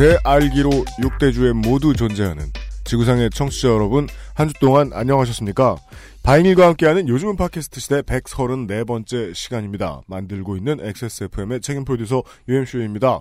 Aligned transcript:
제 0.00 0.16
알기로 0.24 0.70
6대주에 0.70 1.52
모두 1.52 1.92
존재하는 1.92 2.46
지구상의 2.84 3.28
청취자 3.28 3.68
여러분 3.68 4.08
한 4.32 4.48
주 4.48 4.54
동안 4.58 4.90
안녕하셨습니까? 4.94 5.76
바이닐과 6.22 6.68
함께하는 6.68 7.06
요즘은 7.06 7.36
팟캐스트 7.36 7.80
시대 7.80 8.00
134번째 8.00 9.34
시간입니다. 9.34 10.00
만들고 10.06 10.56
있는 10.56 10.80
XSFM의 10.80 11.60
책임 11.60 11.84
프로듀서 11.84 12.22
UMC입니다. 12.48 13.20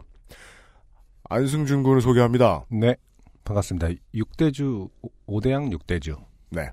안승준 1.30 1.84
군을 1.84 2.00
소개합니다. 2.00 2.64
네, 2.70 2.96
반갑습니다. 3.44 3.90
6대주, 4.16 4.90
5대양 5.28 5.78
6대주. 5.78 6.16
네. 6.52 6.70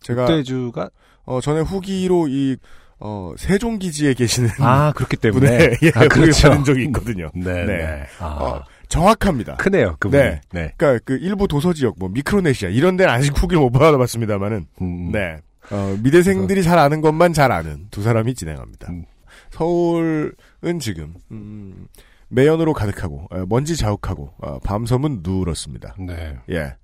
제가 0.00 0.26
6대주가 0.26 0.90
어, 1.26 1.40
전에 1.40 1.60
후기로 1.60 2.26
이 2.26 2.56
어, 2.98 3.32
세종기지에 3.38 4.14
계시는 4.14 4.50
아 4.58 4.92
그렇기 4.92 5.16
때문에 5.16 5.46
분의 5.58 5.78
예, 5.82 5.92
아, 5.94 6.02
후기를 6.02 6.32
받은 6.42 6.64
적이 6.64 6.84
있거든요. 6.86 7.30
네, 7.34 7.64
네. 7.64 7.76
네. 7.78 8.06
아, 8.18 8.26
어, 8.26 8.64
정확합니다. 8.90 9.56
크네요, 9.56 9.96
그분. 9.98 10.20
네. 10.20 10.40
네. 10.52 10.74
그러니까 10.76 11.02
그 11.04 11.16
일부 11.16 11.48
도서 11.48 11.72
지역 11.72 11.94
뭐 11.98 12.08
미크로네시아 12.10 12.68
이런 12.68 12.96
데는 12.96 13.12
아직 13.12 13.32
후기를 13.40 13.60
못 13.62 13.70
받아봤습니다만은 13.70 14.66
음, 14.82 15.12
네. 15.12 15.38
어, 15.70 15.96
미대생들이 16.02 16.62
잘 16.64 16.78
아는 16.78 17.00
것만 17.00 17.32
잘 17.32 17.52
아는 17.52 17.86
두 17.90 18.02
사람이 18.02 18.34
진행합니다. 18.34 18.90
음. 18.90 19.04
서울은 19.50 20.80
지금 20.80 21.14
음, 21.30 21.86
매연으로 22.28 22.72
가득하고 22.72 23.28
어, 23.30 23.44
먼지 23.48 23.76
자욱하고 23.76 24.32
어, 24.38 24.58
밤섬은 24.64 25.20
누렇습니다. 25.22 25.94
네. 25.98 26.36
예. 26.50 26.74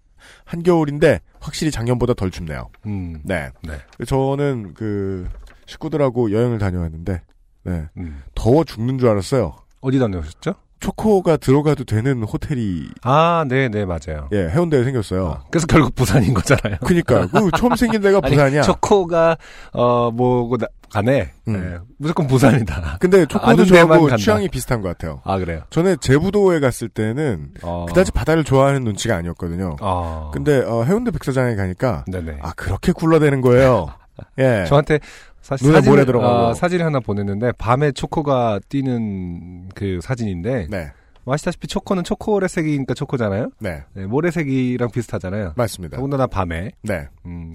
한겨울인데 0.44 1.20
확실히 1.41 1.72
작년보다 1.72 2.14
덜 2.14 2.30
춥네요. 2.30 2.68
음, 2.86 3.20
네. 3.24 3.50
네. 3.62 3.78
저는 4.06 4.74
그 4.74 5.28
식구들하고 5.66 6.30
여행을 6.30 6.58
다녀왔는데 6.58 7.20
네. 7.64 7.88
음. 7.96 8.22
더워 8.36 8.62
죽는 8.62 8.98
줄 8.98 9.08
알았어요. 9.08 9.56
어디 9.80 9.98
다녀오셨죠? 9.98 10.54
초코가 10.80 11.36
들어가도 11.38 11.84
되는 11.84 12.22
호텔이 12.22 12.88
아, 13.02 13.44
네, 13.48 13.69
네, 13.69 13.84
맞아요. 13.84 14.28
예 14.32 14.48
해운대에 14.48 14.84
생겼어요. 14.84 15.28
아, 15.28 15.44
그래서 15.50 15.66
결국 15.66 15.94
부산인 15.94 16.34
거잖아요. 16.34 16.77
그니까 16.84 17.27
그 17.32 17.50
처음 17.56 17.74
생긴 17.77 18.02
데가 18.02 18.20
아니, 18.22 18.34
부산이야. 18.34 18.62
초코가 18.62 19.36
어 19.72 20.10
뭐고 20.10 20.58
나- 20.58 20.66
간에 20.91 21.32
음. 21.48 21.52
네, 21.52 21.78
무조건 21.98 22.27
부산이다. 22.28 22.98
근데 23.00 23.27
초코도 23.27 23.64
저하고 23.64 24.02
간다. 24.02 24.16
취향이 24.16 24.48
비슷한 24.48 24.82
것 24.82 24.88
같아요. 24.88 25.20
아 25.24 25.38
그래요. 25.38 25.62
전에 25.70 25.97
제부도에 25.97 26.60
갔을 26.60 26.88
때는 26.88 27.48
어. 27.62 27.86
그다지 27.88 28.12
바다를 28.12 28.44
좋아하는 28.44 28.84
눈치가 28.84 29.16
아니었거든요. 29.16 29.77
어. 29.80 30.30
근데 30.32 30.58
어, 30.64 30.84
해운대 30.84 31.10
백사장에 31.10 31.56
가니까 31.56 32.04
네네. 32.06 32.38
아 32.42 32.52
그렇게 32.54 32.92
굴러대는 32.92 33.41
거예요. 33.41 33.88
예. 34.38 34.64
저한테 34.69 35.00
사실 35.47 35.64
눈에 35.69 35.77
사진 35.78 35.92
모래 35.92 36.05
들어가고. 36.05 36.34
어, 36.34 36.55
사진 36.55 36.83
하나 36.83 36.98
보냈는데 36.98 37.52
밤에 37.52 37.92
초코가 37.92 38.59
뛰는 38.69 39.69
그 39.76 40.00
사진인데 40.03 40.66
네, 40.69 40.91
뭐 41.22 41.34
아시다시피 41.34 41.69
초코는 41.69 42.03
초콜릿색이니까 42.03 42.94
초코잖아요. 42.94 43.50
네, 43.60 43.84
네, 43.94 44.06
모래색이랑 44.06 44.91
비슷하잖아요. 44.91 45.53
맞습니다. 45.54 45.98
더군다나 45.98 46.26
밤에 46.26 46.72
네, 46.82 47.06
음, 47.26 47.54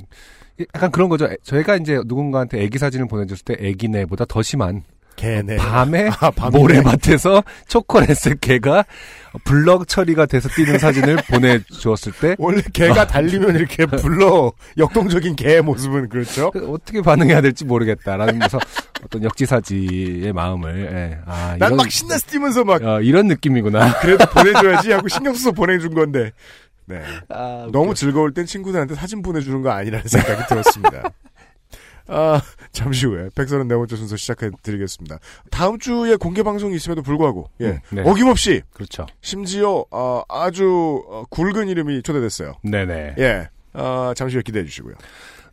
약간 0.74 0.90
그런 0.90 1.10
거죠. 1.10 1.28
저희가 1.44 1.76
이제 1.76 2.00
누군가한테 2.06 2.62
애기 2.62 2.78
사진을 2.78 3.10
보내줬을 3.10 3.44
때 3.44 3.58
애기네보다 3.60 4.24
더 4.24 4.42
심한 4.42 4.84
개네. 5.16 5.58
밤에 5.58 6.10
아, 6.20 6.32
밤이네. 6.32 6.60
모래밭에서 6.60 7.44
초콜릿색 7.68 8.42
개가 8.42 8.86
블럭 9.46 9.88
처리가 9.88 10.26
돼서 10.26 10.50
뛰는 10.50 10.78
사진을 10.80 11.18
보내주었을 11.30 12.12
때 12.14 12.36
원래 12.40 12.62
개가 12.74 13.08
달리면 13.08 13.56
이렇게 13.56 13.86
불러 13.86 14.52
역동적인 14.78 15.36
개의 15.36 15.62
모습은 15.62 16.10
그렇죠. 16.10 16.52
그 16.52 16.72
어떻게 16.72 17.02
반응해야 17.02 17.42
될지 17.42 17.64
모르겠다라는 17.66 18.40
면서 18.40 18.58
어떤 19.06 19.24
역지사지의 19.24 20.34
마음을 20.34 20.90
예, 20.92 21.20
아, 21.26 21.56
난 21.60 21.70
이런- 21.72 21.78
막 21.78 21.92
신나서 21.92 22.26
뛰면서 22.28 22.64
막 22.64 22.84
어, 22.84 23.02
이런 23.02 23.28
느낌이구나. 23.28 24.00
그래도 24.00 24.26
보내줘야지 24.26 24.92
하고 24.92 25.08
신경 25.10 25.34
써서 25.34 25.52
보내준 25.52 25.94
건데. 25.94 26.32
네. 26.88 27.02
아, 27.30 27.68
너무 27.72 27.94
즐거울 27.94 28.34
땐 28.34 28.46
친구들한테 28.46 28.96
사진 28.96 29.22
보내주는 29.22 29.62
거 29.62 29.70
아니라는 29.72 30.06
생각이 30.08 30.46
들었습니다. 30.50 31.04
아, 32.08 32.42
잠시 32.72 33.06
후에 33.06 33.30
134번째 33.30 33.96
순서 33.96 34.16
시작해드리겠습니다. 34.16 35.20
다음 35.50 35.80
주에 35.80 36.16
공개 36.16 36.44
방송이 36.44 36.76
있음에도 36.76 37.02
불구하고, 37.02 37.50
예. 37.62 37.66
음, 37.66 37.80
네. 37.92 38.02
어김없이, 38.06 38.62
그렇죠. 38.74 39.06
심지어, 39.22 39.86
어, 39.92 40.24
아주, 40.30 41.04
어, 41.08 41.24
굵은 41.30 41.68
이름이 41.68 42.04
초대됐어요. 42.04 42.54
네네. 42.64 43.16
예. 43.20 43.50
아, 43.74 44.14
잠시 44.16 44.36
후에 44.36 44.44
기대해 44.44 44.66
주시고요. 44.66 44.96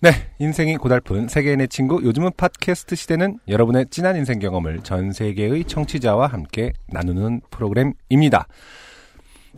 네, 0.00 0.10
인생이 0.38 0.76
고달픈 0.76 1.26
세계인의 1.26 1.68
친구 1.68 2.00
요즘은 2.04 2.30
팟캐스트 2.36 2.94
시대는 2.94 3.40
여러분의 3.48 3.86
진한 3.90 4.14
인생 4.14 4.38
경험을 4.38 4.84
전 4.84 5.12
세계의 5.12 5.64
청취자와 5.64 6.28
함께 6.28 6.72
나누는 6.86 7.40
프로그램입니다. 7.50 8.46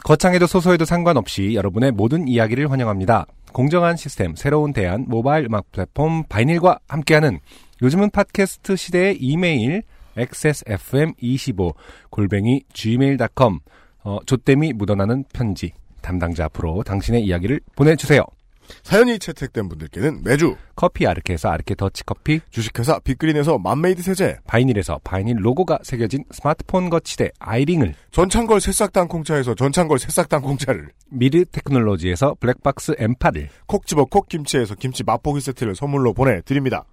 거창해도 0.05 0.47
소소해도 0.47 0.85
상관없이 0.85 1.55
여러분의 1.55 1.93
모든 1.93 2.27
이야기를 2.27 2.71
환영합니다. 2.71 3.27
공정한 3.53 3.97
시스템, 3.97 4.35
새로운 4.37 4.73
대안, 4.73 5.05
모바일 5.09 5.47
음악 5.47 5.71
플랫폼 5.73 6.25
바이닐과 6.29 6.79
함께하는 6.89 7.41
요즘은 7.83 8.11
팟캐스트 8.11 8.77
시대의 8.77 9.17
이메일 9.21 9.83
xsfm25 10.17 11.75
골뱅이 12.11 12.63
gmail.com 12.73 13.59
어, 14.03 14.19
조땜이 14.25 14.73
묻어나는 14.75 15.25
편지 15.33 15.73
담당자 16.01 16.47
앞으로 16.47 16.83
당신의 16.83 17.23
이야기를 17.23 17.61
보내주세요. 17.77 18.25
사연이 18.83 19.19
채택된 19.19 19.69
분들께는 19.69 20.23
매주 20.25 20.57
커피 20.75 21.07
아르케에서 21.07 21.51
아르케 21.51 21.75
더치 21.75 22.05
커피, 22.05 22.41
주식회사 22.51 22.99
빅그린에서 23.01 23.59
맘메이드 23.59 24.03
세제, 24.03 24.39
바이닐에서 24.47 25.01
바이닐 25.05 25.37
로고가 25.45 25.81
새겨진 25.83 26.25
스마트폰 26.31 26.89
거치대 26.89 27.31
아이링을, 27.39 27.95
전창걸 28.11 28.61
새싹 28.61 28.93
땅콩차에서 28.93 29.55
전창걸 29.55 29.99
새싹 29.99 30.29
땅콩차를, 30.29 30.89
미르 31.11 31.45
테크놀로지에서 31.45 32.37
블랙박스 32.41 32.95
M8을, 32.95 33.49
콕 33.67 33.87
집어 33.87 34.05
콕 34.05 34.29
김치에서 34.29 34.75
김치 34.75 35.05
맛보기 35.05 35.41
세트를 35.41 35.75
선물로 35.75 36.15
보내드립니다. 36.15 36.85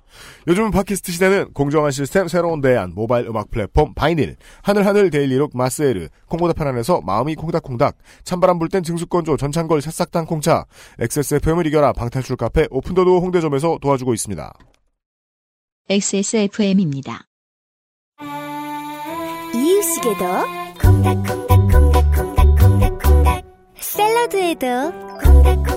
요즘 0.47 0.71
팟캐스트 0.71 1.11
시대는 1.11 1.53
공정한 1.53 1.91
시스템 1.91 2.27
새로운 2.27 2.61
대안 2.61 2.93
모바일 2.93 3.27
음악 3.27 3.51
플랫폼 3.51 3.93
바이닐 3.93 4.35
하늘하늘 4.63 5.09
데일리룩 5.09 5.51
마스에르 5.55 6.09
콩보다 6.27 6.53
편안해서 6.53 7.01
마음이 7.01 7.35
콩닥콩닥 7.35 7.97
찬바람 8.23 8.59
불 8.59 8.69
땐 8.69 8.83
증수건조 8.83 9.37
전창걸 9.37 9.81
새싹당 9.81 10.25
콩차 10.25 10.65
XSFM을 10.99 11.65
이겨라 11.67 11.93
방탈출 11.93 12.35
카페 12.35 12.67
오픈더도 12.69 13.21
홍대점에서 13.21 13.77
도와주고 13.81 14.13
있습니다. 14.13 14.53
XSFM입니다. 15.89 17.21
이유식에도 19.55 20.25
콩닥콩닥콩닥콩닥콩닥콩닥 20.81 23.45
샐러드에도 23.79 24.91
콩닥콩닥콩닥콩닥콩닥콩닥 25.23 25.76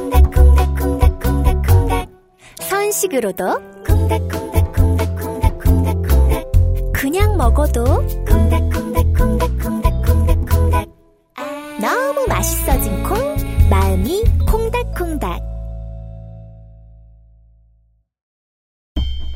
선식으로도 2.90 3.44
콩닥콩닥콩닥콩닥콩닥콩닥 3.86 6.52
그냥 6.92 7.36
먹어도 7.36 7.84
콩닥콩닥콩닥콩닥콩닥 8.26 10.88
너무 11.80 12.26
맛있어진 12.26 13.00
콩 13.04 13.16
마음이 13.70 14.24
콩닥콩닥 14.46 15.40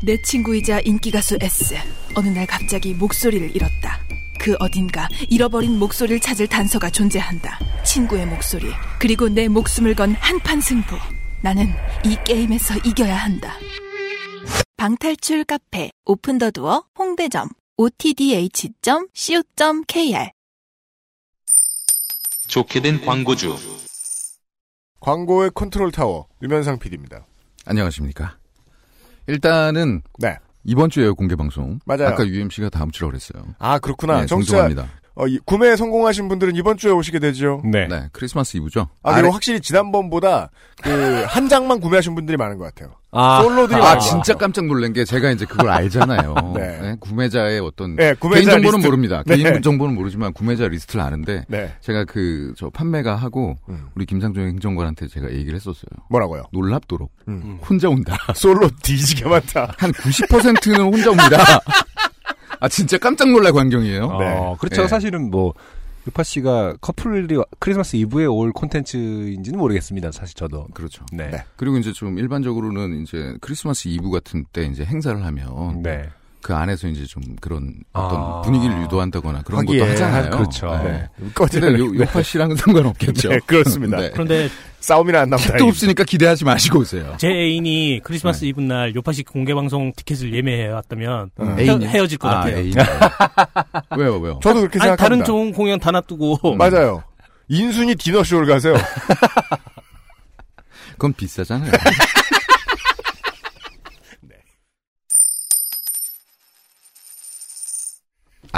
내 0.05 0.21
친구이자 0.23 0.81
인기가수 0.81 1.39
S. 1.41 1.77
어느 2.17 2.29
날 2.29 2.47
갑자기 2.47 2.93
목소리를 2.93 3.56
잃었다. 3.56 3.99
그 4.41 4.55
어딘가 4.59 5.09
잃어버린 5.31 5.79
목소리를 5.79 6.21
찾을 6.21 6.47
단서가 6.49 6.91
존재한다. 6.91 7.59
친구의 7.87 8.27
목소리, 8.27 8.67
그리고 8.99 9.31
내 9.31 9.49
목숨을 9.49 9.95
건 9.95 10.15
한판 10.21 10.61
승부. 10.61 10.99
나는 11.44 11.67
이 12.06 12.17
게임에서 12.25 12.75
이겨야 12.87 13.14
한다. 13.14 13.52
방탈출 14.79 15.44
카페, 15.44 15.91
Open 16.06 16.39
the 16.39 16.51
Door, 16.51 16.87
홍대점, 16.99 17.50
otdh.co.kr. 17.76 18.70
좋게 22.49 22.81
된 22.81 23.05
광고주. 23.05 23.55
광고의 25.00 25.50
컨트롤 25.55 25.93
타워 25.93 26.29
유면상 26.41 26.79
PD입니다. 26.79 27.26
안녕하십니까. 27.67 28.38
일단은 29.26 30.00
네. 30.19 30.38
이번 30.64 30.88
주에 30.88 31.11
공개 31.11 31.37
방송. 31.37 31.79
맞아요. 31.85 32.08
아까 32.08 32.26
UMC가 32.26 32.70
다음 32.70 32.91
주라고 32.91 33.11
그랬어요. 33.11 33.55
아 33.58 33.79
그렇구나. 33.79 34.23
네, 34.23 34.26
정치자 34.26 34.56
정정합니다. 34.56 35.04
어, 35.17 35.27
이- 35.29 35.39
구매 35.45 35.77
성공하신 35.77 36.29
분들은 36.29 36.57
이번 36.57 36.77
주에 36.77 36.91
오시게 36.91 37.21
되죠. 37.21 37.63
네. 37.65 37.87
네, 37.87 38.09
크리스마스 38.13 38.57
이브죠. 38.57 38.89
아, 39.03 39.13
그리고 39.13 39.27
아래- 39.27 39.29
확실히 39.33 39.61
지난번보다 39.61 40.51
그 40.83 41.25
한 41.29 41.49
장만 41.49 41.81
구매하신 41.81 42.15
분들이 42.15 42.37
많은 42.37 42.59
것 42.59 42.65
같아요. 42.65 42.95
아, 43.17 43.41
솔로들이 43.43 43.81
아, 43.81 43.95
것 43.95 44.01
진짜. 44.01 44.35
깜짝 44.35 44.67
놀란 44.67 44.93
게 44.93 45.05
제가 45.05 45.31
이제 45.31 45.45
그걸 45.45 45.71
알잖아요. 45.71 46.35
네. 46.57 46.79
네, 46.81 46.97
구매자의 46.99 47.61
어떤 47.61 47.95
네, 47.95 48.13
구매자 48.15 48.41
개인 48.41 48.51
정보는 48.51 48.79
리스트. 48.79 48.87
모릅니다. 48.89 49.23
네. 49.25 49.37
개인 49.37 49.63
정보는 49.63 49.95
모르지만 49.95 50.33
구매자 50.33 50.67
리스트를 50.67 51.01
아는데 51.01 51.45
네. 51.49 51.73
제가 51.81 52.05
그 52.05 52.53
저 52.57 52.71
판매가 52.71 53.15
하고 53.17 53.57
음. 53.69 53.87
우리 53.95 54.05
김상종 54.07 54.45
행정관한테 54.49 55.07
제가 55.09 55.31
얘기를 55.33 55.55
했었어요. 55.55 55.89
뭐라고요? 56.11 56.45
놀랍도록 56.53 57.13
음. 57.29 57.59
혼자 57.69 57.89
온다. 57.89 58.17
솔로 58.35 58.69
뒤지게 58.83 59.29
많다. 59.29 59.75
한 59.79 59.93
90%는 59.93 60.81
혼자 60.93 61.11
옵니다. 61.11 61.39
아 62.65 62.69
진짜 62.69 62.97
깜짝 62.97 63.31
놀랄 63.31 63.53
광경이에요. 63.53 64.05
어, 64.07 64.19
네. 64.19 64.57
그렇죠. 64.59 64.83
네. 64.83 64.89
사실은 64.89 65.31
뭐 65.31 65.53
요파 66.06 66.23
씨가 66.23 66.77
커플이 66.81 67.37
크리스마스 67.59 67.97
이브에 67.97 68.25
올 68.25 68.53
콘텐츠인지는 68.53 69.59
모르겠습니다. 69.59 70.13
사실 70.13 70.35
저도. 70.35 70.69
그렇죠. 70.73 71.05
네. 71.13 71.29
네. 71.29 71.45
그리고 71.57 71.77
이제 71.77 71.93
좀 71.93 72.19
일반적으로는 72.19 73.03
이제 73.03 73.37
크리스마스 73.43 73.89
이브 73.89 74.11
같은 74.11 74.47
때 74.51 74.65
이제 74.65 74.83
행사를 74.83 75.23
하면 75.23 75.83
네. 75.83 76.09
그 76.44 76.55
안에서 76.55 76.88
이제 76.88 77.06
좀 77.06 77.23
그런 77.41 77.73
어떤 77.94 78.20
아. 78.20 78.43
분위기를 78.43 78.82
유도한다거나 78.82 79.41
그런 79.46 79.61
하기에 79.61 79.79
것도 79.79 79.91
하잖아요. 79.93 80.23
한- 80.25 80.31
그렇죠. 80.37 80.67
네. 80.85 81.08
꺼지는 81.35 81.79
요, 81.79 81.87
요파 82.02 82.23
씨랑은 82.23 82.55
상관없겠죠. 82.56 83.31
네, 83.31 83.38
그렇습니다. 83.46 83.96
네. 83.96 84.11
그런데 84.12 84.50
싸움이나 84.79 85.20
안 85.23 85.31
나면 85.31 85.38
택도 85.38 85.52
다행입니다. 85.52 85.70
없으니까 85.70 86.05
기대하지 86.05 86.44
마시고 86.44 86.81
오세요. 86.81 87.14
제 87.19 87.29
애인이 87.29 88.02
크리스마스 88.05 88.41
네. 88.43 88.49
이브 88.49 88.61
날 88.61 88.94
요파식 88.94 89.26
공개 89.26 89.55
방송 89.55 89.91
티켓을 89.96 90.35
예매해 90.35 90.69
왔다면 90.69 91.31
음. 91.41 91.58
헤, 91.58 91.64
헤어질 91.64 92.19
것 92.19 92.29
아, 92.29 92.35
같아요. 92.41 92.58
애인. 92.58 92.75
왜요, 93.96 94.19
왜요? 94.19 94.38
저도 94.43 94.61
그렇게 94.61 94.79
생각합니다. 94.79 94.96
다른 94.96 95.25
좋은 95.25 95.50
공연 95.50 95.81
다 95.81 95.91
놔두고 95.93 96.56
맞아요. 96.56 97.02
인순이 97.49 97.94
디너쇼를 97.94 98.46
가세요. 98.46 98.75
그건 100.93 101.14
비싸잖아요. 101.14 101.73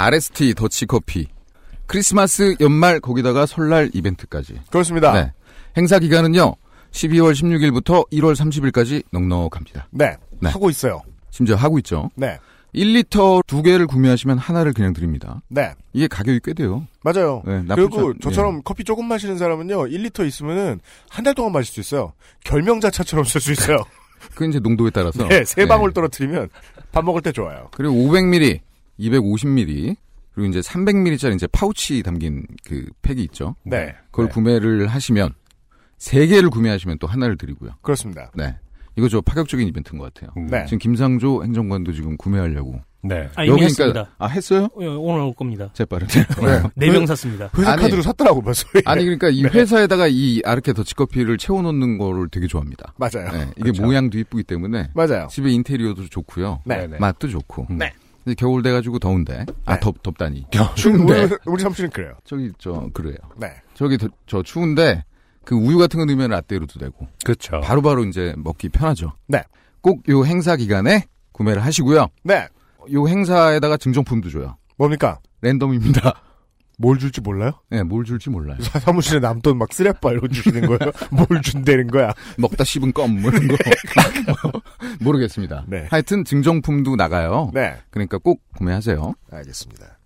RST 0.07 0.53
더치커피. 0.53 1.27
크리스마스 1.87 2.55
연말 2.59 2.99
거기다가 2.99 3.47
설날 3.47 3.89
이벤트까지. 3.93 4.59
그렇습니다. 4.69 5.11
네. 5.13 5.23
네. 5.23 5.31
행사 5.75 5.97
기간은요. 5.97 6.55
12월 6.91 7.33
16일부터 7.33 8.07
1월 8.11 8.35
30일까지 8.35 9.03
넉넉합니다. 9.11 9.87
네. 9.91 10.15
하고 10.43 10.69
있어요. 10.69 11.01
심지어 11.31 11.55
하고 11.55 11.79
있죠. 11.79 12.11
네. 12.15 12.37
1리터 12.75 13.41
두 13.47 13.63
개를 13.63 13.87
구매하시면 13.87 14.37
하나를 14.37 14.73
그냥 14.73 14.93
드립니다. 14.93 15.41
네. 15.47 15.73
이게 15.93 16.07
가격이 16.07 16.41
꽤 16.43 16.53
돼요. 16.53 16.85
맞아요. 17.01 17.41
네, 17.47 17.63
그리고 17.73 18.09
않- 18.09 18.19
저처럼 18.21 18.61
커피 18.63 18.83
조금 18.83 19.05
마시는 19.07 19.37
사람은요, 19.39 19.87
1리터 19.87 20.27
있으면은 20.27 20.79
한 21.09 21.23
달 21.25 21.33
동안 21.33 21.53
마실 21.53 21.73
수 21.73 21.79
있어요. 21.79 22.13
결명자차처럼 22.43 23.25
쓸 23.25 23.41
수 23.41 23.51
있어요. 23.51 23.77
그 24.35 24.47
이제 24.47 24.59
농도에 24.59 24.91
따라서. 24.91 25.27
네, 25.27 25.43
세 25.43 25.61
네. 25.63 25.67
방울 25.67 25.91
떨어뜨리면 25.91 26.49
밥 26.91 27.03
먹을 27.03 27.21
때 27.21 27.31
좋아요. 27.31 27.69
그리고 27.71 27.95
500ml, 27.95 28.59
250ml, 28.99 29.95
그리고 30.33 30.49
이제 30.49 30.59
300ml짜리 30.59 31.35
이제 31.35 31.47
파우치 31.47 32.03
담긴 32.03 32.45
그 32.65 32.85
팩이 33.01 33.23
있죠. 33.23 33.55
네. 33.63 33.93
그걸 34.11 34.27
네. 34.27 34.31
구매를 34.33 34.87
하시면 34.87 35.33
세 35.97 36.27
개를 36.27 36.49
구매하시면 36.49 36.99
또 36.99 37.07
하나를 37.07 37.37
드리고요. 37.37 37.71
그렇습니다. 37.81 38.31
네. 38.35 38.55
이거 38.95 39.07
저 39.09 39.21
파격적인 39.21 39.67
이벤트인 39.67 39.99
것 39.99 40.13
같아요. 40.13 40.31
네. 40.49 40.65
지금 40.65 40.79
김상조 40.79 41.43
행정관도 41.43 41.91
지금 41.93 42.17
구매하려고. 42.17 42.81
네. 43.03 43.29
아, 43.35 43.43
이미 43.43 43.61
했습니다. 43.63 44.11
아 44.17 44.27
했어요? 44.27 44.65
어, 44.73 44.83
오늘 44.83 45.21
올 45.21 45.33
겁니다. 45.33 45.69
재빠르네. 45.73 46.11
네명 46.75 47.05
샀습니다. 47.05 47.49
회사 47.57 47.71
아니. 47.71 47.81
카드로 47.83 48.01
샀더라고, 48.01 48.41
벌써. 48.41 48.67
아니 48.85 49.03
그러니까 49.03 49.27
네. 49.27 49.33
이 49.35 49.43
회사에다가 49.43 50.07
이 50.07 50.41
아르케 50.43 50.73
더치커피를 50.73 51.37
채워 51.37 51.61
놓는 51.61 51.97
거를 51.99 52.27
되게 52.29 52.47
좋아합니다. 52.47 52.93
맞아요. 52.97 53.31
네, 53.31 53.43
이게 53.51 53.63
그렇죠. 53.63 53.83
모양도 53.83 54.17
이쁘기 54.17 54.43
때문에 54.43 54.89
맞아요. 54.93 55.27
집에 55.29 55.51
인테리어도 55.51 56.09
좋고요. 56.09 56.61
네. 56.65 56.87
네. 56.87 56.97
맛도 56.99 57.27
좋고. 57.27 57.67
네. 57.69 57.85
이제 57.85 58.06
겨울 58.35 58.61
돼가지고 58.63 58.99
더운데 58.99 59.45
아 59.65 59.75
네. 59.75 59.79
덥 59.79 60.01
덥다니. 60.03 60.45
우리, 60.53 60.75
추운데 60.75 61.29
우리 61.45 61.61
삼촌은 61.63 61.91
그래요. 61.91 62.13
저기 62.25 62.51
저 62.57 62.89
그래요. 62.93 63.17
네. 63.37 63.47
저기 63.73 63.97
더- 63.97 64.07
저 64.25 64.41
추운데 64.43 65.03
그 65.45 65.55
우유 65.55 65.77
같은 65.77 65.97
거 65.99 66.05
넣으면 66.05 66.29
라떼로도 66.31 66.79
되고 66.79 67.07
그렇죠. 67.23 67.59
바로바로 67.61 68.03
이제 68.05 68.33
먹기 68.37 68.69
편하죠. 68.69 69.13
네. 69.27 69.43
꼭 69.81 70.07
요 70.09 70.25
행사 70.25 70.55
기간에 70.55 71.05
구매를 71.31 71.63
하시고요. 71.63 72.07
네. 72.23 72.47
요 72.93 73.07
행사에다가 73.07 73.77
증정품도 73.77 74.29
줘요. 74.29 74.57
뭡니까? 74.77 75.19
랜덤입니다. 75.41 76.21
뭘 76.79 76.99
줄지 76.99 77.21
몰라요? 77.21 77.53
네, 77.71 77.81
뭘 77.81 78.05
줄지 78.05 78.29
몰라요. 78.29 78.57
사- 78.61 78.79
사무실에 78.79 79.19
남돈 79.19 79.57
막 79.57 79.73
쓰레빠 79.73 80.11
이런 80.11 80.21
거 80.21 80.27
주시는 80.27 80.61
거예요? 80.67 80.91
뭘 81.11 81.41
준다는 81.41 81.87
거야? 81.87 82.13
먹다 82.37 82.63
씹은 82.63 82.93
껌, 82.93 83.19
뭐 83.19 83.31
이런 83.31 83.47
거. 83.47 83.55
모르겠습니다. 85.01 85.65
네. 85.67 85.87
하여튼 85.89 86.23
증정품도 86.23 86.95
나가요. 86.95 87.49
네. 87.55 87.77
그러니까 87.89 88.19
꼭 88.19 88.43
구매하세요. 88.57 89.13
알겠습니다. 89.31 89.97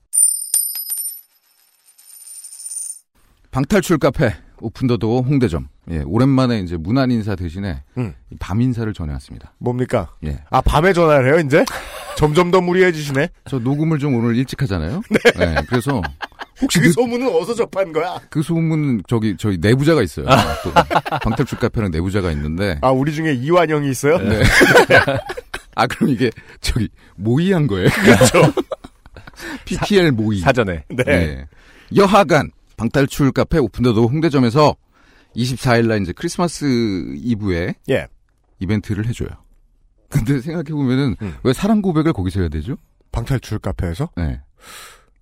방탈출 3.52 3.98
카페 3.98 4.34
오픈더도 4.62 5.24
홍대점. 5.24 5.68
예, 5.90 6.04
오랜만에 6.06 6.60
이제 6.62 6.78
문안 6.78 7.12
인사 7.12 7.36
대신에 7.36 7.84
음. 7.98 8.14
이밤 8.30 8.62
인사를 8.62 8.94
전해왔습니다. 8.94 9.54
뭡니까? 9.58 10.16
예. 10.24 10.40
아, 10.50 10.62
밤에 10.62 10.94
전화를 10.94 11.34
해요, 11.34 11.44
이제? 11.46 11.66
점점 12.16 12.50
더 12.52 12.62
무리해지시네? 12.62 13.28
저 13.50 13.60
녹음을 13.60 13.98
좀 14.00 14.16
오늘 14.16 14.38
일찍 14.38 14.62
하잖아요. 14.62 15.02
네. 15.38 15.56
그래서 15.68 16.02
혹시 16.62 16.80
그 16.80 16.88
그, 16.88 16.92
소문은 16.94 17.28
어디서 17.28 17.56
접한 17.56 17.92
거야? 17.92 18.20
그 18.30 18.42
소문 18.42 19.02
저기 19.08 19.36
저희 19.38 19.58
내부자가 19.58 20.02
있어요. 20.02 20.26
또 20.64 20.72
방탈출 21.24 21.60
카페랑 21.60 21.92
내부자가 21.92 22.32
있는데 22.32 22.78
아, 22.82 22.92
우리 22.92 23.14
중에 23.14 23.34
이완영이 23.34 23.90
있어요? 23.90 24.18
네. 24.18 24.42
아 25.76 25.88
그럼 25.88 26.10
이게 26.10 26.30
저기 26.60 26.90
모의한 27.16 27.68
거예요. 27.68 27.90
그렇죠. 28.04 28.54
PTL 29.66 30.12
모의. 30.12 30.40
사전에. 30.40 30.84
네. 30.90 31.04
네. 31.04 31.48
여하간 31.96 32.52
방탈출 32.78 33.32
카페 33.32 33.58
오픈더도 33.58 34.08
홍대점에서 34.08 34.76
24일 35.36 35.88
날 35.88 36.02
이제 36.02 36.14
크리스마스 36.14 36.66
이브에 37.16 37.76
예. 37.90 38.08
이벤트를 38.60 39.08
해줘요. 39.08 39.30
근데 40.10 40.42
생각해 40.42 40.72
보면은 40.72 41.16
음. 41.22 41.36
왜 41.44 41.54
사랑 41.54 41.82
고백을 41.82 42.12
거기서 42.14 42.42
해야 42.42 42.50
되죠? 42.50 42.76
방탈출 43.12 43.60
카페에서? 43.60 44.10
네. 44.18 44.42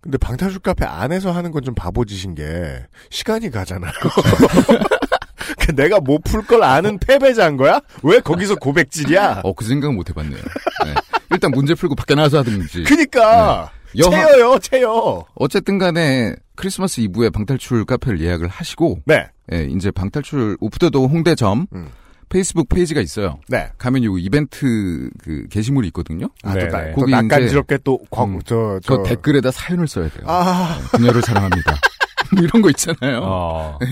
근데 0.02 0.18
방탈출 0.18 0.60
카페 0.62 0.86
안에서 0.86 1.32
하는 1.32 1.52
건 1.52 1.60
좀 1.64 1.76
바보짓인 1.76 2.36
게, 2.36 2.86
시간이 3.10 3.50
가잖아요. 3.52 3.92
그 5.60 5.76
내가 5.76 6.00
못 6.00 6.22
풀 6.24 6.42
걸 6.46 6.64
아는 6.64 6.98
패배자인 7.00 7.58
거야? 7.58 7.82
왜 8.04 8.20
거기서 8.20 8.56
고백질이야? 8.56 9.42
어, 9.44 9.54
그 9.54 9.66
생각은 9.66 9.96
못 9.96 10.10
해봤네요. 10.10 10.42
네. 10.86 10.94
일단 11.32 11.52
문제 11.52 11.74
풀고 11.76 11.96
밖에 11.96 12.16
나가서 12.16 12.40
하든지. 12.40 12.84
그니까! 12.84 13.72
네. 13.94 14.02
여하- 14.04 14.10
채여요, 14.12 14.60
채여! 14.60 15.26
어쨌든 15.36 15.78
간에 15.80 16.36
크리스마스 16.56 17.02
이브에 17.02 17.30
방탈출 17.30 17.86
카페를 17.86 18.22
예약을 18.22 18.48
하시고, 18.48 19.00
네. 19.06 19.28
예, 19.52 19.64
이제 19.66 19.92
방탈출 19.92 20.58
Open 20.60 20.77
the 20.77 20.90
Door 20.90 21.08
홍대점 21.08 21.68
음. 21.74 21.90
페이스북 22.30 22.70
페이지가 22.70 23.02
있어요. 23.02 23.40
네. 23.48 23.70
가면 23.78 24.04
요 24.04 24.18
이벤트 24.18 25.10
그 25.24 25.48
게시물이 25.50 25.88
있거든요. 25.88 26.30
아, 26.44 26.54
네, 26.54 26.68
또, 26.68 26.78
네. 26.78 26.92
또 26.94 27.02
거기 27.02 27.12
낯간지럽게 27.12 27.80
또, 27.84 28.00
광, 28.10 28.36
음. 28.36 28.40
저, 28.46 28.80
그 28.86 28.96
저. 28.98 29.04
댓글에다 29.04 29.52
사연을 29.52 29.88
써야 29.88 30.10
돼요. 30.10 30.24
아, 30.26 30.78
네, 30.80 30.98
그녀를 30.98 31.22
사랑합니다. 31.22 31.76
뭐 32.36 32.44
이런 32.44 32.62
거 32.62 32.70
있잖아요. 32.70 33.22
어. 33.24 33.80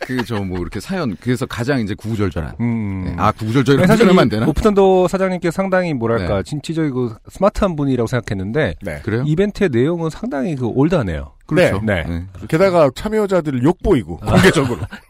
그저뭐 0.00 0.58
이렇게 0.60 0.80
사연 0.80 1.14
그래서 1.20 1.44
가장 1.44 1.80
이제 1.80 1.94
구구절절한. 1.94 2.54
음. 2.60 3.04
네. 3.04 3.14
아 3.18 3.32
구구절절한 3.32 3.86
사실 3.86 4.08
안 4.18 4.28
되나? 4.30 4.46
Open 4.46 4.69
the 4.69 4.86
Door 4.86 5.08
사장님께 5.08 5.50
상당히 5.50 5.92
뭐랄까 5.92 6.36
네. 6.36 6.42
진취적이고 6.42 7.10
스마트한 7.28 7.76
분이라고 7.76 8.06
생각했는데 8.06 8.76
네. 8.80 9.00
그래요? 9.02 9.24
이벤트의 9.26 9.68
내용은 9.70 10.08
상당히 10.08 10.56
그 10.56 10.66
old하네요. 10.66 11.32
그렇죠. 11.50 11.80
네. 11.84 12.04
네. 12.04 12.24
게다가 12.48 12.90
참여자들을 12.94 13.62
욕보이고, 13.62 14.18
공개적으로. 14.18 14.80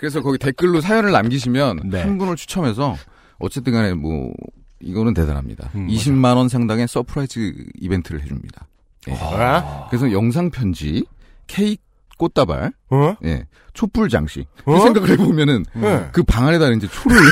그래서 0.00 0.22
거기 0.22 0.38
댓글로 0.38 0.80
사연을 0.80 1.12
남기시면 1.12 1.90
네. 1.90 2.00
한 2.00 2.16
분을 2.16 2.34
추첨해서 2.34 2.96
어쨌든 3.38 3.74
간에 3.74 3.92
뭐 3.92 4.32
이거는 4.80 5.12
대단합니다. 5.12 5.68
음, 5.74 5.88
20만 5.88 6.36
원 6.36 6.48
상당의 6.48 6.88
surprise 6.88 7.66
이벤트를 7.78 8.22
해줍니다. 8.22 8.66
예. 9.08 9.18
아? 9.20 9.88
그래서 9.90 10.10
영상 10.10 10.48
편지, 10.50 11.04
케이크, 11.46 11.82
꽃다발, 12.16 12.72
어? 12.88 13.14
예, 13.24 13.44
촛불 13.74 14.08
장식. 14.08 14.46
그 14.64 14.74
어? 14.74 14.80
생각을 14.80 15.10
해보면은 15.10 15.66
네. 15.74 16.08
그방 16.12 16.48
안에다 16.48 16.70
이제 16.70 16.88
초를 16.88 17.18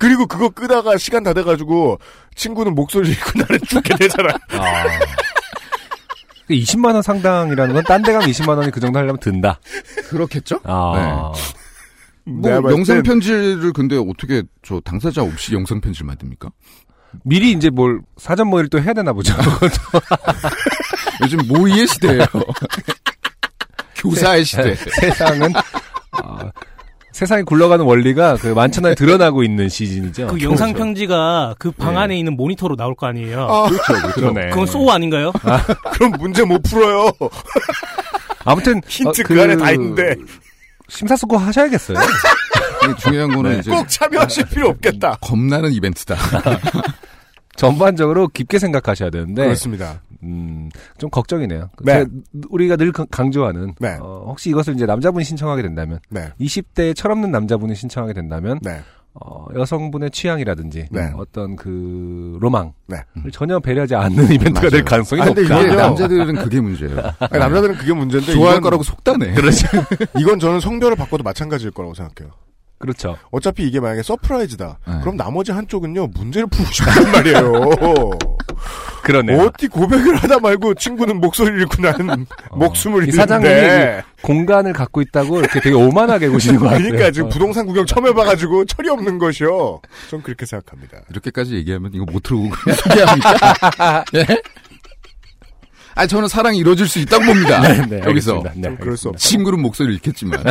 그리고 0.00 0.26
그거 0.26 0.48
끄다가 0.48 0.98
시간 0.98 1.22
다 1.22 1.34
돼가지고, 1.34 2.00
친구는 2.34 2.74
목소리 2.74 3.10
잃고 3.14 3.30
나는 3.38 3.60
죽게 3.64 3.94
되잖아. 3.94 4.34
아. 4.50 4.84
20만 6.54 6.94
원 6.94 7.02
상당이라는 7.02 7.74
건 7.74 7.84
딴 7.84 8.02
데 8.02 8.12
가면 8.12 8.28
20만 8.28 8.56
원이 8.56 8.70
그 8.70 8.80
정도 8.80 8.98
하려면 8.98 9.18
든다. 9.18 9.58
그렇겠죠? 10.08 10.60
아. 10.64 11.32
뭐 12.24 12.40
내가 12.42 12.60
봤을 12.60 12.76
영상 12.76 12.96
땐 12.96 13.02
편지를 13.04 13.72
근데 13.72 13.96
어떻게 13.96 14.42
저 14.62 14.80
당사자 14.80 15.22
없이 15.22 15.54
영상 15.54 15.80
편지를 15.80 16.06
만듭니까? 16.06 16.50
미리 17.24 17.52
이제 17.52 17.70
뭘 17.70 18.00
사전 18.16 18.48
모의를 18.48 18.68
또 18.68 18.80
해야 18.80 18.92
되나 18.92 19.12
보죠. 19.12 19.32
요즘 21.22 21.38
모의의 21.48 21.86
시대예요. 21.86 22.26
교사의 23.96 24.44
시대. 24.44 24.74
세 24.74 25.10
상은 25.12 25.52
어, 26.22 26.50
세상이 27.16 27.44
굴러가는 27.44 27.82
원리가 27.82 28.36
그 28.36 28.48
만천하에 28.48 28.94
드러나고 28.94 29.42
있는 29.42 29.70
시즌이죠. 29.70 30.26
그 30.26 30.42
영상 30.42 30.74
편지가 30.74 31.54
그방 31.58 31.94
네. 31.94 32.00
안에 32.00 32.18
있는 32.18 32.36
모니터로 32.36 32.76
나올 32.76 32.94
거 32.94 33.06
아니에요. 33.06 33.40
아, 33.40 33.68
그렇죠, 33.70 33.92
그렇죠. 33.94 34.12
그러네. 34.20 34.50
그건 34.50 34.66
소우 34.66 34.90
아닌가요? 34.90 35.32
그럼 35.96 36.12
문제 36.18 36.44
못 36.44 36.62
풀어요. 36.62 37.10
아무튼 38.44 38.82
힌트 38.86 39.22
어, 39.22 39.24
그 39.24 39.42
안에 39.42 39.56
다 39.56 39.70
있는데. 39.70 40.14
심사숙고 40.88 41.38
하셔야겠어요. 41.38 41.96
중요한 42.98 43.34
거는 43.34 43.52
네. 43.52 43.58
이제 43.60 43.70
꼭 43.70 43.88
참여하실 43.88 44.44
필요 44.50 44.68
없겠다. 44.68 45.16
겁나는 45.22 45.72
이벤트다. 45.72 46.16
전반적으로 47.56 48.28
깊게 48.28 48.58
생각하셔야 48.58 49.10
되는데 49.10 49.44
그렇습니다. 49.44 50.00
음, 50.22 50.68
좀 50.98 51.10
걱정이네요. 51.10 51.70
네. 51.84 52.04
우리가 52.50 52.76
늘 52.76 52.92
강- 52.92 53.06
강조하는 53.10 53.74
네. 53.80 53.98
어, 54.00 54.24
혹시 54.28 54.50
이것을 54.50 54.74
이제 54.74 54.86
남자분이 54.86 55.24
신청하게 55.24 55.62
된다면 55.62 55.98
네. 56.10 56.30
20대에 56.40 56.94
철없는 56.96 57.30
남자분이 57.30 57.74
신청하게 57.74 58.12
된다면 58.14 58.58
네. 58.62 58.80
어, 59.14 59.46
여성분의 59.54 60.10
취향이라든지 60.10 60.88
네. 60.90 61.10
어떤 61.16 61.56
그 61.56 62.36
로망을 62.40 62.72
네. 62.86 62.98
전혀 63.32 63.58
배려하지 63.60 63.94
않는 63.94 64.28
이벤트가 64.32 64.68
될. 64.68 64.84
가능성이 64.84 65.22
아, 65.22 65.24
근데 65.26 65.42
높다. 65.42 65.58
이게 65.58 65.66
이거요. 65.68 65.80
남자들은 65.80 66.34
그게 66.36 66.60
문제예요. 66.60 66.98
아니, 67.20 67.38
남자들은 67.38 67.74
그게 67.76 67.92
문제인데 67.94 68.32
좋아할 68.32 68.54
이건, 68.56 68.62
거라고 68.62 68.82
속다네. 68.82 69.32
그렇죠. 69.34 69.66
이건 70.18 70.38
저는 70.38 70.60
성별을 70.60 70.96
바꿔도 70.96 71.22
마찬가지일 71.22 71.70
거라고 71.70 71.94
생각해요. 71.94 72.34
그렇죠. 72.78 73.16
어차피 73.30 73.66
이게 73.66 73.80
만약에 73.80 74.02
surprise다. 74.02 74.78
네. 74.86 74.94
그럼 75.00 75.16
나머지 75.16 75.50
한쪽은요 75.52 76.08
문제를 76.08 76.46
풀고 76.48 76.70
싶단 76.72 77.10
말이에요. 77.10 77.70
그러네요. 79.02 79.42
어디 79.42 79.68
고백을 79.68 80.16
하다 80.16 80.40
말고 80.40 80.74
친구는 80.74 81.20
목소리를 81.20 81.60
잃고 81.60 81.80
나는 81.80 82.26
목숨을 82.52 83.08
이 83.08 83.12
사장님이 83.12 83.50
잃는데. 83.52 84.02
공간을 84.22 84.72
갖고 84.72 85.00
있다고 85.00 85.38
이렇게 85.38 85.60
되게 85.60 85.74
오만하게 85.74 86.28
보시는 86.28 86.58
것 86.58 86.66
같아요. 86.66 86.82
그러니까 86.82 87.10
지금 87.12 87.26
어. 87.26 87.30
부동산 87.30 87.66
구경 87.66 87.86
처음 87.86 88.06
해봐가지고 88.08 88.64
철이 88.66 88.88
없는 88.90 89.18
것이요. 89.18 89.80
전 90.10 90.22
그렇게 90.22 90.44
생각합니다. 90.44 90.98
이렇게까지 91.10 91.54
얘기하면 91.54 91.92
이거 91.94 92.04
못 92.04 92.22
들고 92.22 92.50
그냥 92.50 92.76
소개합니까? 92.76 94.04
예? 94.16 94.26
아, 95.94 96.06
저는 96.06 96.28
사랑이 96.28 96.58
이루어질 96.58 96.86
수 96.88 96.98
있다고 96.98 97.24
봅니다. 97.24 97.60
네, 97.60 98.00
여기서. 98.04 98.08
알겠습니다. 98.08 98.52
네, 98.56 98.62
좀 98.62 98.76
그럴 98.76 98.96
수 98.98 99.08
없. 99.08 99.16
친구는 99.16 99.60
목소리를 99.62 99.94
잃겠지만. 99.94 100.42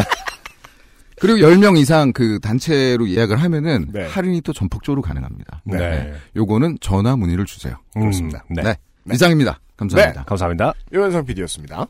그리고 1.20 1.40
10명 1.40 1.78
이상 1.78 2.12
그 2.12 2.40
단체로 2.40 3.10
예약을 3.10 3.38
하면은 3.38 3.88
네. 3.92 4.06
할인이 4.08 4.42
또 4.42 4.54
전폭적으로 4.54 5.02
가능합니다. 5.02 5.62
네. 5.64 6.14
요거는 6.36 6.80
전화 6.82 7.16
문의를 7.16 7.46
주세요. 7.46 7.78
음, 7.96 8.02
그렇습니다. 8.02 8.44
네. 8.50 8.64
네. 8.64 8.76
이상입니다. 9.14 9.60
감사합니다. 9.78 10.24
감사합니다. 10.24 10.74
유현상 10.92 11.26
PD였습니다. 11.26 11.88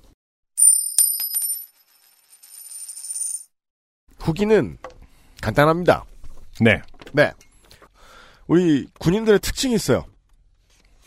후기는 4.19 4.77
간단합니다. 5.41 6.03
네. 6.61 6.81
네. 7.13 7.31
우리 8.47 8.87
군인들의 8.99 9.39
특징이 9.39 9.75
있어요. 9.75 10.05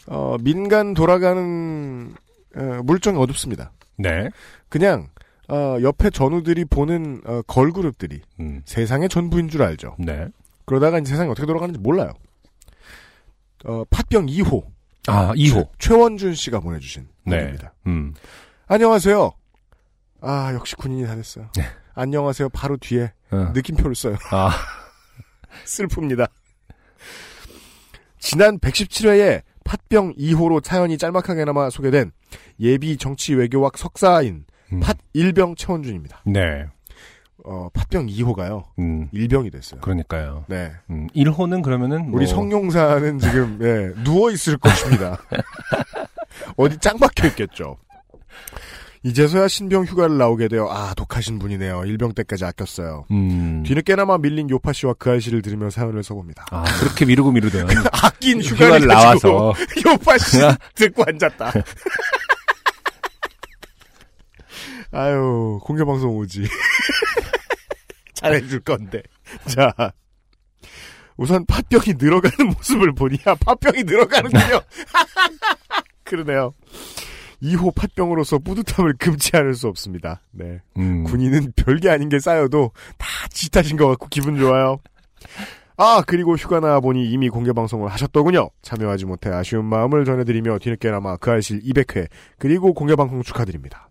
어, 0.06 0.36
민간 0.40 0.94
돌아가는 0.94 2.14
어, 2.56 2.80
물정이 2.84 3.18
어둡습니다. 3.18 3.72
네. 3.96 4.28
그냥 4.68 5.08
어, 5.48 5.78
옆에 5.80 6.10
전우들이 6.10 6.66
보는 6.66 7.22
어, 7.24 7.42
걸그룹들이 7.46 8.20
음. 8.40 8.62
세상의 8.66 9.08
전부인 9.08 9.48
줄 9.48 9.62
알죠. 9.62 9.96
네. 9.98 10.28
그러다가 10.66 10.98
이제 10.98 11.10
세상이 11.10 11.30
어떻게 11.30 11.46
돌아가는지 11.46 11.80
몰라요. 11.80 12.12
어, 13.64 13.84
팥병 13.90 14.26
2호. 14.26 14.64
아, 15.06 15.32
2호. 15.34 15.68
최, 15.78 15.94
원준 15.94 16.34
씨가 16.34 16.60
보내주신 16.60 17.08
네. 17.24 17.36
문입니다. 17.38 17.72
음. 17.86 18.14
안녕하세요. 18.66 19.32
아, 20.20 20.52
역시 20.52 20.76
군인이 20.76 21.06
다 21.06 21.14
됐어요. 21.16 21.48
네. 21.56 21.64
안녕하세요. 21.94 22.50
바로 22.50 22.76
뒤에 22.76 23.12
어. 23.30 23.50
느낌표를 23.54 23.94
써요. 23.94 24.16
아, 24.30 24.50
슬픕니다. 25.64 26.28
지난 28.18 28.58
117회에 28.58 29.42
팥병 29.64 30.14
2호로 30.14 30.64
사연이 30.64 30.98
짤막하게나마 30.98 31.70
소개된 31.70 32.12
예비 32.60 32.96
정치 32.98 33.34
외교학 33.34 33.78
석사인 33.78 34.44
음. 34.72 34.80
팥 34.80 34.96
1병 35.14 35.56
최원준입니다. 35.56 36.22
네. 36.26 36.66
어, 37.44 37.68
팥병 37.72 38.06
2호가요. 38.06 38.64
음. 38.78 39.08
1병이 39.12 39.50
됐어요. 39.52 39.80
그러니까요. 39.80 40.44
네. 40.48 40.72
음, 40.90 41.06
1호는 41.14 41.62
그러면은 41.62 42.10
우리 42.12 42.24
뭐 42.24 42.26
성룡사는 42.26 43.18
지금 43.20 43.58
예, 43.62 43.92
누워 44.04 44.30
있을 44.30 44.58
것입니다. 44.58 45.18
어디 46.56 46.76
짱 46.78 46.98
박혀 46.98 47.28
있겠죠. 47.28 47.76
이제서야 49.04 49.46
신병 49.48 49.84
휴가를 49.84 50.18
나오게 50.18 50.48
되어 50.48 50.68
아 50.70 50.92
독하신 50.94 51.38
분이네요. 51.38 51.84
일병 51.86 52.14
때까지 52.14 52.44
아꼈어요. 52.44 53.06
음. 53.12 53.62
뒤늦게나마 53.64 54.18
밀린 54.18 54.50
요파 54.50 54.72
씨와 54.72 54.94
그 54.98 55.10
아이씨를 55.10 55.40
들으며 55.40 55.70
사연을 55.70 56.02
써봅니다. 56.02 56.46
아, 56.50 56.64
그렇게 56.80 57.04
미루고 57.06 57.30
미루던 57.32 57.68
아낀 57.92 58.42
휴가를, 58.42 58.82
휴가를 58.82 58.86
나와서 58.88 59.54
요파 59.86 60.18
씨 60.18 60.38
듣고 60.74 61.04
앉았다. 61.06 61.52
아유 64.90 65.58
공개 65.62 65.84
방송 65.84 66.16
오지. 66.16 66.44
잘해줄 68.14 68.60
건데. 68.60 69.02
자 69.46 69.74
우선 71.16 71.44
팥병이 71.46 71.94
늘어가는 71.98 72.54
모습을 72.54 72.92
보니 72.92 73.18
아 73.24 73.34
팥병이 73.34 73.84
늘어가는군요. 73.84 74.60
그러네요. 76.04 76.54
2호 77.42 77.74
팥병으로서 77.74 78.38
뿌듯함을 78.38 78.94
금치 78.98 79.36
않을 79.36 79.54
수 79.54 79.68
없습니다. 79.68 80.22
네. 80.32 80.60
음. 80.76 81.04
군인은 81.04 81.52
별게 81.54 81.90
아닌 81.90 82.08
게 82.08 82.18
쌓여도 82.18 82.72
다 82.96 83.06
지타신 83.30 83.76
것 83.76 83.86
같고 83.88 84.08
기분 84.08 84.36
좋아요. 84.38 84.78
아 85.76 86.02
그리고 86.04 86.34
휴가 86.34 86.58
나와 86.58 86.80
보니 86.80 87.08
이미 87.10 87.28
공개 87.28 87.52
방송을 87.52 87.88
하셨더군요. 87.90 88.50
참여하지 88.62 89.06
못해 89.06 89.30
아쉬운 89.30 89.64
마음을 89.64 90.04
전해드리며 90.04 90.58
뒤늦게나마 90.58 91.16
그 91.18 91.30
알실 91.30 91.60
200회 91.60 92.08
그리고 92.38 92.74
공개 92.74 92.96
방송 92.96 93.22
축하드립니다. 93.22 93.87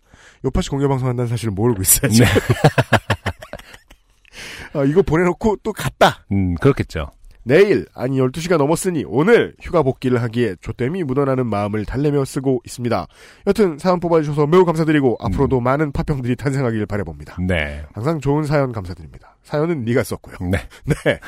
요파시 0.48 0.70
공개 0.70 0.88
방송 0.88 1.08
한다는 1.08 1.28
사실을 1.28 1.52
모르고 1.52 1.82
있어야지. 1.82 2.24
네. 2.24 2.28
아, 4.74 4.84
이거 4.88 5.02
보내놓고 5.02 5.58
또 5.64 5.74
갔다. 5.74 6.26
음, 6.32 6.56
그렇겠죠. 6.56 7.12
내일 7.44 7.86
아니 7.94 8.20
12시가 8.20 8.58
넘었으니 8.58 9.06
오늘 9.08 9.56
휴가 9.62 9.82
복귀를 9.82 10.22
하기에 10.22 10.56
조땜이 10.60 11.04
묻어나는 11.06 11.48
마음을 11.48 11.86
달래며 11.86 12.26
쓰고 12.26 12.62
있습니다. 12.66 13.08
여튼 13.48 13.78
사연 13.78 14.02
뽑아주셔서 14.02 14.48
매우 14.48 14.66
감사드리고 14.66 15.18
앞으로도 15.22 15.62
많은 15.62 15.94
파평들이 15.94 16.36
탄생하길 16.36 16.86
바라봅니다. 16.86 17.38
네. 17.48 17.86
항상 17.94 18.20
좋은 18.20 18.44
사연 18.44 18.74
감사드립니다. 18.74 19.38
사연은 19.44 19.86
네가 19.86 20.04
썼고요. 20.04 20.36
네. 20.52 20.58
네. 20.84 21.20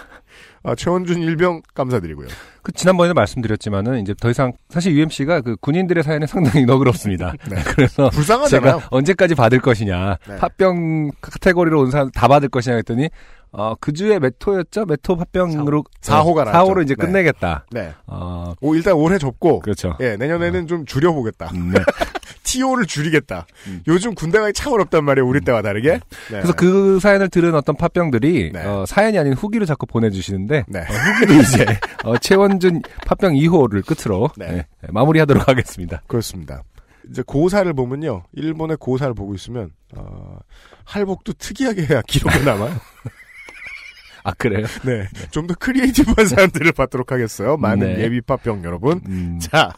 아, 0.63 0.75
최원준 0.75 1.22
일병 1.22 1.62
감사드리고요. 1.74 2.28
그 2.62 2.72
지난번에 2.74 3.13
말씀드렸지만은 3.13 4.01
이제 4.01 4.13
더 4.20 4.30
이상 4.30 4.51
사실 4.70 4.94
UMC가 4.94 5.42
그 5.42 5.56
군인들의 5.62 6.04
사연에 6.04 6.25
상당히 6.28 6.66
너그럽습니다. 6.66 7.34
네. 7.50 7.56
그래서 7.68 8.10
불쌍하잖아요. 8.10 8.72
제가 8.80 8.88
언제까지 8.92 9.36
받을 9.36 9.60
것이냐, 9.60 10.18
네. 10.28 10.38
팥병 10.38 11.12
카테고리로 11.22 11.80
온 11.82 11.92
사람 11.92 12.12
다 12.12 12.28
받을 12.28 12.50
것이냐 12.50 12.75
했더니 12.75 13.10
어, 13.51 13.74
그 13.80 13.94
주에 13.94 14.20
몇 14.20 14.36
호였죠? 14.46 14.86
몇호 14.86 15.18
팥병으로 15.18 15.84
사- 16.01 16.18
사호가 16.18 16.44
나왔죠. 16.44 16.72
4호로 16.74 16.84
이제 16.84 16.94
네. 16.96 17.06
끝내겠다. 17.06 17.66
네. 17.72 17.94
어, 18.06 18.54
오, 18.62 18.75
일단 18.75 18.94
올해 18.94 19.18
접고 19.18 19.60
그렇죠. 19.62 19.96
예, 20.01 20.18
내년에는 20.18 20.68
좀 20.68 20.86
줄여 20.86 21.13
보겠다. 21.13 21.50
음, 21.56 21.72
네. 21.74 21.80
TO를 22.43 22.86
줄이겠다. 22.86 23.46
음. 23.67 23.81
요즘 23.88 24.15
군대가 24.15 24.51
참 24.51 24.74
어렵단 24.74 25.03
말이에요. 25.05 25.27
우리 25.27 25.41
때와 25.41 25.62
다르게. 25.62 25.91
네. 25.93 26.00
그래서 26.29 26.53
그 26.53 27.00
사연을 27.00 27.29
들은 27.29 27.53
어떤 27.55 27.75
팥병들이 27.75 28.51
네. 28.53 28.65
어, 28.65 28.86
사연이 28.88 29.17
아닌 29.19 29.34
후기를 29.34 29.67
자꾸 29.67 29.86
보내주시는데 29.86 30.65
네. 30.67 30.79
어, 30.79 30.84
후기도 30.84 31.34
이제 31.34 31.65
어, 32.03 32.17
최원준 32.17 32.81
팥병 33.05 33.34
2호를 33.34 33.86
끝으로 33.86 34.29
네. 34.38 34.48
네, 34.48 34.65
마무리하도록 34.89 35.48
하겠습니다. 35.48 36.01
그렇습니다. 36.08 36.63
이제 37.10 37.24
고사를 37.25 37.72
보면요. 37.74 38.24
일본의 38.34 38.77
고사를 38.79 39.13
보고 39.13 39.34
있으면 39.36 39.72
어, 39.96 40.38
할복도 40.86 41.34
특이하게 41.34 41.86
해야 41.86 42.01
기록에 42.08 42.39
남아요. 42.43 42.75
아 44.24 44.34
그래요? 44.34 44.65
네. 44.84 45.08
좀 45.31 45.48
더 45.48 45.55
creative한 45.55 46.27
사람들을 46.27 46.72
받도록 46.74 47.12
하겠어요. 47.12 47.58
많은 47.58 47.96
네. 47.96 48.03
예비 48.03 48.22
팥병 48.22 48.63
여러분. 48.63 49.01
음, 49.08 49.39
자, 49.41 49.74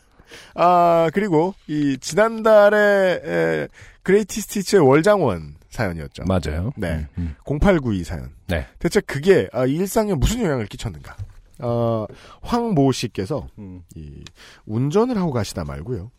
아, 0.55 1.09
그리고, 1.13 1.53
이, 1.67 1.97
지난달에, 1.99 3.21
에, 3.23 3.67
그레이티 4.03 4.41
스티치의 4.41 4.85
월장원 4.85 5.55
사연이었죠. 5.69 6.23
맞아요. 6.25 6.71
네. 6.75 7.07
음, 7.17 7.35
0892 7.45 8.03
사연. 8.03 8.31
네. 8.47 8.67
대체 8.79 8.99
그게, 9.01 9.47
아, 9.53 9.65
일상에 9.65 10.13
무슨 10.13 10.43
영향을 10.43 10.65
끼쳤는가? 10.67 11.15
어, 11.59 12.05
황모 12.41 12.91
씨께서, 12.91 13.47
음. 13.59 13.81
이, 13.95 14.23
운전을 14.65 15.17
하고 15.17 15.31
가시다 15.31 15.63
말고요. 15.63 16.11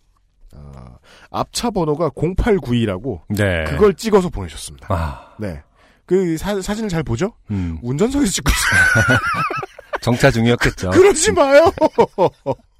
어, 0.54 0.72
앞차 1.30 1.70
번호가 1.70 2.10
0892라고, 2.10 3.20
네. 3.28 3.64
그걸 3.64 3.94
찍어서 3.94 4.28
보내셨습니다. 4.28 4.86
아, 4.90 5.34
네. 5.38 5.62
그 6.06 6.36
사, 6.36 6.60
사진을 6.60 6.88
잘 6.88 7.02
보죠? 7.02 7.32
음. 7.50 7.78
운전석에서 7.82 8.30
찍고 8.30 8.50
있어요. 8.50 9.18
정차 10.02 10.30
중이었겠죠. 10.30 10.90
그러지 10.90 11.32
마요. 11.32 11.72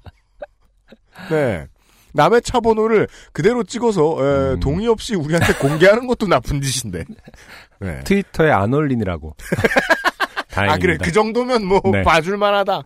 네. 1.29 1.67
남의 2.13 2.41
차 2.43 2.59
번호를 2.59 3.07
그대로 3.31 3.63
찍어서 3.63 4.17
에, 4.19 4.53
음. 4.53 4.59
동의 4.59 4.87
없이 4.87 5.15
우리한테 5.15 5.53
공개하는 5.53 6.07
것도 6.07 6.27
나쁜 6.27 6.61
짓인데. 6.61 7.03
네. 7.79 7.99
트위터에 8.05 8.51
안 8.51 8.73
올린이라고. 8.73 9.35
아 10.55 10.77
그래 10.77 10.97
그 11.01 11.11
정도면 11.11 11.65
뭐 11.65 11.81
네. 11.91 12.03
봐줄만하다. 12.03 12.83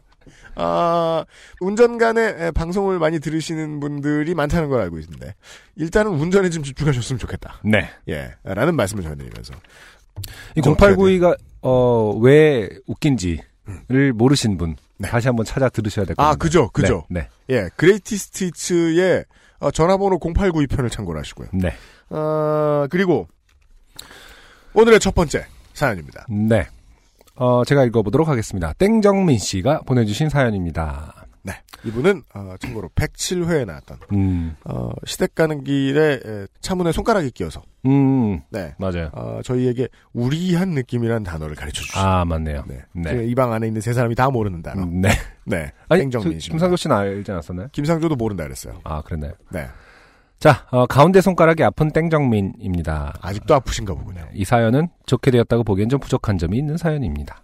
아 0.56 1.26
운전간에 1.60 2.22
에, 2.40 2.52
방송을 2.52 2.98
많이 3.00 3.20
들으시는 3.20 3.80
분들이 3.80 4.34
많다는 4.34 4.70
걸 4.70 4.82
알고 4.82 4.98
있는데 5.00 5.36
일단은 5.76 6.12
운전에 6.14 6.50
좀 6.50 6.64
집중하셨으면 6.64 7.20
좋겠다. 7.20 7.60
네. 7.64 7.90
예, 8.10 8.34
라는 8.44 8.76
말씀을 8.76 9.04
전해드리면서 9.04 9.54
이좀 10.56 10.76
0892가 10.76 11.38
어, 11.62 12.18
왜 12.22 12.70
웃긴지를 12.88 14.14
모르신 14.16 14.58
분 14.58 14.76
네. 15.00 15.10
다시 15.10 15.28
한번 15.28 15.46
찾아 15.46 15.70
들으셔야 15.70 16.06
될 16.06 16.16
겁니다. 16.16 16.32
아 16.32 16.36
그죠 16.36 16.70
그죠 16.70 17.06
네. 17.10 17.30
예 17.50 17.70
Greatest 17.76 18.46
Hits의 18.46 19.26
어, 19.60 19.72
전화번호 19.72 20.20
0892 20.20 20.68
편을 20.68 20.90
참고를 20.90 21.20
하시고요. 21.20 21.50
네. 21.54 21.74
어, 22.10 22.88
그리고 22.90 23.28
오늘의 24.74 25.00
첫 25.00 25.16
번째 25.16 25.46
사연입니다. 25.74 26.26
네. 26.30 26.68
어, 27.36 27.64
제가 27.66 27.84
읽어보도록 27.86 28.28
하겠습니다. 28.28 28.74
땡정민 28.74 29.38
씨가 29.38 29.82
보내주신 29.86 30.30
사연입니다. 30.30 31.17
네. 31.48 31.54
이분은 31.86 32.24
어, 32.36 32.56
참고로 32.60 32.90
107회에 32.96 33.66
나왔던 33.66 34.00
음, 34.12 34.56
어, 34.66 34.90
시댁 35.06 35.34
가는 35.34 35.64
길에 35.64 36.20
에, 36.24 36.46
차문에 36.60 36.92
손가락이 36.92 37.32
끼어서 37.32 37.62
음, 37.86 38.42
네. 38.50 38.76
맞아요. 38.78 39.10
어, 39.14 39.40
저희에게 39.44 39.88
우리한 40.14 40.70
느낌이라는 40.72 41.24
단어를 41.24 41.56
가르쳐 41.56 41.82
주시죠. 41.82 42.00
아, 42.00 42.26
맞네요. 42.26 42.64
네. 42.68 42.82
네. 42.94 43.26
이 43.26 43.34
방 43.36 43.54
안에 43.54 43.68
있는 43.68 43.80
세 43.82 43.94
사람이 43.94 44.14
다 44.16 44.30
모르는 44.30 44.62
단어. 44.62 44.84
음, 44.84 45.00
네. 45.02 45.10
네. 45.46 45.72
아니, 45.88 46.10
저, 46.10 46.20
씨. 46.20 46.50
김상조 46.50 46.76
씨는 46.76 46.96
알지 46.96 47.32
않았었나요? 47.32 47.70
김상조도 47.72 48.16
모른다 48.16 48.44
그랬어요. 48.44 48.80
아, 48.84 49.02
그랬나요? 49.02 49.32
네. 49.52 49.68
자, 50.40 50.68
어, 50.70 50.86
가운데 50.86 51.20
손가락이 51.22 51.64
아픈 51.64 51.90
땡정민입니다. 51.92 53.14
아직도 53.22 53.56
아프신가 53.56 53.94
보군요. 53.96 54.22
이 54.34 54.44
사연은 54.46 54.88
좋게 55.06 55.32
되었다고 55.32 55.64
보기엔 55.64 55.90
좀 55.90 56.00
부족한 56.00 56.38
점이 56.38 56.58
있는 56.58 56.78
사연입니다. 56.78 57.42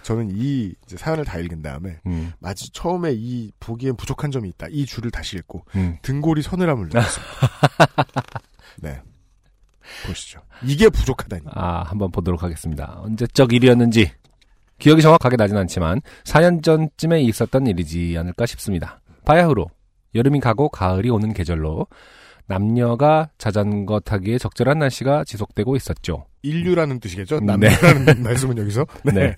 네. 0.00 0.02
저는 0.02 0.30
이 0.32 0.72
사연을 0.86 1.24
다 1.24 1.38
읽은 1.38 1.62
다음에 1.62 1.98
음, 2.06 2.32
마치 2.38 2.70
처음에 2.72 3.12
이 3.14 3.52
보기엔 3.60 3.96
부족한 3.96 4.30
점이 4.30 4.48
있다. 4.50 4.66
이 4.70 4.86
줄을 4.86 5.10
다시 5.10 5.36
읽고 5.36 5.64
음. 5.76 5.96
등골이 6.02 6.42
서늘함을 6.42 6.86
느꼈습니다. 6.92 7.32
네. 8.82 9.00
보시죠. 10.06 10.40
이게 10.64 10.88
부족하다니. 10.88 11.42
아, 11.52 11.82
한번 11.82 12.10
보도록 12.10 12.42
하겠습니다. 12.42 13.00
언제적 13.02 13.52
일이었는지 13.52 14.12
기억이 14.78 15.02
정확하게 15.02 15.36
나진 15.36 15.56
않지만 15.56 16.00
4년 16.24 16.62
전쯤에 16.62 17.20
있었던 17.22 17.66
일이지 17.66 18.16
않을까 18.18 18.46
싶습니다. 18.46 19.00
바야흐로 19.24 19.66
여름이 20.14 20.40
가고 20.40 20.68
가을이 20.68 21.10
오는 21.10 21.32
계절로 21.32 21.86
남녀가 22.46 23.30
자전거 23.38 24.00
타기에 24.00 24.38
적절한 24.38 24.78
날씨가 24.80 25.24
지속되고 25.24 25.76
있었죠. 25.76 26.26
인류라는 26.42 26.98
뜻이겠죠? 26.98 27.40
네. 27.40 27.46
남녀라는 27.46 28.22
말씀은 28.24 28.58
여기서. 28.58 28.86
네. 29.04 29.12
네. 29.12 29.36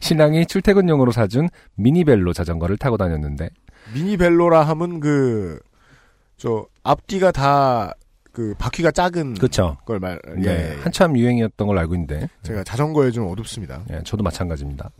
신랑이 0.00 0.46
출퇴근용으로 0.46 1.12
사준 1.12 1.48
미니벨로 1.76 2.32
자전거를 2.32 2.76
타고 2.76 2.96
다녔는데 2.96 3.50
미니벨로라 3.94 4.62
하면 4.62 5.00
그, 5.00 5.58
저, 6.36 6.66
앞뒤가 6.82 7.32
다, 7.32 7.94
그, 8.32 8.54
바퀴가 8.58 8.92
작은 8.92 9.34
그쵸. 9.34 9.76
걸 9.84 9.98
말, 9.98 10.20
예. 10.38 10.42
네, 10.42 10.76
한참 10.82 11.16
유행이었던 11.16 11.66
걸로 11.66 11.80
알고 11.80 11.94
있는데 11.94 12.28
제가 12.42 12.62
자전거에 12.62 13.10
좀 13.10 13.26
어둡습니다. 13.26 13.82
예, 13.90 14.00
저도 14.04 14.22
마찬가지입니다. 14.22 14.90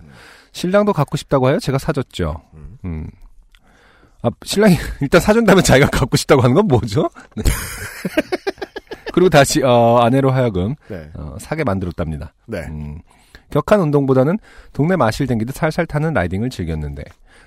신랑도 0.52 0.92
갖고 0.92 1.16
싶다고 1.16 1.46
하여 1.46 1.58
제가 1.58 1.78
사줬죠. 1.78 2.42
음. 2.54 2.78
음. 2.84 3.10
아, 4.22 4.30
신랑이 4.44 4.76
일단 5.00 5.20
사준다면 5.20 5.62
자기가 5.62 5.88
갖고 5.90 6.16
싶다고 6.16 6.42
하는 6.42 6.54
건 6.54 6.66
뭐죠? 6.66 7.08
네. 7.36 7.42
그리고 9.12 9.28
다시 9.28 9.62
어, 9.62 9.98
아내로 9.98 10.30
하여금 10.30 10.74
네. 10.88 11.10
어, 11.14 11.36
사게 11.40 11.64
만들었답니다. 11.64 12.34
네. 12.46 12.60
음, 12.68 13.00
격한 13.50 13.80
운동보다는 13.80 14.38
동네 14.72 14.96
마실 14.96 15.26
댕기듯 15.26 15.54
살살 15.54 15.86
타는 15.86 16.14
라이딩을 16.14 16.50
즐겼는데 16.50 17.02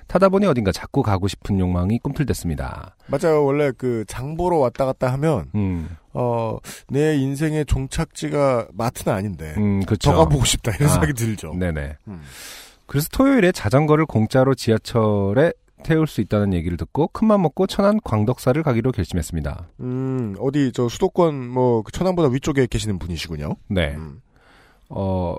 타다 0.07 0.29
보니 0.29 0.45
어딘가 0.45 0.71
자꾸 0.71 1.01
가고 1.01 1.27
싶은 1.27 1.59
욕망이 1.59 1.99
꿈틀댔습니다. 1.99 2.95
맞아요. 3.07 3.43
원래 3.45 3.71
그, 3.77 4.03
장보러 4.07 4.57
왔다 4.57 4.85
갔다 4.85 5.11
하면, 5.13 5.49
음, 5.55 5.89
어, 6.13 6.57
내 6.89 7.15
인생의 7.15 7.65
종착지가 7.65 8.67
마트는 8.73 9.15
아닌데, 9.15 9.53
음, 9.57 9.83
그쵸. 9.85 10.11
더 10.11 10.17
가보고 10.17 10.45
싶다. 10.45 10.73
이런 10.75 10.89
아, 10.89 10.93
생각이 10.93 11.13
들죠. 11.13 11.53
네네. 11.53 11.97
음. 12.07 12.21
그래서 12.85 13.07
토요일에 13.11 13.51
자전거를 13.51 14.05
공짜로 14.05 14.55
지하철에 14.55 15.53
태울 15.83 16.07
수 16.07 16.21
있다는 16.21 16.53
얘기를 16.53 16.77
듣고 16.77 17.07
큰맘 17.07 17.41
먹고 17.41 17.67
천안 17.67 17.99
광덕사를 18.03 18.61
가기로 18.61 18.91
결심했습니다. 18.91 19.69
음, 19.79 20.35
어디, 20.39 20.71
저, 20.73 20.89
수도권, 20.89 21.47
뭐, 21.49 21.81
그 21.81 21.91
천안보다 21.91 22.29
위쪽에 22.29 22.67
계시는 22.67 22.99
분이시군요. 22.99 23.55
네. 23.69 23.95
음. 23.95 24.21
어, 24.89 25.35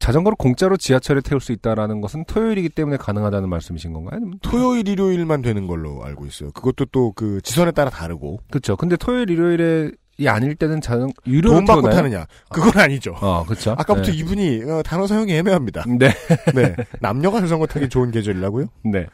자전거를 0.00 0.34
공짜로 0.36 0.76
지하철에 0.76 1.20
태울 1.20 1.40
수 1.40 1.52
있다라는 1.52 2.00
것은 2.00 2.24
토요일이기 2.24 2.70
때문에 2.70 2.96
가능하다는 2.96 3.48
말씀이신 3.48 3.92
건가요? 3.92 4.16
아니면 4.16 4.38
토요일, 4.42 4.88
일요일만 4.88 5.42
되는 5.42 5.66
걸로 5.66 6.02
알고 6.04 6.26
있어요. 6.26 6.50
그것도 6.52 6.86
또 6.86 7.12
그 7.14 7.40
지선에 7.42 7.70
따라 7.70 7.90
다르고. 7.90 8.40
그렇죠. 8.50 8.76
근데 8.76 8.96
토요일, 8.96 9.28
일요일에 9.30 9.90
이 10.18 10.26
아닐 10.28 10.54
때는 10.54 10.80
자전 10.80 11.10
유료로 11.26 11.56
돈 11.56 11.64
받고? 11.66 11.90
타느냐. 11.90 12.26
그건 12.50 12.78
아니죠. 12.82 13.14
어, 13.20 13.44
그렇죠. 13.44 13.72
아까부터 13.72 14.10
네. 14.10 14.16
이분이 14.18 14.62
어, 14.70 14.82
단어 14.82 15.06
사용이 15.06 15.32
애매합니다. 15.34 15.84
네. 15.86 16.10
네. 16.54 16.74
남녀가 17.00 17.40
자전거 17.40 17.66
타기 17.66 17.88
좋은 17.88 18.10
계절이라고요? 18.10 18.66
네. 18.84 19.06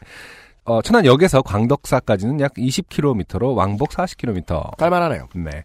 어, 0.65 0.81
천안역에서 0.81 1.41
광덕사까지는 1.43 2.39
약 2.41 2.53
20km로 2.55 3.55
왕복 3.55 3.89
40km. 3.89 4.75
깔만하네요. 4.77 5.27
네. 5.35 5.63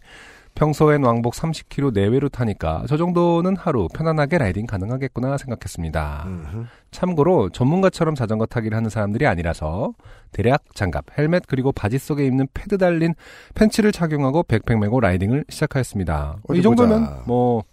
평소엔 0.55 1.03
왕복 1.03 1.33
30km 1.33 1.93
내외로 1.93 2.29
타니까 2.29 2.83
저 2.87 2.97
정도는 2.97 3.55
하루 3.55 3.87
편안하게 3.93 4.37
라이딩 4.37 4.65
가능하겠구나 4.67 5.37
생각했습니다. 5.37 6.23
음흠. 6.27 6.65
참고로 6.91 7.49
전문가처럼 7.49 8.15
자전거 8.15 8.45
타기를 8.45 8.77
하는 8.77 8.89
사람들이 8.89 9.25
아니라서 9.25 9.93
대략 10.31 10.63
장갑, 10.75 11.05
헬멧 11.17 11.43
그리고 11.47 11.71
바지 11.71 11.97
속에 11.97 12.25
입는 12.25 12.47
패드 12.53 12.77
달린 12.77 13.15
팬츠를 13.55 13.91
착용하고 13.91 14.43
백팩 14.43 14.77
메고 14.79 14.99
라이딩을 14.99 15.45
시작하였습니다. 15.49 16.37
어디 16.47 16.59
이 16.59 16.61
정도면 16.61 17.01
보자. 17.01 17.23
뭐 17.25 17.63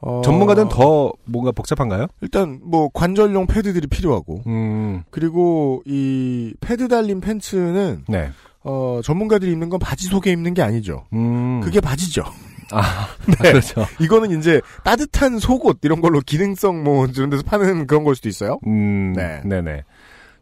어, 0.00 0.20
전문가들은 0.24 0.68
더 0.68 1.12
뭔가 1.24 1.52
복잡한가요? 1.52 2.08
일단 2.22 2.60
뭐 2.64 2.88
관절용 2.92 3.46
패드들이 3.46 3.86
필요하고 3.86 4.42
음, 4.48 5.04
그리고 5.10 5.82
이 5.86 6.54
패드 6.60 6.88
달린 6.88 7.20
팬츠는 7.20 8.04
네. 8.08 8.30
어, 8.64 9.00
전문가들이 9.02 9.52
입는 9.52 9.68
건 9.68 9.78
바지 9.80 10.06
속에 10.06 10.30
입는 10.32 10.54
게 10.54 10.62
아니죠. 10.62 11.04
음, 11.12 11.60
그게 11.60 11.80
바지죠. 11.80 12.24
아, 12.70 13.08
네. 13.42 13.52
그렇죠. 13.52 13.86
이거는 14.00 14.38
이제 14.38 14.60
따뜻한 14.84 15.38
속옷 15.38 15.78
이런 15.82 16.00
걸로 16.00 16.20
기능성 16.20 16.82
뭐 16.84 17.06
이런 17.06 17.30
데서 17.30 17.42
파는 17.42 17.86
그런 17.86 18.04
걸 18.04 18.14
수도 18.14 18.28
있어요. 18.28 18.58
음, 18.66 19.12
네. 19.14 19.40
네네. 19.44 19.82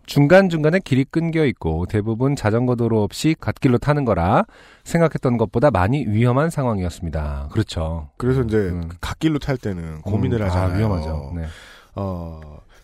중간중간에 0.06 0.80
길이 0.80 1.04
끊겨 1.04 1.44
있고 1.46 1.87
대부분 1.87 2.35
자전거 2.35 2.74
도로 2.74 3.02
없이 3.04 3.37
갓길로 3.38 3.78
타는 3.78 4.04
거라 4.04 4.44
생각했던 4.83 5.37
것보다 5.37 5.70
많이 5.70 6.04
위험한 6.04 6.50
상황이었습니다. 6.50 7.50
그렇죠. 7.52 8.11
그래서 8.16 8.42
이제 8.42 8.56
음. 8.56 8.88
갓길로 9.00 9.38
탈 9.38 9.56
때는 9.56 10.00
고민을 10.02 10.40
음, 10.40 10.46
하잖아요. 10.46 10.72
아, 10.72 10.76
위험하죠. 10.76 11.33
네. 11.37 11.42
어, 11.94 12.40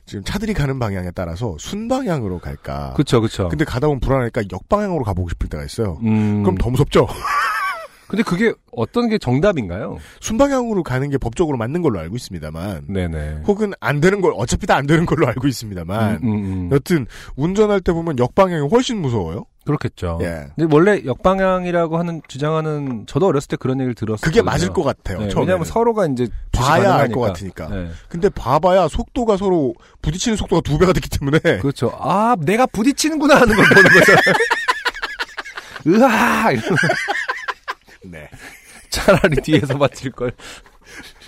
지금 0.07 0.23
차들이 0.25 0.55
가는 0.55 0.79
방향에 0.79 1.11
따라서 1.14 1.57
순방향으로 1.59 2.38
갈까. 2.38 2.92
그렇죠, 2.95 3.21
그렇죠. 3.21 3.49
근데 3.49 3.64
가다 3.64 3.88
보면 3.88 4.01
불안하니까 4.01 4.42
역방향으로 4.53 5.03
가보고 5.05 5.29
싶을 5.31 5.49
때가 5.49 5.64
있어요. 5.64 5.99
음, 6.05 6.42
그럼 6.45 6.57
더 6.57 6.71
무섭죠? 6.71 7.07
근데 8.07 8.23
그게 8.23 8.55
어떤 8.71 9.09
게 9.09 9.19
정답인가요? 9.19 9.99
순방향으로 10.21 10.85
가는 10.85 11.11
게 11.11 11.19
법적으로 11.19 11.57
맞는 11.59 11.83
걸로 11.83 11.99
알고 11.99 12.14
있습니다만. 12.14 12.85
네네. 12.88 13.42
혹은 13.49 13.73
안 13.81 14.01
되는 14.01 14.21
걸, 14.21 14.33
어차피 14.37 14.64
다 14.69 14.77
안 14.77 14.87
되는 14.87 15.07
걸로 15.07 15.27
알고 15.27 15.49
있습니다만. 15.49 16.21
음, 16.23 16.29
음, 16.29 16.45
음. 16.45 16.69
여튼, 16.71 17.07
운전할 17.35 17.81
때 17.81 17.92
보면 17.92 18.21
역방향이 18.21 18.69
훨씬 18.69 18.99
무서워요. 19.03 19.45
그렇겠죠. 19.67 20.19
예. 20.23 20.47
근데 20.57 20.75
원래 20.75 21.03
역방향이라고 21.05 21.99
하는 21.99 22.23
주장하는 22.29 23.07
저도 23.07 23.27
어렸을 23.27 23.49
때 23.49 23.57
그런 23.57 23.81
얘기를 23.81 23.95
들었어요. 23.95 24.21
그게 24.23 24.41
맞을 24.41 24.71
것 24.71 24.83
같아요. 24.83 25.19
네. 25.19 25.29
왜냐하면 25.37 25.65
서로가 25.65 26.07
이제 26.07 26.29
봐야 26.53 26.95
알 26.95 27.09
것. 27.11 27.21
같으니까. 27.21 27.69
네. 27.69 27.91
근데 28.09 28.29
봐봐야 28.29 28.89
속도가 28.89 29.37
서로 29.37 29.75
부딪히는 30.03 30.37
속도가 30.37 30.63
두 30.63 30.79
배가 30.79 30.93
됐기 30.93 31.09
때문에. 31.11 31.39
그렇죠. 31.61 31.93
아, 32.01 32.37
내가 32.41 32.67
부딪히는구나 32.67 33.35
하는 33.41 33.55
걸 33.57 33.65
보는 33.67 33.83
거죠. 33.83 34.13
으아! 35.87 36.51
네. 38.05 38.29
차라리 38.91 39.37
뒤에서 39.43 39.77
맞힐 39.79 40.13
걸. 40.13 40.33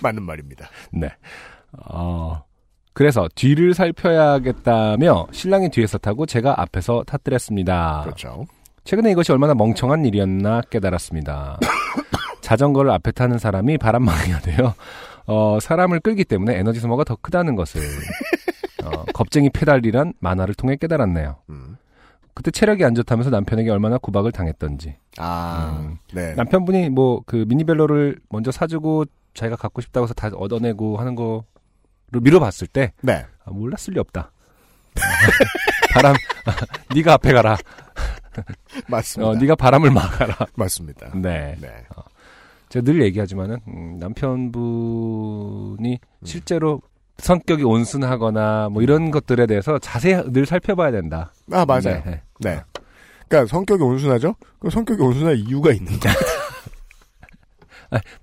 맞는 0.01 0.23
말입니다. 0.23 0.69
네. 0.91 1.09
어, 1.85 2.43
그래서 2.99 3.29
뒤를 3.33 3.73
살펴야겠다며 3.73 5.27
신랑이 5.31 5.69
뒤에서 5.69 5.97
타고 5.97 6.25
제가 6.25 6.59
앞에서 6.61 7.05
타뜨렸습니다. 7.07 8.01
그렇죠. 8.03 8.45
최근에 8.83 9.11
이것이 9.11 9.31
얼마나 9.31 9.53
멍청한 9.53 10.03
일이었나 10.03 10.59
깨달았습니다. 10.69 11.59
자전거를 12.41 12.91
앞에 12.91 13.11
타는 13.11 13.37
사람이 13.37 13.77
바람망이가 13.77 14.39
되어 14.39 14.73
어, 15.27 15.59
사람을 15.61 16.01
끌기 16.01 16.25
때문에 16.25 16.57
에너지 16.57 16.81
소모가 16.81 17.05
더 17.05 17.15
크다는 17.15 17.55
것을 17.55 17.79
어, 18.83 19.05
겁쟁이 19.13 19.49
페달이란 19.49 20.11
만화를 20.19 20.53
통해 20.55 20.75
깨달았네요. 20.75 21.37
음. 21.51 21.77
그때 22.33 22.51
체력이 22.51 22.83
안 22.83 22.95
좋다면서 22.95 23.29
남편에게 23.29 23.69
얼마나 23.69 23.97
구박을 23.97 24.33
당했던지. 24.33 24.97
아, 25.19 25.79
음. 25.79 25.99
네. 26.13 26.33
남편분이 26.35 26.89
뭐 26.89 27.21
그 27.25 27.45
미니벨로를 27.47 28.19
먼저 28.27 28.51
사주고 28.51 29.05
자기가 29.35 29.55
갖고 29.55 29.79
싶다고 29.79 30.03
해서 30.03 30.13
다 30.13 30.29
얻어내고 30.35 30.97
하는 30.97 31.15
거 31.15 31.45
를 32.11 32.21
미뤄봤을 32.21 32.67
때 32.67 32.93
네. 33.01 33.25
아, 33.45 33.51
몰랐을 33.51 33.93
리 33.93 33.99
없다. 33.99 34.31
바람, 35.93 36.15
네가 36.95 37.13
앞에 37.13 37.33
가라. 37.33 37.57
맞습니다. 38.87 39.29
어, 39.29 39.35
네가 39.35 39.55
바람을 39.55 39.91
막아라. 39.91 40.35
맞습니다. 40.55 41.11
네. 41.15 41.55
네. 41.59 41.85
제가 42.69 42.83
늘 42.83 43.01
얘기하지만은 43.03 43.59
음, 43.67 43.97
남편분이 43.99 45.91
음. 46.01 46.25
실제로 46.25 46.81
성격이 47.17 47.63
온순하거나 47.63 48.69
뭐 48.69 48.81
이런 48.81 49.11
것들에 49.11 49.45
대해서 49.45 49.77
자세히 49.79 50.21
늘 50.31 50.45
살펴봐야 50.45 50.91
된다. 50.91 51.33
아, 51.51 51.65
맞아요. 51.65 52.01
네. 52.05 52.21
네. 52.39 52.61
그러니까 53.27 53.49
성격이 53.49 53.83
온순하죠? 53.83 54.35
그 54.59 54.69
성격이 54.69 55.01
온순할 55.01 55.37
이유가 55.37 55.71
있는 55.71 55.99
거예요. 55.99 56.15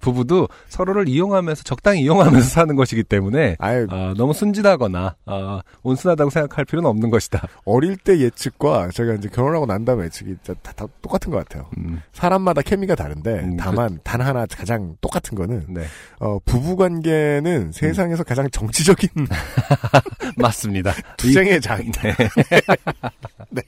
부부도 0.01 0.49
서로를 0.69 1.09
이용하면서 1.09 1.63
적당히 1.65 2.03
이용하면서 2.03 2.49
사는 2.49 2.75
것이기 2.77 3.05
때문에 3.05 3.57
아예 3.59 3.87
어, 3.91 4.15
너무 4.17 4.33
순진하거나 4.33 5.17
어, 5.27 5.61
온순하다고 5.83 6.31
생각할 6.31 6.65
필요는 6.65 6.89
없는 6.89 7.11
것이다. 7.11 7.47
어릴 7.65 7.97
때 7.97 8.19
예측과 8.19 8.91
제가 8.93 9.15
이제 9.15 9.29
결혼하고 9.29 9.67
난 9.67 9.85
다음에 9.85 10.05
예측이 10.05 10.37
다, 10.45 10.55
다, 10.63 10.73
다 10.73 10.87
똑같은 11.03 11.31
것 11.31 11.39
같아요. 11.39 11.69
음, 11.79 12.03
사람마다 12.13 12.63
케미가 12.63 12.95
다른데 12.95 13.31
음, 13.41 13.57
다만 13.57 13.99
단 14.03 14.21
하나 14.21 14.47
가장 14.47 14.97
똑같은 15.01 15.37
거는 15.37 15.67
네, 15.69 15.85
어, 16.21 16.39
부부 16.45 16.77
관계는 16.77 17.73
세상에서 17.73 18.25
가장 18.25 18.49
정치적인 18.51 19.09
맞습니다. 20.37 20.93
투쟁의 21.17 21.61
장이다. 21.61 22.03
네. 23.51 23.63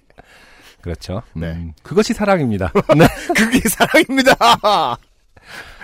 그렇죠. 0.80 1.22
네. 1.34 1.52
음, 1.52 1.72
그것이 1.82 2.14
사랑입니다. 2.14 2.72
네. 2.96 3.06
그게 3.34 3.68
사랑입니다. 3.68 4.34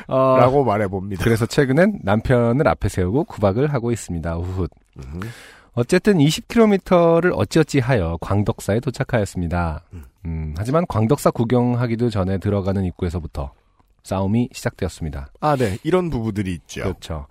어, 0.06 0.36
라고 0.38 0.64
말해봅니다. 0.64 1.24
그래서 1.24 1.46
최근엔 1.46 2.00
남편을 2.02 2.66
앞에 2.68 2.88
세우고 2.88 3.24
구박을 3.24 3.72
하고 3.72 3.90
있습니다. 3.92 4.36
우훗. 4.36 4.68
음, 4.98 5.20
어쨌든 5.74 6.18
20km를 6.18 7.32
어찌어찌 7.34 7.80
하여 7.80 8.16
광덕사에 8.20 8.80
도착하였습니다. 8.80 9.82
음, 10.26 10.54
하지만 10.56 10.86
광덕사 10.86 11.30
구경하기도 11.30 12.10
전에 12.10 12.38
들어가는 12.38 12.84
입구에서부터 12.84 13.52
싸움이 14.02 14.50
시작되었습니다. 14.52 15.28
아, 15.40 15.56
네. 15.56 15.78
이런 15.82 16.10
부부들이 16.10 16.52
있죠. 16.52 16.82
그렇죠. 16.82 17.26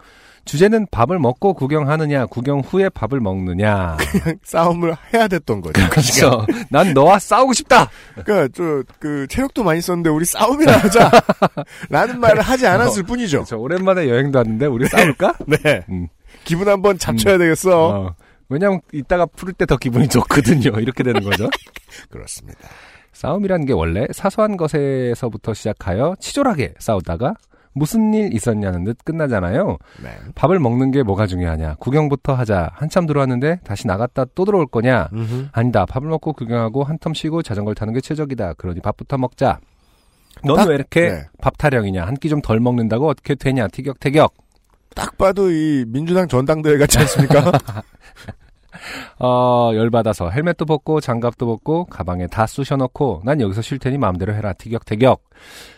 주제는 0.46 0.88
밥을 0.92 1.20
먹고 1.20 1.54
구경하느냐, 1.54 2.26
구경 2.26 2.60
후에 2.60 2.90
밥을 2.90 3.20
먹느냐. 3.22 3.98
싸움을 4.44 4.96
해야 5.14 5.28
됐던 5.28 5.62
거죠. 5.62 5.82
그. 5.84 5.90
그렇죠. 5.90 6.46
난 6.70 6.94
너와 6.94 7.18
싸우고 7.20 7.54
싶다. 7.54 7.90
그러니까 8.24 8.48
저 8.54 8.84
그 9.00 9.26
체력도 9.30 9.64
많이 9.64 9.80
썼는데 9.82 10.10
우리 10.10 10.26
싸움이나 10.26 10.74
하자. 10.78 11.10
라는 11.90 12.20
말을 12.20 12.42
하지 12.42 12.68
않았을 12.68 13.04
뿐이죠. 13.04 13.38
그렇죠. 13.40 13.60
오랜만에 13.62 14.10
여행도 14.10 14.40
왔는데 14.40 14.66
우리 14.66 14.86
싸울까? 14.88 15.34
네. 15.48 15.82
음. 15.90 16.08
기분 16.44 16.68
한번 16.68 16.98
잡쳐야 16.98 17.38
되겠어. 17.38 17.90
어. 17.90 18.16
왜냐면 18.50 18.82
이따가 18.92 19.26
풀을 19.26 19.54
때 19.54 19.66
더 19.66 19.78
기분이 19.78 20.08
좋거든요. 20.10 20.80
이렇게 20.80 21.04
되는 21.04 21.24
거죠. 21.24 21.50
그렇습니다. 22.10 22.60
싸움이라는 23.14 23.66
게 23.66 23.74
원래 23.74 24.06
사소한 24.12 24.58
것에서부터 24.58 25.54
시작하여 25.54 26.16
치졸하게 26.20 26.74
싸우다가 26.80 27.36
무슨 27.74 28.14
일 28.14 28.34
있었냐는 28.34 28.84
듯 28.84 29.04
끝나잖아요. 29.04 29.78
네. 30.04 30.10
밥을 30.36 30.60
먹는 30.60 30.92
게 30.92 31.02
뭐가 31.04 31.26
중요하냐. 31.28 31.76
구경부터 31.80 32.34
하자. 32.36 32.70
한참 32.76 33.06
들어왔는데 33.08 33.60
다시 33.64 33.88
나갔다 33.88 34.26
또 34.36 34.46
들어올 34.46 34.68
거냐. 34.68 35.10
음흠. 35.14 35.48
아니다. 35.52 35.86
밥을 35.86 36.08
먹고 36.08 36.34
구경하고 36.34 36.86
한텀 36.86 37.14
쉬고 37.16 37.42
자전거를 37.42 37.76
타는 37.76 37.94
게 37.94 38.02
최적이다. 38.02 38.54
그러니 38.54 38.80
밥부터 38.82 39.18
먹자. 39.18 39.60
넌 40.44 40.58
딱- 40.58 40.68
왜 40.68 40.76
이렇게 40.76 41.02
네. 41.10 41.24
밥 41.42 41.58
타령이냐. 41.58 42.06
한 42.06 42.16
끼 42.16 42.30
좀 42.30 42.42
덜 42.42 42.60
먹는다고 42.60 43.08
어떻게 43.10 43.36
되냐. 43.36 43.68
티격태격. 43.68 44.34
딱 44.96 45.18
봐도 45.18 45.50
이 45.52 45.86
민주당 45.88 46.28
전당대회 46.28 46.78
같지 46.78 47.00
않습니까? 47.00 47.52
어, 49.20 49.72
열받아서 49.74 50.30
헬멧도 50.30 50.66
벗고 50.66 51.02
장갑도 51.02 51.46
벗고 51.46 51.86
가방에 51.86 52.28
다 52.28 52.48
쑤셔넣고 52.48 53.22
난 53.26 53.42
여기서 53.42 53.62
쉴 53.62 53.80
테니 53.80 53.98
마음대로 53.98 54.34
해라. 54.34 54.54
티격태격. 54.54 55.22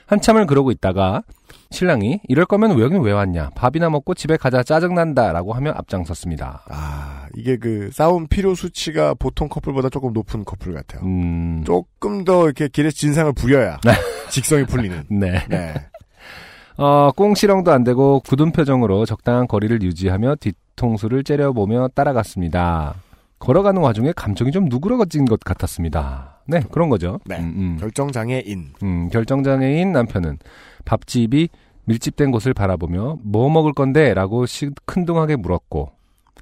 한참을 0.08 0.46
그러고 0.46 0.72
있다가 0.72 1.24
신랑이 1.72 2.22
이럴 2.28 2.46
거면 2.46 2.80
여긴 2.80 3.02
왜 3.02 3.12
왔냐. 3.12 3.50
밥이나 3.56 3.90
먹고 3.90 4.14
집에 4.14 4.38
가자. 4.38 4.64
짜증난다. 4.64 5.32
라고 5.34 5.54
하며 5.54 5.72
앞장섰습니다. 5.76 6.64
아, 6.70 7.26
이게 7.36 7.58
그 7.58 7.90
싸움 7.92 8.28
필요 8.28 8.56
수치가 8.56 9.14
보통 9.14 9.50
커플보다 9.50 9.90
조금 9.90 10.14
높은 10.14 10.46
커플 10.46 10.74
같아요. 10.74 11.02
음, 11.04 11.64
조금 11.66 12.24
더 12.24 12.46
이렇게 12.46 12.68
길에 12.68 12.92
진상을 12.92 13.34
부려야 13.34 13.80
직성이 14.30 14.66
풀리는. 14.66 15.04
네. 15.12 15.44
네. 15.50 15.74
어, 16.78 17.12
꽁시렁도 17.16 17.72
안 17.72 17.84
되고 17.84 18.20
굳은 18.22 18.52
표정으로 18.52 19.06
적당한 19.06 19.48
거리를 19.48 19.82
유지하며 19.82 20.36
뒤통수를 20.76 21.24
째려보며 21.24 21.90
따라갔습니다. 21.96 22.96
걸어가는 23.40 23.82
와중에 23.82 24.14
감정이 24.16 24.52
좀 24.52 24.66
누그러진 24.66 25.26
것 25.26 25.40
같았습니다. 25.40 26.42
네, 26.48 26.62
그런 26.72 26.90
거죠. 26.90 27.20
네. 27.26 27.40
음, 27.40 27.54
음. 27.58 27.78
결정장애인. 27.80 28.74
음, 28.84 29.10
결정장애인 29.10 29.92
남편은 29.92 30.38
밥집이 30.86 31.50
밀집된 31.86 32.32
곳을 32.32 32.54
바라보며 32.54 33.18
뭐 33.24 33.50
먹을 33.50 33.74
건데? 33.74 34.14
라고 34.14 34.46
시큰둥하게 34.46 35.36
물었고 35.38 35.92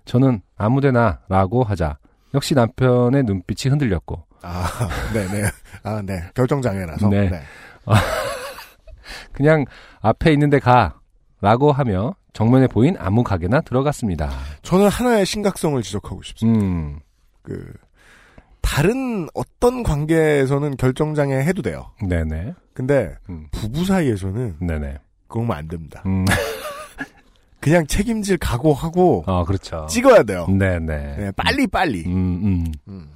저는 0.06 0.42
아무데나 0.58 1.20
라고 1.30 1.64
하자 1.64 1.98
역시 2.34 2.54
남편의 2.56 3.24
눈빛이 3.24 3.70
흔들렸고 3.70 4.24
아, 4.42 4.68
네네. 5.14 5.50
아, 5.84 6.02
네. 6.06 6.22
결정장애라서. 6.34 7.10
네. 7.10 7.30
네. 7.30 7.42
그냥 9.34 9.66
앞에 10.02 10.32
있는데 10.34 10.60
가 10.60 11.00
라고 11.42 11.72
하며 11.72 12.16
정면에 12.34 12.68
보인 12.68 12.96
아무 12.98 13.24
가게나 13.24 13.62
들어갔습니다. 13.62 14.30
저는 14.64 14.88
하나의 14.88 15.26
심각성을 15.26 15.82
지적하고 15.82 16.22
싶습니다. 16.24 16.66
음, 16.66 17.00
그, 17.44 17.74
다른 18.62 19.28
어떤 19.34 19.84
관계에서는 19.84 20.78
결정장애 20.78 21.36
해도 21.44 21.62
돼요. 21.62 21.92
네네. 22.08 22.54
근데 22.74 23.16
음, 23.30 23.48
부부 23.52 23.86
사이에서는 23.86 24.58
네네. 24.62 24.98
그러면 25.28 25.58
안 25.58 25.68
됩니다. 25.68 26.02
음, 26.06 26.26
그냥 27.60 27.86
책임질 27.86 28.38
각오하고 28.38 29.26
어, 29.28 29.46
그렇죠. 29.46 29.86
찍어야 29.90 30.24
돼요. 30.24 30.48
네네. 30.48 31.16
네, 31.18 31.32
빨리 31.36 31.68
빨리. 31.68 32.04
음, 32.08 32.42
음. 32.44 32.66
음. 32.88 33.10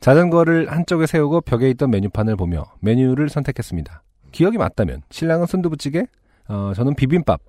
자전거를 0.00 0.70
한쪽에 0.70 1.06
세우고 1.06 1.42
벽에 1.42 1.70
있던 1.70 1.90
메뉴판을 1.90 2.36
보며 2.36 2.64
메뉴를 2.80 3.28
선택했습니다. 3.28 4.02
기억이 4.32 4.58
맞다면 4.58 5.02
신랑은 5.10 5.46
순두부찌개, 5.46 6.06
어, 6.48 6.72
저는 6.74 6.94
비빔밥. 6.94 7.40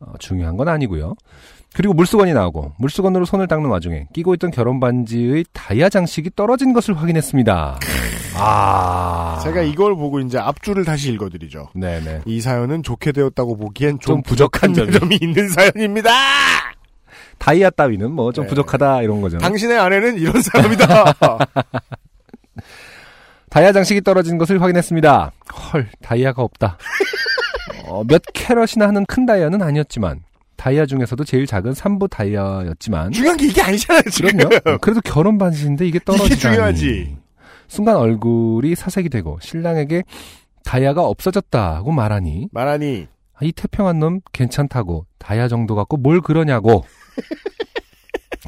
어, 0.00 0.12
중요한 0.18 0.56
건 0.56 0.68
아니고요. 0.68 1.14
그리고 1.74 1.92
물수건이 1.92 2.32
나오고 2.32 2.72
물수건으로 2.78 3.24
손을 3.26 3.48
닦는 3.48 3.68
와중에 3.68 4.06
끼고 4.14 4.32
있던 4.34 4.50
결혼 4.50 4.80
반지의 4.80 5.44
다이아 5.52 5.90
장식이 5.90 6.30
떨어진 6.34 6.72
것을 6.72 6.94
확인했습니다. 6.96 7.78
아, 8.38 9.40
제가 9.42 9.62
이걸 9.62 9.94
보고 9.94 10.20
이제 10.20 10.38
앞줄을 10.38 10.84
다시 10.84 11.12
읽어드리죠. 11.12 11.68
네네. 11.74 12.22
이 12.24 12.40
사연은 12.40 12.82
좋게 12.82 13.12
되었다고 13.12 13.56
보기엔 13.56 13.98
좀, 13.98 14.16
좀 14.16 14.22
부족한 14.22 14.72
부족한 14.72 14.92
점이. 14.92 14.98
점이 15.00 15.18
있는 15.20 15.48
사연입니다. 15.48 16.10
다이아 17.38 17.70
따위는 17.70 18.12
뭐좀 18.12 18.44
네. 18.44 18.48
부족하다 18.48 19.02
이런 19.02 19.20
거죠. 19.20 19.36
당신의 19.38 19.78
아내는 19.78 20.16
이런 20.18 20.40
사람이다. 20.40 21.12
다이아 23.50 23.72
장식이 23.72 24.00
떨어진 24.02 24.38
것을 24.38 24.60
확인했습니다. 24.62 25.32
헐, 25.72 25.88
다이아가 26.02 26.42
없다. 26.42 26.78
어, 27.86 28.04
몇 28.04 28.22
캐럿이나 28.34 28.88
하는 28.88 29.04
큰 29.06 29.26
다이아는 29.26 29.62
아니었지만 29.62 30.20
다이아 30.56 30.86
중에서도 30.86 31.22
제일 31.24 31.46
작은 31.46 31.72
3부 31.72 32.08
다이아였지만 32.10 33.12
중요한 33.12 33.36
게 33.36 33.46
이게 33.46 33.60
아니잖아요, 33.62 34.02
지금. 34.10 34.30
그럼요. 34.38 34.56
어, 34.64 34.76
그래도 34.78 35.00
결혼 35.02 35.38
반지인데 35.38 35.86
이게 35.86 35.98
떨어지다니. 36.04 36.38
중요하지. 36.40 37.16
순간 37.68 37.96
얼굴이 37.96 38.74
사색이 38.74 39.08
되고 39.10 39.38
신랑에게 39.42 40.02
다이아가 40.64 41.02
없어졌다고 41.04 41.92
말하니 41.92 42.48
말하니 42.52 43.06
아, 43.34 43.38
이 43.42 43.52
태평한 43.52 43.98
놈 43.98 44.20
괜찮다고 44.32 45.04
다이아 45.18 45.48
정도 45.48 45.74
갖고 45.74 45.96
뭘 45.96 46.20
그러냐고 46.20 46.84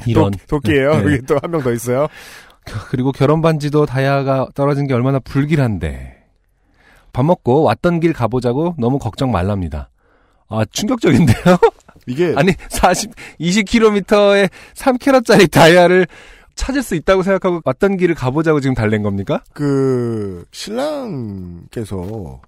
이런 0.07 0.31
도, 0.47 0.59
끼예요 0.59 0.95
네. 1.01 1.13
여기 1.13 1.21
또 1.25 1.35
한 1.35 1.51
명 1.51 1.61
더 1.63 1.71
있어요. 1.73 2.07
그리고 2.89 3.11
결혼 3.11 3.41
반지도 3.41 3.85
다이아가 3.85 4.47
떨어진 4.55 4.87
게 4.87 4.93
얼마나 4.93 5.19
불길한데 5.19 6.18
밥 7.13 7.23
먹고 7.23 7.63
왔던 7.63 7.99
길 7.99 8.13
가보자고 8.13 8.75
너무 8.77 8.99
걱정 8.99 9.31
말랍니다. 9.31 9.89
아 10.47 10.65
충격적인데요? 10.71 11.57
이게 12.07 12.33
아니 12.35 12.53
40 12.69 13.11
20km에 13.39 14.49
3캐럿짜리 14.75 15.51
다이아를 15.51 16.07
찾을 16.55 16.83
수 16.83 16.95
있다고 16.95 17.23
생각하고 17.23 17.61
왔던 17.63 17.97
길을 17.97 18.15
가보자고 18.15 18.59
지금 18.59 18.73
달랜 18.73 19.01
겁니까? 19.03 19.43
그 19.53 20.45
신랑께서 20.51 22.41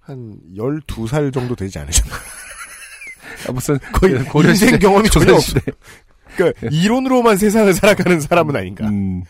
한 0.00 0.38
12살 0.56 1.32
정도 1.32 1.54
되지 1.54 1.78
않으셨나요? 1.78 2.18
아, 3.48 3.52
무슨 3.52 3.78
거의 3.92 4.24
고려시대, 4.24 4.66
인생 4.66 4.80
경험이 4.80 5.08
전혀 5.08 5.26
조선시대. 5.26 5.60
그러니까 6.36 6.68
이론으로만 6.70 7.36
세상을 7.36 7.72
살아가는 7.72 8.20
사람은 8.20 8.56
아닌가. 8.56 8.86
음, 8.88 9.22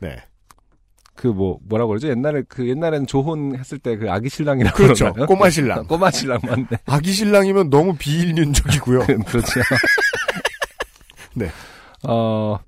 네. 0.00 0.16
그 1.22 1.28
뭐 1.28 1.58
뭐라고 1.68 1.90
그러죠? 1.90 2.08
옛날에 2.08 2.42
그 2.48 2.68
옛날에는 2.68 3.06
조혼 3.06 3.56
했을 3.56 3.78
때 3.78 3.94
그 3.96 4.10
아기 4.10 4.28
신랑이라고 4.28 4.76
그렇죠. 4.76 5.04
그러나요? 5.12 5.26
꼬마 5.26 5.48
신랑. 5.50 5.86
꼬마 5.86 6.10
신랑 6.10 6.40
맞네. 6.42 6.66
아기 6.86 7.12
신랑이면 7.12 7.70
너무 7.70 7.94
비인륜적이고요. 7.96 9.00
그렇죠. 9.28 9.60
네. 11.34 11.48
어, 12.02 12.58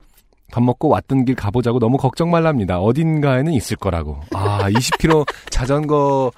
밥 0.53 0.62
먹고 0.62 0.88
왔던 0.88 1.25
길 1.25 1.35
가보자고 1.35 1.81
너무 1.81 1.97
걱정 1.97 2.31
말랍니다. 2.31 2.79
어딘가에는 2.79 3.53
있을 3.55 3.77
거라고. 3.77 4.21
아, 4.33 4.71
20km 4.71 5.27
자전거 5.51 6.31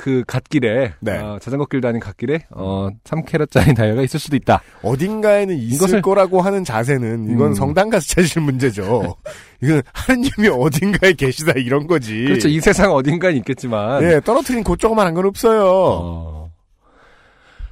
그 0.00 0.24
갓길에, 0.26 0.94
네. 1.00 1.18
어, 1.18 1.38
자전거 1.42 1.66
길 1.66 1.82
다닌 1.82 2.00
갓길에, 2.00 2.46
어, 2.52 2.88
3캐럿짜리 3.04 3.76
다이어가 3.76 4.00
있을 4.00 4.18
수도 4.18 4.34
있다. 4.34 4.62
어딘가에는 4.82 5.54
있을 5.58 5.88
이것을- 5.98 6.00
거라고 6.02 6.40
하는 6.40 6.64
자세는 6.64 7.30
이건 7.30 7.48
음. 7.48 7.54
성당 7.54 7.90
가서 7.90 8.06
찾으실 8.14 8.40
문제죠. 8.40 9.14
이건 9.62 9.82
하느님이 9.92 10.48
어딘가에 10.50 11.12
계시다 11.12 11.52
이런 11.56 11.86
거지. 11.86 12.24
그렇죠. 12.24 12.48
이 12.48 12.60
세상 12.60 12.92
어딘가에 12.92 13.32
있겠지만. 13.32 14.02
예, 14.04 14.20
떨어뜨린 14.24 14.64
그조그만한 14.64 15.12
건 15.12 15.26
없어요. 15.26 15.66
어, 15.66 16.49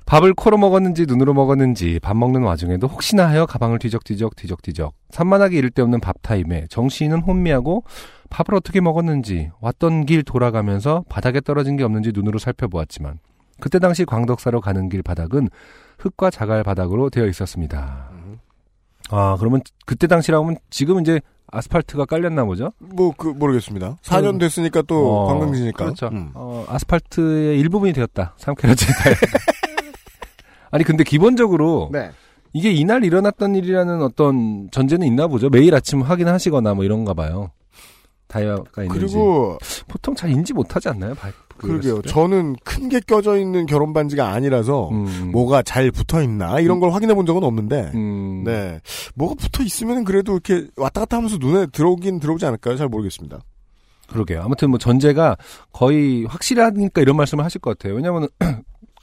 밥을 0.09 0.33
코로 0.33 0.57
먹었는지 0.57 1.05
눈으로 1.07 1.35
먹었는지 1.35 2.01
밥 2.03 2.17
먹는 2.17 2.43
와중에도 2.43 2.87
혹시나 2.87 3.29
하여 3.29 3.45
가방을 3.45 3.79
뒤적뒤적 3.79 4.37
뒤적뒤적 4.37 4.95
산만하게 5.11 5.59
이를 5.59 5.69
데 5.69 5.83
없는 5.83 6.01
밥 6.01 6.17
타임에 6.23 6.67
정신은 6.71 7.21
혼미하고 7.21 7.85
밥을 8.31 8.55
어떻게 8.55 8.81
먹었는지 8.81 9.51
왔던 9.61 10.07
길 10.07 10.23
돌아가면서 10.23 11.05
바닥에 11.11 11.43
떨어진 11.43 11.77
게 11.77 11.85
없는지 11.85 12.13
눈으로 12.15 12.39
살펴보았지만 12.39 13.19
그때 13.61 13.79
당시 13.79 14.07
광덕사로 14.07 14.63
가는 14.63 14.89
길 14.89 15.03
바닥은 15.03 15.51
흙과 15.99 16.31
자갈 16.31 16.63
바닥으로 16.63 17.11
되어 17.11 17.27
있었습니다. 17.27 18.11
아 19.11 19.37
그러면 19.39 19.61
그때 19.85 20.07
당시라고 20.07 20.43
하면 20.47 20.57
지금 20.71 21.01
이제 21.03 21.21
아스팔트가 21.51 22.07
깔렸나 22.07 22.47
보죠? 22.47 22.73
뭐, 22.79 23.13
그, 23.17 23.29
모르겠습니다. 23.29 23.97
4년 24.03 24.35
음. 24.35 24.39
됐으니까 24.39 24.83
또 24.83 25.25
어, 25.25 25.27
관광지니까. 25.29 25.85
그렇죠. 25.85 26.09
음. 26.09 26.31
어, 26.35 26.65
아스팔트의 26.69 27.59
일부분이 27.61 27.95
되었다. 27.95 28.35
3캐럿째 28.39 29.03
타이어. 29.03 29.15
아니 30.71 30.85
근데 30.85 31.05
기본적으로 31.05 31.91
네. 31.93 32.11
이게 32.53 32.71
이날 32.73 33.05
일어났던 33.05 33.55
일이라는 33.55 34.03
어떤 34.03 34.69
전제는 34.71 35.07
있나 35.07 35.27
보죠. 35.27 35.51
매일 35.51 35.75
아침 35.75 36.01
확인하시거나 36.03 36.75
뭐 36.75 36.85
이런가 36.85 37.15
봐요. 37.15 37.51
다이어가 38.29 38.83
있는지. 38.85 39.01
그리고, 39.07 39.57
보통 39.89 40.15
잘 40.15 40.31
인지 40.31 40.53
못하지 40.53 40.91
않나요? 40.91 41.15
바, 41.15 41.31
그러게요. 41.57 41.81
그랬을 41.81 42.03
때? 42.03 42.09
저는 42.11 42.57
큰 42.63 42.89
게 42.91 43.01
껴져 43.01 43.39
있는 43.39 43.65
결혼 43.65 43.95
반지가 43.95 44.29
아니라서, 44.33 44.91
음, 44.91 45.31
뭐가 45.33 45.63
잘 45.63 45.91
붙어 45.91 46.23
있나, 46.23 46.61
이런 46.61 46.79
걸 46.79 46.93
확인해 46.93 47.15
본 47.15 47.25
적은 47.25 47.43
없는데, 47.43 47.93
음, 47.95 48.45
네. 48.45 48.81
뭐가 49.15 49.35
붙어 49.39 49.63
있으면 49.63 50.05
그래도 50.05 50.33
이렇게 50.33 50.67
왔다 50.77 51.01
갔다 51.01 51.17
하면서 51.17 51.39
눈에 51.39 51.67
들어오긴 51.73 52.21
들어오지 52.21 52.45
않을까요? 52.45 52.77
잘 52.77 52.89
모르겠습니다. 52.89 53.39
그러게요. 54.09 54.43
아무튼 54.43 54.69
뭐 54.71 54.79
전제가 54.79 55.37
거의 55.73 56.25
확실하니까 56.27 57.01
이런 57.01 57.17
말씀을 57.17 57.45
하실 57.45 57.63
것 57.63 57.79
같아요. 57.79 57.95
왜냐하면 57.97 58.29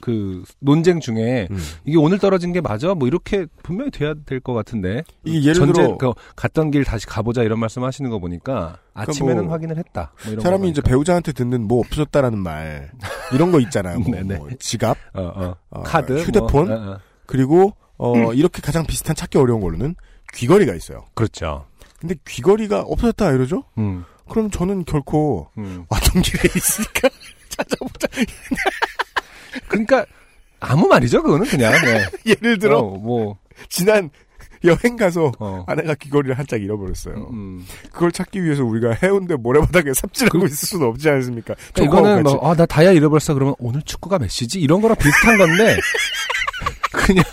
그 0.00 0.44
논쟁 0.60 1.00
중에 1.00 1.48
음. 1.50 1.58
이게 1.84 1.96
오늘 1.96 2.18
떨어진 2.18 2.52
게 2.52 2.60
맞아? 2.60 2.94
뭐 2.94 3.08
이렇게 3.08 3.46
분명히 3.62 3.90
돼야 3.90 4.14
될 4.26 4.40
것 4.40 4.52
같은데. 4.52 5.02
이게 5.24 5.40
예를 5.42 5.54
전제, 5.54 5.72
들어, 5.82 5.96
그 5.96 6.12
갔던 6.36 6.70
길 6.70 6.84
다시 6.84 7.06
가보자 7.06 7.42
이런 7.42 7.58
말씀 7.58 7.82
하시는 7.84 8.10
거 8.10 8.18
보니까 8.18 8.78
아침에는 8.94 9.44
뭐 9.44 9.52
확인을 9.52 9.78
했다. 9.78 10.12
뭐 10.26 10.40
사람이 10.40 10.62
거 10.62 10.68
이제. 10.68 10.80
배우자한테 10.82 11.32
듣는 11.32 11.66
뭐 11.66 11.80
없어졌다라는 11.80 12.38
말, 12.38 12.90
이런 13.32 13.50
거 13.52 13.60
있잖아요. 13.60 13.98
뭐. 14.00 14.20
뭐 14.24 14.48
지갑, 14.58 14.96
어, 15.14 15.22
어. 15.22 15.56
어, 15.70 15.82
카드, 15.82 16.18
휴대폰, 16.22 16.68
뭐, 16.68 16.76
어, 16.76 16.90
어. 16.92 16.98
그리고, 17.26 17.74
어, 17.96 18.32
이렇게 18.34 18.60
가장 18.62 18.84
비슷한 18.86 19.16
찾기 19.16 19.38
어려운 19.38 19.60
걸로는 19.60 19.96
귀걸이가 20.34 20.74
있어요. 20.74 21.04
그렇죠. 21.14 21.66
근데 21.98 22.14
귀걸이가 22.26 22.82
없어졌다 22.82 23.32
이러죠? 23.32 23.64
음, 23.78 24.04
그럼 24.28 24.50
저는 24.50 24.84
결코 24.84 25.48
음. 25.56 25.86
왔던 25.88 26.20
길에 26.22 26.42
있으니까 26.54 27.08
찾아보자. 27.48 28.06
그러니까 29.68 30.04
아무 30.60 30.86
말이죠, 30.88 31.22
그거는 31.22 31.46
그냥. 31.46 31.72
네. 31.84 32.06
예를 32.26 32.58
들어, 32.58 32.78
어, 32.78 32.96
뭐, 32.96 33.38
지난 33.68 34.10
여행 34.64 34.96
가서 34.96 35.32
어. 35.38 35.64
아내가 35.66 35.94
귀걸이를 35.94 36.38
한짝 36.38 36.62
잃어버렸어요. 36.62 37.28
음. 37.30 37.64
그걸 37.92 38.10
찾기 38.10 38.42
위해서 38.42 38.64
우리가 38.64 38.94
해운대 39.02 39.34
모래바닥에 39.36 39.92
삽질하고 39.94 40.46
있을 40.46 40.68
수는 40.68 40.86
없지 40.88 41.08
않습니까? 41.08 41.54
그러니까 41.74 41.98
이거는 41.98 42.22
뭐, 42.22 42.50
아, 42.50 42.54
나 42.54 42.66
다이아 42.66 42.92
잃어버렸어. 42.92 43.34
그러면 43.34 43.54
오늘 43.58 43.82
축구가 43.82 44.18
몇 44.18 44.28
시지? 44.28 44.60
이런 44.60 44.80
거랑 44.80 44.96
비슷한 44.96 45.38
건데, 45.38 45.76
그냥, 46.90 47.24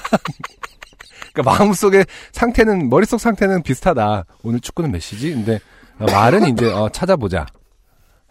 그러니까 1.33 1.57
마음속에 1.57 2.05
상태는, 2.33 2.89
머릿속 2.89 3.19
상태는 3.19 3.63
비슷하다. 3.63 4.25
오늘 4.43 4.59
축구는 4.59 4.91
몇 4.91 4.99
시지? 4.99 5.33
근데, 5.33 5.59
어, 5.99 6.05
말은 6.05 6.49
이제, 6.49 6.71
어, 6.71 6.89
찾아보자. 6.89 7.45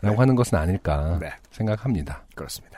라고 0.03 0.21
하는 0.21 0.35
것은 0.35 0.59
아닐까 0.59 1.17
네. 1.21 1.31
생각합니다. 1.53 2.25
그렇습니다. 2.35 2.72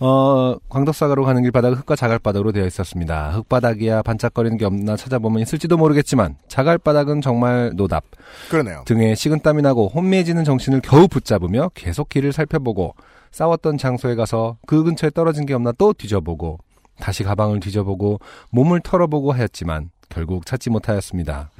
어, 0.00 0.56
광덕사가로 0.68 1.24
가는 1.24 1.42
길 1.42 1.50
바닥은 1.52 1.78
흙과 1.78 1.96
자갈바닥으로 1.96 2.52
되어 2.52 2.66
있었습니다. 2.66 3.30
흙바닥이야 3.30 4.02
반짝거리는 4.02 4.56
게 4.58 4.64
없나 4.64 4.96
찾아보면 4.96 5.40
있을지도 5.42 5.76
모르겠지만 5.76 6.36
자갈바닥은 6.48 7.20
정말 7.20 7.72
노답. 7.74 8.04
그러네요. 8.50 8.82
등에 8.86 9.14
식은 9.14 9.40
땀이 9.40 9.62
나고 9.62 9.88
혼미해지는 9.88 10.44
정신을 10.44 10.80
겨우 10.80 11.08
붙잡으며 11.08 11.70
계속 11.74 12.08
길을 12.08 12.32
살펴보고 12.32 12.94
싸웠던 13.30 13.78
장소에 13.78 14.14
가서 14.14 14.58
그 14.66 14.82
근처에 14.84 15.10
떨어진 15.10 15.46
게 15.46 15.54
없나 15.54 15.72
또 15.72 15.92
뒤져보고 15.92 16.58
다시 16.98 17.24
가방을 17.24 17.60
뒤져보고 17.60 18.20
몸을 18.50 18.80
털어보고 18.80 19.32
하였지만 19.32 19.90
결국 20.08 20.46
찾지 20.46 20.70
못하였습니다. 20.70 21.50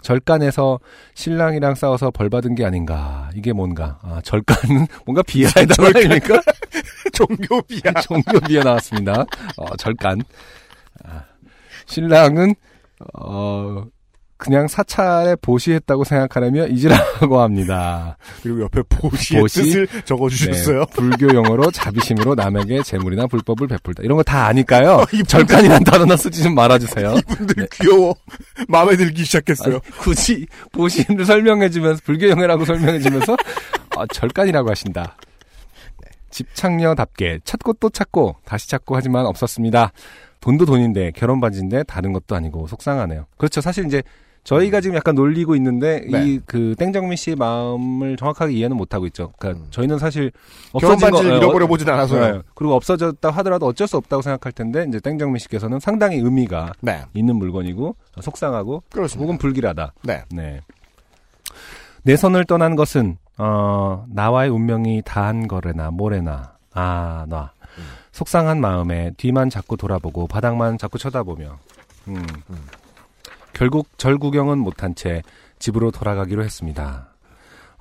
절간에서 0.00 0.80
신랑이랑 1.14 1.74
싸워서 1.74 2.10
벌 2.10 2.30
받은 2.30 2.54
게 2.54 2.64
아닌가. 2.64 3.30
이게 3.34 3.52
뭔가. 3.52 3.98
아, 4.02 4.20
절간은 4.22 4.86
뭔가 5.04 5.22
비하의 5.22 5.66
단어입니까? 5.66 6.40
종교비야. 7.12 7.92
종교 8.02 8.40
비하 8.40 8.62
나왔습니다. 8.62 9.24
어, 9.56 9.76
절간. 9.76 10.20
아, 11.04 11.24
신랑은 11.86 12.54
어 13.14 13.84
그냥 14.38 14.68
사찰에 14.68 15.34
보시했다고 15.42 16.04
생각하라며 16.04 16.68
잊으라고 16.68 17.40
합니다. 17.40 18.16
그리고 18.42 18.62
옆에 18.62 18.82
보시의 18.88 19.42
보시? 19.42 19.62
뜻을 19.62 19.88
적어주셨어요. 20.04 20.78
네, 20.80 20.86
불교 20.94 21.34
용어로 21.34 21.72
자비심으로 21.72 22.36
남에게 22.36 22.82
재물이나 22.84 23.26
불법을 23.26 23.66
베풀다. 23.66 24.04
이런 24.04 24.16
거 24.16 24.22
다 24.22 24.46
아니까요. 24.46 24.90
어, 24.92 25.04
이분들- 25.10 25.28
절간이란 25.28 25.82
단어나 25.84 26.16
쓰지 26.16 26.44
좀 26.44 26.54
말아주세요. 26.54 27.14
이분들 27.18 27.66
귀여워. 27.72 28.14
마음에 28.68 28.96
들기 28.96 29.24
시작했어요. 29.24 29.74
아니, 29.74 29.80
굳이 29.98 30.46
보시를 30.72 31.26
설명해주면서 31.26 32.00
불교 32.04 32.28
용어라고 32.28 32.64
설명해주면서 32.64 33.36
아, 33.96 34.06
절간이라고 34.12 34.70
하신다. 34.70 35.16
집착녀답게 36.30 37.40
찾고 37.42 37.72
또 37.74 37.90
찾고 37.90 38.36
다시 38.44 38.68
찾고 38.68 38.94
하지만 38.96 39.26
없었습니다. 39.26 39.92
돈도 40.40 40.66
돈인데 40.66 41.10
결혼 41.16 41.40
반지인데 41.40 41.82
다른 41.84 42.12
것도 42.12 42.36
아니고 42.36 42.68
속상하네요. 42.68 43.26
그렇죠. 43.36 43.60
사실 43.60 43.86
이제 43.86 44.02
저희가 44.48 44.80
지금 44.80 44.96
약간 44.96 45.14
놀리고 45.14 45.54
있는데 45.56 46.06
네. 46.10 46.24
이그 46.24 46.74
땡정민 46.78 47.16
씨의 47.16 47.36
마음을 47.36 48.16
정확하게 48.16 48.54
이해는 48.54 48.78
못 48.78 48.94
하고 48.94 49.04
있죠. 49.06 49.30
그러니까 49.38 49.62
음. 49.62 49.68
저희는 49.70 49.98
사실 49.98 50.32
없어진 50.72 50.98
반지를 51.10 51.30
거- 51.32 51.34
어, 51.34 51.38
잃어버려 51.38 51.66
보진 51.66 51.86
않아서요. 51.90 52.36
네. 52.38 52.42
그리고 52.54 52.74
없어졌다 52.74 53.30
하더라도 53.30 53.66
어쩔 53.66 53.86
수 53.86 53.98
없다고 53.98 54.22
생각할 54.22 54.52
텐데 54.52 54.86
이제 54.88 55.00
땡정민 55.00 55.38
씨께서는 55.38 55.80
상당히 55.80 56.16
의미가 56.16 56.72
네. 56.80 57.02
있는 57.12 57.36
물건이고 57.36 57.94
속상하고 58.22 58.84
그렇습니다. 58.90 59.22
혹은 59.26 59.36
불길하다. 59.38 59.92
네. 60.04 60.24
네. 60.30 60.60
내 62.02 62.16
손을 62.16 62.46
떠난 62.46 62.74
것은 62.74 63.18
어 63.36 64.06
나와의 64.08 64.48
운명이 64.48 65.02
다한 65.04 65.46
거래나 65.46 65.90
뭐래나 65.90 66.54
아 66.72 67.26
나. 67.28 67.52
속상한 68.12 68.60
마음에 68.62 69.12
뒤만 69.18 69.50
자꾸 69.50 69.76
돌아보고 69.76 70.26
바닥만 70.26 70.78
자꾸 70.78 70.96
쳐다보며 70.98 71.58
음. 72.08 72.26
결국 73.58 73.98
절 73.98 74.18
구경은 74.18 74.60
못한 74.60 74.94
채 74.94 75.20
집으로 75.58 75.90
돌아가기로 75.90 76.44
했습니다. 76.44 77.12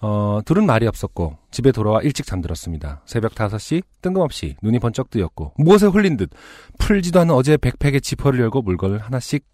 어, 0.01 0.39
둘은 0.43 0.65
말이 0.65 0.87
없었고 0.87 1.37
집에 1.51 1.71
돌아와 1.71 2.01
일찍 2.01 2.25
잠들었습니다. 2.25 3.03
새벽 3.05 3.35
5시 3.35 3.83
뜬금없이 4.01 4.55
눈이 4.63 4.79
번쩍 4.79 5.11
뜨였고 5.11 5.53
무엇에 5.55 5.85
홀린 5.85 6.17
듯 6.17 6.31
풀지도 6.79 7.19
않은 7.19 7.35
어제 7.35 7.57
백팩의 7.57 8.01
지퍼를 8.01 8.39
열고 8.39 8.63
물건을 8.63 8.97
하나씩 8.97 9.45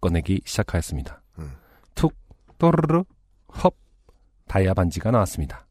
꺼내기 0.00 0.42
시작하였습니다. 0.44 1.20
음. 1.40 1.50
툭 1.96 2.14
또르르 2.58 3.02
헙 3.48 3.74
다이아 4.46 4.74
반지가 4.74 5.10
나왔습니다. 5.10 5.66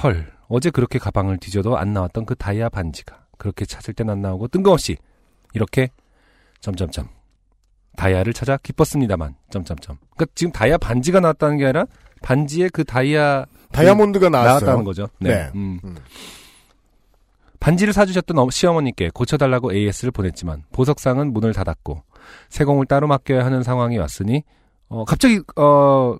헐 0.00 0.32
어제 0.46 0.70
그렇게 0.70 1.00
가방을 1.00 1.38
뒤져도 1.38 1.76
안 1.76 1.92
나왔던 1.92 2.26
그 2.26 2.36
다이아 2.36 2.68
반지가 2.68 3.26
그렇게 3.36 3.64
찾을 3.64 3.94
땐 3.94 4.10
안 4.10 4.22
나오고 4.22 4.46
뜬금없이 4.46 4.96
이렇게 5.54 5.90
점점점 6.60 7.08
다이아를 7.96 8.32
찾아 8.32 8.56
기뻤습니다만 8.56 9.34
점점점 9.50 9.98
그러니까 10.16 10.26
지금 10.34 10.52
다이아 10.52 10.78
반지가 10.78 11.20
나왔다는 11.20 11.58
게 11.58 11.64
아니라 11.64 11.86
반지에 12.22 12.68
그 12.72 12.84
다이아 12.84 13.46
다이아몬드가 13.72 14.28
나왔어요. 14.28 14.52
나왔다는 14.60 14.84
거죠. 14.84 15.08
네. 15.18 15.30
네. 15.34 15.50
음. 15.54 15.80
음. 15.84 15.96
반지를 17.60 17.92
사주셨던 17.92 18.38
어- 18.38 18.50
시어머니께 18.50 19.10
고쳐달라고 19.14 19.72
AS를 19.72 20.10
보냈지만 20.10 20.64
보석상은 20.72 21.32
문을 21.32 21.52
닫았고 21.52 22.02
세공을 22.48 22.86
따로 22.86 23.06
맡겨야 23.06 23.44
하는 23.44 23.62
상황이 23.62 23.98
왔으니 23.98 24.42
어 24.88 25.04
갑자기 25.04 25.40
어 25.56 26.16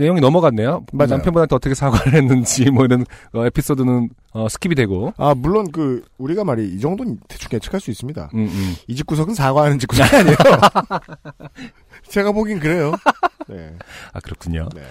내용이 0.00 0.20
넘어갔네요. 0.20 0.84
맞아요. 0.92 1.10
남편분한테 1.10 1.54
어떻게 1.54 1.74
사과를 1.74 2.14
했는지 2.14 2.70
뭐 2.70 2.84
이런 2.84 3.04
어, 3.32 3.44
에피소드는 3.46 4.10
어, 4.32 4.46
skip이 4.46 4.76
되고. 4.76 5.12
아 5.16 5.34
물론 5.36 5.70
그 5.70 6.04
우리가 6.18 6.44
말이 6.44 6.68
이 6.68 6.80
정도는 6.80 7.18
대충 7.28 7.50
예측할 7.52 7.80
수 7.80 7.90
있습니다. 7.90 8.30
음, 8.34 8.38
음. 8.40 8.74
이 8.86 8.94
집구석은 8.96 9.34
사과하는 9.34 9.78
집구석이 9.78 10.16
아니에요. 10.16 10.36
제가 12.08 12.32
보긴 12.32 12.58
그래요. 12.58 12.92
네. 13.48 13.76
아 14.12 14.20
그렇군요. 14.20 14.68
네. 14.74 14.82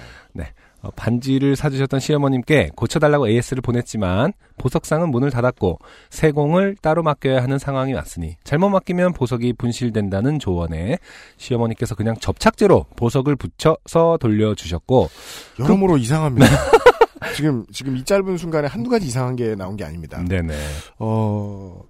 어, 0.81 0.91
반지를 0.91 1.55
사주셨던 1.55 1.99
시어머님께 1.99 2.71
고쳐달라고 2.75 3.27
AS를 3.27 3.61
보냈지만 3.61 4.33
보석상은 4.57 5.09
문을 5.09 5.29
닫았고 5.29 5.79
세공을 6.09 6.77
따로 6.81 7.03
맡겨야 7.03 7.41
하는 7.43 7.57
상황이 7.57 7.93
왔으니 7.93 8.37
잘못 8.43 8.69
맡기면 8.69 9.13
보석이 9.13 9.53
분실된다는 9.53 10.39
조언에 10.39 10.97
시어머니께서 11.37 11.95
그냥 11.95 12.15
접착제로 12.17 12.85
보석을 12.95 13.35
붙여서 13.35 14.17
돌려주셨고 14.19 15.09
여러모로 15.59 15.97
이상합니다. 15.99 16.47
지금 17.35 17.65
지금 17.71 17.97
이 17.97 18.03
짧은 18.03 18.37
순간에 18.37 18.67
한두 18.67 18.89
가지 18.89 19.05
이상한 19.07 19.35
게 19.35 19.55
나온 19.55 19.75
게 19.75 19.83
아닙니다. 19.83 20.23
네네 20.27 20.53
어, 20.99 21.81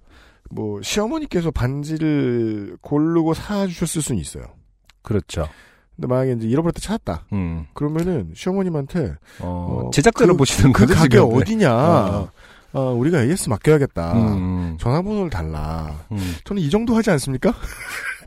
뭐, 0.50 0.82
시어머니께서 0.82 1.50
반지를 1.52 2.76
고르고 2.80 3.34
사주셨을 3.34 4.02
수는 4.02 4.20
있어요. 4.20 4.44
그렇죠. 5.02 5.48
근데 6.00 6.06
만약에 6.14 6.32
이제 6.32 6.48
잃어버렸다 6.48 6.80
찾았다. 6.80 7.26
음, 7.34 7.66
그러면은 7.74 8.30
시어머님한테 8.34 9.14
어, 9.40 9.84
어, 9.86 9.90
제작대로 9.92 10.32
그- 10.32 10.38
보시는 10.38 10.72
그 10.72 10.86
가게 10.86 11.16
지금. 11.16 11.28
네. 11.30 11.36
어디냐. 11.36 11.74
어. 11.74 12.28
어, 12.72 12.94
우리가 12.96 13.22
AS 13.24 13.48
맡겨야겠다. 13.50 14.12
음, 14.14 14.76
전화번호를 14.80 15.28
달라. 15.28 15.92
음. 16.12 16.34
저는 16.44 16.62
이 16.62 16.70
정도 16.70 16.94
하지 16.96 17.10
않습니까? 17.10 17.52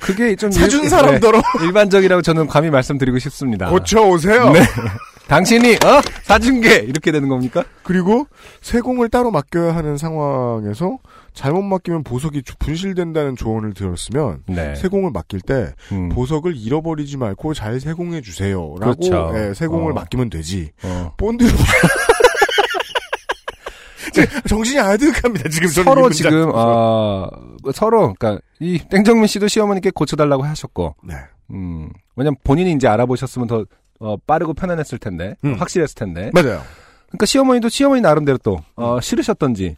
그게 0.02 0.36
좀 0.36 0.52
사준 0.52 0.84
일- 0.84 0.90
사람더러 0.90 1.38
네, 1.60 1.66
일반적이라고 1.66 2.22
저는 2.22 2.48
감히 2.48 2.70
말씀드리고 2.70 3.18
싶습니다. 3.20 3.70
고쳐 3.70 4.02
오세요. 4.06 4.52
네. 4.52 4.60
당신이 5.28 5.74
어 5.76 6.02
사준 6.24 6.62
게 6.62 6.76
이렇게 6.78 7.12
되는 7.12 7.30
겁니까? 7.30 7.64
그리고 7.84 8.28
세공을 8.62 9.10
따로 9.10 9.32
맡겨야 9.32 9.76
하는 9.76 9.98
상황에서 9.98 10.98
잘못 11.34 11.62
맡기면 11.64 12.04
보석이 12.04 12.44
주- 12.44 12.56
분실된다는 12.60 13.36
조언을 13.36 13.74
들었으면 13.74 14.44
네. 14.48 14.76
세공을 14.76 15.12
맡길 15.12 15.42
때 15.42 15.74
음. 15.92 16.10
보석을 16.10 16.56
잃어버리지 16.58 17.18
말고 17.18 17.54
잘 17.54 17.80
세공해 17.80 18.22
주세요라고 18.22 18.78
그렇죠. 18.80 19.32
예, 19.36 19.54
세공을 19.54 19.92
어. 19.92 19.96
맡기면 19.96 20.30
되지. 20.30 20.72
어. 20.84 21.14
본드로 21.18 21.50
지금 24.14 24.42
정신이 24.48 24.80
아득합니다. 24.80 25.50
지금 25.50 25.68
서로 25.70 26.10
지금. 26.12 26.52
어 26.54 27.28
서로 27.74 28.14
그러니까 28.20 28.40
이 28.60 28.78
땡정민 28.78 29.26
씨도 29.26 29.48
시어머니께 29.48 29.90
고쳐달라고 29.92 30.44
하셨고, 30.44 30.96
네. 31.04 31.16
음 31.52 31.90
왜냐면 32.16 32.36
본인이 32.44 32.74
이제 32.74 32.88
알아보셨으면 32.88 33.48
더 33.48 33.66
어, 34.00 34.16
빠르고 34.28 34.54
편안했을 34.54 34.98
텐데 35.00 35.36
음. 35.46 35.56
확실했을 35.56 35.96
텐데. 35.96 36.32
맞아요. 36.34 36.62
그러니까 37.08 37.26
시어머니도 37.28 37.70
시어머니 37.70 38.02
나름대로 38.02 38.38
또 38.40 38.58
어, 38.76 39.00
싫으셨던지 39.00 39.78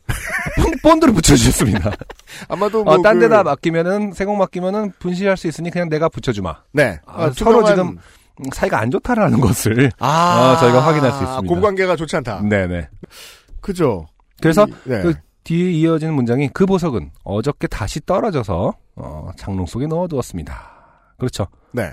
본- 0.56 0.74
본드를 0.82 1.14
붙여주셨습니다. 1.14 1.92
아마도 2.48 2.84
뭐 2.84 2.94
어, 2.94 3.02
딴 3.02 3.16
그- 3.16 3.22
데다 3.22 3.44
맡기면은 3.44 4.14
세공 4.14 4.38
맡기면은 4.38 4.94
분실할 5.00 5.36
수 5.36 5.48
있으니 5.48 5.70
그냥 5.70 5.90
내가 5.90 6.08
붙여주마. 6.08 6.56
네. 6.72 7.00
아, 7.06 7.30
서로 7.32 7.62
투명한- 7.62 7.68
지금 7.68 7.88
음, 8.40 8.50
사이가 8.54 8.80
안 8.80 8.90
좋다라는 8.92 9.40
것을 9.42 9.92
아, 10.00 10.54
어, 10.56 10.60
저희가 10.62 10.80
확인할 10.86 11.12
수 11.12 11.24
있습니다. 11.24 11.42
고부관계가 11.48 11.96
좋지 11.98 12.16
않다. 12.18 12.42
네네. 12.42 12.88
그죠. 13.62 14.06
그래서 14.42 14.66
이- 14.68 14.90
네. 14.90 15.02
그 15.02 15.14
뒤에 15.44 15.72
이어지는 15.72 16.14
문장이 16.14 16.50
그 16.54 16.66
보석은 16.66 17.12
어저께 17.24 17.68
다시 17.68 18.00
떨어져서 18.06 18.74
어, 18.96 19.30
장롱 19.38 19.66
속에 19.66 19.88
넣어두었습니다. 19.88 20.75
그렇죠. 21.18 21.48
네. 21.72 21.92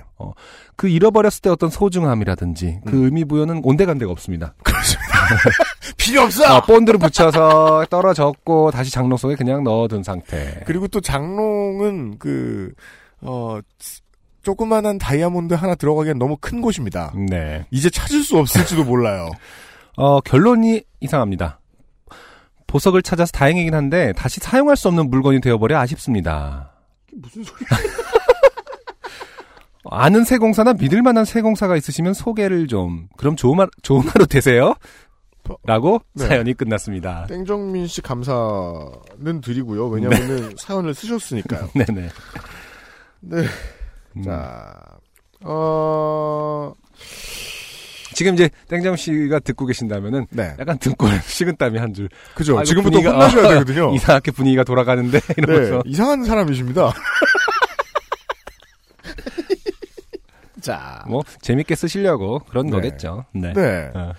그 0.76 0.88
잃어버렸을 0.88 1.42
때 1.42 1.50
어떤 1.50 1.70
소중함이라든지 1.70 2.80
그 2.86 2.96
음. 2.96 3.04
의미 3.04 3.24
부여는 3.24 3.62
온데간데가 3.64 4.10
없습니다. 4.12 4.54
필요 5.96 6.22
없어. 6.22 6.56
어, 6.56 6.60
본드를 6.62 6.98
붙여서 6.98 7.86
떨어졌고 7.90 8.70
다시 8.70 8.90
장롱 8.90 9.16
속에 9.16 9.36
그냥 9.36 9.64
넣어둔 9.64 10.02
상태. 10.02 10.62
그리고 10.66 10.88
또 10.88 11.00
장롱은 11.00 12.18
그 12.18 12.72
어, 13.20 13.58
조그만한 14.42 14.98
다이아몬드 14.98 15.54
하나 15.54 15.74
들어가기엔 15.74 16.18
너무 16.18 16.36
큰 16.40 16.60
곳입니다. 16.60 17.12
네. 17.28 17.64
이제 17.70 17.88
찾을 17.88 18.22
수 18.22 18.36
없을지도 18.38 18.84
몰라요. 18.84 19.30
어, 19.96 20.20
결론이 20.20 20.82
이상합니다. 21.00 21.60
보석을 22.66 23.02
찾아서 23.02 23.30
다행이긴 23.32 23.74
한데 23.74 24.12
다시 24.16 24.40
사용할 24.40 24.76
수 24.76 24.88
없는 24.88 25.10
물건이 25.10 25.40
되어버려 25.40 25.78
아쉽습니다. 25.78 26.72
무슨 27.12 27.44
소리? 27.44 27.64
아는 29.90 30.24
세공사나 30.24 30.74
믿을 30.74 31.02
만한 31.02 31.24
세공사가 31.24 31.76
있으시면 31.76 32.14
소개를 32.14 32.66
좀 32.68 33.08
그럼 33.16 33.34
좋은, 33.36 33.58
하, 33.60 33.66
좋은 33.82 34.06
하루 34.08 34.26
되세요. 34.26 34.74
라고 35.64 36.00
네. 36.14 36.26
사연이 36.28 36.54
끝났습니다. 36.54 37.26
땡정민 37.28 37.88
씨 37.88 38.00
감사는 38.00 39.40
드리고요. 39.42 39.88
왜냐면은 39.88 40.54
사연을 40.56 40.94
쓰셨으니까요. 40.94 41.68
네네. 41.74 42.08
네. 43.20 43.44
음. 44.16 44.22
자, 44.22 44.72
어, 45.40 46.72
지금 48.14 48.34
이제 48.34 48.48
땡정 48.68 48.94
씨가 48.94 49.40
듣고 49.40 49.66
계신다면은 49.66 50.26
네. 50.30 50.54
약간 50.60 50.78
등골 50.78 51.10
식은땀이 51.26 51.78
한 51.78 51.92
줄. 51.92 52.08
그죠. 52.36 52.52
아이고, 52.56 52.64
지금부터 52.64 52.98
분위기가- 53.00 53.12
혼나셔야 53.14 53.48
되거든요. 53.58 53.92
이상하게 53.96 54.30
분위기가 54.30 54.62
돌아가는데 54.62 55.18
네. 55.18 55.34
이러면서. 55.38 55.82
이상한 55.86 56.22
사람이십니다. 56.22 56.92
자, 60.62 61.04
뭐 61.08 61.22
재밌게 61.40 61.74
쓰시려고 61.74 62.38
그런 62.48 62.66
네. 62.66 62.72
거겠죠. 62.72 63.24
네. 63.34 63.52
네. 63.52 63.90
어. 63.94 64.12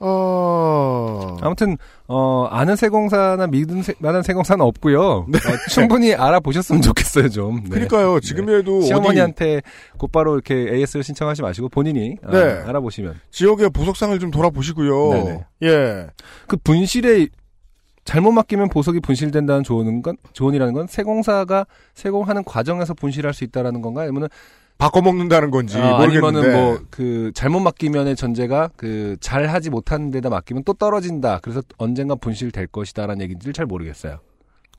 어, 0.00 1.36
아무튼 1.40 1.78
어 2.08 2.46
아는 2.50 2.76
세공사나 2.76 3.46
믿은 3.46 3.82
세, 3.82 3.94
만한 4.00 4.22
세공사는 4.22 4.62
없고요. 4.62 5.00
어, 5.00 5.26
네. 5.28 5.38
충분히 5.70 6.14
알아보셨으면 6.14 6.82
좋겠어요 6.82 7.30
좀. 7.30 7.62
네. 7.62 7.70
그러니까요. 7.70 8.20
지금이라도 8.20 8.78
어디 8.78 8.86
시어머니한테 8.86 9.62
곧바로 9.96 10.34
이렇게 10.34 10.54
AS를 10.54 11.04
신청하지 11.04 11.42
마시고 11.42 11.68
본인이 11.70 12.16
어, 12.22 12.30
네. 12.32 12.38
알아보시면 12.66 13.18
지역의 13.30 13.70
보석상을 13.70 14.18
좀 14.18 14.30
돌아보시고요. 14.30 15.12
네네. 15.12 15.44
예. 15.62 16.06
그 16.48 16.56
분실에 16.56 17.28
잘못 18.04 18.32
맡기면 18.32 18.68
보석이 18.68 19.00
분실된다는 19.00 19.62
조언은 19.62 20.02
건 20.02 20.16
조언이라는 20.34 20.74
건 20.74 20.86
세공사가 20.86 21.66
세공하는 21.94 22.44
과정에서 22.44 22.92
분실할 22.92 23.32
수 23.32 23.44
있다라는 23.44 23.80
건가 23.80 24.02
아니면은 24.02 24.28
바꿔먹는다는 24.78 25.50
건지 25.50 25.78
어, 25.78 25.98
모르겠는데. 25.98 26.26
아니면은 26.38 26.52
뭐 26.52 26.78
그 26.90 27.32
잘못 27.34 27.60
맡기면의 27.60 28.16
전제가 28.16 28.70
그 28.76 29.16
잘하지 29.20 29.70
못하는 29.70 30.10
데다 30.10 30.28
맡기면 30.28 30.64
또 30.64 30.72
떨어진다. 30.74 31.40
그래서 31.42 31.62
언젠가 31.78 32.14
분실될 32.14 32.66
것이다라는 32.68 33.20
얘기인지를 33.22 33.52
잘 33.52 33.66
모르겠어요. 33.66 34.18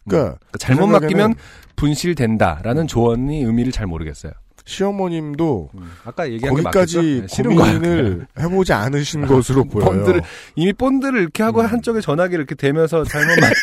그러니까 0.08 0.38
그 0.52 0.60
잘못 0.60 0.82
제 0.82 0.86
생각에는 0.86 1.02
맡기면 1.02 1.36
분실된다라는 1.76 2.88
조언이 2.88 3.42
의미를 3.42 3.72
잘 3.72 3.88
모르겠어요. 3.88 4.32
시어머님도 4.68 5.70
아까 6.06 6.30
얘기한? 6.32 6.56
거기까지 6.56 7.24
네. 7.28 7.44
고민을 7.44 8.28
해보지 8.40 8.74
않으신 8.74 9.26
것으로 9.28 9.66
보여요. 9.70 9.90
본드를 9.90 10.22
이미 10.56 10.74
본드를 10.74 11.22
이렇게 11.22 11.44
하고 11.44 11.62
한쪽에 11.62 12.02
전화기를 12.02 12.42
이렇게 12.42 12.56
대면서 12.56 13.04
잘못 13.04 13.28
맡기 13.42 13.56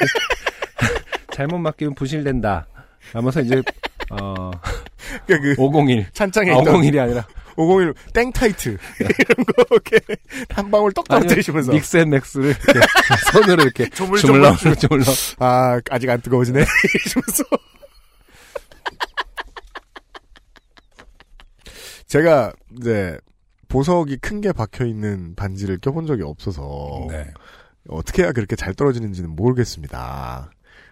잘못 1.32 1.58
맡기면 1.58 1.94
분실된다. 1.94 2.66
하면서 3.12 3.40
이제 3.40 3.62
어. 4.20 4.50
그러니까 5.26 5.54
그 5.56 5.62
501 5.62 6.06
찬장에 6.12 6.50
아, 6.52 6.58
있던 6.60 6.74
501이 6.80 6.98
아니라. 7.00 7.26
501 7.56 7.94
땡타이트. 8.14 8.78
이런 9.00 9.44
거 9.44 9.64
이렇게 9.70 9.98
한 10.50 10.70
방울 10.70 10.92
떡 10.92 11.06
떨어뜨리시면서. 11.08 11.72
Mix 11.72 11.96
and 11.98 12.10
Max를 12.10 12.48
이렇게 12.50 12.80
손으로 13.32 13.62
이렇게 13.64 13.88
조물조물. 13.90 14.56
주물러 14.78 15.04
아 15.38 15.80
아직 15.90 16.08
안 16.08 16.20
뜨거워지네. 16.20 16.60
이러면서. 17.06 17.44
제가 22.06 22.52
이제 22.78 23.18
보석이 23.68 24.18
큰 24.18 24.40
게 24.42 24.52
박혀 24.52 24.84
있는 24.84 25.34
반지를 25.34 25.78
껴본 25.78 26.06
적이 26.06 26.22
없어서 26.24 27.06
네. 27.08 27.26
어떻게 27.88 28.22
해야 28.22 28.32
그렇게 28.32 28.54
잘 28.56 28.74
떨어지는지는 28.74 29.30
모르겠습니다. 29.30 30.50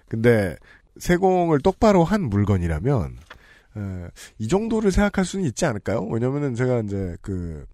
근데 0.09 0.57
세공을 1.01 1.61
똑바로 1.61 2.05
한 2.05 2.23
물건이라면 2.23 3.17
에, 3.77 4.09
이 4.39 4.49
정도를 4.49 4.93
생각할 4.93 5.25
수는 5.25 5.45
있지 5.47 5.65
않을까요? 5.67 6.05
왜냐면은 6.07 6.55
제가 6.55 6.81
이제 6.81 7.17
그 7.21 7.65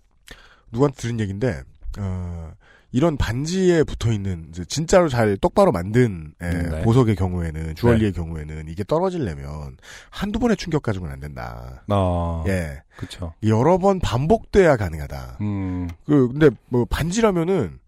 누구한테 0.73 0.97
들은 0.97 1.21
얘기인데 1.21 1.63
어, 1.99 2.53
이런 2.93 3.17
반지에 3.17 3.83
붙어 3.83 4.13
있는 4.13 4.53
진짜로 4.69 5.09
잘 5.09 5.37
똑바로 5.37 5.73
만든 5.73 6.33
에, 6.41 6.51
네. 6.51 6.83
보석의 6.83 7.17
경우에는 7.17 7.75
주얼리의 7.75 8.13
경우에는 8.13 8.69
이게 8.69 8.85
떨어지려면 8.85 9.77
한두 10.11 10.39
번의 10.39 10.57
충격 10.57 10.83
가지고는 10.83 11.13
안 11.13 11.21
된다. 11.21 11.85
어. 11.89 12.45
예. 12.47 12.83
그렇죠. 12.97 13.35
여러 13.43 13.79
번 13.79 14.01
반복돼야 14.01 14.77
가능하다. 14.77 15.39
음. 15.41 15.89
그 16.07 16.29
근데 16.29 16.51
뭐 16.69 16.85
반지라면은 16.87 17.79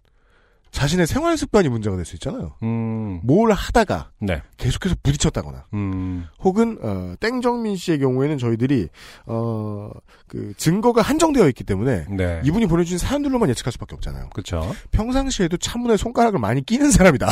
자신의 0.71 1.07
생활 1.07 1.37
습관이 1.37 1.69
문제가 1.69 1.97
될 1.97 2.05
수 2.05 2.15
있잖아요. 2.17 2.55
음, 2.63 3.21
뭘 3.25 3.51
하다가 3.53 4.11
네. 4.21 4.43
계속해서 4.57 4.95
부딪혔다거나 5.03 5.67
음, 5.75 6.27
혹은 6.41 6.79
어, 6.83 7.15
땡정민 7.21 7.77
씨의 7.77 7.99
경우에는 8.01 8.39
저희들이 8.39 8.89
어, 9.27 9.91
그 10.27 10.53
증거가 10.57 11.03
한정되어 11.03 11.49
있기 11.49 11.65
때문에 11.65 12.07
네. 12.11 12.41
이분이 12.45 12.67
보내주신 12.67 12.99
사연들로만 12.99 13.49
예측할 13.51 13.73
수밖에 13.73 13.95
없잖아요. 13.97 14.31
그쵸. 14.35 14.75
평상시에도 14.91 15.57
차문에 15.57 15.97
손가락을 15.97 16.39
많이 16.39 16.65
끼는 16.65 16.91
사람이다. 16.91 17.31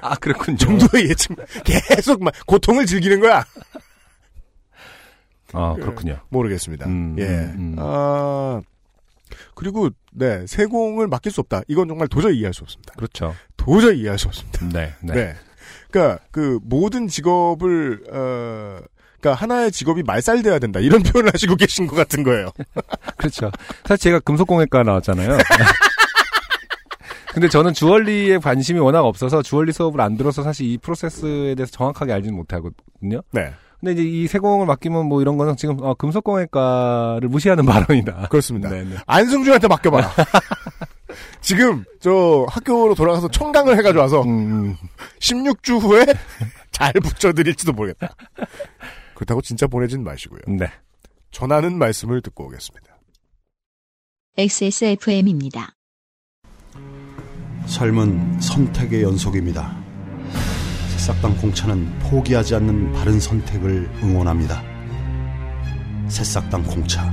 아, 0.00 0.14
그렇군요. 0.16 0.56
정도의 0.56 1.10
예측 1.10 1.36
계속 1.64 2.22
막 2.22 2.32
고통을 2.46 2.86
즐기는 2.86 3.20
거야. 3.20 3.44
아, 5.52 5.74
그렇군요. 5.74 6.18
모르겠습니다. 6.30 6.86
음, 6.86 7.16
예. 7.18 7.24
음, 7.26 7.54
음. 7.58 7.76
아 7.78 8.60
그리고 9.54 9.90
네 10.12 10.46
세공을 10.46 11.08
맡길 11.08 11.32
수 11.32 11.40
없다. 11.40 11.62
이건 11.68 11.88
정말 11.88 12.08
도저히 12.08 12.38
이해할 12.38 12.54
수 12.54 12.62
없습니다. 12.62 12.94
그렇죠. 12.96 13.34
도저히 13.56 14.00
이해할 14.00 14.18
수 14.18 14.28
없습니다. 14.28 14.66
네, 14.68 14.94
네. 15.02 15.12
네. 15.12 15.34
그러니까 15.90 16.24
그 16.30 16.58
모든 16.62 17.06
직업을 17.08 18.04
어 18.10 18.80
그러니까 19.20 19.40
하나의 19.40 19.70
직업이 19.70 20.02
말살돼야 20.02 20.58
된다 20.58 20.80
이런 20.80 21.02
표현을 21.04 21.32
하시고 21.32 21.56
계신 21.56 21.86
것 21.86 21.94
같은 21.96 22.24
거예요. 22.24 22.50
그렇죠. 23.16 23.50
사실 23.84 24.02
제가 24.02 24.20
금속공예과 24.20 24.82
나왔잖아요. 24.82 25.38
근데 27.32 27.48
저는 27.48 27.72
주얼리에 27.72 28.38
관심이 28.38 28.78
워낙 28.78 29.06
없어서 29.06 29.42
주얼리 29.42 29.72
수업을 29.72 30.02
안 30.02 30.18
들어서 30.18 30.42
사실 30.42 30.66
이 30.66 30.76
프로세스에 30.76 31.54
대해서 31.54 31.72
정확하게 31.72 32.12
알지는 32.12 32.36
못하거든요. 32.36 33.22
네. 33.30 33.54
근데 33.82 34.00
이제 34.00 34.02
이 34.08 34.28
세공을 34.28 34.64
맡기면 34.66 35.06
뭐 35.06 35.20
이런 35.20 35.36
거는 35.36 35.56
지금 35.56 35.76
어, 35.82 35.92
금속공예과를 35.94 37.28
무시하는 37.28 37.66
발언이다. 37.66 38.28
그렇습니다. 38.28 38.70
네, 38.70 38.84
네. 38.84 38.94
안승준한테 39.06 39.66
맡겨봐라. 39.66 40.08
지금 41.42 41.84
저 41.98 42.46
학교로 42.48 42.94
돌아가서 42.94 43.28
청강을 43.28 43.76
해가지고 43.78 44.00
와서 44.00 44.22
음, 44.22 44.76
16주 45.18 45.80
후에 45.80 46.06
잘 46.70 46.92
붙여드릴지도 46.92 47.72
모르겠다. 47.72 48.14
그렇다고 49.16 49.42
진짜 49.42 49.66
보내진 49.66 50.04
마시고요. 50.04 50.40
음, 50.46 50.58
네. 50.58 50.70
전하는 51.32 51.76
말씀을 51.76 52.22
듣고 52.22 52.46
오겠습니다. 52.46 52.86
XSFM입니다. 54.38 55.74
삶은 57.66 58.40
선택의 58.40 59.02
연속입니다. 59.02 59.81
새싹당 61.02 61.36
공차는 61.38 61.98
포기하지 61.98 62.54
않는 62.54 62.92
바른 62.92 63.18
선택을 63.18 63.90
응원합니다. 64.04 64.62
새싹당 66.06 66.62
공차. 66.62 67.12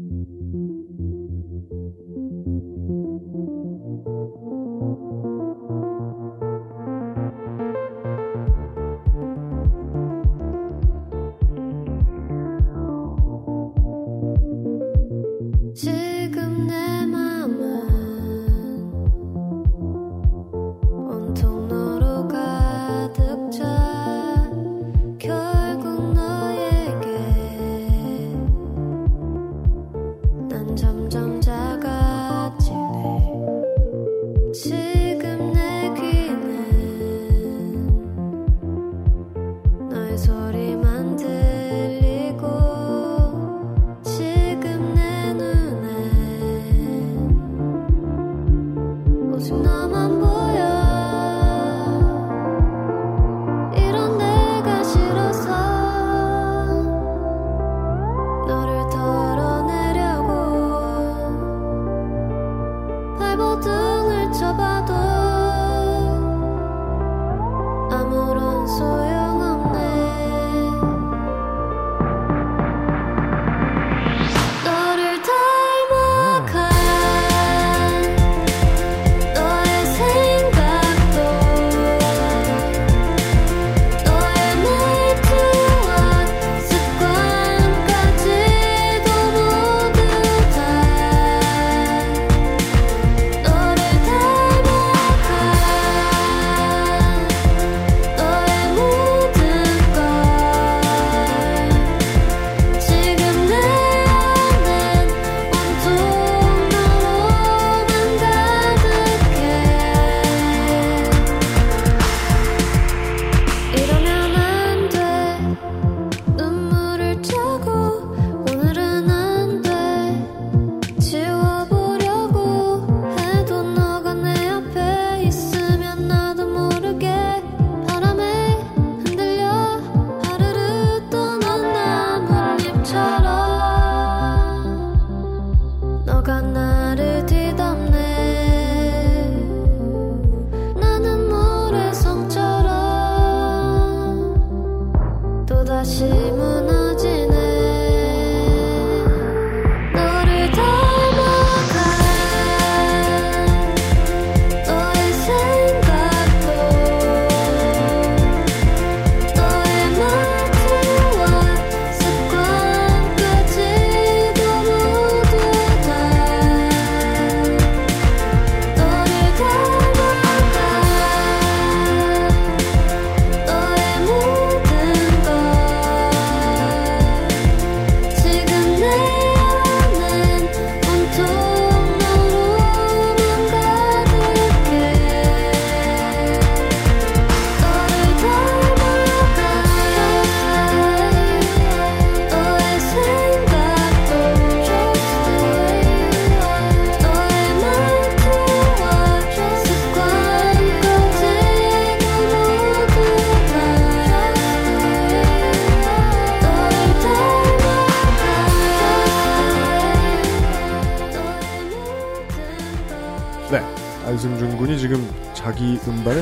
지 15.81 16.10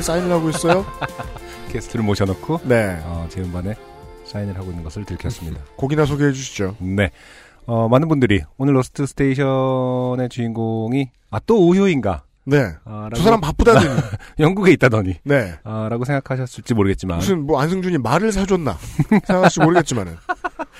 음반에 0.00 0.02
사인을 0.02 0.30
하고 0.32 0.50
있어요. 0.50 0.86
게스트를 1.70 2.04
모셔놓고 2.04 2.60
네. 2.64 2.98
어, 3.04 3.26
제 3.28 3.40
음반에 3.40 3.74
사인을 4.24 4.56
하고 4.56 4.70
있는 4.70 4.82
것을 4.82 5.04
들켰습니다. 5.04 5.60
곡이나 5.76 6.04
소개해 6.04 6.32
주시죠. 6.32 6.76
네. 6.80 7.10
어, 7.66 7.88
많은 7.88 8.08
분들이 8.08 8.42
오늘 8.56 8.74
Lost 8.76 9.06
Station의 9.06 10.28
주인공이 10.30 11.10
아 11.30 11.40
또 11.46 11.68
우효인가? 11.68 12.24
네. 12.44 12.72
아, 12.84 13.08
저 13.14 13.22
사람 13.22 13.40
바쁘다더니. 13.40 13.86
영국에 14.40 14.72
있다더니. 14.72 15.16
네. 15.24 15.54
아, 15.62 15.88
라고 15.88 16.04
생각하셨을지 16.04 16.74
모르겠지만. 16.74 17.18
무슨 17.18 17.46
뭐 17.46 17.60
안승준이 17.60 17.98
말을 17.98 18.32
사줬나 18.32 18.76
생각하실지 19.26 19.60
모르겠지만은 19.60 20.16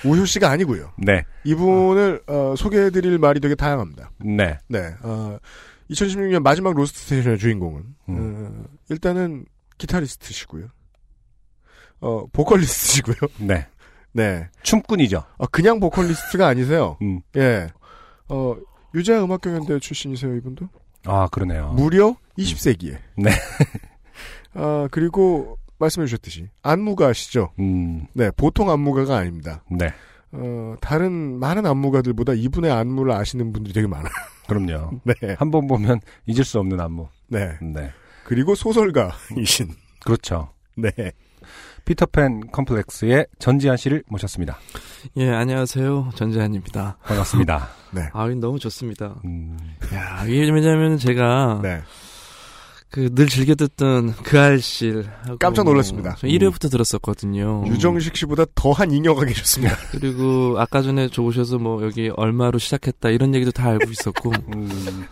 우효 0.03 0.25
씨가 0.25 0.49
아니고요. 0.49 0.91
네. 0.97 1.23
이분을 1.45 2.23
어, 2.27 2.55
소개해드릴 2.57 3.19
말이 3.19 3.39
되게 3.39 3.55
다양합니다. 3.55 4.11
네. 4.19 4.57
네. 4.67 4.95
어, 5.03 5.37
2016년 5.91 6.41
마지막 6.41 6.73
Lost 6.73 6.99
Station의 6.99 7.37
주인공은 7.37 7.83
음. 8.09 8.15
어, 8.17 8.65
일단은 8.91 9.45
기타리스트시고요. 9.77 10.67
어, 12.01 12.25
보컬리스트시고요. 12.33 13.15
네. 13.39 13.65
네. 14.11 14.49
춤꾼이죠. 14.63 15.23
어, 15.37 15.47
그냥 15.47 15.79
보컬리스트가 15.79 16.47
아니세요. 16.47 16.97
음. 17.01 17.21
예. 17.37 17.69
어, 18.27 18.55
유재하 18.93 19.23
음악 19.23 19.41
경연대회 19.41 19.79
출신이세요, 19.79 20.35
이분도? 20.35 20.67
아, 21.05 21.27
그러네요. 21.31 21.71
무려 21.73 22.15
20세기에. 22.37 22.97
네. 23.17 23.31
아, 24.53 24.87
그리고 24.91 25.57
말씀해 25.79 26.05
주셨듯이 26.07 26.49
안무가시죠. 26.61 27.53
음. 27.59 28.05
네, 28.13 28.29
보통 28.35 28.69
안무가가 28.69 29.17
아닙니다. 29.17 29.63
네. 29.71 29.93
어, 30.33 30.75
다른 30.81 31.11
많은 31.39 31.65
안무가들보다 31.65 32.33
이분의 32.33 32.71
안무를 32.71 33.13
아시는 33.13 33.51
분들이 33.53 33.73
되게 33.73 33.87
많아요. 33.87 34.11
그럼요. 34.47 34.99
네. 35.05 35.13
한 35.39 35.49
번 35.51 35.67
보면 35.67 36.01
잊을 36.25 36.43
수 36.43 36.59
없는 36.59 36.79
안무. 36.79 37.07
네. 37.27 37.57
네. 37.61 37.91
그리고 38.23 38.55
소설가이신. 38.55 39.69
그렇죠. 40.03 40.49
네. 40.75 40.91
피터팬 41.85 42.51
컴플렉스의 42.51 43.27
전지한 43.39 43.75
씨를 43.77 44.03
모셨습니다. 44.07 44.57
예, 45.17 45.29
안녕하세요. 45.29 46.11
전재한입니다. 46.15 46.97
반갑습니다. 47.03 47.69
네. 47.91 48.09
아, 48.13 48.27
이 48.27 48.35
너무 48.35 48.59
좋습니다. 48.59 49.15
음. 49.25 49.57
야, 49.93 50.23
이게 50.25 50.51
왜냐면 50.51 50.97
제가 50.97 51.59
네. 51.63 51.81
그 52.91 53.09
늘 53.13 53.27
즐겨 53.27 53.55
듣던 53.55 54.13
그 54.23 54.37
알실 54.39 55.05
깜짝 55.39 55.63
놀랐습니다. 55.63 56.15
저 56.19 56.27
1회부터 56.27 56.69
들었었거든요. 56.69 57.63
유정식 57.67 58.15
씨보다 58.17 58.45
더한 58.53 58.91
잉여가 58.91 59.25
계셨습니다. 59.25 59.75
그리고 59.91 60.55
아까 60.59 60.81
전에 60.81 61.07
좋으셔서 61.07 61.57
뭐 61.57 61.83
여기 61.83 62.09
얼마로 62.15 62.59
시작했다 62.59 63.09
이런 63.09 63.33
얘기도 63.33 63.51
다 63.51 63.69
알고 63.69 63.89
있었고 63.91 64.31
음. 64.55 65.05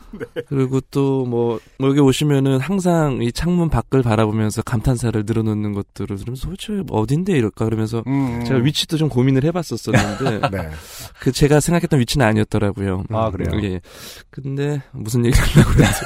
그리고 0.48 0.82
또 0.92 1.20
뭐 1.30 1.60
여기 1.82 2.00
오시면은 2.00 2.60
항상 2.60 3.20
이 3.22 3.32
창문 3.32 3.70
밖을 3.70 4.02
바라보면서 4.02 4.62
감탄사를 4.64 5.24
늘어놓는 5.26 5.74
것들을 5.74 6.18
들으면서 6.18 6.48
도대체 6.48 6.84
어딘데 6.90 7.34
이럴까 7.38 7.66
그러면서 7.66 8.04
음. 8.08 8.44
제가 8.46 8.60
위치도 8.60 8.98
좀 8.98 9.10
고민을 9.10 9.44
해봤었었는데 9.46 10.50
네. 10.52 10.70
그 11.20 11.32
제가 11.32 11.60
생각했던 11.60 12.00
위치는 12.00 12.26
아니었더라고요. 12.26 13.04
아, 13.12 13.30
그래요? 13.32 13.60
예. 13.64 13.82
근데 14.30 14.82
무슨 14.92 15.26
얘기 15.26 15.38
하려고 15.38 15.72
그랬지? 15.74 16.02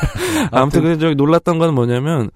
아무튼 0.51 0.82
그 0.84 0.97
저기 0.99 1.15
놀랐던 1.15 1.57
건 1.68 1.76
뭐냐면 1.76 2.30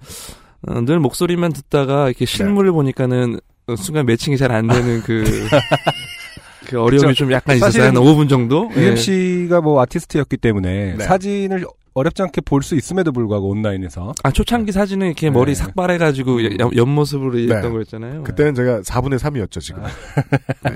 어, 0.66 0.80
늘 0.84 0.98
목소리만 1.00 1.52
듣다가 1.52 2.08
이렇게 2.08 2.24
실물을 2.24 2.72
보니까는 2.72 3.38
어, 3.66 3.76
순간 3.76 4.06
매칭이 4.06 4.36
잘 4.38 4.50
안 4.52 4.66
되는 4.66 5.02
그. 5.02 5.24
그 6.66 6.78
어려움이 6.80 7.08
그쵸. 7.08 7.24
좀 7.24 7.32
약간 7.32 7.56
있었어요. 7.56 7.84
한 7.84 7.94
5분 7.94 8.28
정도? 8.28 8.70
예. 8.76 8.82
UMC가 8.88 9.62
뭐 9.62 9.80
아티스트였기 9.80 10.36
때문에 10.36 10.96
네. 10.98 11.04
사진을 11.04 11.64
어렵지 11.98 12.22
않게 12.22 12.40
볼 12.42 12.62
수 12.62 12.74
있음에도 12.76 13.12
불구하고 13.12 13.48
온라인에서 13.48 14.14
아, 14.22 14.30
초창기 14.30 14.72
사진은 14.72 15.06
이렇게 15.06 15.28
네. 15.28 15.30
머리 15.30 15.54
삭발해가지고 15.54 16.58
옆- 16.58 16.76
옆모습으로 16.76 17.38
네. 17.38 17.60
거였잖아요. 17.60 18.22
그때는 18.24 18.54
제가 18.54 18.80
4분의 18.80 19.18
3이었죠, 19.18 19.60
지금. 19.60 19.82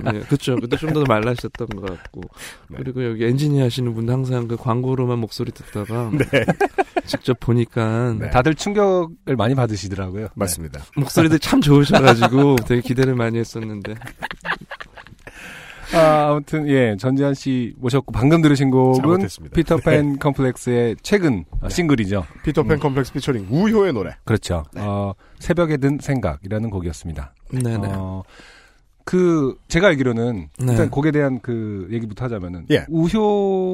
네, 0.04 0.20
그쵸. 0.28 0.56
그때 0.56 0.76
좀 0.76 0.92
더 0.92 1.02
말라셨던 1.04 1.68
것 1.68 1.86
같고. 1.86 2.20
네. 2.68 2.76
그리고 2.78 3.04
여기 3.04 3.24
엔지니어 3.24 3.64
하시는 3.64 3.94
분도 3.94 4.12
항상 4.12 4.46
그 4.48 4.56
광고로만 4.56 5.18
목소리 5.18 5.50
듣다가. 5.52 6.10
네. 6.16 6.44
직접 7.06 7.38
보니까. 7.40 8.14
네. 8.18 8.30
다들 8.30 8.54
충격을 8.54 9.36
많이 9.36 9.54
받으시더라고요. 9.54 10.28
맞습니다. 10.34 10.80
목소리도 10.96 11.38
참 11.38 11.60
좋으셔가지고 11.60 12.56
되게 12.68 12.80
기대를 12.80 13.14
많이 13.14 13.38
했었는데. 13.38 13.94
아, 15.94 16.28
아무튼 16.30 16.68
예 16.68 16.96
전지한 16.98 17.34
씨 17.34 17.74
모셨고 17.78 18.12
방금 18.12 18.40
들으신 18.42 18.70
곡은 18.70 19.00
잘못했습니다. 19.00 19.54
네. 19.54 19.62
피터팬 19.62 20.18
컴플렉스의 20.18 20.96
최근 21.02 21.44
어, 21.60 21.68
싱글이죠. 21.68 22.24
피터팬 22.44 22.78
컴플렉스 22.78 23.12
피처링 23.12 23.46
우효의 23.50 23.92
노래. 23.92 24.16
그렇죠. 24.24 24.64
어, 24.76 25.12
새벽에 25.38 25.76
든 25.76 25.98
생각이라는 26.00 26.70
곡이었습니다. 26.70 27.34
네네. 27.52 27.88
어, 27.92 28.22
그 29.04 29.56
제가 29.68 29.88
알기로는 29.88 30.48
네. 30.60 30.72
일단 30.72 30.88
곡에 30.88 31.10
대한 31.10 31.40
그 31.40 31.88
얘기부터 31.90 32.24
하자면은 32.26 32.66
예. 32.70 32.86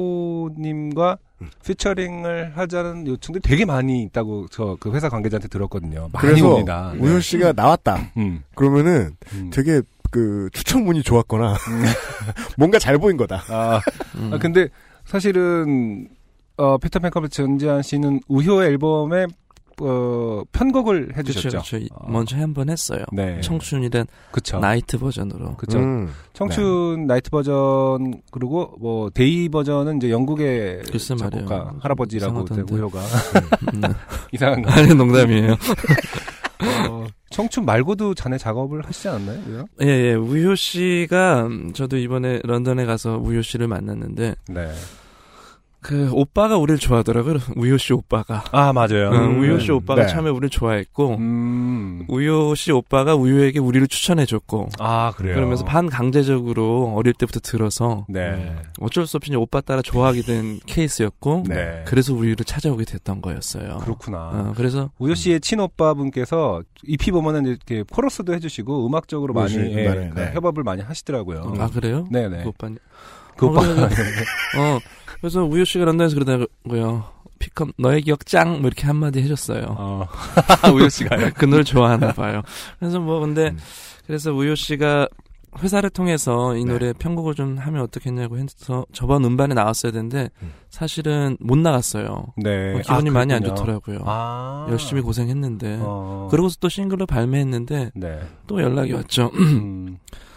우효님과 0.09 1.17
피처링을 1.63 2.53
하자는 2.57 3.07
요청들이 3.07 3.41
되게 3.43 3.63
많이 3.63 4.01
있다고 4.03 4.47
저 4.49 4.75
그 4.79 4.91
회사 4.91 5.07
관계자한테 5.07 5.47
들었거든요. 5.47 6.09
많이 6.11 6.27
그래서 6.27 6.49
옵니다. 6.53 6.91
네. 6.95 6.99
우효 7.01 7.19
씨가 7.21 7.53
나왔다. 7.53 8.11
음. 8.17 8.41
그러면은 8.55 9.15
음. 9.33 9.49
되게 9.53 9.81
그 10.11 10.49
추천문이 10.53 11.03
좋았거나 11.03 11.55
뭔가 12.57 12.79
잘 12.79 12.97
보인 12.97 13.17
거다. 13.17 13.43
아, 13.49 13.79
음. 14.15 14.31
아, 14.33 14.37
근데 14.37 14.67
사실은 15.05 16.07
어 16.57 16.77
피터팬 16.77 17.11
컴플렉스 17.11 17.35
전지한 17.43 17.81
씨는 17.81 18.19
우효 18.27 18.63
앨범에 18.63 19.25
어 19.81 20.41
편곡을 20.51 21.13
해주셨죠. 21.15 21.49
그렇죠. 21.49 21.69
그렇죠. 21.77 21.85
어, 21.95 22.09
먼저 22.11 22.35
한 22.35 22.53
번 22.53 22.69
했어요. 22.69 23.05
네. 23.13 23.39
청춘이란 23.39 24.07
그쵸. 24.31 24.59
Night 24.59 24.97
버전으로. 24.97 25.55
그쵸. 25.55 25.79
음. 25.79 26.09
청춘 26.33 27.07
Night 27.07 27.29
버전 27.29 28.21
그리고 28.31 28.75
뭐 28.79 29.09
Day 29.09 29.47
버전은 29.47 29.97
이제 29.97 30.09
영국의 30.11 30.81
글쎄 30.91 31.15
말이에요. 31.15 31.47
작곡가 31.47 31.73
할아버지라고. 31.81 32.45
우효가 32.69 32.99
음, 33.73 33.81
네. 33.81 33.87
이상한 34.33 34.61
거. 34.63 34.69
아니 34.71 34.93
농담이에요. 34.93 35.55
어, 36.89 37.07
청춘 37.29 37.65
말고도 37.65 38.15
자네 38.15 38.37
작업을 38.37 38.85
하시지 38.85 39.07
않았나요? 39.07 39.43
그죠? 39.43 39.67
예, 39.81 39.87
예. 39.87 40.13
우효 40.13 40.55
씨가 40.55 41.45
음, 41.45 41.73
저도 41.73 41.97
이번에 41.97 42.41
런던에 42.43 42.85
가서 42.85 43.17
우효 43.17 43.41
씨를 43.41 43.67
만났는데 43.67 44.35
네. 44.49 44.71
그 45.81 46.09
오빠가 46.11 46.57
우리를 46.57 46.77
좋아하더라고요. 46.79 47.37
우효 47.55 47.77
씨 47.77 47.93
오빠가. 47.93 48.43
아 48.51 48.73
맞아요. 48.73 49.11
음, 49.11 49.41
우효 49.41 49.59
씨 49.59 49.71
오빠가 49.71 50.03
네. 50.03 50.07
처음에 50.07 50.29
우리를 50.29 50.49
좋아했고 50.49 51.15
음. 51.15 52.05
우효 52.09 52.53
씨 52.55 52.71
오빠가 52.71 53.15
우효에게 53.15 53.59
우리를 53.59 53.87
추천해줬고 53.87 54.69
아 54.79 55.13
그래요. 55.15 55.35
그러면서 55.35 55.63
반강제적으로 55.63 56.93
어릴 56.95 57.13
때부터 57.13 57.39
들어서 57.39 58.05
네. 58.09 58.55
어쩔 58.79 59.07
수 59.07 59.17
없이 59.17 59.33
오빠 59.35 59.61
따라 59.61 59.81
좋아하게 59.81 60.21
된 60.23 60.59
케이스였고 60.65 61.43
네. 61.47 61.83
그래서 61.85 62.13
우리를 62.13 62.35
찾아오게 62.43 62.83
됐던 62.83 63.21
거였어요. 63.21 63.77
그렇구나. 63.77 64.17
어, 64.17 64.53
그래서 64.57 64.89
우효 64.99 65.13
씨의 65.13 65.39
친오빠 65.39 65.93
분께서 65.93 66.61
EP 66.83 67.11
보면은 67.11 67.45
이렇게 67.45 67.83
코러스도 67.89 68.33
해주시고 68.33 68.85
음악적으로 68.85 69.33
많이. 69.33 69.55
예, 69.55 69.59
네, 69.59 70.09
그 70.13 70.19
네. 70.19 70.31
협업을 70.33 70.63
많이 70.63 70.81
하시더라고요. 70.81 71.53
아 71.57 71.69
그래요? 71.69 72.07
네네. 72.11 72.43
그 72.43 72.49
오빠 72.49 72.69
그 73.39 73.45
오빠. 73.45 73.61
어, 73.61 73.63
어 74.59 74.79
그래서 75.21 75.43
우효 75.43 75.63
씨가 75.63 75.85
런던에서 75.85 76.15
그러더라고요. 76.15 77.03
피컴 77.39 77.71
너의 77.77 78.01
기억 78.01 78.25
짱 78.25 78.59
뭐 78.59 78.67
이렇게 78.67 78.85
한마디 78.85 79.21
해줬어요. 79.21 79.63
어. 79.77 80.07
우효 80.73 80.89
씨가요. 80.89 81.31
그 81.35 81.45
노래 81.45 81.63
좋아하나 81.63 82.11
봐요. 82.11 82.41
그래서 82.79 82.99
뭐 82.99 83.19
근데 83.21 83.49
음. 83.49 83.57
그래서 84.05 84.33
우효 84.33 84.55
씨가 84.55 85.07
회사를 85.57 85.89
통해서 85.89 86.55
이 86.55 86.63
네. 86.63 86.71
노래 86.73 86.93
편곡을 86.93 87.33
좀 87.33 87.57
하면 87.57 87.81
어떻겠냐고 87.81 88.37
해서 88.37 88.85
저번 88.93 89.25
음반에 89.25 89.55
나왔어야 89.55 89.91
되는데 89.91 90.29
음. 90.43 90.51
사실은 90.69 91.37
못 91.39 91.57
나갔어요. 91.57 92.27
네. 92.37 92.75
어, 92.75 92.81
기분이 92.81 93.09
아, 93.09 93.13
많이 93.13 93.33
안. 93.33 93.43
좋더라고요. 93.43 93.99
아. 94.05 94.67
열심히 94.69 95.01
고생했는데 95.01 95.79
어. 95.81 96.27
그러고서 96.29 96.57
또 96.59 96.69
싱글로 96.69 97.07
발매했는데 97.07 97.91
네. 97.95 98.19
또 98.47 98.61
연락이 98.61 98.93
왔죠. 98.93 99.31
음. 99.35 99.97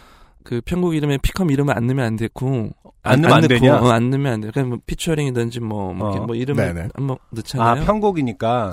그 0.43 0.61
편곡 0.65 0.95
이름에 0.95 1.17
피컴 1.17 1.49
이름을 1.51 1.75
안 1.75 1.87
넣으면 1.87 2.05
안 2.05 2.15
됐고 2.15 2.69
안 3.03 3.21
넣으면 3.21 3.35
안 3.37 3.41
넣고, 3.41 3.47
되냐? 3.47 3.79
어, 3.81 3.89
안 3.89 4.09
넣으면 4.09 4.33
안 4.33 4.41
돼. 4.41 4.51
그냥 4.51 4.69
뭐 4.69 4.77
피처링이든지 4.85 5.59
뭐, 5.61 5.93
뭐, 5.93 6.07
어. 6.07 6.11
이렇게 6.11 6.25
뭐 6.25 6.35
이름을 6.35 6.65
네네. 6.73 6.89
한번 6.95 7.17
아 7.17 7.25
넣잖아요. 7.31 7.85
편곡이니까. 7.85 8.69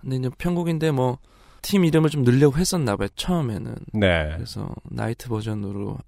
근데 0.00 0.16
이제 0.16 0.30
편곡인데 0.38 0.90
뭐 0.92 1.18
팀 1.62 1.84
이름을 1.84 2.08
좀 2.08 2.24
넣으려고 2.24 2.56
했었나 2.56 2.96
봐요. 2.96 3.08
처음에는. 3.16 3.74
네. 3.92 4.32
그래서 4.34 4.70
Night 4.84 5.28
버전으로 5.28 5.98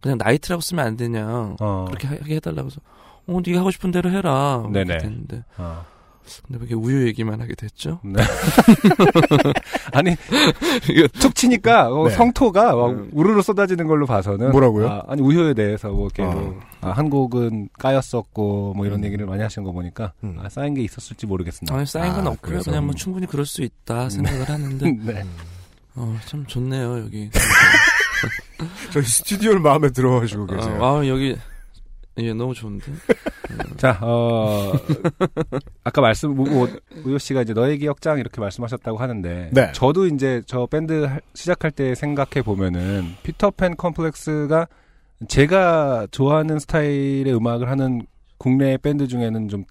그냥 0.00 0.16
Night라고 0.18 0.60
쓰면 0.60 0.86
안 0.86 0.96
되냐 0.96 1.56
어. 1.60 1.84
그렇게 1.88 2.06
하- 2.06 2.14
하게 2.14 2.36
해달라고 2.36 2.66
해서 2.68 2.80
어 3.26 3.40
네가 3.44 3.58
하고 3.58 3.72
싶은 3.72 3.90
대로 3.90 4.10
해라 4.10 4.62
네네. 4.72 4.82
이렇게 4.92 4.98
됐는데 4.98 5.44
어. 5.58 5.84
근데 6.46 6.58
왜 6.60 6.66
이렇게 6.68 6.74
우효 6.74 7.06
얘기만 7.08 7.40
하게 7.40 7.54
됐죠? 7.54 8.00
네. 8.04 8.22
아니 9.92 10.16
툭 11.20 11.34
치니까 11.34 11.88
어, 11.92 12.08
네. 12.08 12.14
성토가 12.14 12.74
막 12.74 12.90
음. 12.90 13.10
우르르 13.12 13.42
쏟아지는 13.42 13.86
걸로 13.86 14.06
봐서는 14.06 14.50
뭐라고요? 14.52 14.88
아, 14.88 15.02
아니 15.08 15.20
우효에 15.22 15.54
대해서 15.54 15.88
뭐 15.90 16.06
이렇게 16.06 16.22
아. 16.22 16.34
뭐, 16.34 16.60
아, 16.80 16.90
한 16.90 17.10
곡은 17.10 17.68
까였었고 17.78 18.74
뭐 18.74 18.86
이런 18.86 19.00
음. 19.00 19.04
얘기를 19.04 19.26
많이 19.26 19.42
하시는 19.42 19.64
거 19.64 19.72
보니까 19.72 20.12
음. 20.24 20.38
아, 20.40 20.48
쌓인 20.48 20.74
게 20.74 20.82
있었을지 20.82 21.26
모르겠습니다. 21.26 21.74
아니 21.74 21.86
쌓인 21.86 22.12
건 22.12 22.26
아, 22.26 22.30
없고요. 22.30 22.52
그래서- 22.52 22.70
그냥 22.70 22.86
뭐 22.86 22.94
충분히 22.94 23.26
그럴 23.26 23.44
수 23.44 23.62
있다 23.62 24.08
생각을 24.08 24.48
하는데 24.48 24.90
네. 25.04 25.24
어, 25.94 26.16
참 26.26 26.46
좋네요 26.46 26.98
여기. 27.00 27.30
저희 28.92 29.02
스튜디오를 29.04 29.58
마음에 29.60 29.90
들어가지고 29.90 30.46
계세요. 30.46 30.78
아, 30.82 31.00
아, 31.00 31.08
여기 31.08 31.36
예 32.18 32.34
너무 32.34 32.52
좋은데. 32.54 32.92
자, 33.78 33.98
어, 34.02 34.72
아까 35.84 36.00
말씀, 36.02 36.34
뭐, 36.34 36.68
우효 37.04 37.18
씨가 37.18 37.42
이제 37.42 37.52
너의 37.54 37.78
기억장 37.78 38.18
이렇게 38.18 38.40
말씀하셨다고 38.40 38.98
하는데, 38.98 39.50
네. 39.52 39.72
저도 39.72 40.06
이제 40.06 40.42
저 40.46 40.66
밴드 40.66 41.04
할- 41.04 41.20
시작할 41.34 41.70
때 41.70 41.94
생각해 41.94 42.42
보면은, 42.44 43.14
피터팬 43.22 43.76
컴플렉스가 43.76 44.68
제가 45.28 46.06
좋아하는 46.10 46.58
스타일의 46.58 47.34
음악을 47.34 47.70
하는 47.70 48.06
국내 48.36 48.76
밴드 48.76 49.06
중에는 49.08 49.48
좀 49.48 49.64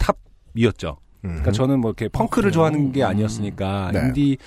탑이었죠. 0.56 0.98
그러니까 1.22 1.52
저는 1.52 1.80
뭐 1.80 1.92
이렇게 1.92 2.08
펑크를 2.08 2.52
좋아하는 2.52 2.92
게 2.92 3.04
아니었으니까, 3.04 3.92
네. 3.94 4.00
인디 4.08 4.38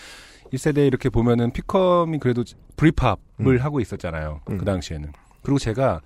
1세대 0.52 0.86
이렇게 0.86 1.08
보면은 1.10 1.52
피컴이 1.52 2.18
그래도 2.18 2.42
브릿팝을 2.76 3.16
음. 3.40 3.58
하고 3.60 3.80
있었잖아요. 3.80 4.40
음. 4.50 4.58
그 4.58 4.64
당시에는. 4.64 5.12
그리고 5.42 5.58
제가 5.58 6.00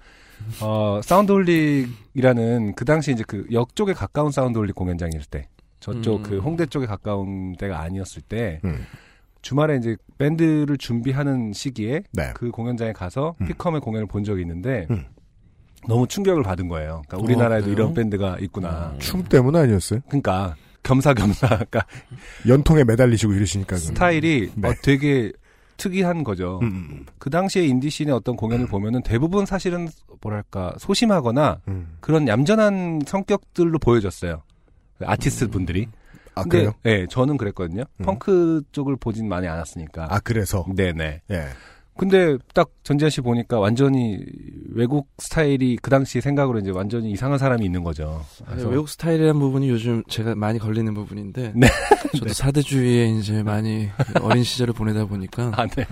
어, 0.60 1.00
사운드 1.02 1.32
홀릭이라는 1.32 2.74
그 2.74 2.84
당시 2.84 3.12
이제 3.12 3.24
그 3.26 3.46
역 3.52 3.74
쪽에 3.76 3.92
가까운 3.92 4.30
사운드 4.30 4.58
홀릭 4.58 4.74
공연장일 4.74 5.22
때 5.30 5.48
저쪽 5.80 6.18
음. 6.18 6.22
그 6.22 6.38
홍대 6.38 6.66
쪽에 6.66 6.86
가까운 6.86 7.56
데가 7.56 7.80
아니었을 7.80 8.22
때 8.22 8.60
음. 8.64 8.84
주말에 9.42 9.76
이제 9.76 9.96
밴드를 10.18 10.76
준비하는 10.78 11.52
시기에 11.52 12.02
네. 12.12 12.32
그 12.34 12.50
공연장에 12.50 12.92
가서 12.92 13.36
음. 13.40 13.46
피컴의 13.46 13.80
공연을 13.80 14.06
본 14.06 14.24
적이 14.24 14.42
있는데 14.42 14.86
음. 14.90 15.04
너무 15.86 16.08
충격을 16.08 16.42
받은 16.42 16.66
거예요. 16.68 17.02
그러니까 17.06 17.18
우리나라에도 17.24 17.66
그래요? 17.66 17.74
이런 17.76 17.94
밴드가 17.94 18.38
있구나. 18.40 18.94
춤 18.98 19.22
때문 19.22 19.54
아니었어요? 19.54 20.00
그러니까 20.08 20.56
겸사겸사 20.82 21.46
그러니까 21.48 21.86
연통에 22.48 22.82
매달리시고 22.84 23.32
이러시니까. 23.32 23.76
스타일이 23.76 24.50
네. 24.56 24.68
어, 24.68 24.74
되게 24.82 25.32
특이한 25.78 26.24
거죠. 26.24 26.58
음, 26.62 26.66
음, 26.66 27.06
그 27.18 27.30
당시에 27.30 27.64
인디씬의 27.66 28.12
어떤 28.12 28.36
공연을 28.36 28.66
보면은 28.66 29.02
대부분 29.02 29.46
사실은 29.46 29.88
뭐랄까 30.20 30.74
소심하거나 30.78 31.62
음. 31.68 31.96
그런 32.00 32.28
얌전한 32.28 33.00
성격들로 33.06 33.78
보여졌어요. 33.78 34.42
아티스트 35.00 35.48
분들이. 35.48 35.88
아, 36.34 36.42
근데 36.42 36.58
그래요? 36.58 36.72
예, 36.84 37.06
저는 37.08 37.36
그랬거든요. 37.36 37.84
음. 38.00 38.04
펑크 38.04 38.62
쪽을 38.72 38.96
보진 38.96 39.28
많이 39.28 39.48
않았으니까. 39.48 40.08
아, 40.10 40.20
그래서. 40.20 40.66
네네. 40.74 41.22
예. 41.30 41.44
근데 41.98 42.38
딱 42.54 42.70
전지현 42.84 43.10
씨 43.10 43.20
보니까 43.20 43.58
완전히 43.58 44.20
외국 44.70 45.08
스타일이 45.18 45.76
그 45.82 45.90
당시 45.90 46.20
생각으로 46.20 46.60
이제 46.60 46.70
완전히 46.70 47.10
이상한 47.10 47.38
사람이 47.38 47.64
있는 47.64 47.82
거죠. 47.82 48.24
그래서 48.46 48.68
외국 48.68 48.88
스타일이라는 48.88 49.40
부분이 49.40 49.68
요즘 49.68 50.04
제가 50.08 50.36
많이 50.36 50.60
걸리는 50.60 50.94
부분인데 50.94 51.54
네. 51.56 51.66
저도 52.12 52.26
네. 52.30 52.32
사대주의에 52.32 53.08
이제 53.08 53.42
많이 53.42 53.88
어린 54.22 54.44
시절을 54.44 54.74
보내다 54.74 55.06
보니까 55.06 55.50
아, 55.56 55.66
네. 55.66 55.86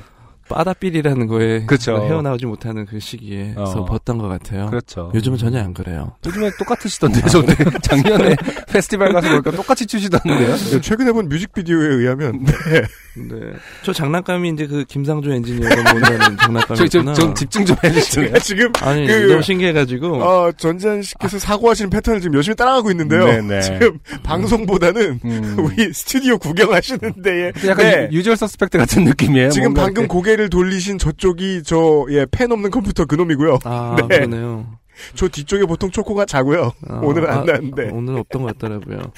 빠다삘이라는 0.49 1.27
거에 1.27 1.65
그쵸. 1.67 1.97
헤어나오지 2.09 2.47
못하는 2.47 2.87
그 2.87 2.99
시기에서 3.01 3.63
어. 3.63 3.85
벗던 3.85 4.19
것 4.19 4.29
같아요. 4.29 4.67
그렇죠. 4.67 5.11
요즘은 5.15 5.39
전혀 5.39 5.59
안 5.61 5.75
그래요. 5.75 6.13
요즘에 6.25 6.51
똑같으시던데, 6.59 7.21
저도 7.29 7.53
작년에 7.83 8.37
페스티벌 8.71 9.13
가서 9.13 9.29
보니까 9.29 9.51
똑같이 9.53 9.87
추시던데요? 9.87 10.57
네, 10.57 10.81
최근에 10.81 11.13
본 11.13 11.29
뮤직비디오에 11.29 11.87
의하면 11.97 12.45
네. 12.45 12.83
네. 13.17 13.53
저 13.83 13.93
장난감이 13.93 14.51
이제 14.51 14.67
그 14.67 14.85
김상조 14.87 15.33
엔지니어가 15.33 15.93
모으는 15.95 16.37
저기 16.77 16.91
좀, 16.91 17.05
장난감이구나. 17.07 17.15
좀 17.15 17.35
집중 17.35 17.65
좀? 17.65 17.77
제가 18.11 18.39
지금 18.41 18.73
아니 18.83 19.07
그- 19.07 19.13
너무 19.27 19.43
신기해가지고 19.43 20.23
어, 20.23 20.53
전지한 20.53 21.03
씨께서 21.03 21.39
사고하시는 21.39 21.89
패턴을 21.91 22.21
지금 22.21 22.35
열심히 22.35 22.55
따라가고 22.57 22.91
있는데요. 22.91 23.25
네네. 23.27 23.61
지금 23.63 23.99
방송보다는 24.23 25.21
음. 25.25 25.57
우리 25.59 25.93
스튜디오 25.93 26.37
구경하시는 26.39 27.23
데에 27.23 27.53
약간 27.67 27.77
네. 27.87 28.09
유- 28.13 28.19
Usual 28.19 28.37
Suspect 28.37 28.77
같은 28.79 29.05
느낌이에요. 29.05 29.51
지금 29.51 29.73
방금 29.73 30.07
고개를 30.37 30.51
돌리신 30.51 30.99
저쪽이 30.99 31.63
저, 31.65 32.07
예, 32.11 32.27
팬 32.31 32.53
없는 32.53 32.71
컴퓨터 32.71 33.07
그놈이고요. 33.07 33.59
아 33.65 33.97
네. 34.09 34.19
그러네요. 34.19 34.67
저 35.15 35.29
뒤쪽에 35.29 35.65
보통 35.65 35.91
초코가 35.91 36.25
자고요. 36.25 36.73
아, 36.89 37.01
오늘은 37.03 37.29
안 37.29 37.39
아, 37.41 37.45
나는데. 37.45 37.91
오늘 37.93 38.19
없던 38.21 38.43
것 38.43 38.59
같더라고요. 38.59 38.99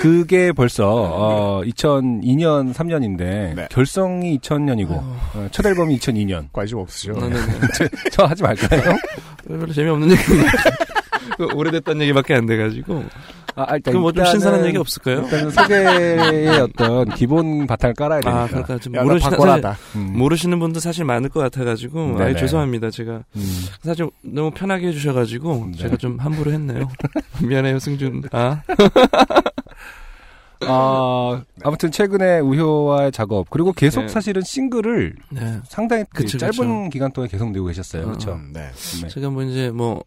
그게 0.00 0.52
벌써 0.52 0.90
어, 0.90 1.62
2002년, 1.64 2.74
3년인데 2.74 3.54
네. 3.54 3.68
결성이 3.70 4.38
2000년이고 4.38 4.90
어, 4.90 5.48
첫 5.50 5.64
앨범이 5.64 5.96
2002년. 5.98 6.48
관심 6.52 6.78
없으죠. 6.78 7.12
네, 7.12 7.28
네, 7.28 7.36
네. 7.36 7.68
저, 7.74 7.88
저 8.10 8.24
하지 8.24 8.42
말까요? 8.42 8.96
별로 9.46 9.72
재미없는 9.72 10.10
얘기입니다. 10.10 10.52
그 11.36 11.46
오래됐다는 11.54 12.02
얘기밖에 12.02 12.34
안 12.34 12.46
돼가지고. 12.46 13.04
아, 13.56 13.74
일단 13.76 13.92
그럼 13.92 14.02
뭐 14.02 14.12
좀 14.12 14.24
신선한 14.24 14.64
얘기 14.66 14.76
없을까요? 14.78 15.22
일단은 15.22 15.50
소개의 15.50 16.48
어떤 16.60 17.08
기본 17.14 17.66
바탕을 17.66 17.94
깔아야 17.94 18.20
되니까. 18.20 18.42
아, 18.42 18.46
그러니까 18.46 18.78
좀 18.78 18.94
야, 18.96 19.02
모르시는 19.02 19.30
바꿔라다. 19.30 19.76
음. 19.96 20.12
모르시는 20.16 20.58
분도 20.60 20.80
사실 20.80 21.04
많을 21.04 21.28
것 21.28 21.40
같아가지고 21.40 22.12
네네. 22.18 22.24
아유 22.24 22.36
죄송합니다 22.36 22.90
제가 22.90 23.24
음. 23.36 23.64
사실 23.82 24.08
너무 24.22 24.50
편하게 24.50 24.88
해주셔가지고 24.88 25.68
네. 25.72 25.78
제가 25.78 25.96
좀 25.96 26.18
함부로 26.18 26.52
했네요 26.52 26.88
미안해요 27.42 27.78
승준 27.78 28.22
아 28.32 28.62
아, 30.62 31.42
아무튼 31.64 31.90
최근에 31.90 32.40
우효와의 32.40 33.12
작업 33.12 33.48
그리고 33.48 33.72
계속 33.72 34.02
네. 34.02 34.08
사실은 34.08 34.42
싱글을 34.42 35.14
네. 35.30 35.58
상당히 35.66 36.04
그 36.12 36.22
그쵸, 36.24 36.36
짧은 36.36 36.54
그쵸. 36.84 36.88
기간 36.92 37.10
동안 37.12 37.28
계속 37.30 37.50
내고 37.50 37.64
계셨어요. 37.66 38.04
그렇죠. 38.04 38.32
음, 38.32 38.50
네. 38.52 38.68
네. 39.02 39.08
제가 39.08 39.30
뭐 39.30 39.42
이제 39.42 39.70
뭐 39.70 40.04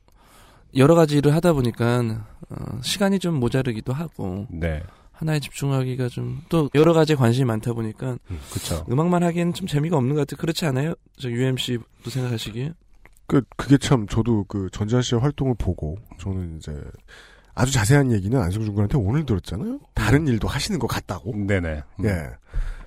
여러 0.76 0.96
가지 0.96 1.18
일을 1.18 1.34
하다 1.36 1.54
보니까 1.54 2.26
어, 2.50 2.56
시간이 2.82 3.20
좀 3.20 3.36
모자르기도 3.40 3.94
하고 3.94 4.48
네. 4.50 4.82
하나에 5.12 5.40
집중하기가 5.40 6.10
좀 6.10 6.42
또 6.50 6.70
여러 6.76 6.94
가지 6.94 7.16
관심이 7.16 7.46
많다 7.46 7.74
보니까 7.74 8.18
그렇죠. 8.52 8.86
음악만 8.92 9.24
하기엔 9.24 9.54
좀 9.54 9.68
재미가 9.68 9.98
없는 9.98 10.16
것 10.16 10.22
같아요 10.28 10.38
그렇지 10.42 10.66
않아요? 10.66 10.94
저 11.20 11.30
UMC도 11.30 12.10
생각하시기에 12.10 12.74
그, 13.26 13.42
그게 13.56 13.78
참, 13.78 14.06
저도 14.08 14.44
그 14.50 14.70
전지현 14.74 15.02
씨의 15.02 15.22
활동을 15.22 15.56
보고, 15.58 15.98
저는 16.20 16.58
이제, 16.58 16.78
아주 17.56 17.72
자세한 17.72 18.12
얘기는 18.12 18.38
안승준 18.40 18.74
군한테 18.76 18.98
오늘 18.98 19.26
들었잖아요? 19.26 19.80
다른 19.94 20.28
일도 20.28 20.50
하시는 20.50 20.78
것 20.78 20.88
같다고? 20.88 21.32
네네. 21.34 21.84
음. 22.02 22.06
예. 22.06 22.30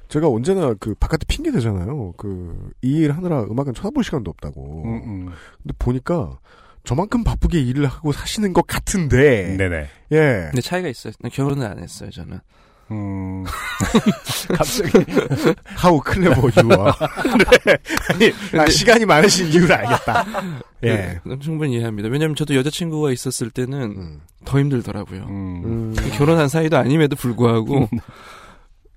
제가 0.08 0.28
언제나 0.28 0.74
그 0.74 0.94
바깥에 0.94 1.24
핑계 1.26 1.50
대잖아요. 1.50 2.12
그, 2.18 2.70
이 2.82 2.98
일 2.98 3.12
하느라 3.12 3.44
음악은 3.44 3.72
쳐다볼 3.72 4.04
시간도 4.04 4.30
없다고. 4.30 4.82
음, 4.84 4.94
음. 5.04 5.26
근데 5.62 5.74
보니까, 5.78 6.38
저만큼 6.86 7.24
바쁘게 7.24 7.60
일을 7.60 7.86
하고 7.86 8.12
사시는 8.12 8.52
것 8.52 8.66
같은데, 8.66 9.56
네네. 9.56 9.88
예. 10.12 10.46
근데 10.50 10.60
차이가 10.62 10.88
있어요 10.88 11.12
결혼을 11.32 11.66
안 11.66 11.78
했어요 11.80 12.10
저는 12.10 12.38
음. 12.92 13.44
갑자기. 14.54 14.90
하우 15.74 16.00
클레버 16.00 16.40
유아. 16.42 16.94
네. 18.20 18.32
아니, 18.54 18.62
아, 18.62 18.66
시간이 18.70 19.04
많으신 19.04 19.48
이유를 19.48 19.72
알겠다. 19.72 20.24
예. 20.84 21.20
네, 21.24 21.38
충분히 21.40 21.74
이해합니다 21.74 22.08
왜냐면 22.08 22.36
저도 22.36 22.54
여자친구가 22.54 23.10
있었을 23.10 23.50
때는 23.50 23.80
음. 23.82 24.20
더 24.44 24.60
힘들더라고요 24.60 25.24
음. 25.24 25.62
음. 25.64 25.96
결혼한 26.12 26.48
사이도 26.48 26.76
아님에도 26.76 27.16
불구하고 27.16 27.88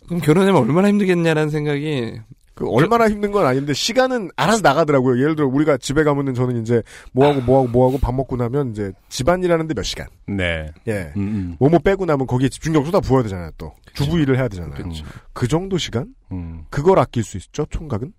그럼 0.05 0.21
결혼하면 0.21 0.61
얼마나 0.61 0.89
힘들겠냐라는 0.89 1.49
생각이 1.49 2.19
그 2.59 2.69
얼마나 2.69 3.09
힘든 3.09 3.31
건 3.31 3.45
아닌데 3.45 3.73
시간은 3.73 4.31
알아서 4.35 4.59
나가더라고요. 4.61 5.17
예를 5.21 5.37
들어 5.37 5.47
우리가 5.47 5.77
집에 5.77 6.03
가면은 6.03 6.33
저는 6.33 6.61
이제 6.61 6.83
뭐하고 7.13 7.39
뭐하고 7.39 7.67
뭐하고 7.69 7.97
밥 7.99 8.13
먹고 8.13 8.35
나면 8.35 8.71
이제 8.71 8.91
집안일하는데 9.07 9.73
몇 9.73 9.83
시간. 9.83 10.07
네. 10.27 10.69
예. 10.87 11.13
음, 11.15 11.21
음. 11.21 11.55
뭐뭐 11.57 11.79
빼고 11.79 12.05
나면 12.05 12.27
거기에 12.27 12.49
집중력 12.49 12.85
쏟아 12.85 12.99
부어야 12.99 13.23
되잖아요. 13.23 13.51
또 13.57 13.71
주부 13.93 14.19
일을 14.19 14.37
해야 14.37 14.49
되잖아요. 14.49 14.73
그렇죠. 14.73 15.05
그 15.31 15.47
정도 15.47 15.77
시간? 15.77 16.13
음. 16.33 16.65
그걸 16.69 16.99
아낄 16.99 17.23
수 17.23 17.37
있죠. 17.37 17.65
총각은. 17.69 18.11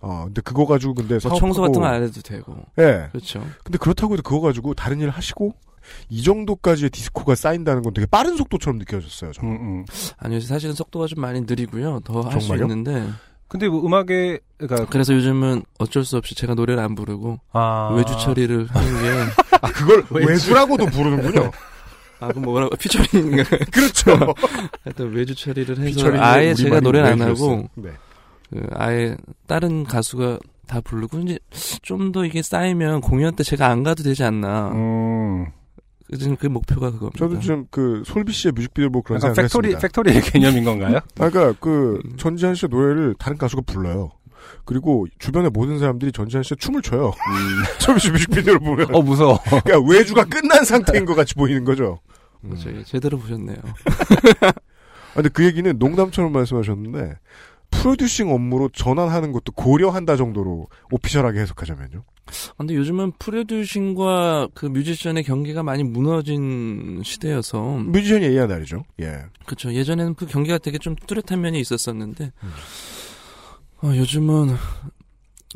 어 0.00 0.24
근데 0.26 0.42
그거 0.42 0.66
가지고 0.66 0.92
근데 0.92 1.18
뭐 1.26 1.38
청소 1.38 1.62
같은 1.62 1.80
거 1.80 1.86
안 1.86 2.02
해도 2.02 2.20
되고 2.20 2.54
예. 2.78 3.08
그렇죠. 3.12 3.42
근데 3.64 3.78
그렇다고 3.78 4.12
해도 4.12 4.22
그거 4.22 4.40
가지고 4.42 4.74
다른 4.74 5.00
일 5.00 5.08
하시고 5.08 5.54
이 6.10 6.22
정도까지의 6.22 6.90
디스코가 6.90 7.34
쌓인다는 7.34 7.82
건 7.82 7.94
되게 7.94 8.04
빠른 8.06 8.36
속도처럼 8.36 8.76
느껴졌어요. 8.78 9.32
저는. 9.32 9.50
음, 9.50 9.56
음. 9.78 9.84
아니요 10.18 10.40
사실은 10.40 10.74
속도가 10.74 11.06
좀 11.06 11.22
많이 11.22 11.40
느리고요. 11.40 12.00
더 12.00 12.20
할수 12.20 12.48
정말요? 12.48 12.64
있는데 12.66 13.08
근데 13.48 13.68
뭐 13.68 13.84
음악에, 13.86 14.38
그러니까. 14.58 14.86
그래서 14.90 15.14
요즘은 15.14 15.62
어쩔 15.78 16.04
수 16.04 16.16
없이 16.16 16.34
제가 16.34 16.54
노래를 16.54 16.82
안 16.82 16.94
부르고 16.94 17.38
아. 17.52 17.92
외주 17.96 18.16
처리를 18.18 18.66
하는 18.68 19.02
게 19.02 19.32
아 19.62 19.68
그걸 19.72 20.04
외주 20.26 20.52
라고도 20.52 20.86
부르는군요. 20.86 21.50
아, 22.18 22.28
그럼 22.28 22.44
뭐라고, 22.44 22.74
피처링인가? 22.76 23.42
그렇죠. 23.70 24.34
하여튼 24.84 25.12
외주 25.12 25.34
처리를 25.34 25.78
해서 25.78 26.10
아예 26.14 26.54
제가 26.54 26.80
노래를 26.80 27.06
안. 27.06 27.20
하고, 27.20 27.68
네. 27.74 27.90
그 28.50 28.66
아예 28.72 29.16
다른 29.46 29.84
가수가 29.84 30.38
다 30.66 30.80
부르고, 30.80 31.18
이제 31.18 31.38
좀 31.82 32.12
더 32.12 32.24
이게 32.24 32.40
쌓이면 32.42 33.02
공연 33.02 33.36
때 33.36 33.44
제가 33.44 33.66
안 33.68 33.82
가도 33.82 34.02
되지 34.02 34.24
않나. 34.24 34.70
음. 34.72 35.46
지금 36.18 36.36
그 36.36 36.46
목표가 36.46 36.90
그겁니다. 36.90 37.18
저도 37.18 37.40
지금 37.40 37.66
그 37.70 38.02
솔비 38.06 38.32
씨의 38.32 38.52
뮤직비디오 38.52 38.90
보고 38.90 39.02
그런 39.02 39.20
생각을 39.20 39.42
factory 39.48 39.68
했습니다. 39.74 39.80
factory의 39.88 40.20
개념인 40.30 40.64
건가요? 40.64 40.98
아, 41.18 41.28
그러니까 41.30 41.54
그 41.60 42.00
전지현 42.16 42.54
씨의 42.54 42.68
노래를 42.70 43.14
다른 43.18 43.36
가수가 43.38 43.62
불러요. 43.66 44.12
그리고 44.64 45.06
주변의 45.18 45.50
모든 45.50 45.78
사람들이 45.78 46.12
전지현 46.12 46.44
씨의 46.44 46.58
춤을 46.58 46.82
춰요. 46.82 47.12
솔비 47.80 48.00
씨 48.00 48.10
뮤직비디오를 48.12 48.60
보면. 48.60 48.94
어 48.94 49.02
무서워. 49.02 49.40
그러니까 49.44 49.80
외주가 49.92 50.24
끝난 50.24 50.64
상태인 50.64 51.04
것 51.04 51.14
같이 51.14 51.34
보이는 51.34 51.64
거죠. 51.64 51.98
저희 52.62 52.84
제대로 52.84 53.18
보셨네요. 53.18 53.56
아, 54.42 54.52
근데 55.14 55.28
그 55.30 55.44
얘기는 55.44 55.76
농담처럼 55.78 56.30
말씀하셨는데 56.32 57.18
프로듀싱 57.70 58.32
업무로 58.32 58.68
전환하는 58.68 59.32
것도 59.32 59.52
고려한다 59.52 60.16
정도로 60.16 60.68
오피셜하게 60.92 61.40
해석하자면요. 61.40 62.04
근데 62.56 62.74
요즘은 62.74 63.12
프로듀싱과 63.18 64.48
그 64.54 64.66
뮤지션의 64.66 65.24
경계가 65.24 65.62
많이 65.62 65.84
무너진 65.84 67.02
시대여서 67.04 67.60
뮤지션이 67.78 68.24
예의한 68.24 68.48
날이죠. 68.48 68.84
예. 69.00 69.24
그렇죠. 69.44 69.72
예전에는 69.72 70.14
그 70.14 70.26
경계가 70.26 70.58
되게 70.58 70.78
좀 70.78 70.96
뚜렷한 71.06 71.40
면이 71.40 71.60
있었었는데 71.60 72.32
어, 73.82 73.92
요즘은 73.94 74.56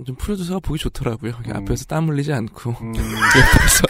좀 0.07 0.17
프로듀서가 0.17 0.61
보기 0.61 0.79
좋더라고요. 0.79 1.33
음. 1.47 1.57
앞에서 1.57 1.85
땀 1.87 2.09
흘리지 2.09 2.33
않고 2.33 2.71
옆에서 2.81 3.83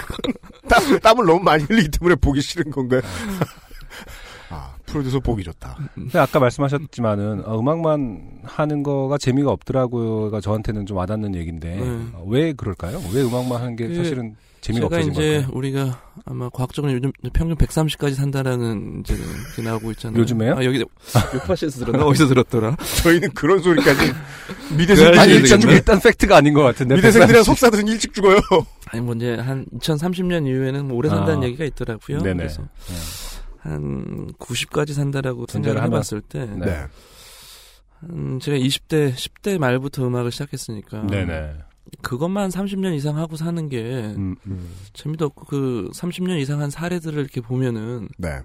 땀, 0.68 0.98
땀을 1.00 1.26
너무 1.26 1.40
많이 1.40 1.64
흘리기 1.64 1.90
때문에 1.98 2.14
보기 2.16 2.40
싫은 2.40 2.70
건가요? 2.70 3.00
아, 4.90 4.92
프로듀서 4.92 5.20
보기 5.20 5.42
좋다. 5.44 5.76
근데 5.94 6.18
아까 6.18 6.38
말씀하셨지만은 6.40 7.42
어, 7.46 7.58
음악만 7.60 8.40
하는 8.44 8.82
거가 8.82 9.18
재미가 9.18 9.50
없더라고요가 9.50 10.40
저한테는 10.40 10.86
좀 10.86 10.96
와닿는 10.96 11.34
얘기인데 11.36 11.76
네. 11.76 11.82
어, 12.14 12.24
왜 12.28 12.52
그럴까요? 12.52 13.00
왜 13.14 13.22
음악만 13.22 13.60
하는 13.60 13.76
게 13.76 13.86
그 13.86 13.94
사실은 13.96 14.36
재미가 14.60 14.88
제가 14.90 15.00
이제 15.00 15.32
걸까요? 15.40 15.50
우리가 15.56 16.02
아마 16.26 16.50
과학적으로 16.50 16.92
요즘 16.92 17.10
평균 17.32 17.56
130까지 17.56 18.14
산다라는 18.14 19.00
이제 19.00 19.16
게 19.56 19.62
나오고 19.62 19.90
있잖아요. 19.92 20.20
요즘에요? 20.20 20.54
아 20.56 20.64
여기 20.64 20.78
요파시에서 21.34 21.78
들었나 21.86 22.04
어디서 22.04 22.26
들었더라? 22.28 22.76
저희는 23.02 23.30
그런 23.32 23.60
소리까지 23.60 24.12
그 24.68 24.74
미대생들이 24.76 25.18
아니 25.18 25.32
일단. 25.32 25.62
일단 25.62 26.00
팩트가 26.00 26.36
아닌 26.36 26.52
것 26.52 26.62
같은데 26.62 26.94
미대생들이랑 26.96 27.40
130. 27.42 27.46
속사들은 27.46 27.88
일찍 27.88 28.12
죽어요. 28.12 28.38
아니 28.90 29.00
뭐 29.02 29.14
이제 29.14 29.34
한 29.36 29.64
2030년 29.78 30.46
이후에는 30.46 30.88
뭐 30.88 30.98
오래 30.98 31.08
산다는 31.08 31.42
아. 31.42 31.46
얘기가 31.46 31.64
있더라고요. 31.64 32.18
네네. 32.18 32.36
그래서 32.36 32.60
네. 32.60 32.94
한 33.60 34.32
90까지 34.38 34.92
산다라고 34.92 35.46
생각을 35.48 35.82
해봤을 35.84 36.22
때 36.28 36.46
네. 36.46 36.86
한 38.00 38.40
제가 38.40 38.56
20대 38.56 39.14
10대 39.14 39.58
말부터 39.58 40.06
음악을 40.06 40.30
시작했으니까 40.30 41.06
네네. 41.06 41.54
그것만 42.02 42.50
30년 42.50 42.94
이상 42.94 43.18
하고 43.18 43.36
사는 43.36 43.68
게 43.68 43.82
음, 44.16 44.36
음. 44.46 44.74
재미도 44.92 45.26
없고 45.26 45.44
그 45.46 45.90
30년 45.92 46.38
이상 46.40 46.60
한 46.60 46.70
사례들을 46.70 47.18
이렇게 47.18 47.40
보면은 47.40 48.08
네. 48.16 48.38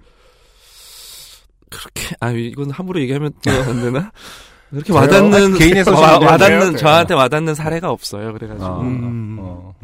그렇게 1.70 2.14
아 2.20 2.30
이건 2.30 2.70
함부로 2.70 3.00
얘기하면 3.00 3.32
또 3.42 3.50
안 3.70 3.80
되나? 3.82 4.12
그렇게 4.70 4.92
돼요? 4.92 4.98
와닿는 4.98 5.54
개인의 5.54 5.84
와, 5.88 6.18
와닿는 6.18 6.38
돼요, 6.58 6.70
돼요. 6.70 6.76
저한테 6.76 7.14
와닿는 7.14 7.54
사례가 7.54 7.90
없어요. 7.90 8.32
그래가지고 8.32 8.66
아, 8.66 8.80
음. 8.80 9.36
어. 9.40 9.74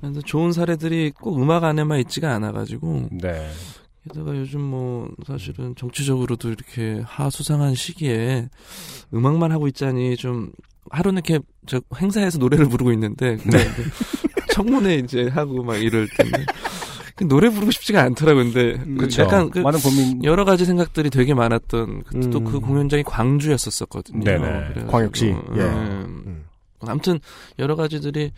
그래서 0.00 0.20
좋은 0.22 0.52
사례들이 0.52 1.12
꼭 1.12 1.40
음악 1.40 1.64
안에만 1.64 2.00
있지가 2.00 2.32
않아가지고 2.34 3.08
네. 3.12 3.50
게다가 4.08 4.36
요즘 4.36 4.60
뭐 4.60 5.08
사실은 5.26 5.74
정치적으로도 5.76 6.48
이렇게 6.48 7.02
하수상한 7.04 7.74
시기에 7.74 8.48
음악만 9.12 9.52
하고 9.52 9.66
있자니 9.68 10.16
좀 10.16 10.52
하루는 10.90 11.22
이렇게 11.26 11.44
저 11.66 11.80
행사에서 11.96 12.38
노래를 12.38 12.68
부르고 12.68 12.92
있는데 12.92 13.38
이제 13.46 13.70
청문회 14.52 14.96
이제 14.96 15.28
하고 15.28 15.64
막 15.64 15.76
이럴 15.76 16.08
텐데 16.16 16.44
그 17.16 17.26
노래 17.26 17.48
부르고 17.48 17.70
싶지가 17.70 18.02
않더라고 18.02 18.38
근데 18.38 18.76
그렇죠. 18.96 19.22
약간 19.22 19.50
그 19.50 19.58
많은 19.58 19.80
고민. 19.80 20.22
여러 20.22 20.44
가지 20.44 20.64
생각들이 20.64 21.10
되게 21.10 21.34
많았던 21.34 22.02
음. 22.14 22.30
또그 22.30 22.60
공연장이 22.60 23.02
광주였었거든요. 23.02 24.22
네네. 24.22 24.84
광역시. 24.86 25.26
예. 25.28 25.32
음. 25.32 26.22
음. 26.26 26.44
아무튼 26.80 27.18
여러 27.58 27.74
가지들이 27.74 28.32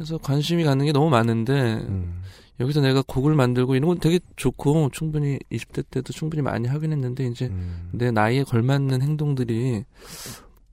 해서 0.00 0.18
관심이 0.18 0.64
가는 0.64 0.84
게 0.84 0.90
너무 0.90 1.10
많은데 1.10 1.52
음. 1.52 2.22
여기서 2.60 2.80
내가 2.80 3.02
곡을 3.06 3.34
만들고 3.34 3.76
이런 3.76 3.88
건 3.88 3.98
되게 3.98 4.18
좋고 4.36 4.90
충분히 4.92 5.38
20대 5.50 5.84
때도 5.90 6.12
충분히 6.12 6.42
많이 6.42 6.66
하긴 6.68 6.92
했는데 6.92 7.26
이제 7.26 7.46
음. 7.46 7.90
내 7.92 8.10
나이에 8.10 8.42
걸맞는 8.42 9.02
행동들이 9.02 9.84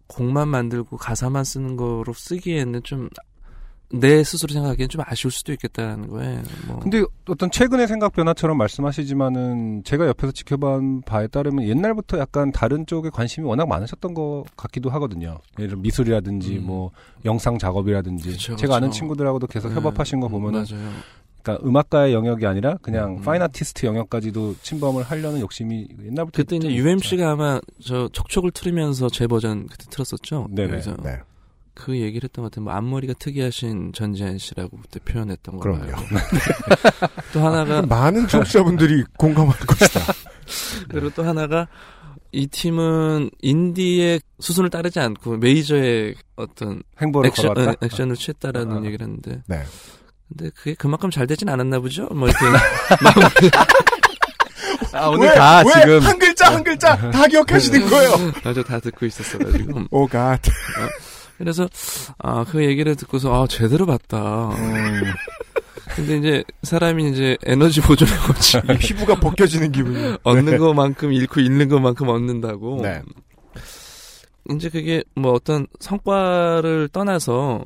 곡만 0.07 0.47
만들고 0.47 0.97
가사만 0.97 1.43
쓰는 1.43 1.75
거로 1.75 2.13
쓰기에는 2.13 2.83
좀 2.83 3.09
내 3.91 4.23
스스로 4.23 4.51
생각하기엔 4.53 4.89
좀 4.89 5.01
아쉬울 5.05 5.31
수도 5.31 5.53
있겠다는 5.53 6.07
거에 6.07 6.41
뭐 6.67 6.79
근데 6.79 7.03
어떤 7.27 7.51
최근의 7.51 7.87
생각 7.87 8.13
변화처럼 8.13 8.57
말씀하시지만은 8.57 9.83
제가 9.83 10.07
옆에서 10.07 10.31
지켜본 10.31 11.03
바에 11.03 11.27
따르면 11.27 11.67
옛날부터 11.67 12.17
약간 12.17 12.51
다른 12.51 12.85
쪽에 12.85 13.09
관심이 13.09 13.45
워낙 13.47 13.67
많으셨던 13.67 14.13
것 14.13 14.43
같기도 14.57 14.89
하거든요. 14.91 15.37
예를 15.59 15.69
들어 15.69 15.79
미술이라든지 15.81 16.57
음. 16.57 16.65
뭐 16.65 16.91
영상 17.25 17.57
작업이라든지 17.57 18.31
그쵸, 18.31 18.55
제가 18.55 18.77
아는 18.77 18.89
그쵸. 18.89 18.99
친구들하고도 18.99 19.47
계속 19.47 19.69
네, 19.69 19.75
협업하신 19.75 20.19
거 20.19 20.27
보면은 20.27 20.65
맞아요. 20.69 20.89
그러니까 21.45 21.59
음악가의 21.63 22.13
영역이 22.13 22.45
아니라 22.47 22.77
그냥 22.81 23.17
음. 23.17 23.21
파인 23.21 23.41
아티스트 23.43 23.85
영역까지도 23.85 24.55
침범을 24.63 25.03
하려는 25.03 25.39
욕심이 25.39 25.87
옛날부터 26.03 26.37
그때 26.37 26.55
이제 26.55 26.67
좀 26.67 26.75
UMC가 26.75 27.31
아마 27.31 27.61
저 27.85 28.09
촉촉을 28.11 28.49
틀으면서 28.49 29.09
제 29.09 29.27
버전 29.27 29.67
그때 29.67 29.85
틀었었죠. 29.91 30.47
네네. 30.49 30.69
그래서 30.69 30.95
네. 31.03 31.19
그 31.75 31.95
얘기를 31.99 32.27
했던 32.27 32.43
것 32.43 32.51
같아요. 32.51 32.63
뭐 32.63 32.73
앞머리가 32.73 33.13
특이하신 33.19 33.93
전지현 33.93 34.39
씨라고 34.39 34.77
그때 34.81 34.99
표현했던 34.99 35.59
걸로 35.59 35.77
그럼요. 35.77 35.97
또 37.31 37.45
하나가 37.45 37.81
많은 37.85 38.27
청취자분들이 38.27 39.03
공감할 39.17 39.55
것이다. 39.59 39.99
그리고 40.89 41.11
또 41.11 41.23
하나가 41.23 41.67
이 42.31 42.47
팀은 42.47 43.29
인디의 43.41 44.19
수순을 44.39 44.69
따르지 44.69 44.99
않고 44.99 45.37
메이저의 45.37 46.15
어떤 46.35 46.81
행보를 46.99 47.27
액션, 47.27 47.53
걸어왔다. 47.53 47.71
어, 47.71 47.85
액션을 47.85 48.15
취했다라는 48.15 48.77
아. 48.77 48.85
얘기를 48.85 49.05
했는데 49.05 49.43
네. 49.47 49.63
근데 50.29 50.49
그게 50.55 50.73
그만큼 50.73 51.11
잘 51.11 51.27
되진 51.27 51.49
않았나 51.49 51.79
보죠? 51.79 52.07
뭐 52.07 52.27
이렇게 52.27 52.45
아, 54.93 55.07
오늘 55.07 55.27
왜, 55.27 55.35
다 55.35 55.63
왜 55.65 55.73
지금 55.81 55.99
한 55.99 56.19
글자 56.19 56.53
한 56.53 56.63
글자 56.63 57.11
다 57.11 57.27
기억하시는 57.27 57.89
거예요. 57.89 58.11
아주 58.43 58.63
다 58.63 58.79
듣고 58.79 59.05
있었어가지고 59.05 59.83
오 59.91 60.07
갓. 60.07 60.39
그래서 61.37 61.67
아 62.17 62.45
그 62.49 62.63
얘기를 62.63 62.95
듣고서 62.95 63.43
아 63.43 63.47
제대로 63.47 63.85
봤다. 63.85 64.49
음, 64.49 65.03
근데 65.95 66.17
이제 66.17 66.43
사람이 66.63 67.11
이제 67.11 67.37
에너지 67.43 67.81
보존의 67.81 68.13
거지 68.19 68.59
피부가 68.79 69.15
벗겨지는 69.15 69.71
기분이. 69.71 70.17
얻는 70.23 70.57
것만큼 70.57 71.11
잃고 71.13 71.41
잃는 71.41 71.69
것만큼 71.69 72.07
얻는다고. 72.07 72.81
네. 72.81 73.01
이제 74.51 74.69
그게 74.69 75.03
뭐 75.15 75.33
어떤 75.33 75.67
성과를 75.79 76.89
떠나서 76.93 77.63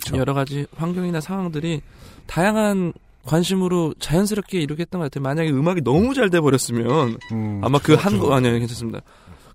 그쵸. 0.00 0.16
여러 0.16 0.34
가지 0.34 0.66
환경이나 0.76 1.20
상황들이 1.20 1.80
다양한 2.26 2.92
관심으로 3.24 3.94
자연스럽게 3.98 4.60
이루겠던 4.60 5.00
것 5.00 5.10
같아요. 5.10 5.22
만약에 5.22 5.50
음악이 5.50 5.80
너무 5.82 6.14
잘 6.14 6.30
돼 6.30 6.40
버렸으면 6.40 7.18
음, 7.32 7.60
아마 7.64 7.78
그 7.80 7.94
한 7.96 8.18
곡 8.18 8.32
아니요 8.32 8.52
괜찮습니다. 8.58 9.00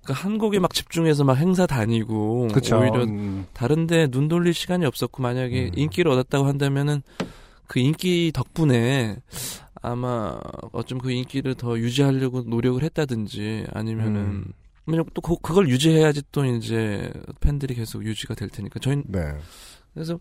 그 0.03 0.13
한 0.13 0.37
곡에 0.39 0.59
막 0.59 0.73
집중해서 0.73 1.23
막 1.23 1.35
행사 1.35 1.65
다니고 1.67 2.49
그쵸. 2.53 2.79
오히려 2.79 3.03
음, 3.03 3.45
다른데 3.53 4.07
눈 4.07 4.27
돌릴 4.27 4.53
시간이 4.53 4.85
없었고 4.85 5.21
만약에 5.21 5.65
음. 5.67 5.71
인기를 5.75 6.11
얻었다고 6.11 6.47
한다면은 6.47 7.01
그 7.67 7.79
인기 7.79 8.31
덕분에 8.33 9.17
아마 9.81 10.37
어쩜 10.73 10.97
그 10.99 11.11
인기를 11.11 11.55
더 11.55 11.77
유지하려고 11.77 12.41
노력을 12.41 12.81
했다든지 12.83 13.67
아니면은 13.73 14.15
음. 14.21 14.45
왜냐면 14.87 15.05
또 15.13 15.21
그, 15.21 15.35
그걸 15.41 15.69
유지해야지 15.69 16.23
또 16.31 16.43
이제 16.45 17.11
팬들이 17.39 17.75
계속 17.75 18.03
유지가 18.03 18.33
될 18.33 18.49
테니까 18.49 18.79
저희 18.81 19.01
네. 19.05 19.21
그래서 19.93 20.17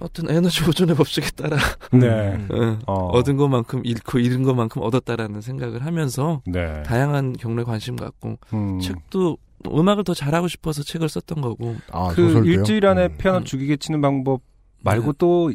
어떤 0.00 0.30
에너지 0.30 0.62
보존의 0.62 0.96
법칙에 0.96 1.30
따라 1.36 1.56
네. 1.92 2.06
음. 2.50 2.80
어, 2.86 2.92
어. 2.92 3.06
얻은 3.18 3.36
것만큼 3.36 3.82
잃고 3.84 4.18
잃은 4.18 4.42
것만큼 4.42 4.82
얻었다라는 4.82 5.40
생각을 5.40 5.84
하면서 5.84 6.40
네. 6.46 6.82
다양한 6.84 7.34
경로에 7.34 7.64
관심 7.64 7.96
갖고 7.96 8.38
음. 8.54 8.80
책도 8.80 9.36
음악을 9.66 10.02
더 10.04 10.14
잘하고 10.14 10.48
싶어서 10.48 10.82
책을 10.82 11.08
썼던 11.08 11.40
거고 11.40 11.76
아, 11.92 12.08
그 12.08 12.26
소설도요? 12.28 12.50
일주일 12.52 12.86
안에 12.86 13.06
음. 13.06 13.16
피아노 13.18 13.38
음. 13.38 13.44
죽이게 13.44 13.76
치는 13.76 14.00
방법 14.00 14.40
말고 14.80 15.12
네. 15.12 15.18
또, 15.18 15.52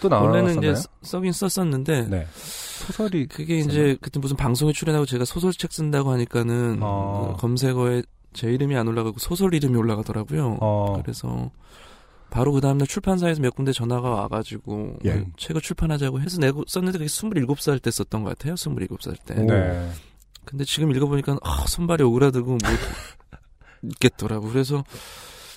또 0.00 0.08
나왔었나요? 0.08 0.42
원래는 0.44 0.58
이제 0.62 0.74
써- 0.80 0.88
써긴 1.02 1.32
썼었는데 1.32 2.08
네. 2.08 2.26
소설이 2.34 3.26
그게 3.26 3.56
이제 3.58 3.96
그때 4.00 4.20
무슨 4.20 4.36
방송에 4.36 4.72
출연하고 4.72 5.06
제가 5.06 5.24
소설책 5.24 5.72
쓴다고 5.72 6.10
하니까는 6.12 6.78
어. 6.82 7.32
그 7.34 7.40
검색어에 7.40 8.02
제 8.34 8.52
이름이 8.52 8.76
안 8.76 8.86
올라가고 8.86 9.18
소설 9.18 9.54
이름이 9.54 9.76
올라가더라고요. 9.76 10.58
어. 10.60 11.00
그래서 11.02 11.50
바로 12.30 12.52
그 12.52 12.60
다음날 12.60 12.86
출판사에서 12.86 13.40
몇 13.40 13.54
군데 13.54 13.72
전화가 13.72 14.08
와가지고 14.10 14.96
예. 15.04 15.12
그 15.12 15.24
책을 15.36 15.60
출판하자고 15.60 16.20
해서 16.20 16.38
내고 16.40 16.64
썼는데 16.66 16.98
그게 16.98 17.08
27살 17.08 17.80
때 17.80 17.90
썼던 17.90 18.24
것 18.24 18.30
같아요. 18.30 18.54
27살 18.54 19.16
때. 19.24 19.34
네. 19.34 19.90
근데 20.44 20.64
지금 20.64 20.90
읽어보니까 20.94 21.38
아, 21.42 21.64
손발이 21.66 22.02
오그라들고 22.04 22.52
못 22.52 22.60
읽겠더라고. 23.82 24.48
그래서 24.48 24.84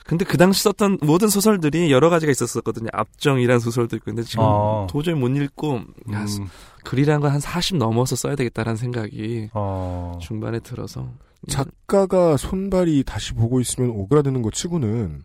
근데 0.06 0.26
그 0.26 0.38
당시 0.38 0.64
썼던 0.64 0.98
모든 1.04 1.28
소설들이 1.28 1.92
여러 1.92 2.10
가지가 2.10 2.32
있었었거든요. 2.32 2.88
압정이란 2.94 3.60
소설도 3.60 3.96
있고. 3.98 4.06
근데 4.06 4.24
지금 4.24 4.44
어. 4.44 4.88
도저히 4.90 5.14
못 5.14 5.28
읽고, 5.28 5.82
야, 6.14 6.24
음. 6.24 6.48
글이란 6.84 7.22
건 7.22 7.32
한 7.32 7.40
40 7.40 7.78
넘어서 7.78 8.16
써야 8.16 8.36
되겠다라는 8.36 8.76
생각이 8.76 9.50
어. 9.54 10.18
중반에 10.20 10.60
들어서. 10.62 11.12
작가가 11.48 12.38
손발이 12.38 13.04
다시 13.06 13.34
보고 13.34 13.60
있으면 13.62 13.92
오그라드는 13.92 14.42
것 14.42 14.52
치고는 14.54 15.22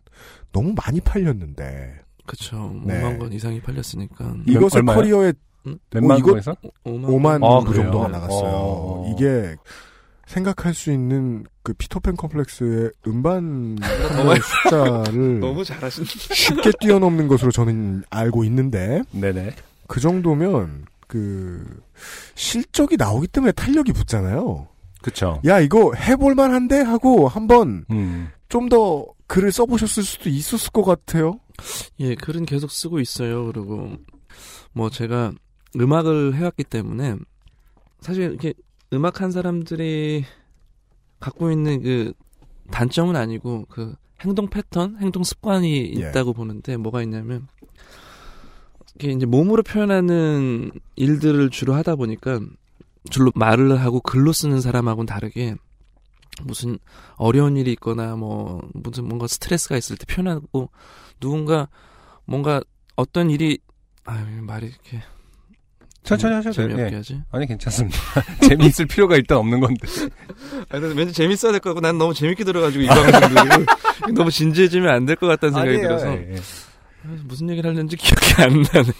너무 0.55 0.72
많이 0.74 1.00
팔렸는데. 1.00 1.98
그쵸. 2.24 2.72
네. 2.84 3.02
5만 3.02 3.18
권 3.18 3.32
이상이 3.32 3.61
팔렸으니까. 3.61 4.34
이것의 4.46 4.70
얼마요? 4.76 4.96
커리어에 4.96 5.32
음? 5.66 5.78
몇만 5.92 6.18
이거- 6.18 6.30
권에서? 6.30 6.55
5만, 6.84 7.05
5만 7.07 7.44
아, 7.44 7.59
부 7.61 7.64
그래요? 7.66 7.82
정도가 7.82 8.09
나갔어요. 8.09 8.50
어. 8.55 9.12
이게 9.14 9.57
생각할 10.26 10.72
수 10.72 10.90
있는 10.90 11.44
그 11.62 11.74
피터팬 11.74 12.16
컴플렉스의 12.16 12.90
음반 13.07 13.76
숫자를 14.64 15.40
너무 15.40 15.64
잘하신. 15.64 16.05
쉽게 16.07 16.70
뛰어넘는 16.80 17.28
것으로 17.28 17.50
저는 17.50 18.05
알고 18.11 18.44
있는데 18.44 19.02
네네. 19.11 19.55
그 19.86 20.00
정도면 20.00 20.86
그 21.07 21.64
실적이 22.34 22.96
나오기 22.96 23.28
때문에 23.28 23.52
탄력이 23.52 23.92
붙잖아요. 23.92 24.66
그쵸. 25.02 25.40
야 25.44 25.61
이거 25.61 25.92
해볼만 25.94 26.52
한데 26.55 26.80
하고 26.80 27.28
한번 27.28 27.84
음. 27.90 28.28
좀더 28.48 29.07
글을 29.26 29.52
써보셨을 29.52 30.02
수도 30.02 30.28
있었을 30.28 30.70
것 30.72 30.84
같아요. 30.84 31.40
예, 32.00 32.14
글은 32.14 32.46
계속 32.46 32.70
쓰고 32.70 33.00
있어요. 33.00 33.46
그리고 33.46 33.92
뭐 34.72 34.90
제가 34.90 35.32
음악을 35.76 36.34
해왔기 36.34 36.64
때문에 36.64 37.16
사실 38.00 38.24
이렇게 38.24 38.54
음악한 38.92 39.30
사람들이 39.30 40.24
갖고 41.20 41.50
있는 41.50 41.82
그 41.82 42.12
단점은 42.70 43.16
아니고 43.16 43.66
그 43.68 43.94
행동 44.20 44.48
패턴, 44.48 44.96
행동 45.00 45.22
습관이 45.22 45.94
예. 45.96 46.08
있다고 46.10 46.32
보는데 46.32 46.76
뭐가 46.76 47.02
있냐면 47.02 47.46
이게 48.94 49.10
이제 49.10 49.26
몸으로 49.26 49.62
표현하는 49.62 50.70
일들을 50.96 51.50
주로 51.50 51.74
하다 51.74 51.96
보니까 51.96 52.40
주로 53.10 53.32
말을 53.34 53.80
하고 53.80 54.00
글로 54.00 54.32
쓰는 54.32 54.60
사람하고는 54.60 55.06
다르게 55.06 55.56
무슨 56.43 56.78
어려운 57.16 57.57
일이 57.57 57.72
있거나 57.72 58.16
뭐 58.16 58.61
무슨 58.74 59.05
뭔가 59.07 59.26
스트레스가 59.26 59.76
있을 59.76 59.97
때 59.97 60.05
표현하고 60.07 60.70
누군가 61.20 61.68
뭔가 62.24 62.61
어떤 62.97 63.30
일이 63.30 63.59
아유 64.05 64.24
말이 64.43 64.66
이렇게 64.66 65.03
천천히 66.03 66.35
하셔도 66.35 66.55
돼요. 66.57 66.68
재미없게 66.68 66.93
예. 66.93 66.97
하지. 66.99 67.22
아니, 67.30 67.47
괜찮습니다. 67.47 67.97
재미있을 68.47 68.85
필요가 68.87 69.16
일단 69.16 69.39
없는 69.39 69.59
건데. 69.61 69.87
아니, 70.68 70.82
근데 70.82 70.95
왠지 70.95 71.14
재밌어야 71.14 71.51
될 71.53 71.61
것 71.62 71.70
같고 71.70 71.80
난 71.80 71.97
너무 71.97 72.12
재밌게 72.12 72.45
들어가지고 72.45 72.85
이 72.85 72.87
방송들을 72.89 73.66
너무 74.14 74.30
진지해지면 74.30 74.91
안 74.95 75.07
될 75.07 75.16
것 75.16 75.26
같다는 75.28 75.55
생각이 75.55 75.70
아니에요. 75.70 75.89
들어서 75.89 76.09
예, 76.14 76.35
예. 76.35 76.41
아, 77.05 77.09
무슨 77.24 77.50
얘기를 77.50 77.68
하려는지 77.68 77.96
기억이 77.96 78.42
안 78.42 78.62
나네. 78.62 78.90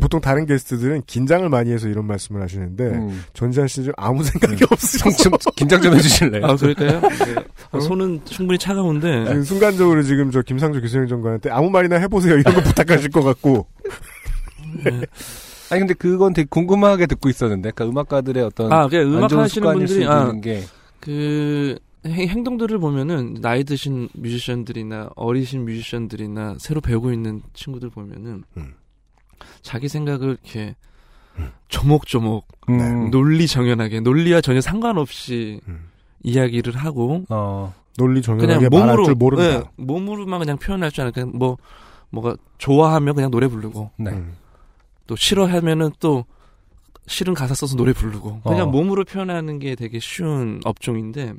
보통 0.00 0.20
다른 0.20 0.46
게스트들은 0.46 1.02
긴장을 1.06 1.48
많이 1.48 1.72
해서 1.72 1.88
이런 1.88 2.06
말씀을 2.06 2.40
하시는데 2.42 2.84
음. 2.84 3.24
전지현 3.34 3.66
씨는 3.66 3.92
아무 3.96 4.22
생각이 4.22 4.64
없으셔서 4.70 5.16
좀 5.38 5.52
긴장 5.56 5.82
좀 5.82 5.94
해주실래요? 5.94 6.46
아 6.46 6.56
그럴까요? 6.56 7.00
네. 7.00 7.34
아, 7.72 7.80
손은 7.80 8.20
충분히 8.24 8.58
차가운데 8.58 9.24
지금 9.26 9.42
순간적으로 9.42 10.02
지금 10.02 10.30
저 10.30 10.42
김상조 10.42 10.80
기술행정관한테 10.80 11.50
아무 11.50 11.70
말이나 11.70 11.96
해보세요 11.96 12.38
이런 12.38 12.54
거 12.54 12.60
부탁하실 12.62 13.10
것 13.10 13.22
같고 13.22 13.66
네. 14.84 15.00
아니, 15.70 15.80
근데 15.80 15.94
그건 15.94 16.32
되게 16.32 16.46
궁금하게 16.48 17.06
듣고 17.06 17.28
있었는데, 17.28 17.72
그러니까 17.72 17.92
음악가들의 17.92 18.42
어떤. 18.42 18.72
아, 18.72 18.88
그안 18.88 19.06
음악 19.06 19.28
좋은 19.28 19.42
하시는 19.42 19.70
분들이 19.70 20.06
아, 20.06 20.22
있는 20.22 20.40
게. 20.40 20.62
그 21.00 21.78
행- 22.06 22.28
행동들을 22.28 22.78
보면은 22.78 23.34
나이 23.40 23.64
드신 23.64 24.08
뮤지션들이나 24.14 25.10
어리신 25.16 25.64
뮤지션들이나 25.64 26.56
새로 26.58 26.80
배우고 26.80 27.12
있는 27.12 27.42
친구들 27.54 27.90
보면은 27.90 28.44
음. 28.56 28.74
자기 29.62 29.88
생각을 29.88 30.38
이렇게 30.42 30.74
조목조목 31.68 32.46
음. 32.70 33.10
논리 33.10 33.46
정연하게 33.46 34.00
논리와 34.00 34.40
전혀 34.40 34.60
상관없이 34.60 35.60
음. 35.68 35.88
이야기를 36.22 36.76
하고 36.76 37.24
어. 37.28 37.74
논리 37.96 38.22
정연하게 38.22 38.68
그냥 38.68 38.70
몸으로 38.70 39.04
줄 39.04 39.14
모른다. 39.14 39.58
네, 39.60 39.64
몸으로만 39.76 40.38
그냥 40.40 40.56
표현할 40.58 40.90
줄 40.90 41.02
아는 41.02 41.12
그냥 41.12 41.32
뭐 41.34 41.56
뭐가 42.10 42.36
좋아하면 42.58 43.14
그냥 43.14 43.30
노래 43.30 43.46
부르고 43.48 43.90
네. 43.98 44.10
음. 44.12 44.34
또 45.06 45.14
싫어하면은 45.16 45.90
또 46.00 46.24
싫은 47.06 47.34
가사 47.34 47.54
써서 47.54 47.76
노래 47.76 47.92
부르고 47.92 48.40
그냥 48.42 48.68
어. 48.68 48.70
몸으로 48.70 49.04
표현하는 49.04 49.58
게 49.58 49.74
되게 49.74 49.98
쉬운 49.98 50.60
업종인데 50.64 51.34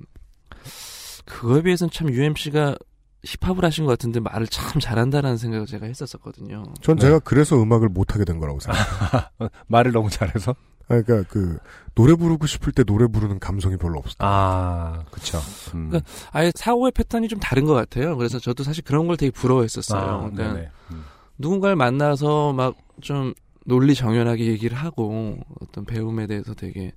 그거에 1.30 1.61
비해서는 1.61 1.91
참 1.91 2.09
UMC가 2.09 2.77
힙합을 3.23 3.65
하신 3.65 3.86
것 3.86 3.91
같은데 3.91 4.19
말을 4.19 4.47
참 4.47 4.80
잘한다라는 4.80 5.38
생각을 5.38 5.65
제가 5.65 5.86
했었었거든요. 5.86 6.63
전 6.82 6.95
네. 6.95 7.01
제가 7.01 7.19
그래서 7.19 7.61
음악을 7.61 7.89
못 7.89 8.13
하게 8.13 8.25
된 8.25 8.39
거라고 8.39 8.59
생각해요. 8.59 9.49
말을 9.67 9.91
너무 9.91 10.09
잘해서? 10.09 10.55
아니, 10.88 11.03
그러니까 11.03 11.30
그 11.30 11.57
노래 11.93 12.15
부르고 12.15 12.47
싶을 12.47 12.73
때 12.73 12.84
노래 12.84 13.07
부르는 13.07 13.39
감성이 13.39 13.77
별로 13.77 13.99
없어. 13.99 14.15
아, 14.19 15.03
그쵸. 15.11 15.38
음. 15.75 15.89
그러니까 15.89 16.09
아예 16.32 16.51
사고의 16.55 16.91
패턴이 16.91 17.27
좀 17.27 17.39
다른 17.39 17.65
것 17.65 17.73
같아요. 17.73 18.17
그래서 18.17 18.39
저도 18.39 18.63
사실 18.63 18.84
그런 18.84 19.05
걸 19.05 19.17
되게 19.17 19.32
부러워했었어요. 19.32 20.01
아, 20.01 20.30
그러니까. 20.32 20.71
음. 20.91 21.03
누군가를 21.38 21.75
만나서 21.75 22.53
막 22.53 22.75
좀 23.01 23.34
논리 23.65 23.95
정연하게 23.95 24.45
얘기를 24.45 24.77
하고 24.77 25.38
어떤 25.61 25.86
배움에 25.86 26.27
대해서 26.27 26.53
되게 26.53 26.93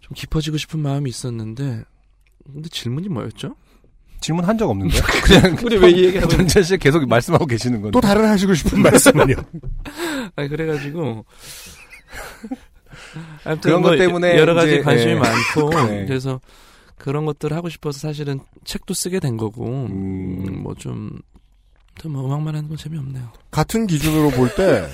좀 0.00 0.14
깊어지고 0.14 0.56
싶은 0.56 0.80
마음이 0.80 1.10
있었는데 1.10 1.84
근데 2.52 2.68
질문이 2.68 3.08
뭐였죠? 3.08 3.54
질문 4.20 4.44
한 4.44 4.56
적 4.56 4.68
없는데? 4.70 4.98
그냥. 5.22 5.56
우리 5.64 5.76
왜 5.78 5.90
이 5.90 6.04
얘기하고 6.06 6.28
있는- 6.32 6.36
전재 6.38 6.62
씨 6.62 6.78
계속 6.78 7.06
말씀하고 7.06 7.46
계시는 7.46 7.82
건데. 7.82 7.92
또 7.92 8.00
다른 8.00 8.24
하시고 8.26 8.54
싶은 8.54 8.80
말씀은요? 8.82 9.34
아니 10.36 10.48
그래가지고 10.48 11.24
아무튼 13.44 13.60
그런 13.60 13.80
뭐 13.82 13.90
것 13.92 13.98
때문에 13.98 14.36
여러 14.38 14.54
가지 14.54 14.74
이제, 14.74 14.82
관심이 14.82 15.12
예. 15.12 15.16
많고 15.16 15.70
네. 15.88 16.06
그래서 16.06 16.40
그런 16.98 17.24
것들을 17.26 17.56
하고 17.56 17.68
싶어서 17.68 17.98
사실은 17.98 18.40
책도 18.64 18.94
쓰게 18.94 19.20
된 19.20 19.36
거고 19.36 19.86
음. 19.86 20.62
뭐좀 20.62 21.20
뭐 22.06 22.26
음악만 22.26 22.54
하는 22.54 22.68
건 22.68 22.76
재미없네요. 22.76 23.30
같은 23.50 23.86
기준으로 23.86 24.30
볼 24.30 24.54
때 24.54 24.86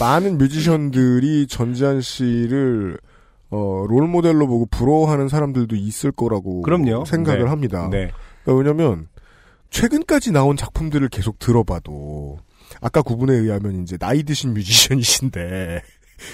많은 0.00 0.38
뮤지션들이 0.38 1.46
전지현 1.46 2.00
씨를 2.00 2.98
어, 3.50 3.84
롤 3.88 4.06
모델로 4.06 4.46
보고 4.46 4.66
부러워하는 4.66 5.28
사람들도 5.28 5.76
있을 5.76 6.12
거라고 6.12 6.62
그럼요. 6.62 7.04
생각을 7.04 7.44
네. 7.44 7.48
합니다. 7.48 7.88
네. 7.90 8.10
그러니까 8.44 8.54
왜냐면 8.70 9.08
최근까지 9.70 10.32
나온 10.32 10.56
작품들을 10.56 11.08
계속 11.08 11.38
들어봐도 11.38 12.38
아까 12.80 13.02
구분에 13.02 13.34
의하면 13.34 13.82
이제 13.82 13.96
나이 13.96 14.22
드신 14.22 14.54
뮤지션이신데 14.54 15.82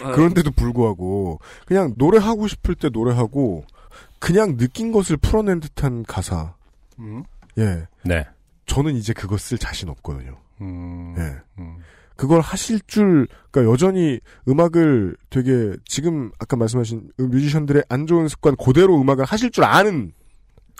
아, 0.02 0.12
그런데도 0.12 0.50
불구하고 0.52 1.40
그냥 1.66 1.94
노래하고 1.96 2.48
싶을 2.48 2.74
때 2.74 2.88
노래하고 2.90 3.64
그냥 4.18 4.56
느낀 4.56 4.92
것을 4.92 5.16
풀어낸 5.16 5.60
듯한 5.60 6.04
가사. 6.04 6.54
음. 6.98 7.24
예. 7.58 7.86
네. 8.04 8.26
저는 8.66 8.96
이제 8.96 9.14
쓸 9.38 9.58
자신 9.58 9.88
없거든요. 9.88 10.36
음. 10.60 11.14
예. 11.18 11.36
음. 11.58 11.78
그걸 12.16 12.40
하실 12.40 12.80
줄, 12.86 13.28
그러니까 13.50 13.72
여전히 13.72 14.18
음악을 14.48 15.16
되게 15.30 15.72
지금 15.84 16.30
아까 16.38 16.56
말씀하신 16.56 17.10
뮤지션들의 17.18 17.84
안 17.88 18.06
좋은 18.06 18.28
습관 18.28 18.56
그대로 18.56 19.00
음악을 19.00 19.24
하실 19.24 19.50
줄 19.50 19.64
아는 19.64 20.12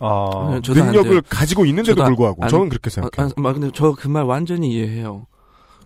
아. 0.01 0.61
네, 0.63 0.73
능력을. 0.75 1.23
가지고 1.23 1.65
있는데도 1.67 2.05
불구하고 2.05 2.43
안- 2.45 2.49
저는 2.51 2.69
그렇게 2.69 2.91
생각해요. 2.91 3.33
아, 3.37 3.49
아, 3.49 3.53
근데 3.53 3.71
저 3.73 3.93
그 3.95 4.09
말 4.09 4.25
완전히 4.25 4.73
이해해요. 4.75 5.27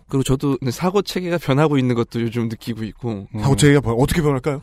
그리고 0.09 0.23
저도 0.23 0.57
사고 0.71 1.01
체계가 1.01 1.37
변하고 1.37 1.77
있는 1.77 1.95
것도 1.95 2.21
요즘 2.21 2.49
느끼고 2.49 2.83
있고. 2.83 3.27
음. 3.33 3.39
하고 3.39 3.55
제가 3.55 3.79
뭐 3.79 3.93
어떻게 3.93 4.21
변할까요? 4.21 4.61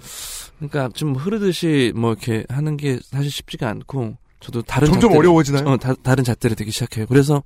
그러니까 0.58 0.90
좀 0.94 1.14
흐르듯이 1.14 1.92
뭐 1.96 2.12
이렇게 2.12 2.44
하는 2.50 2.76
게 2.76 2.98
사실 3.02 3.30
쉽지가 3.30 3.66
않고 3.68 4.16
저도 4.40 4.60
다른 4.62 4.88
점점 4.90 5.12
잣대를- 5.12 5.18
어려워지나요? 5.18 5.66
어, 5.68 5.76
다, 5.78 5.94
다른 6.02 6.22
잣대를 6.24 6.54
되기 6.56 6.70
시작해요. 6.70 7.06
그래서 7.06 7.42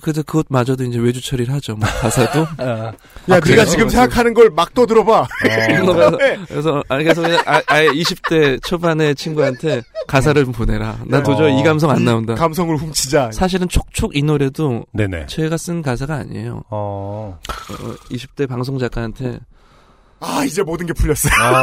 그래서 0.00 0.22
그것마저도 0.22 0.84
이제 0.84 0.98
외주 0.98 1.20
처리를 1.20 1.52
하죠. 1.54 1.76
뭐 1.76 1.86
가사도. 1.88 2.46
아. 2.58 2.64
야, 2.64 2.92
아, 3.28 3.40
네가? 3.40 3.64
지금 3.66 3.88
생각하는 3.88 4.32
걸막 4.32 4.72
떠들어봐. 4.74 5.28
그래서, 5.40 6.18
그래서 6.48 6.82
아, 6.88 6.98
그래서 6.98 7.22
그냥 7.22 7.42
아, 7.46 7.60
아예 7.66 7.88
20대 7.88 8.62
초반의 8.64 9.14
친구한테 9.14 9.82
가사를 10.06 10.42
좀 10.44 10.52
보내라. 10.52 11.00
나 11.06 11.22
도저히 11.22 11.54
어. 11.54 11.60
이 11.60 11.62
감성 11.62 11.90
안 11.90 12.04
나온다. 12.04 12.34
감성을 12.34 12.74
훔치자. 12.76 13.32
사실은 13.32 13.68
촉촉 13.68 14.16
이 14.16 14.22
노래도 14.22 14.84
네네. 14.92 15.26
제가 15.26 15.56
쓴 15.56 15.82
가사가 15.82 16.14
아니에요. 16.14 16.62
어. 16.70 17.38
어, 17.38 17.94
20대 18.10 18.48
방송 18.48 18.78
작가한테 18.78 19.38
아, 20.20 20.44
이제 20.44 20.62
모든 20.62 20.86
게 20.86 20.92
풀렸어. 20.92 21.28
아. 21.40 21.54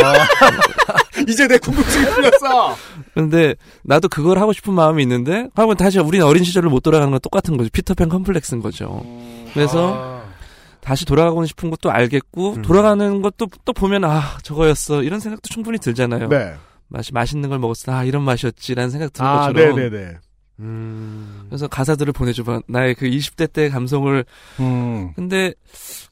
이제 1.28 1.48
내 1.48 1.58
궁금증이 1.58 2.06
풀렸어. 2.06 2.76
근데 3.14 3.56
나도 3.84 4.08
그걸 4.08 4.40
하고 4.40 4.54
싶은 4.54 4.74
마음이 4.74 5.02
있는데 5.04 5.48
하면 5.56 5.78
다시 5.78 6.00
우리는 6.00 6.26
어린 6.26 6.44
시절을 6.44 6.70
못 6.70 6.82
돌아가는 6.82 7.12
건 7.12 7.20
똑같은 7.22 7.58
거죠. 7.58 7.70
피터팬 7.72 8.10
컴플렉스인 8.10 8.62
거죠. 8.62 9.06
그래서 9.54 9.96
아. 9.98 10.22
다시 10.80 11.06
돌아가고 11.06 11.46
싶은 11.46 11.70
것도 11.70 11.92
알겠고 11.92 12.56
음. 12.56 12.62
돌아가는 12.62 13.22
것도 13.22 13.48
또 13.66 13.74
보면 13.74 14.04
아 14.04 14.38
저거였어 14.44 15.04
이런 15.04 15.20
생각도 15.20 15.48
충분히 15.50 15.78
들잖아요. 15.78 16.28
네. 16.30 16.56
맛이 16.88 17.14
맛있는 17.14 17.50
걸 17.50 17.60
먹었어 17.60 17.94
아 17.94 18.04
이런 18.04 18.24
맛이었지라는 18.24 18.90
생각 18.90 19.14
드는 19.14 19.30
아, 19.30 19.48
것처럼 19.48 19.76
네네네. 19.78 20.18
음. 20.62 21.44
그래서 21.50 21.68
가사들을 21.68 22.14
보내줘봐. 22.14 22.62
나의 22.68 22.96
그 22.96 23.06
20대 23.08 23.52
때 23.52 23.70
감성을. 23.70 24.24
음. 24.60 25.14
근데 25.16 25.54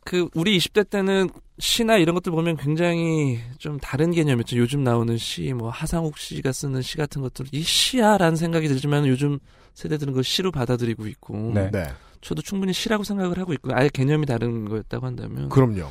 그 0.04 0.28
우리 0.34 0.58
20대 0.58 0.90
때는 0.90 1.30
시나 1.60 1.98
이런 1.98 2.16
것들 2.16 2.32
보면 2.32 2.58
굉장히 2.58 3.40
좀 3.58 3.80
다른 3.80 4.12
개념이었죠. 4.12 4.58
요즘 4.58 4.84
나오는 4.84 5.18
시, 5.18 5.54
뭐 5.54 5.70
하상욱 5.70 6.18
씨가 6.18 6.52
쓰는 6.52 6.82
시 6.82 6.98
같은 6.98 7.22
것들 7.22 7.48
이 7.52 7.62
시야라는 7.62 8.36
생각이 8.38 8.68
들지만 8.68 9.06
요즘 9.08 9.40
세대들은 9.74 10.14
그걸 10.14 10.24
시로 10.24 10.52
받아들이고 10.52 11.08
있고. 11.08 11.52
네. 11.54 11.70
네. 11.72 11.88
저도 12.22 12.42
충분히 12.42 12.74
시라고 12.74 13.04
생각을 13.04 13.38
하고 13.40 13.54
있고 13.54 13.70
아예 13.74 13.88
개념이 13.90 14.26
다른 14.26 14.68
거였다고 14.68 15.06
한다면. 15.06 15.48
그럼요. 15.50 15.88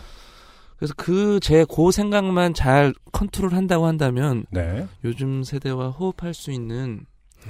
그래서 0.76 0.94
그 0.96 1.40
제 1.40 1.64
고 1.64 1.90
생각만 1.90 2.54
잘 2.54 2.94
컨트롤 3.12 3.52
한다고 3.54 3.86
한다면 3.86 4.44
네. 4.50 4.86
요즘 5.04 5.42
세대와 5.42 5.90
호흡할 5.90 6.34
수 6.34 6.50
있는 6.52 7.00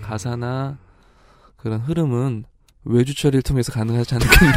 가사나 0.00 0.78
그런 1.58 1.80
흐름은 1.80 2.44
외주 2.84 3.14
처리를 3.14 3.42
통해서 3.42 3.72
가능하지 3.72 4.14
않겠나. 4.14 4.52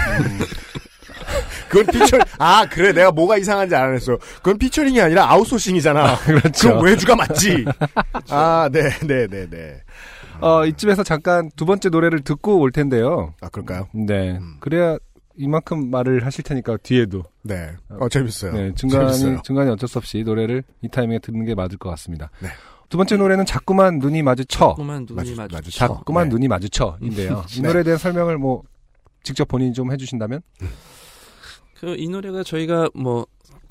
그건 1.67 1.85
피처 1.87 2.17
아 2.37 2.65
그래 2.69 2.91
내가 2.91 3.11
뭐가 3.11 3.37
이상한지 3.37 3.75
알았어. 3.75 4.17
그건 4.37 4.57
피처링이 4.57 4.99
아니라 4.99 5.31
아웃소싱이잖아. 5.31 6.17
그렇죠. 6.19 6.69
그럼 6.69 6.85
외주가 6.85 7.15
맞지. 7.15 7.65
아, 8.29 8.69
네, 8.71 8.89
네, 8.99 9.27
네, 9.27 9.49
네. 9.49 9.81
어, 10.41 10.65
이쯤에서 10.65 11.03
잠깐 11.03 11.49
두 11.55 11.65
번째 11.65 11.89
노래를 11.89 12.21
듣고 12.21 12.59
올 12.59 12.71
텐데요. 12.71 13.33
아 13.41 13.49
그럴까요? 13.49 13.87
네. 13.93 14.39
그래야 14.59 14.97
이만큼 15.37 15.89
말을 15.89 16.25
하실 16.25 16.43
테니까 16.43 16.77
뒤에도. 16.83 17.23
네. 17.43 17.71
어 17.89 18.09
재밌어요. 18.09 18.51
네, 18.51 18.73
중간이 18.75 19.13
재밌어요. 19.13 19.41
중간에 19.43 19.71
어쩔 19.71 19.87
수 19.87 19.97
없이 19.97 20.23
노래를 20.23 20.63
이 20.81 20.89
타이밍에 20.89 21.19
듣는 21.19 21.45
게 21.45 21.55
맞을 21.55 21.77
것 21.77 21.89
같습니다. 21.91 22.29
네. 22.39 22.49
두 22.91 22.97
번째 22.97 23.15
노래는 23.15 23.45
자꾸만 23.45 23.99
눈이 23.99 24.21
마주쳐. 24.21 24.69
자꾸만 24.71 25.05
눈이 25.09 25.33
마주- 25.35 25.35
마주쳐. 25.55 25.87
자꾸만 25.87 26.27
네. 26.27 26.33
눈이 26.35 26.47
마주쳐인데요. 26.49 27.43
이 27.49 27.61
네. 27.61 27.67
노래에 27.67 27.83
대한 27.83 27.97
설명을 27.97 28.37
뭐 28.37 28.63
직접 29.23 29.47
본인이 29.47 29.71
좀 29.73 29.91
해주신다면? 29.93 30.41
그 31.79 31.95
이 31.97 32.09
노래가 32.09 32.43
저희가 32.43 32.89
뭐 32.93 33.25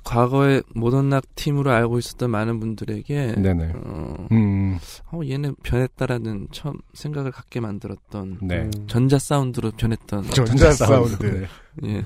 과거에 0.04 0.62
모던락 0.74 1.34
팀으로 1.34 1.70
알고 1.70 1.98
있었던 1.98 2.30
많은 2.30 2.58
분들에게 2.60 3.34
네네. 3.36 3.72
어, 3.76 4.26
음, 4.32 4.78
어, 5.12 5.20
얘는 5.22 5.54
변했다라는 5.62 6.48
처음 6.50 6.78
생각을 6.94 7.30
갖게 7.30 7.60
만들었던 7.60 8.38
네. 8.40 8.62
음. 8.62 8.70
전자 8.88 9.18
사운드로 9.18 9.72
변했던 9.72 10.30
전자 10.30 10.72
사운드. 10.72 11.22
네. 11.24 11.46
예 11.88 12.04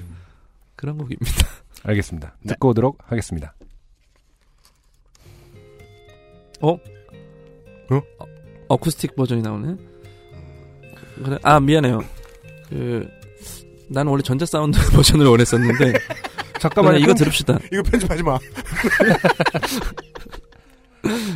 그런 0.74 0.98
곡입니다. 0.98 1.30
알겠습니다. 1.84 2.36
네. 2.42 2.48
듣고 2.54 2.70
오도록 2.70 2.98
하겠습니다. 3.06 3.54
어쿠스틱 6.60 9.14
버전이 9.16 9.42
나오네. 9.42 9.76
그래 11.24 11.38
아 11.42 11.60
미안해요. 11.60 12.00
그 12.68 13.08
나는 13.88 14.10
원래 14.10 14.22
전자 14.22 14.46
사운드 14.46 14.78
버전을 14.92 15.26
원했었는데 15.26 15.92
잠깐만요. 16.60 16.94
그냥 16.94 17.02
이거 17.02 17.14
들읍시다. 17.14 17.58
이거 17.72 17.82
편집하지 17.82 18.22
마. 18.22 18.38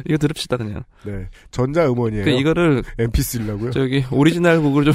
이거 0.07 0.17
들읍시다 0.17 0.57
그냥. 0.57 0.83
네. 1.05 1.29
전자 1.51 1.87
음원이에요. 1.87 2.25
그 2.25 2.31
이거를 2.31 2.83
MP3라고요? 2.99 3.73
저기 3.73 4.05
오리지널 4.11 4.63
곡을 4.63 4.85
좀 4.87 4.95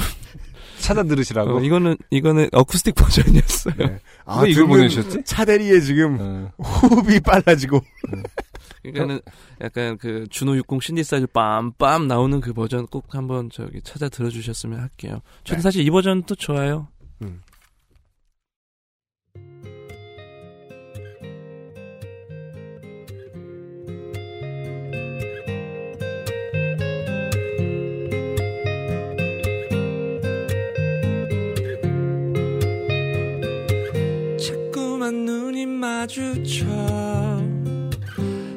찾아 0.84 1.02
들으시라고. 1.02 1.56
어, 1.56 1.60
이거는 1.62 1.96
이거는 2.10 2.48
어쿠스틱 2.52 2.94
버전이었어요. 2.94 3.74
네. 3.78 3.98
아, 4.26 4.42
왜 4.42 4.50
이걸 4.50 4.64
듣는 4.64 4.76
보내주셨지? 4.76 5.24
차대리에 5.24 5.80
지금 5.80 6.18
어, 6.20 6.62
호흡이 6.62 7.20
빨라지고. 7.20 7.80
그러니까는 8.82 9.20
약간 9.62 9.96
그 9.96 10.26
준호 10.28 10.56
60 10.58 10.82
신디사이즈 10.82 11.26
빰빰 11.28 12.06
나오는 12.06 12.38
그 12.42 12.52
버전 12.52 12.86
꼭 12.86 13.14
한번 13.14 13.48
저기 13.50 13.80
찾아 13.82 14.10
들어주셨으면 14.10 14.78
할게요. 14.78 15.22
저는 15.44 15.58
네. 15.58 15.62
사실 15.62 15.86
이 15.86 15.90
버전도 15.90 16.34
좋아요. 16.34 16.88
음. 17.22 17.40
자꾸만 35.04 35.26
눈이 35.26 35.66
마주쳐 35.66 36.64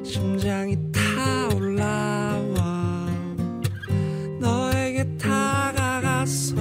심장이 0.01 0.77
타올라와 0.93 2.55
너에게 4.39 5.03
다가가서 5.17 6.55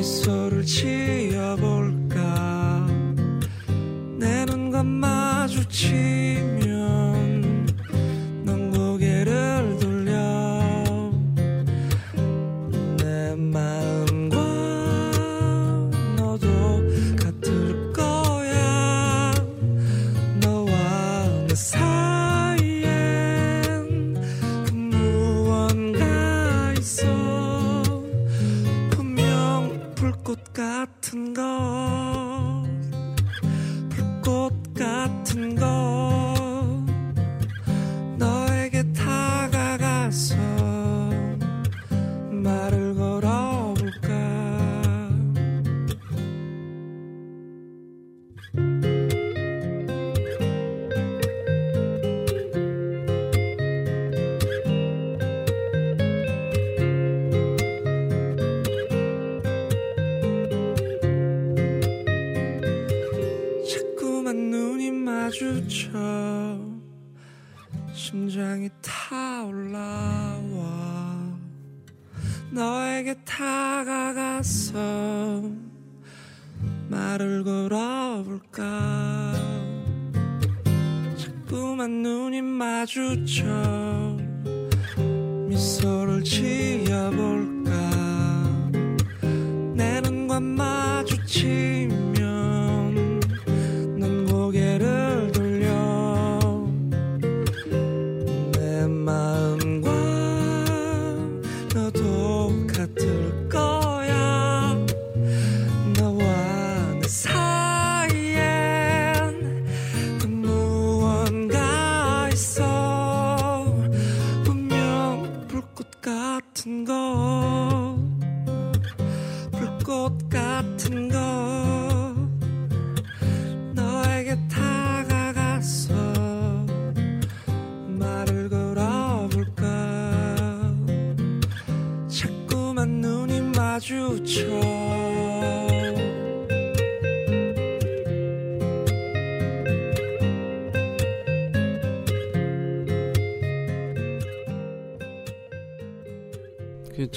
미소를 0.00 0.64
지 0.64 1.19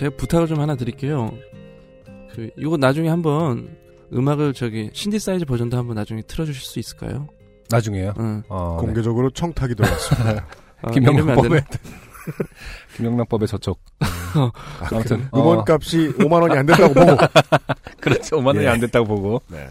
제가 0.03 0.15
부탁을 0.17 0.47
좀 0.47 0.59
하나 0.59 0.75
드릴게요. 0.75 1.31
그 2.33 2.49
이거 2.57 2.75
나중에 2.75 3.07
한번 3.07 3.77
음악을 4.11 4.53
저기 4.53 4.89
신디사이저 4.91 5.45
버전도 5.45 5.77
한번 5.77 5.95
나중에 5.95 6.21
틀어주실 6.23 6.61
수 6.61 6.79
있을까요? 6.79 7.29
나중에요. 7.69 8.13
응. 8.19 8.43
어, 8.49 8.77
네. 8.79 8.85
공개적으로 8.85 9.29
청탁이 9.29 9.75
들어왔습니다. 9.75 10.45
안 10.83 10.91
김영란법에 10.93 11.49
되나? 11.49 11.65
김영란법의 12.97 13.47
저쪽. 13.47 13.79
아, 14.01 14.51
아무튼 14.91 15.29
그 15.31 15.39
음원 15.39 15.59
어. 15.59 15.65
값이 15.65 16.13
5만 16.17 16.41
원이 16.41 16.57
안 16.57 16.65
된다고 16.65 16.93
보고. 16.93 17.17
그렇죠. 18.01 18.37
5만 18.37 18.47
원이 18.47 18.63
예. 18.63 18.67
안 18.67 18.79
됐다고 18.81 19.05
보고. 19.05 19.41
네. 19.47 19.69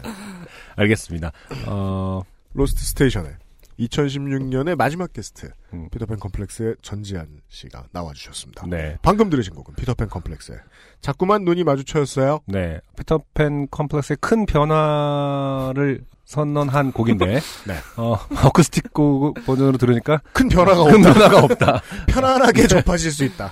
알겠습니다. 0.75 1.31
어, 1.67 2.21
로스트 2.53 2.83
스테이션에 2.83 3.35
2016년의 3.79 4.75
마지막 4.75 5.11
게스트 5.13 5.51
음. 5.73 5.89
피터팬 5.91 6.17
컴플렉스의 6.17 6.75
전지한 6.81 7.27
씨가 7.49 7.85
나와주셨습니다. 7.91 8.67
네. 8.67 8.97
방금 9.01 9.29
들으신 9.29 9.53
곡은 9.53 9.75
피터팬 9.75 10.09
컴플렉스의 10.09 10.59
자꾸만 11.01 11.43
눈이 11.43 11.63
마주쳐였어요. 11.63 12.39
네. 12.47 12.79
피터팬 12.97 13.67
컴플렉스의 13.69 14.17
큰 14.21 14.45
변화를 14.45 16.05
선언한 16.25 16.93
곡인데, 16.93 17.39
네. 17.67 17.75
어, 17.97 18.17
어쿠스틱 18.45 18.93
곡 18.93 19.35
버전으로 19.45 19.77
들으니까 19.77 20.21
큰 20.31 20.47
변화가 20.47 20.83
큰 20.85 21.05
없다. 21.05 21.13
변화가 21.13 21.43
없다. 21.43 21.81
편안하게 22.07 22.67
접하실 22.67 23.11
수 23.11 23.23
있다. 23.25 23.51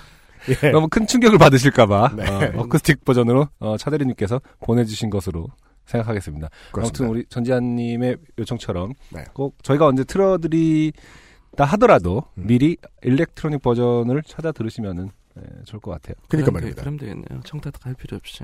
예. 0.63 0.71
너무 0.71 0.87
큰 0.87 1.05
충격을 1.05 1.37
받으실까봐 1.37 2.13
네. 2.15 2.51
어쿠스틱 2.55 3.05
버전으로 3.05 3.47
어, 3.59 3.77
차대리님께서 3.77 4.41
보내주신 4.61 5.09
것으로 5.09 5.47
생각하겠습니다. 5.85 6.49
그렇습니다. 6.71 7.03
아무튼 7.03 7.07
우리 7.07 7.25
전지한님의 7.27 8.17
요청처럼 8.39 8.93
네. 9.13 9.23
꼭 9.33 9.61
저희가 9.63 9.87
언제 9.87 10.03
틀어드리다 10.03 11.65
하더라도 11.65 12.23
음. 12.37 12.47
미리 12.47 12.77
일렉트로닉 13.01 13.61
버전을 13.61 14.23
찾아 14.23 14.51
들으시면은 14.51 15.09
네, 15.35 15.43
좋을 15.65 15.79
것 15.81 15.91
같아요. 15.91 16.15
그니까 16.27 16.45
그럼 16.45 16.45
되- 16.45 16.51
말입니다. 16.51 16.81
그럼 16.81 16.97
되겠네요. 16.97 17.41
청탁 17.45 17.73
할 17.85 17.93
필요 17.93 18.17
없이. 18.17 18.43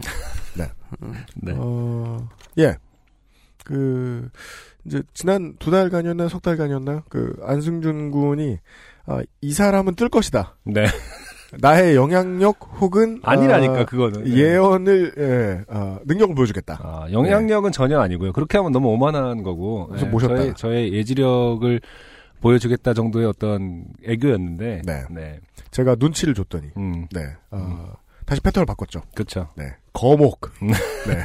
네. 0.58 0.66
네. 1.36 1.54
어, 1.58 2.28
예. 2.60 2.78
그, 3.66 4.30
이제, 4.86 5.04
지난 5.14 5.58
두 5.60 5.70
달간이었나요? 5.72 6.30
석 6.30 6.42
달간이었나요? 6.42 7.04
그, 7.10 7.38
안승준 7.44 8.12
군이, 8.12 8.60
아, 9.06 9.22
이 9.42 9.52
사람은 9.52 9.96
뜰 9.96 10.08
것이다. 10.08 10.56
네. 10.64 10.86
나의 11.60 11.96
영향력 11.96 12.58
혹은, 12.82 13.20
아니라니까 13.24 13.80
아, 13.82 13.86
그거는. 13.86 14.24
네. 14.26 14.32
예언을, 14.32 15.14
예, 15.18 15.64
아, 15.74 16.00
능력을 16.06 16.36
보여주겠다. 16.36 16.80
아, 16.82 17.08
영향력은 17.12 17.72
전혀 17.72 18.00
아니고요. 18.00 18.34
그렇게 18.34 18.58
하면 18.58 18.72
너무 18.72 18.90
오만한 18.90 19.44
거고. 19.44 19.88
그래서 19.88 20.06
네, 20.06 20.12
모셨다가. 20.12 20.40
저의, 20.42 20.54
저의 20.56 20.94
예지력을 20.94 21.80
보여주겠다 22.42 22.94
정도의 22.94 23.26
어떤 23.28 23.86
애교였는데. 24.06 24.82
네. 24.86 25.40
제가 25.72 25.96
눈치를 25.98 26.34
줬더니, 26.34 26.68
음, 26.78 27.08
네, 27.12 27.22
어, 27.52 27.94
다시 28.26 28.42
패턴을 28.42 28.66
바꿨죠. 28.66 29.02
그쵸. 29.16 29.48
네. 29.56 29.74
거목. 29.94 30.52
네. 30.60 31.20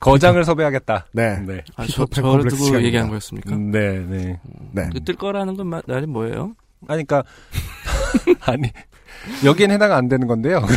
거장을 0.00 0.42
섭외하겠다. 0.44 1.06
네. 1.12 1.38
네. 1.40 1.64
아, 1.76 1.86
저, 1.86 2.04
저를 2.06 2.44
두고 2.50 2.56
시간입니다. 2.64 2.82
얘기한 2.86 3.08
거였습니까? 3.08 3.56
네, 3.56 3.98
네. 4.00 4.40
네. 4.72 4.88
그뜰 4.92 5.14
거라는 5.16 5.56
건 5.56 5.66
마- 5.68 5.82
말이 5.86 6.06
뭐예요? 6.06 6.54
아니, 6.86 7.04
그니까, 7.04 7.24
아니, 8.46 8.70
여기엔 9.44 9.70
해당 9.70 9.92
안 9.92 10.08
되는 10.08 10.26
건데요. 10.26 10.62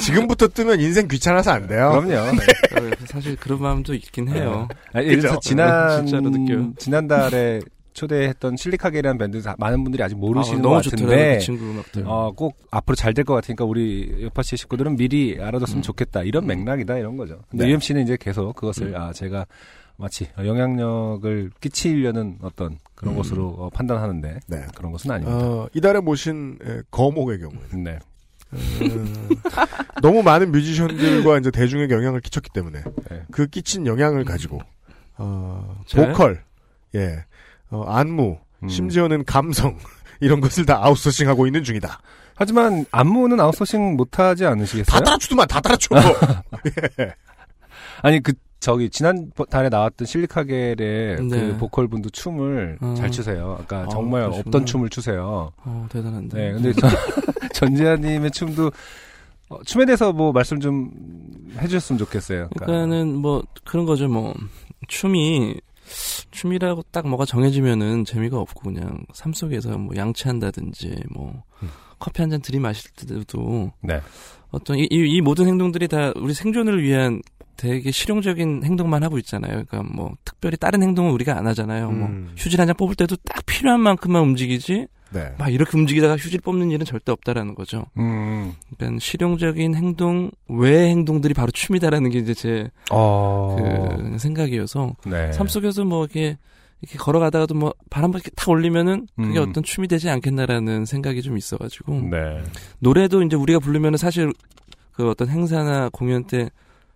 지금부터 0.00 0.48
뜨면 0.48 0.80
인생 0.80 1.08
귀찮아서 1.08 1.50
안 1.52 1.66
돼요. 1.66 1.90
그럼요. 1.90 2.08
네. 2.36 2.90
어, 2.90 2.90
사실 3.06 3.36
그런 3.36 3.60
마음도 3.60 3.94
있긴 3.94 4.28
해요. 4.28 4.68
아니, 4.92 5.08
예를? 5.08 5.30
지난, 5.42 6.04
느껴요. 6.04 6.72
지난달에 6.78 7.60
초대했던 7.94 8.56
실리카게라는 8.56 9.18
밴드 9.18 9.40
사- 9.40 9.56
많은 9.58 9.82
분들이 9.82 10.00
아직 10.04 10.14
모르시는 10.16 10.60
아, 10.60 10.62
것 10.62 10.84
같은데, 10.84 11.40
그. 11.48 12.04
어, 12.06 12.30
꼭 12.36 12.56
앞으로 12.70 12.94
잘 12.94 13.12
될 13.12 13.24
것 13.24 13.34
같으니까 13.34 13.64
우리 13.64 14.18
여파씨 14.22 14.56
식구들은 14.56 14.96
미리 14.96 15.36
알아뒀으면 15.40 15.82
좋겠다. 15.82 16.22
이런 16.22 16.46
맥락이다, 16.46 16.96
이런 16.96 17.16
거죠. 17.16 17.40
근데 17.50 17.64
네. 17.64 17.70
UMC는 17.72 18.02
이제 18.04 18.16
계속 18.20 18.54
그것을, 18.54 18.96
아, 18.96 19.12
제가 19.12 19.46
마치 19.98 20.28
영향력을 20.38 21.50
끼치려는 21.60 22.38
어떤 22.42 22.78
그런 22.94 23.16
것으로 23.16 23.48
어, 23.48 23.70
판단하는데, 23.70 24.40
네. 24.46 24.66
그런 24.76 24.92
것은 24.92 25.10
아닙니다. 25.10 25.36
어, 25.36 25.68
이달에 25.74 25.98
모신 25.98 26.56
에, 26.64 26.82
거목의 26.90 27.40
경우 27.40 27.52
네. 27.74 27.98
음, 28.52 29.28
너무 30.00 30.22
많은 30.22 30.52
뮤지션들과 30.52 31.38
이제 31.38 31.50
대중에게 31.50 31.92
영향을 31.92 32.20
끼쳤기 32.20 32.48
때문에 32.50 32.82
네. 33.10 33.22
그 33.30 33.46
끼친 33.48 33.86
영향을 33.86 34.24
가지고 34.24 34.60
어? 35.16 35.76
보컬, 35.94 36.44
예, 36.94 37.24
어, 37.70 37.82
안무, 37.82 38.38
음. 38.62 38.68
심지어는 38.68 39.24
감성 39.24 39.76
이런 40.20 40.40
것을 40.40 40.64
다 40.64 40.78
아웃소싱하고 40.82 41.46
있는 41.46 41.64
중이다. 41.64 42.00
하지만 42.36 42.86
안무는 42.92 43.40
아웃소싱 43.40 43.96
못하지 43.96 44.46
않으시겠어요? 44.46 44.84
다 44.84 45.00
따라주더만 45.04 45.48
다 45.48 45.60
따라줘. 45.60 45.88
예. 47.00 47.14
아니 48.00 48.22
그 48.22 48.32
저기 48.60 48.90
지난 48.90 49.30
달에 49.50 49.68
나왔던 49.68 50.06
실리카겔의 50.06 50.76
네. 50.76 51.16
그 51.28 51.56
보컬 51.58 51.86
분도 51.88 52.10
춤을 52.10 52.78
어. 52.80 52.94
잘 52.96 53.10
추세요. 53.10 53.56
아까 53.60 53.82
아, 53.82 53.88
정말 53.88 54.22
그러시구나. 54.22 54.40
없던 54.48 54.66
춤을 54.66 54.88
추세요. 54.90 55.52
어, 55.58 55.86
대단한데. 55.90 56.36
네, 56.36 56.52
근데 56.52 56.72
전, 56.72 56.90
전지현님의 57.54 58.30
춤도 58.32 58.70
어, 59.50 59.62
춤에 59.64 59.84
대해서 59.86 60.12
뭐 60.12 60.32
말씀 60.32 60.58
좀 60.60 60.90
해주셨으면 61.58 61.98
좋겠어요. 61.98 62.48
그러니까 62.50 62.66
그러니까는 62.66 63.14
뭐 63.16 63.42
그런 63.64 63.86
거죠 63.86 64.08
뭐 64.08 64.34
춤이 64.88 65.60
춤이라고 66.32 66.82
딱 66.90 67.08
뭐가 67.08 67.24
정해지면은 67.24 68.04
재미가 68.04 68.38
없고 68.38 68.72
그냥 68.72 69.04
삶 69.14 69.32
속에서 69.32 69.78
뭐 69.78 69.96
양치한다든지 69.96 71.04
뭐 71.14 71.44
커피 71.98 72.20
한 72.22 72.30
잔 72.30 72.40
들이마실 72.42 72.90
때도 72.92 73.72
네. 73.82 74.00
어떤 74.50 74.78
이, 74.78 74.88
이, 74.90 75.16
이 75.16 75.20
모든 75.20 75.46
행동들이 75.46 75.88
다 75.88 76.12
우리 76.16 76.34
생존을 76.34 76.82
위한 76.82 77.20
되게 77.56 77.90
실용적인 77.90 78.62
행동만 78.64 79.02
하고 79.02 79.18
있잖아요. 79.18 79.64
그러니까 79.68 79.82
뭐 79.82 80.12
특별히 80.24 80.56
다른 80.56 80.82
행동은 80.82 81.10
우리가 81.12 81.36
안 81.36 81.46
하잖아요. 81.48 81.90
뭐 81.90 82.08
음. 82.08 82.30
휴지를 82.36 82.62
한 82.62 82.68
장 82.68 82.76
뽑을 82.76 82.94
때도 82.94 83.16
딱 83.24 83.44
필요한 83.46 83.80
만큼만 83.80 84.22
움직이지 84.22 84.86
네. 85.10 85.32
막 85.38 85.52
이렇게 85.52 85.76
움직이다가 85.76 86.16
휴지를 86.16 86.40
뽑는 86.42 86.70
일은 86.70 86.84
절대 86.86 87.10
없다라는 87.12 87.54
거죠. 87.54 87.86
음. 87.96 88.52
그러니까 88.76 89.00
실용적인 89.00 89.74
행동 89.74 90.30
외의 90.48 90.90
행동들이 90.90 91.34
바로 91.34 91.50
춤이다라는 91.50 92.10
게 92.10 92.18
이제 92.20 92.34
제 92.34 92.70
어. 92.92 93.56
그 93.58 94.18
생각이어서 94.18 94.94
네. 95.06 95.32
삶 95.32 95.48
속에서 95.48 95.84
뭐 95.84 96.04
이렇게 96.04 96.36
이렇게 96.80 96.98
걸어가다가도 96.98 97.54
뭐 97.54 97.74
바람 97.90 98.12
이렇게 98.12 98.30
탁 98.36 98.48
올리면은 98.48 99.08
그게 99.16 99.38
음. 99.40 99.48
어떤 99.48 99.62
춤이 99.64 99.88
되지 99.88 100.08
않겠나라는 100.10 100.84
생각이 100.84 101.22
좀 101.22 101.36
있어가지고 101.36 102.08
네. 102.10 102.42
노래도 102.78 103.22
이제 103.22 103.36
우리가 103.36 103.58
부르면은 103.58 103.96
사실 103.96 104.32
그 104.92 105.08
어떤 105.08 105.28
행사나 105.28 105.88
공연 105.92 106.24
때 106.24 106.50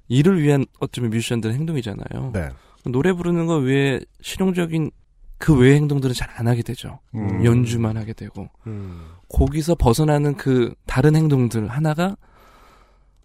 일을 0.09 0.43
위한 0.43 0.65
어쩌면 0.81 1.11
뮤지션들의 1.11 1.57
행동이잖아요. 1.57 2.31
네. 2.33 2.49
노래 2.85 3.13
부르는 3.13 3.47
거 3.47 3.57
외에 3.57 4.01
실용적인 4.21 4.91
그 5.39 5.57
외의 5.57 5.77
행동들은 5.77 6.15
잘 6.15 6.31
안 6.37 6.47
하게 6.49 6.63
되죠. 6.63 7.01
음. 7.15 7.45
연주만 7.45 7.97
하게 7.97 8.13
되고 8.13 8.49
음. 8.67 9.03
거기서 9.29 9.75
벗어나는 9.75 10.37
그 10.37 10.75
다른 10.87 11.15
행동들 11.17 11.69
하나가 11.69 12.17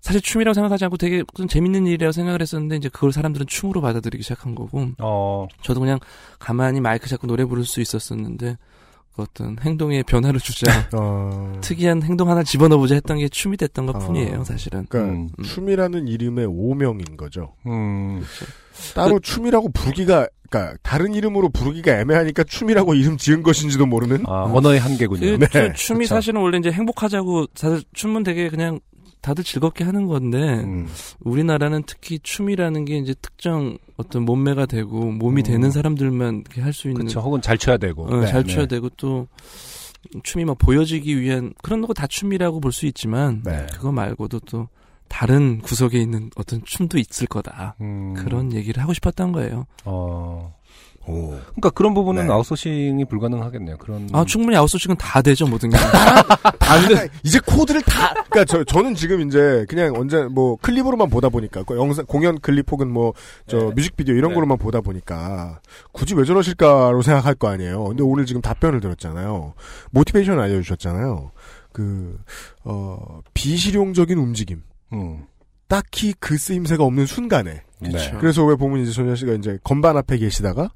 사실 0.02 0.22
춤이라고 0.22 0.54
생각하지 0.54 0.86
않고 0.86 0.98
되게 0.98 1.24
좀 1.36 1.48
재밌는 1.48 1.86
일이라고 1.88 2.12
생각을 2.12 2.42
했었는데 2.42 2.78
이제 2.78 2.90
그걸 2.90 3.12
사람들은 3.12 3.48
춤으로 3.48 3.82
받아들이기 3.82 4.24
시작한 4.24 4.56
거고 4.56 4.90
어. 5.00 5.48
저도 5.62 5.80
그냥 5.80 6.00
가만히 6.40 6.80
마이크 6.80 7.10
잡고 7.10 7.28
노래 7.28 7.44
부를 7.46 7.66
수 7.66 7.82
있었었는데 7.82 8.58
그 9.16 9.22
어떤 9.24 9.58
행동에 9.60 10.04
변화를 10.04 10.40
주자 10.40 10.68
어, 10.96 11.60
특이한 11.62 12.04
행동 12.04 12.30
하나 12.30 12.44
집어넣어보자 12.44 12.96
했던 12.96 13.18
게 13.18 13.28
춤이 13.28 13.58
됐던 13.58 13.86
것 13.88 13.96
어. 13.96 14.00
뿐이에요 14.00 14.44
사실은 14.44 14.86
그러니까 14.88 15.14
음. 15.40 15.44
춤이라는 15.44 16.08
이름의 16.08 16.46
오명인 16.46 17.18
거죠. 17.18 17.54
음. 17.66 18.24
따로 18.94 19.20
춤이라고 19.20 19.72
부르기가 19.72 20.28
그러니까 20.50 20.78
다른 20.84 21.14
이름으로 21.16 21.50
부르기가 21.50 22.00
애매하니까 22.00 22.44
춤이라고 22.44 22.94
이름 22.94 23.18
지은 23.18 23.44
것인지도 23.44 23.86
모르는 23.88 24.24
아, 24.28 24.44
언어의 24.44 24.80
한계군요. 24.80 25.38
그 25.40 25.46
네, 25.46 25.48
춤- 25.50 25.74
춤이 25.74 26.00
그쵸. 26.06 26.16
사실은 26.16 26.40
원래 26.42 26.58
이제 26.60 26.72
행복하자고 26.72 27.48
다들 27.48 27.84
춤은 27.94 28.24
되게 28.24 28.48
그냥 28.50 28.80
다들 29.28 29.44
즐겁게 29.44 29.84
하는 29.84 30.08
건데 30.08 30.38
음. 30.64 30.88
우리나라는 31.20 31.84
특히 31.86 32.18
춤이라는 32.20 32.86
게 32.86 32.98
이제 32.98 33.14
특정 33.22 33.78
어떤 33.98 34.24
몸매가 34.24 34.68
되고 34.68 35.12
몸이 35.12 35.42
음. 35.42 35.44
되는 35.44 35.70
사람들만 35.70 36.46
할 36.60 36.72
수 36.72 36.88
있는 36.88 37.02
그렇죠. 37.02 37.20
혹은 37.20 37.42
잘 37.42 37.58
쳐야 37.58 37.76
되고. 37.76 38.06
어, 38.06 38.22
네. 38.22 38.28
잘 38.28 38.46
춰야 38.46 38.62
네. 38.62 38.68
되고 38.68 38.88
또 38.96 39.28
춤이 40.24 40.46
막 40.46 40.58
보여지기 40.58 41.20
위한 41.20 41.54
그런 41.62 41.82
거 41.82 41.94
다 41.94 42.08
춤이라고 42.08 42.62
볼 42.62 42.72
수 42.72 42.86
있지만 42.86 43.42
네. 43.44 43.68
그거 43.74 43.92
말고도 43.92 44.40
또 44.42 44.70
다른 45.10 45.60
구석에 45.60 46.00
있는 46.00 46.30
어떤 46.38 46.64
춤도 46.64 46.98
있을 46.98 47.28
거다. 47.28 47.76
음. 47.82 48.14
그런 48.14 48.54
얘기를 48.54 48.82
하고 48.82 48.94
싶었던 48.94 49.34
거예요. 49.34 49.66
어. 49.84 50.56
오. 51.08 51.30
그러니까 51.30 51.70
그런 51.70 51.94
부분은 51.94 52.28
네. 52.28 52.34
아웃소싱이 52.34 53.06
불가능하겠네요. 53.06 53.78
그런. 53.78 54.10
아 54.12 54.26
충분히 54.26 54.58
아웃소싱은 54.58 54.98
다 54.98 55.22
되죠 55.22 55.48
모든 55.48 55.70
게. 55.70 55.78
아, 56.68 56.78
이제 57.24 57.40
코드를 57.40 57.82
다, 57.84 58.14
그니까 58.14 58.44
저, 58.44 58.64
저는 58.64 58.94
지금 58.94 59.26
이제 59.26 59.66
그냥 59.70 59.94
언제 59.96 60.24
뭐 60.24 60.58
클립으로만 60.58 61.10
보다 61.10 61.30
보니까, 61.30 61.64
그 61.64 61.78
영상, 61.78 62.06
공연 62.06 62.40
클립 62.40 62.70
혹은 62.72 62.92
뭐, 62.92 63.14
저 63.48 63.58
네. 63.58 63.72
뮤직비디오 63.76 64.16
이런 64.16 64.32
네. 64.32 64.36
거로만 64.36 64.58
보다 64.58 64.82
보니까, 64.82 65.62
굳이 65.94 66.14
왜 66.14 66.26
저러실까로 66.26 67.02
생각할 67.02 67.36
거 67.36 67.48
아니에요. 67.48 67.86
근데 67.86 68.04
오늘 68.04 68.26
지금 68.26 68.42
답변을 68.42 68.82
들었잖아요. 68.82 69.54
모티베이션 69.92 70.40
알려주셨잖아요. 70.40 71.32
그, 71.72 72.20
어, 72.66 73.22
비실용적인 73.34 74.18
움직임. 74.18 74.64
음. 74.92 75.26
딱히 75.68 76.14
그 76.20 76.38
쓰임새가 76.38 76.84
없는 76.84 77.06
순간에. 77.06 77.62
네. 77.80 78.12
그래서 78.20 78.44
왜 78.46 78.56
보면 78.56 78.82
이제 78.82 78.92
소녀 78.92 79.16
씨가 79.16 79.34
이제 79.34 79.60
건반 79.64 79.98
앞에 79.98 80.18
계시다가 80.18 80.72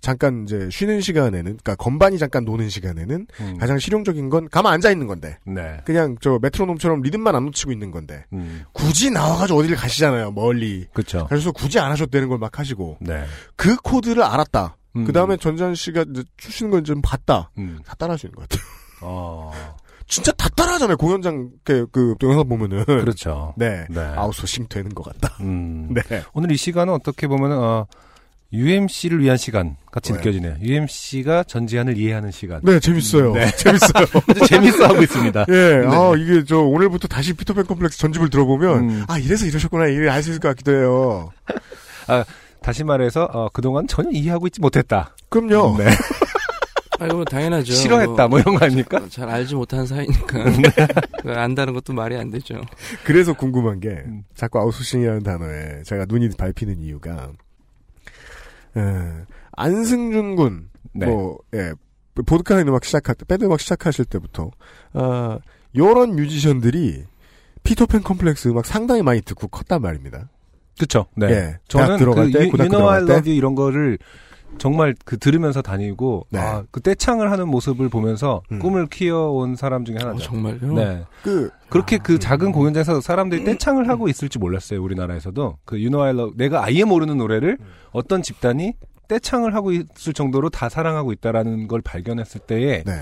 잠깐 0.00 0.44
이제 0.44 0.68
쉬는 0.70 1.00
시간에는 1.00 1.42
그러니까 1.42 1.74
건반이 1.74 2.18
잠깐 2.18 2.44
노는 2.44 2.68
시간에는 2.68 3.26
음. 3.40 3.58
가장 3.58 3.78
실용적인 3.78 4.30
건 4.30 4.48
가만 4.48 4.72
앉아 4.74 4.90
있는 4.90 5.06
건데 5.06 5.38
네. 5.44 5.80
그냥 5.84 6.16
저 6.20 6.38
메트로놈처럼 6.40 7.02
리듬만 7.02 7.34
안 7.34 7.44
놓치고 7.46 7.72
있는 7.72 7.90
건데 7.90 8.24
음. 8.32 8.64
굳이 8.72 9.10
나와가지고 9.10 9.58
어디를 9.58 9.76
가시잖아요 9.76 10.30
멀리 10.32 10.86
그렇죠. 10.94 11.26
그래서 11.28 11.50
굳이 11.52 11.78
안 11.78 11.90
하셔도 11.90 12.10
되는 12.10 12.28
걸 12.28 12.38
막 12.38 12.58
하시고 12.58 12.98
네. 13.00 13.24
그 13.56 13.76
코드를 13.76 14.22
알았다 14.22 14.76
음. 14.96 15.04
그 15.04 15.12
다음에 15.12 15.36
전지현 15.36 15.74
씨가 15.74 16.04
이제 16.10 16.22
추시는 16.36 16.70
걸 16.70 16.82
좀 16.84 17.00
봤다 17.02 17.50
음. 17.58 17.80
다 17.84 17.94
따라할 17.96 18.18
수 18.18 18.26
있는 18.26 18.36
것 18.36 18.48
같아요 18.48 18.64
어. 19.02 19.52
진짜 20.06 20.30
다 20.32 20.48
따라하잖아요 20.50 20.96
공연장 20.96 21.50
그, 21.64 21.86
그 21.90 22.14
영상 22.22 22.48
보면은 22.48 22.84
그렇죠. 22.84 23.54
네, 23.58 23.84
네. 23.90 24.00
아웃소싱 24.00 24.66
되는 24.68 24.94
것 24.94 25.04
같다 25.04 25.36
음. 25.42 25.92
네 26.08 26.22
오늘 26.32 26.52
이 26.52 26.56
시간은 26.56 26.92
어떻게 26.92 27.26
보면은 27.26 27.58
어, 27.58 27.86
UMC를 28.52 29.20
위한 29.20 29.36
시간 29.36 29.76
같이 29.90 30.12
네. 30.12 30.18
느껴지네요. 30.18 30.56
UMC가 30.62 31.42
전지현을 31.44 31.98
이해하는 31.98 32.30
시간. 32.30 32.60
네, 32.62 32.78
재밌어요. 32.78 33.32
네. 33.32 33.50
재밌어요. 33.56 34.06
재밌어 34.46 34.84
하고 34.86 35.02
있습니다. 35.02 35.46
예, 35.48 35.52
네. 35.80 35.86
아, 35.88 36.12
이게 36.16 36.44
저 36.44 36.60
오늘부터 36.60 37.08
다시 37.08 37.32
피터팬 37.34 37.66
컴플렉스 37.66 37.98
전집을 37.98 38.30
들어보면, 38.30 38.78
음. 38.90 39.04
아, 39.08 39.18
이래서 39.18 39.46
이러셨구나, 39.46 39.88
이를 39.88 40.10
알 40.10 40.22
수 40.22 40.30
있을 40.30 40.40
것 40.40 40.48
같기도 40.50 40.72
해요. 40.72 41.30
아, 42.06 42.24
다시 42.62 42.84
말해서 42.84 43.24
어, 43.32 43.48
그동안 43.52 43.86
전혀 43.88 44.10
이해하고 44.12 44.46
있지 44.46 44.60
못했다. 44.60 45.14
그럼요. 45.28 45.76
네. 45.78 45.86
아, 46.98 47.06
이거 47.06 47.24
당연하죠. 47.24 47.72
싫어했다 47.72 48.28
뭐 48.28 48.38
이런 48.38 48.56
거 48.56 48.64
아닙니까? 48.64 49.06
잘 49.08 49.28
알지 49.28 49.54
못하는 49.54 49.86
사이니까 49.86 50.44
그걸 51.18 51.38
안다는 51.38 51.74
것도 51.74 51.92
말이 51.92 52.16
안 52.16 52.30
되죠. 52.30 52.60
그래서 53.04 53.32
궁금한 53.32 53.80
게, 53.80 53.88
음. 53.88 54.24
자꾸 54.34 54.58
아웃소싱이라는 54.60 55.22
단어에 55.22 55.82
제가 55.84 56.06
눈이 56.08 56.30
밟히는 56.38 56.80
이유가, 56.80 57.30
에, 58.76 58.80
안승준 59.52 60.36
군, 60.36 60.68
네. 60.92 61.06
뭐, 61.06 61.38
예, 61.54 61.72
보드카 62.24 62.58
음악 62.62 62.84
시작할 62.84 63.14
때, 63.14 63.24
밴드 63.26 63.44
음악 63.44 63.60
시작하실 63.60 64.06
때부터, 64.06 64.50
아, 64.94 65.38
요런 65.76 66.16
뮤지션들이 66.16 67.04
피터팬 67.62 68.02
컴플렉스 68.02 68.48
음악 68.48 68.64
상당히 68.64 69.02
많이 69.02 69.20
듣고 69.20 69.48
컸단 69.48 69.82
말입니다. 69.82 70.30
그렇죠. 70.78 71.06
네. 71.16 71.30
예, 71.30 71.58
저는 71.68 71.96
들어갈 71.98 72.26
그 72.26 72.38
때, 72.38 72.48
고등학교 72.48 72.76
You 72.76 72.86
Know 72.86 73.06
들어갈 73.06 73.22
때. 73.22 73.34
이런 73.34 73.54
거를 73.54 73.98
정말 74.58 74.94
그 75.04 75.18
들으면서 75.18 75.62
다니고 75.62 76.26
네. 76.30 76.38
아, 76.38 76.64
그 76.70 76.80
떼창을 76.80 77.30
하는 77.30 77.48
모습을 77.48 77.88
보면서 77.88 78.42
음. 78.52 78.58
꿈을 78.58 78.86
키워온 78.86 79.56
사람 79.56 79.84
중에 79.84 79.96
하나죠. 79.98 80.16
어, 80.16 80.18
정말요? 80.18 80.74
네. 80.74 81.04
그, 81.22 81.50
그렇게 81.68 81.98
그 81.98 82.18
작은 82.18 82.52
공연장에서 82.52 83.00
사람들이 83.00 83.44
떼창을 83.44 83.88
하고 83.88 84.08
있을지 84.08 84.38
몰랐어요. 84.38 84.82
우리나라에서도 84.82 85.58
그 85.64 85.76
You 85.76 85.90
Know 85.90 86.04
I 86.04 86.10
Love 86.10 86.36
내가 86.36 86.64
아예 86.64 86.84
모르는 86.84 87.18
노래를 87.18 87.58
어떤 87.92 88.22
집단이 88.22 88.74
떼창을 89.08 89.54
하고 89.54 89.72
있을 89.72 90.12
정도로 90.12 90.50
다 90.50 90.68
사랑하고 90.68 91.12
있다라는 91.12 91.68
걸 91.68 91.80
발견했을 91.80 92.40
때에 92.40 92.82
네. 92.84 92.92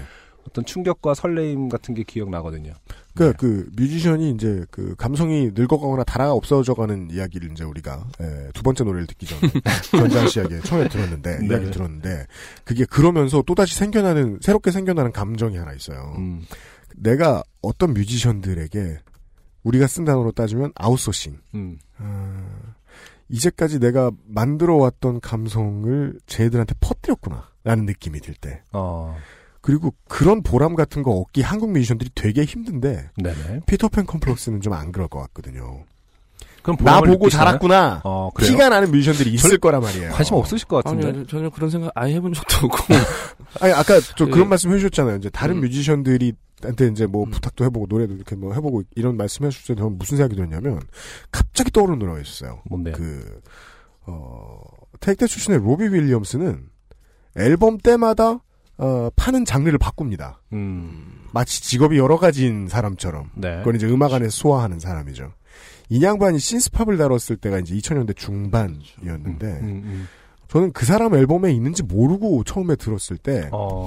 어떤 0.46 0.64
충격과 0.64 1.14
설레임 1.14 1.68
같은 1.68 1.94
게 1.94 2.02
기억나거든요. 2.02 2.72
그, 3.14 3.22
네. 3.24 3.32
그, 3.36 3.70
뮤지션이 3.76 4.30
이제 4.30 4.64
그 4.70 4.94
감성이 4.96 5.50
늙어가거나 5.54 6.04
달아가 6.04 6.32
없어져가는 6.32 7.10
이야기를 7.10 7.52
이제 7.52 7.64
우리가, 7.64 8.06
에, 8.20 8.50
두 8.52 8.62
번째 8.62 8.84
노래를 8.84 9.06
듣기 9.06 9.26
전에, 9.26 9.40
전장 9.90 10.28
씨 10.28 10.40
이야기 10.40 10.60
처음에 10.60 10.88
들었는데, 10.88 11.38
네. 11.38 11.46
이야기를 11.46 11.70
들었는데, 11.70 12.26
그게 12.64 12.84
그러면서 12.84 13.42
또 13.46 13.54
다시 13.54 13.74
생겨나는, 13.76 14.38
새롭게 14.42 14.70
생겨나는 14.70 15.12
감정이 15.12 15.56
하나 15.56 15.72
있어요. 15.72 16.14
음. 16.18 16.42
내가 16.96 17.42
어떤 17.62 17.94
뮤지션들에게 17.94 18.98
우리가 19.62 19.86
쓴 19.86 20.04
단어로 20.04 20.32
따지면 20.32 20.72
아웃소싱. 20.74 21.38
음. 21.54 21.78
아, 21.98 22.44
이제까지 23.28 23.80
내가 23.80 24.10
만들어왔던 24.26 25.20
감성을 25.20 26.18
쟤들한테 26.26 26.74
퍼뜨렸구나. 26.80 27.48
라는 27.64 27.86
느낌이 27.86 28.20
들 28.20 28.34
때. 28.34 28.62
어. 28.72 29.16
그리고 29.64 29.94
그런 30.08 30.42
보람 30.42 30.74
같은 30.74 31.02
거 31.02 31.12
얻기 31.12 31.40
한국 31.40 31.72
뮤지션들이 31.72 32.10
되게 32.14 32.44
힘든데, 32.44 33.08
네네. 33.16 33.60
피터팬 33.66 34.04
컴플렉스는 34.04 34.60
좀 34.60 34.74
안 34.74 34.92
그럴 34.92 35.08
것 35.08 35.20
같거든요. 35.20 35.84
그럼 36.62 36.76
나 36.82 37.00
보고 37.00 37.12
느끼시나요? 37.24 37.30
자랐구나. 37.46 38.02
어, 38.04 38.28
그래요? 38.34 38.50
티가 38.50 38.68
나는 38.68 38.90
뮤지션들이 38.90 39.32
있을 39.32 39.48
별- 39.50 39.58
거란 39.58 39.80
말이에요. 39.80 40.12
관심 40.12 40.34
없으실 40.34 40.68
것 40.68 40.84
같은데. 40.84 41.08
아니, 41.08 41.26
전혀 41.26 41.48
그런 41.48 41.70
생각 41.70 41.92
아예 41.94 42.12
해본 42.14 42.34
적도 42.34 42.66
없고. 42.66 42.76
아니, 43.60 43.72
아까 43.72 44.00
저 44.18 44.26
예. 44.26 44.30
그런 44.30 44.50
말씀 44.50 44.70
해주셨잖아요. 44.70 45.16
이제 45.16 45.30
다른 45.30 45.56
음. 45.56 45.60
뮤지션들이 45.62 46.34
한테 46.62 46.88
이제 46.88 47.06
뭐 47.06 47.24
음. 47.24 47.30
부탁도 47.30 47.64
해보고 47.64 47.86
노래도 47.88 48.12
이렇게 48.14 48.36
뭐 48.36 48.52
해보고 48.52 48.82
이런 48.96 49.16
말씀 49.16 49.46
해주실 49.46 49.76
때 49.76 49.80
저는 49.80 49.96
무슨 49.96 50.18
생각이 50.18 50.36
들었냐면 50.36 50.80
갑자기 51.30 51.70
떠오르는 51.70 51.98
노래가 52.00 52.20
있었어요. 52.20 52.60
뭔데요? 52.68 52.94
그, 52.96 53.40
어, 54.06 54.58
Take 55.00 55.13
That 55.13 55.26
출신의 55.26 55.60
로비 55.60 55.84
윌리엄스는 55.88 56.66
앨범 57.36 57.78
때마다 57.78 58.40
어, 58.76 59.08
파는 59.16 59.44
장르를 59.44 59.78
바꿉니다. 59.78 60.40
음. 60.52 61.26
마치 61.32 61.62
직업이 61.62 61.98
여러 61.98 62.18
가지인 62.18 62.68
사람처럼. 62.68 63.30
네. 63.34 63.58
그건 63.58 63.76
이제 63.76 63.86
음악 63.86 64.12
안에서 64.12 64.30
소화하는 64.30 64.78
사람이죠. 64.80 65.32
이 65.90 66.02
양반이 66.02 66.38
synthpop을 66.38 66.96
다뤘을 66.96 67.36
때가 67.40 67.58
이제 67.58 67.74
2000년대 67.74 68.16
중반이었는데, 68.16 69.46
음, 69.46 69.82
음. 69.84 70.08
저는 70.48 70.72
그 70.72 70.86
사람 70.86 71.14
앨범에 71.14 71.52
있는지 71.52 71.82
모르고 71.82 72.44
처음에 72.44 72.76
들었을 72.76 73.16
때, 73.18 73.48
어. 73.52 73.84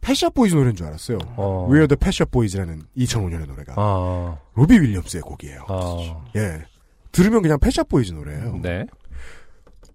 Pet 0.00 0.34
Shop 0.34 0.44
Boys 0.44 0.54
노래인 0.54 0.76
줄 0.76 0.86
알았어요. 0.86 1.18
어. 1.36 1.68
We're 1.70 1.88
the 1.88 2.26
Boys라는 2.30 2.82
2005년의 2.96 3.46
노래가. 3.46 3.74
아. 3.76 4.38
로비 4.54 4.78
윌리엄스의 4.78 5.22
곡이에요. 5.22 5.64
아. 5.68 6.22
예. 6.36 6.62
들으면 7.10 7.42
그냥 7.42 7.58
Pet 7.58 7.88
Shop 7.88 8.00
Boys 8.00 8.12
노래예요. 8.12 8.60
네. 8.62 8.86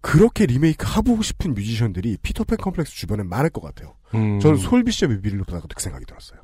그렇게 0.02 0.45
리메이크 0.45 0.86
해보고 0.98 1.22
싶은 1.22 1.53
뮤지션들이 1.53 2.18
피터팬 2.22 2.57
컴플렉스 2.57 2.94
주변에 2.94 3.24
많을 3.24 3.49
것 3.49 3.61
같아요. 3.61 3.94
음. 4.15 4.40
저는 4.40 4.57
솔비 4.58 4.84
씨의 4.84 5.10
뮤비를 5.10 5.40
보다가 5.40 5.65
그 5.76 5.81
생각이 5.81 6.06
들었어요. 6.06 6.40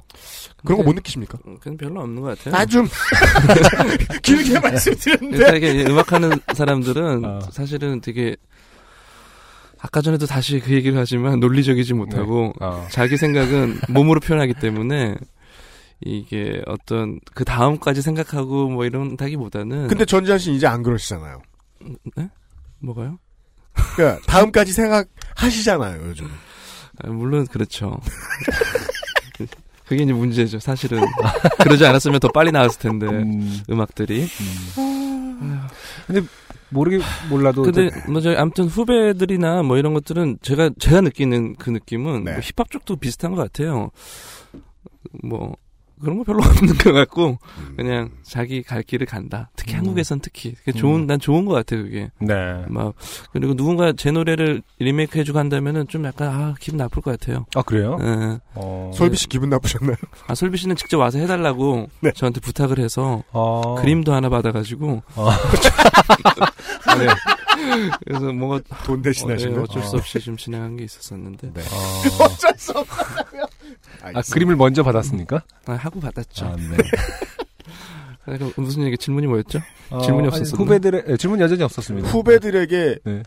그런 0.66 0.78
거 0.80 0.84
못 0.84 0.94
느끼십니까? 0.96 1.38
그건 1.60 1.78
별로 1.78 2.02
없는 2.02 2.22
것 2.22 2.38
같아요. 2.38 2.56
아, 2.56 2.66
좀, 2.66 2.88
길게 4.24 4.60
말씀드렸는데. 4.60 5.58
이게 5.58 5.86
음악하는 5.86 6.32
사람들은 6.54 7.26
어. 7.26 7.40
사실은 7.52 8.02
되게 8.02 8.36
아까 9.80 10.02
전에도 10.02 10.26
다시 10.26 10.60
그 10.60 10.74
얘기를 10.74 10.98
하지만 10.98 11.40
논리적이지 11.40 11.94
못하고 11.94 12.54
네. 12.60 12.66
어. 12.66 12.86
자기 12.92 13.16
생각은 13.18 13.80
몸으로 13.90 14.20
표현하기 14.20 14.56
때문에 14.56 15.16
이게 16.02 16.62
어떤 16.66 17.20
그 17.34 17.46
다음까지 17.46 18.02
생각하고 18.02 18.70
뭐 18.70 18.86
이런 18.86 19.16
다기보다는 19.16 19.88
근데 19.88 20.06
전지현 20.06 20.38
씨 20.40 20.54
이제 20.54 20.68
안 20.68 20.84
그러시잖아요. 20.84 21.42
네? 22.18 22.30
뭐가요? 22.80 23.20
그러니까 23.96 24.22
다음까지 24.26 24.74
생각하시잖아요, 24.74 26.02
요즘. 26.08 26.28
아, 27.04 27.10
물론 27.10 27.48
그렇죠. 27.48 28.00
그게 29.86 30.04
이제 30.04 30.14
문제죠. 30.14 30.60
사실은 30.60 31.02
그러지 31.64 31.86
않았으면 31.86 32.20
더 32.20 32.28
빨리 32.28 32.52
나왔을 32.52 32.80
텐데 32.80 33.08
음. 33.08 33.60
음악들이. 33.72 34.28
근데 36.06 36.22
모르게 36.70 37.00
몰라도 37.30 37.64
근데 37.64 37.90
뭐 38.08 38.22
저희 38.22 38.36
아무튼 38.36 38.66
후배들이나 38.66 39.64
뭐 39.64 39.78
이런 39.78 39.96
것들은 39.96 40.38
제가 40.42 40.70
제가 40.78 41.02
느끼는 41.02 41.56
그 41.56 41.72
느낌은 41.72 42.24
네. 42.24 42.34
뭐 42.34 42.42
힙합 42.42 42.70
쪽도 42.70 42.98
비슷한 42.98 43.34
것 43.34 43.42
같아요. 43.42 43.90
뭐 45.24 45.56
그런 46.02 46.18
거 46.18 46.24
별로 46.24 46.40
없는 46.44 46.78
것 46.78 46.92
같고 46.92 47.38
음. 47.58 47.74
그냥 47.76 48.10
자기 48.24 48.64
갈 48.64 48.84
길을 48.84 49.06
간다. 49.06 49.50
특히 49.56 49.74
음. 49.74 49.80
한국에선 49.80 50.20
특히 50.22 50.54
그게 50.54 50.72
좋은 50.72 51.02
음. 51.02 51.08
난 51.08 51.20
좋은 51.20 51.46
것 51.46 51.54
같아요 51.54 51.84
그게. 51.84 52.10
네. 52.20 52.64
막 52.68 52.94
그리고 53.32 53.54
누군가 53.56 53.94
제 53.94 54.12
노래를 54.12 54.62
리메이크 54.80 55.20
해주고 55.20 55.38
한다면은 55.38 55.88
좀 55.88 56.06
약간 56.06 56.30
아 56.30 56.56
기분 56.60 56.78
나쁠 56.78 57.02
것 57.02 57.20
같아요. 57.20 57.46
아 57.56 57.62
그래요? 57.62 57.98
예. 58.02 58.40
어. 58.56 58.92
솔비 58.94 59.18
씨 59.18 59.28
기분 59.28 59.50
나쁘셨나요? 59.50 59.96
아 60.28 60.36
솔비 60.36 60.58
씨는 60.58 60.76
직접 60.76 60.98
와서 60.98 61.18
해달라고 61.20 61.88
네. 62.02 62.12
저한테 62.14 62.40
부탁을 62.40 62.80
해서 62.80 63.24
어. 63.32 63.76
그림도 63.76 64.14
하나 64.14 64.30
받아가지고 64.30 65.04
어. 65.16 65.30
네. 66.98 67.08
그래서 68.06 68.32
뭐가 68.34 68.62
돈 68.86 68.96
어, 68.96 69.00
예, 69.00 69.02
대신 69.04 69.30
하시는? 69.32 69.60
어쩔 69.62 69.84
수 69.84 69.96
없이 69.98 70.20
좀 70.20 70.38
진행한 70.38 70.78
게 70.78 70.84
있었었는데 70.86 71.52
네. 71.54 71.62
어. 71.62 72.24
어쩔 72.26 72.54
수 72.58 72.72
없다고요? 72.72 73.46
아, 74.02 74.22
그림을 74.32 74.56
먼저 74.56 74.84
받았습니까? 74.84 75.44
아, 75.66 75.74
하고 75.74 76.00
받았죠. 76.00 76.46
아, 76.46 76.56
네. 76.56 76.78
아, 78.26 78.34
그럼 78.38 78.52
무슨 78.58 78.84
얘기 78.84 78.98
질문이 78.98 79.28
뭐였죠? 79.28 79.60
어, 79.90 80.02
질문이 80.02 80.28
없었어요. 80.28 80.56
후배들의 80.62 81.04
네, 81.06 81.18
질문 81.18 81.40
여전히 81.40 81.64
없었습니다. 81.64 82.10
후배들에게 82.10 82.98
네. 83.04 83.24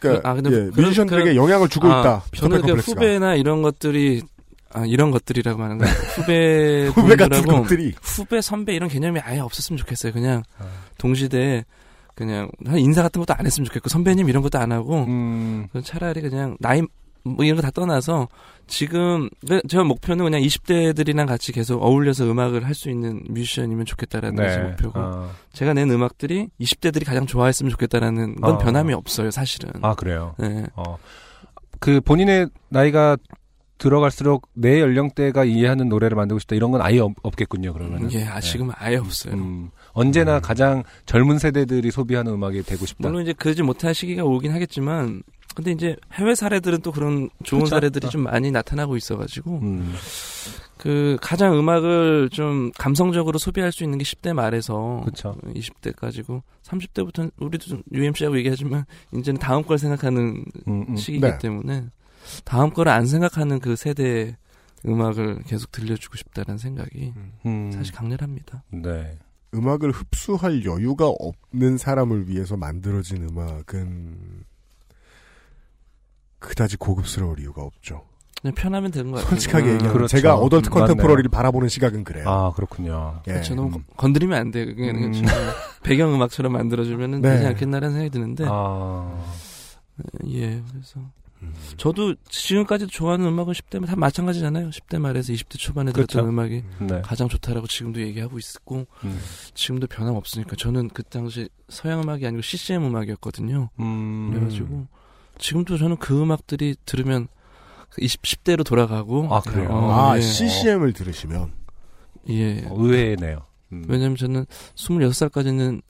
그러니까 0.00 0.28
아, 0.28 0.34
근데 0.34 0.50
예, 0.50 0.54
그런- 0.70 0.88
뮤지션들에게 0.88 1.32
그런- 1.32 1.36
영향을 1.36 1.68
주고 1.68 1.88
아, 1.92 2.00
있다. 2.00 2.24
저는 2.36 2.62
그. 2.62 2.72
후배나 2.74 3.34
이런 3.36 3.62
것들이 3.62 4.22
아, 4.72 4.84
이런 4.86 5.10
것들이라고 5.10 5.62
하는 5.62 5.78
거예요. 5.78 5.92
후배 6.14 6.86
후배 6.94 7.16
같은 7.16 7.42
것들이. 7.44 7.94
후배 8.02 8.40
선배 8.40 8.74
이런 8.74 8.88
개념이 8.88 9.18
아예 9.20 9.40
없었으면 9.40 9.78
좋겠어요. 9.78 10.12
그냥 10.12 10.42
아. 10.58 10.64
동시대에 10.98 11.64
그냥 12.14 12.50
한 12.66 12.78
인사 12.78 13.02
같은 13.02 13.20
것도 13.20 13.34
안 13.38 13.46
했으면 13.46 13.64
좋겠고 13.66 13.88
선배님 13.88 14.28
이런 14.28 14.42
것도 14.42 14.58
안 14.58 14.72
하고 14.72 15.04
음, 15.04 15.68
차라리 15.82 16.20
그냥 16.20 16.56
나이 16.60 16.82
뭐 17.22 17.44
이런 17.44 17.56
거 17.56 17.62
다 17.62 17.70
떠나서 17.70 18.28
지금 18.66 19.28
그제 19.46 19.78
목표는 19.82 20.24
그냥 20.24 20.40
20대들이랑 20.40 21.26
같이 21.26 21.52
계속 21.52 21.82
어울려서 21.82 22.24
음악을 22.30 22.64
할 22.66 22.74
수 22.74 22.88
있는 22.88 23.22
뮤지션이면 23.28 23.84
좋겠다라는 23.84 24.36
네. 24.36 24.46
것이 24.46 24.58
목표고 24.58 25.00
아. 25.00 25.30
제가 25.52 25.74
낸 25.74 25.90
음악들이 25.90 26.48
20대들이 26.60 27.04
가장 27.04 27.26
좋아했으면 27.26 27.70
좋겠다라는 27.70 28.36
건 28.36 28.54
아. 28.54 28.58
변함이 28.58 28.94
없어요 28.94 29.30
사실은. 29.30 29.70
아 29.82 29.94
그래요. 29.94 30.34
네. 30.38 30.64
어, 30.76 30.96
그 31.78 32.00
본인의 32.00 32.48
나이가 32.70 33.16
들어갈수록 33.80 34.46
내 34.52 34.80
연령대가 34.80 35.44
이해하는 35.44 35.88
노래를 35.88 36.14
만들고 36.14 36.38
싶다 36.38 36.54
이런 36.54 36.70
건 36.70 36.82
아예 36.82 37.00
없, 37.00 37.12
없겠군요. 37.22 37.72
그러면 37.72 38.12
예, 38.12 38.24
아, 38.24 38.38
지금은 38.38 38.74
아예 38.76 38.96
없어요. 38.96 39.34
음, 39.34 39.70
언제나 39.92 40.38
가장 40.38 40.84
젊은 41.06 41.38
세대들이 41.38 41.90
소비하는 41.90 42.32
음악이 42.32 42.62
되고 42.62 42.84
싶다. 42.86 43.08
물론 43.08 43.22
이제 43.22 43.32
그러지 43.32 43.62
못할 43.62 43.94
시기가 43.94 44.22
오긴 44.22 44.52
하겠지만 44.52 45.22
근데 45.54 45.72
이제 45.72 45.96
해외 46.12 46.34
사례들은 46.34 46.82
또 46.82 46.92
그런 46.92 47.28
좋은 47.42 47.64
그쵸? 47.64 47.74
사례들이 47.74 48.06
어. 48.06 48.10
좀 48.10 48.22
많이 48.22 48.50
나타나고 48.50 48.96
있어가지고 48.96 49.58
음, 49.62 49.94
그 50.76 51.16
가장 51.20 51.58
음악을 51.58 52.28
좀 52.30 52.70
감성적으로 52.78 53.38
소비할 53.38 53.72
수 53.72 53.82
있는 53.82 53.98
게 53.98 54.04
10대 54.04 54.34
말에서 54.34 55.02
그쵸. 55.06 55.34
20대까지고 55.46 56.42
30대부터는 56.62 57.32
우리도 57.38 57.64
좀 57.64 57.82
UMC하고 57.92 58.36
얘기하지만 58.38 58.84
이제는 59.16 59.40
다음 59.40 59.62
걸 59.62 59.78
생각하는 59.78 60.44
음, 60.68 60.84
음. 60.88 60.96
시기이기 60.96 61.26
네. 61.26 61.38
때문에 61.38 61.86
다음 62.44 62.72
거를 62.72 62.92
안 62.92 63.06
생각하는 63.06 63.58
그 63.60 63.76
세대의 63.76 64.36
음악을 64.86 65.42
계속 65.46 65.70
들려주고 65.72 66.16
싶다는 66.16 66.58
생각이 66.58 67.12
음, 67.46 67.70
사실 67.72 67.94
강렬합니다. 67.94 68.64
네. 68.70 69.18
음악을 69.52 69.90
흡수할 69.90 70.64
여유가 70.64 71.08
없는 71.08 71.76
사람을 71.76 72.28
위해서 72.28 72.56
만들어진 72.56 73.28
음악은 73.28 74.44
그다지 76.38 76.76
고급스러울 76.76 77.40
이유가 77.40 77.62
없죠. 77.62 78.04
그냥 78.40 78.54
편하면 78.54 78.90
되는 78.90 79.10
것 79.10 79.18
같아요. 79.18 79.30
솔직하게 79.30 79.64
음. 79.64 79.74
얘기하면 79.74 79.92
그렇죠. 79.92 80.16
제가 80.16 80.36
어덜트 80.36 80.70
음, 80.70 80.72
컨템포러리를. 80.72 81.30
바라보는 81.30 81.68
시각은 81.68 82.04
그래요. 82.04 82.26
아 82.26 82.52
그렇군요. 82.52 83.20
예. 83.26 83.32
그렇죠. 83.32 83.54
너무 83.54 83.76
음. 83.76 83.84
건드리면 83.98 84.38
안 84.38 84.50
돼. 84.50 84.64
그게 84.64 84.90
음. 84.92 85.12
그냥 85.12 85.34
배경 85.82 86.14
음악처럼 86.14 86.52
만들어주면 86.52 87.20
네. 87.20 87.30
되지 87.32 87.46
않겠나라는 87.46 87.92
생각이 87.92 88.10
드는데, 88.10 88.44
아, 88.48 89.22
예, 90.28 90.62
그래서 90.70 91.00
음. 91.42 91.54
저도 91.76 92.14
지금까지 92.28 92.86
좋아하는 92.86 93.26
음악은 93.26 93.52
10대 93.52 93.86
다 93.86 93.96
마찬가지잖아요. 93.96 94.70
10대 94.70 94.98
말에서 94.98 95.32
20대 95.32 95.58
초반에 95.58 95.92
그렇죠. 95.92 96.12
들었던 96.12 96.28
음악이 96.28 96.62
네. 96.80 97.00
가장 97.02 97.28
좋다라고 97.28 97.66
지금도 97.66 98.00
얘기하고 98.00 98.38
있고, 98.38 98.86
음, 99.04 99.20
지금도 99.54 99.86
변함 99.86 100.14
없으니까 100.14 100.56
저는 100.56 100.88
그 100.90 101.02
당시 101.02 101.48
서양 101.68 102.02
음악이 102.02 102.26
아니고 102.26 102.42
CCM 102.42 102.84
음악이었거든요. 102.86 103.70
음, 103.80 104.30
그래가지고 104.32 104.86
지금도 105.38 105.78
저는 105.78 105.96
그 105.96 106.20
음악들이 106.20 106.76
들으면 106.84 107.28
20, 107.98 108.22
10대로 108.22 108.64
돌아가고, 108.64 109.34
아, 109.34 109.40
그래요? 109.40 109.68
어, 109.70 110.10
아 110.10 110.16
예. 110.16 110.20
CCM을 110.20 110.92
들으시면 110.92 111.52
예. 112.28 112.64
어, 112.66 112.74
의외네요. 112.76 113.46
음. 113.72 113.84
왜냐면 113.88 114.16
저는 114.16 114.46
26살까지는 114.74 115.82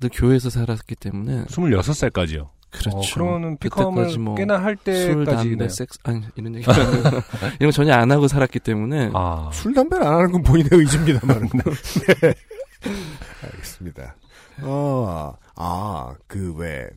늘 0.00 0.10
교회에서 0.12 0.50
살았기 0.50 0.94
때문에 0.96 1.44
26살까지요. 1.46 2.48
그렇죠. 2.70 2.98
어, 2.98 3.00
그러면 3.14 3.56
피컴을 3.56 4.18
뭐 4.18 4.34
꽤나 4.34 4.62
할 4.62 4.76
술, 4.84 5.24
때까지 5.24 5.50
담배, 5.50 5.68
섹스 5.68 5.98
아니 6.04 6.20
이런 6.36 6.54
얘기 6.54 6.66
이런 7.58 7.70
거 7.70 7.70
전혀 7.72 7.94
안 7.94 8.10
하고 8.10 8.28
살았기 8.28 8.60
때문에 8.60 9.10
아, 9.14 9.50
술 9.52 9.72
담배를 9.72 10.06
안 10.06 10.14
하는 10.14 10.32
건 10.32 10.42
본인의 10.42 10.70
의지입니다만. 10.72 11.48
네. 11.48 12.34
알겠습니다. 13.42 14.16
어, 14.62 15.34
아, 15.56 16.14
그왜 16.26 16.88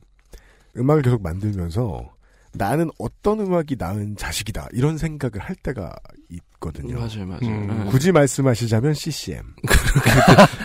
음악을 0.77 1.03
계속 1.03 1.21
만들면서 1.21 2.09
나는 2.53 2.89
어떤 2.99 3.39
음악이 3.39 3.77
나은 3.79 4.17
자식이다 4.17 4.67
이런 4.73 4.97
생각을 4.97 5.39
할 5.39 5.55
때가 5.55 5.95
있거든요. 6.29 6.95
맞아요, 6.95 7.25
맞아요. 7.25 7.39
음, 7.43 7.83
예. 7.85 7.89
굳이 7.89 8.11
말씀하시자면 8.11 8.93
CCM. 8.93 9.41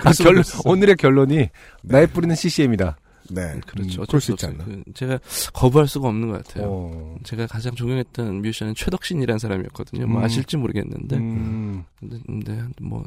아, 0.04 0.12
결론, 0.12 0.42
오늘의 0.64 0.96
결론이 0.96 1.48
나의 1.82 2.08
뿌리는 2.08 2.34
CCM이다. 2.34 2.96
네. 3.30 3.60
그렇죠. 3.66 4.00
음, 4.00 4.02
어쩔 4.02 4.06
그럴 4.06 4.20
수수 4.20 4.32
있지. 4.32 4.46
않나. 4.46 4.64
그 4.64 4.82
제가 4.94 5.18
거부할 5.52 5.88
수가 5.88 6.08
없는 6.08 6.28
것 6.30 6.44
같아요. 6.44 6.66
어, 6.68 7.16
제가 7.24 7.46
가장 7.46 7.74
존경했던 7.74 8.42
뮤지션은 8.42 8.74
최덕신이라는 8.74 9.38
사람이었거든요. 9.38 10.06
뭐 10.06 10.20
음. 10.20 10.24
아실지 10.24 10.56
모르겠는데, 10.56 11.16
음, 11.16 11.84
근데, 12.00 12.18
근데 12.26 12.62
뭐 12.80 13.04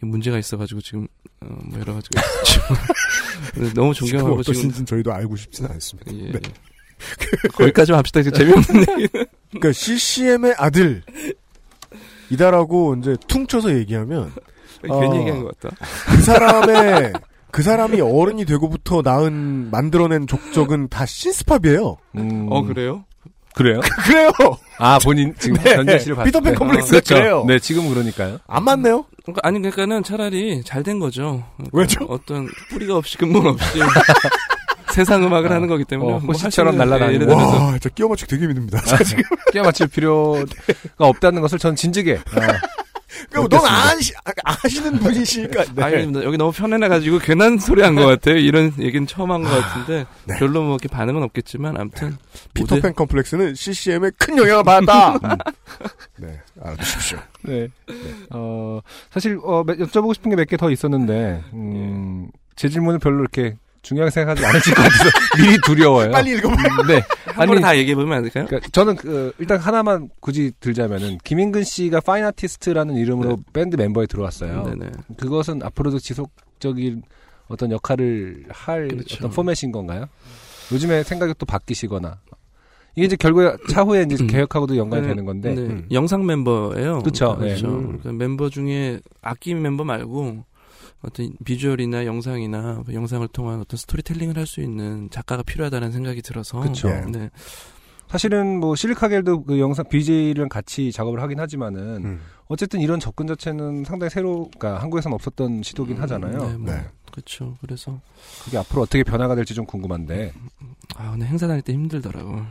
문제가 0.00 0.38
있어가지고 0.38 0.80
지금 0.80 1.06
어, 1.40 1.46
뭐 1.64 1.78
여러 1.80 1.94
가지가. 1.94 2.20
근데 3.54 3.72
너무 3.74 3.92
존경하고 3.94 4.42
지금 4.42 4.84
저희도 4.84 5.12
알고 5.12 5.36
싶지는 5.36 5.70
않습니다. 5.72 6.12
예, 6.14 6.32
네. 6.32 6.40
예. 6.44 7.48
거기까지만 7.48 7.98
합시다. 7.98 8.20
이제 8.20 8.30
재미없는 8.30 8.84
얘기. 9.00 9.08
그러니까 9.50 9.72
CCM의 9.72 10.54
아들 10.58 11.02
이다라고 12.30 12.96
이제 12.96 13.16
퉁쳐서 13.28 13.74
얘기하면 13.78 14.32
괜히 14.82 14.94
어. 14.94 15.16
얘기한 15.20 15.42
것 15.42 15.58
같다. 15.58 15.76
그 16.06 16.20
사람의 16.22 17.12
그 17.54 17.62
사람이 17.62 18.00
어른이 18.00 18.46
되고부터 18.46 19.02
낳은 19.04 19.70
만들어낸 19.70 20.26
족적은 20.26 20.88
다 20.88 21.06
신스팝이에요. 21.06 21.96
음. 22.16 22.48
어 22.50 22.62
그래요? 22.64 23.04
그래요? 23.54 23.80
그래요. 24.04 24.32
아, 24.78 24.98
본인 24.98 25.32
지금 25.38 25.56
네. 25.62 25.76
전자실을 25.76 26.16
봤을 26.16 26.32
피터팬 26.32 26.52
때. 26.54 26.58
컴플렉스가 26.58 26.90
그렇죠. 26.90 27.14
그래요. 27.14 27.44
네, 27.46 27.60
지금 27.60 27.88
그러니까요. 27.88 28.38
안 28.48 28.64
맞네요. 28.64 29.04
그러니까 29.22 29.40
아니 29.46 29.60
그러니까는 29.60 30.02
차라리 30.02 30.64
잘 30.64 30.82
된 30.82 30.98
거죠. 30.98 31.44
그러니까 31.56 31.78
왜죠? 31.78 32.04
어떤 32.06 32.48
뿌리가 32.70 32.96
없이 32.96 33.16
근본 33.18 33.46
없이 33.46 33.78
세상 34.90 35.24
음악을 35.24 35.50
하는 35.52 35.68
거기 35.68 35.84
때문에 35.84 36.12
어, 36.12 36.18
뭐 36.18 36.34
호시처럼. 36.34 36.74
예, 36.76 37.14
예를 37.14 37.18
들어서 37.20 37.46
와, 37.46 37.78
저 37.80 37.88
끼워 37.90 38.08
맞추기 38.08 38.30
되게 38.32 38.46
힘듭니다. 38.46 38.80
제가 38.82 39.04
지금. 39.04 39.22
끼어 39.52 39.62
맞출 39.62 39.86
필요가 39.86 40.44
없다는 40.98 41.40
것을 41.40 41.58
저는 41.60 41.76
진즉에 41.76 42.16
아, 42.16 42.60
그러니까 43.30 43.56
넌 43.58 43.66
아시, 43.66 44.12
아시는 44.44 44.98
분이시니까. 44.98 45.64
네. 45.74 45.82
아니 45.82 46.24
여기 46.24 46.36
너무 46.36 46.52
편해가지고 46.52 47.18
괜한 47.18 47.58
소리 47.58 47.82
한 47.82 47.94
것 47.94 48.06
같아요. 48.06 48.36
이런 48.36 48.72
얘기는 48.78 49.06
처음 49.06 49.30
한 49.30 49.42
것 49.42 49.50
같은데 49.50 50.06
네. 50.24 50.36
별로 50.38 50.62
뭐 50.62 50.72
이렇게 50.74 50.88
반응은 50.88 51.22
없겠지만 51.22 51.76
아무튼 51.78 52.16
피터팬 52.54 52.94
컴플렉스는 52.94 53.54
CCM에 53.54 54.10
큰 54.18 54.36
영향을 54.38 54.64
받았다. 54.64 55.14
음. 55.24 55.38
네, 56.16 56.40
알아두십시오. 56.62 57.18
네. 57.42 57.68
어, 58.30 58.80
사실, 59.10 59.38
어, 59.42 59.62
몇- 59.64 59.78
여쭤보고 59.78 60.14
싶은 60.14 60.30
게 60.30 60.36
몇 60.36 60.46
개 60.48 60.56
더 60.56 60.70
있었는데, 60.70 61.42
음, 61.52 62.28
제 62.56 62.68
질문을 62.68 62.98
별로 63.00 63.20
이렇게 63.20 63.56
중요하게 63.82 64.10
생각하지 64.10 64.46
않으실 64.46 64.74
것 64.74 64.82
같아서 64.82 65.10
미리 65.36 65.58
두려워요. 65.64 66.10
빨리 66.12 66.30
읽어봐요. 66.36 66.82
네. 66.86 67.02
한 67.34 67.46
번에 67.46 67.60
다 67.60 67.76
얘기해 67.76 67.94
보면 67.94 68.16
안 68.16 68.22
될까요? 68.22 68.46
그러니까 68.46 68.68
저는 68.70 68.96
그, 68.96 69.32
일단 69.38 69.58
하나만 69.58 70.08
굳이 70.20 70.52
들자면은, 70.60 71.18
김인근 71.24 71.64
씨가 71.64 72.00
fine 72.00 72.24
artist라는 72.24 72.96
이름으로 72.96 73.38
밴드 73.52 73.76
멤버에 73.76 74.06
들어왔어요. 74.06 74.64
네네. 74.64 74.92
그것은 75.16 75.62
앞으로도 75.62 75.98
지속적인 75.98 77.02
어떤 77.48 77.70
역할을 77.70 78.44
할 78.48 78.88
그렇죠. 78.88 79.16
어떤 79.16 79.30
포맷인 79.30 79.72
건가요? 79.72 80.06
요즘에 80.72 81.02
생각이 81.02 81.34
또 81.38 81.46
바뀌시거나. 81.46 82.18
이게 82.96 83.06
이제 83.06 83.16
결국에 83.16 83.56
차후에 83.70 84.06
이제 84.08 84.24
개혁하고도 84.24 84.76
연관이 84.76 85.02
네, 85.02 85.08
되는 85.08 85.24
건데. 85.24 85.54
네. 85.54 85.60
음. 85.62 85.86
영상 85.90 86.24
멤버예요. 86.24 86.96
네. 86.96 87.02
그렇죠. 87.02 87.36
음. 87.40 87.98
그 88.02 88.08
멤버 88.08 88.48
중에 88.48 89.00
악기 89.20 89.54
멤버 89.54 89.84
말고 89.84 90.44
어떤 91.06 91.32
비주얼이나 91.44 92.06
영상이나 92.06 92.82
그 92.86 92.94
영상을 92.94 93.26
통한 93.28 93.60
어떤 93.60 93.76
스토리텔링을 93.76 94.36
할 94.36 94.46
수 94.46 94.60
있는 94.60 95.08
작가가 95.10 95.42
필요하다는 95.42 95.90
생각이 95.92 96.20
들어서 96.22 96.60
그쵸. 96.60 96.88
네. 97.10 97.30
사실은 98.08 98.60
뭐 98.60 98.76
실리카겔도 98.76 99.44
그 99.44 99.58
영상 99.58 99.86
BJ랑 99.88 100.48
같이 100.48 100.92
작업을 100.92 101.20
하긴 101.22 101.40
하지만은 101.40 102.04
음. 102.04 102.20
어쨌든 102.46 102.80
이런 102.80 103.00
접근 103.00 103.26
자체는 103.26 103.84
상당히 103.84 104.10
새로, 104.10 104.50
그러니까 104.58 104.82
한국에서는 104.82 105.14
없었던 105.14 105.62
시도긴 105.62 105.96
하잖아요. 106.02 106.38
네, 106.38 106.56
뭐, 106.58 106.72
네. 106.72 106.84
그렇죠. 107.10 107.56
그래서 107.60 108.00
그게 108.44 108.58
앞으로 108.58 108.82
어떻게 108.82 109.02
변화가 109.02 109.34
될지 109.34 109.54
좀 109.54 109.64
궁금한데 109.64 110.32
아 110.96 111.10
근데 111.12 111.26
행사 111.26 111.46
다닐 111.46 111.62
때 111.62 111.72
힘들더라고. 111.72 112.42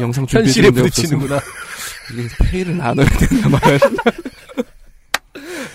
영상 0.00 0.26
현실에 0.28 0.70
데 0.70 0.80
없어서 0.82 1.02
부딪히는구나. 1.02 1.40
이게 2.12 2.28
페이를 2.50 2.76
나눠야 2.76 3.06
되나 3.08 3.48
말아야 3.48 3.78
되나. 3.78 3.94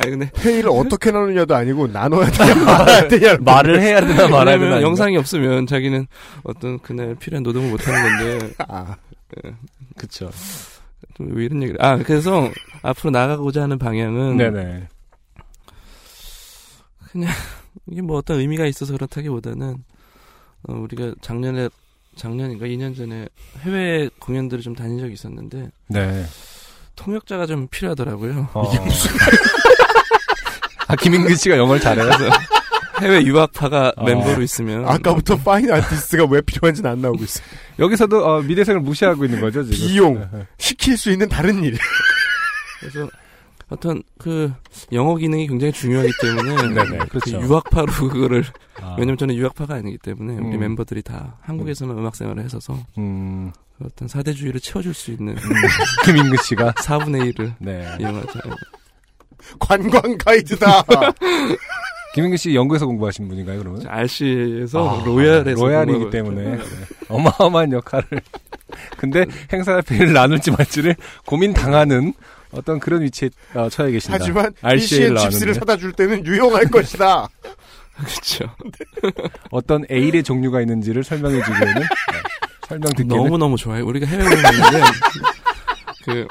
아니 0.02 0.12
근데 0.12 0.32
회의를 0.38 0.70
어떻게 0.70 1.12
나누냐도 1.12 1.56
아니고 1.56 1.88
나눠야 1.88 2.32
되냐 2.32 2.56
말아야 2.64 3.08
되냐 3.10 3.38
말을 3.42 3.82
해야 3.82 4.00
되나 4.02 4.28
말아야 4.30 4.58
되나. 4.58 4.82
영상이 4.82 5.18
없으면 5.18 5.68
자기는 5.68 6.08
어떤 6.44 6.80
그날 6.80 7.16
필요한 7.16 7.44
노동을 7.44 7.70
못 7.70 7.86
하는 7.88 8.02
건데 8.02 8.54
아, 8.70 8.96
그쵸. 9.98 10.30
왜 11.20 11.46
이런 11.46 11.62
얘기를? 11.64 11.84
아 11.84 11.98
그래서 11.98 12.50
앞으로 12.82 13.12
나가고자 13.12 13.64
하는 13.64 13.78
방향은 13.78 14.38
네네. 14.38 14.88
그냥 17.12 17.30
이게 17.92 18.02
뭐 18.02 18.18
어떤 18.18 18.40
의미가 18.40 18.66
있어서 18.68 18.94
그렇다기보다는 18.94 19.84
어, 20.70 20.74
우리가 20.74 21.14
작년에 21.22 21.68
작년인가 22.16 22.66
2년 22.68 22.96
전에 22.96 23.28
해외 23.62 24.10
공연들을 24.20 24.64
좀 24.64 24.76
다닌 24.76 24.98
적이 25.00 25.14
있었는데 25.14 25.70
네. 25.88 26.26
통역자가 26.96 27.46
좀 27.46 27.68
필요하더라고요. 27.70 28.50
어. 28.54 28.64
아, 30.90 30.96
김인근 30.96 31.36
씨가 31.36 31.56
영어를 31.58 31.80
잘해요. 31.80 32.10
해외 33.02 33.24
유학파가 33.24 33.94
어. 33.96 34.04
멤버로 34.04 34.42
있으면 34.42 34.86
아까부터 34.88 35.38
파인 35.38 35.72
아티스트가 35.72 36.26
왜 36.30 36.42
필요한지는 36.42 36.90
안 36.92 37.02
나오고 37.02 37.24
있어요. 37.24 37.46
여기서도 37.78 38.26
어, 38.26 38.42
미대생을 38.42 38.82
무시하고 38.82 39.24
있는 39.24 39.40
거죠, 39.40 39.64
지금. 39.64 39.78
비용, 39.88 40.30
시킬 40.58 40.98
수 40.98 41.10
있는 41.12 41.30
다른 41.30 41.64
일. 41.64 41.78
그래서 42.82 43.08
어떤 43.70 44.02
그 44.18 44.52
영어 44.92 45.16
기능이 45.16 45.48
굉장히 45.48 45.72
중요하기 45.72 46.12
때문에 46.22 46.74
네네, 46.74 46.98
그 47.06 47.20
그렇죠. 47.20 47.40
유학파로 47.40 47.86
그거를 48.10 48.44
아. 48.82 48.96
왜냐면 48.98 49.18
저는 49.18 49.36
유학파가 49.36 49.76
아니기 49.76 49.98
때문에 50.00 50.34
우리 50.40 50.56
음. 50.56 50.60
멤버들이 50.60 51.04
다 51.04 51.38
한국에서만 51.42 51.98
음 51.98 52.06
악 52.06 52.16
생활을 52.16 52.44
했어서 52.44 52.76
음, 52.98 53.52
그 53.78 53.86
어떤 53.86 54.08
사대주의를 54.08 54.60
채워줄 54.60 54.94
수 54.96 55.12
있는 55.12 55.36
김인근 56.04 56.38
씨가 56.44 56.72
4분의 56.74 57.32
1을 57.36 57.54
네. 57.60 57.96
이용하자. 58.00 58.40
관광 59.60 60.18
가이드다. 60.18 60.84
김인근 62.16 62.38
씨 62.38 62.56
영국에서 62.56 62.86
공부하신 62.88 63.28
분인가요, 63.28 63.60
그러면? 63.60 63.86
RC에서 63.88 65.02
아, 65.02 65.06
로얄에서 65.06 65.64
로얄이기 65.64 66.10
때문에. 66.10 66.56
네. 66.58 66.60
어마어마한 67.08 67.72
역할을. 67.74 68.06
근데 68.98 69.26
행사비를 69.54 70.14
나눌지 70.14 70.52
말지를 70.52 70.96
고민 71.26 71.54
당하는 71.54 72.14
어떤 72.52 72.80
그런 72.80 73.04
위치에 73.04 73.30
어, 73.54 73.70
처해 73.70 73.92
계신다. 73.92 74.18
하지만 74.20 74.52
PCN 74.68 75.18
칩스를 75.18 75.54
사다 75.54 75.78
줄 75.78 75.92
때는 75.94 76.26
유용할 76.26 76.66
것이다. 76.72 77.28
그렇죠. 77.96 78.46
어떤 79.52 79.86
에일의 79.90 80.24
종류가 80.24 80.62
있는지를 80.62 81.04
설명해 81.04 81.44
주기에는 81.44 81.74
네. 81.76 81.86
설명 82.68 82.92
듣기는 82.94 83.16
너무 83.16 83.38
너무 83.38 83.58
좋아요. 83.58 83.86
우리가 83.86 84.08
해외 84.08 84.24
공연인데 84.24 84.82
그 86.06 86.28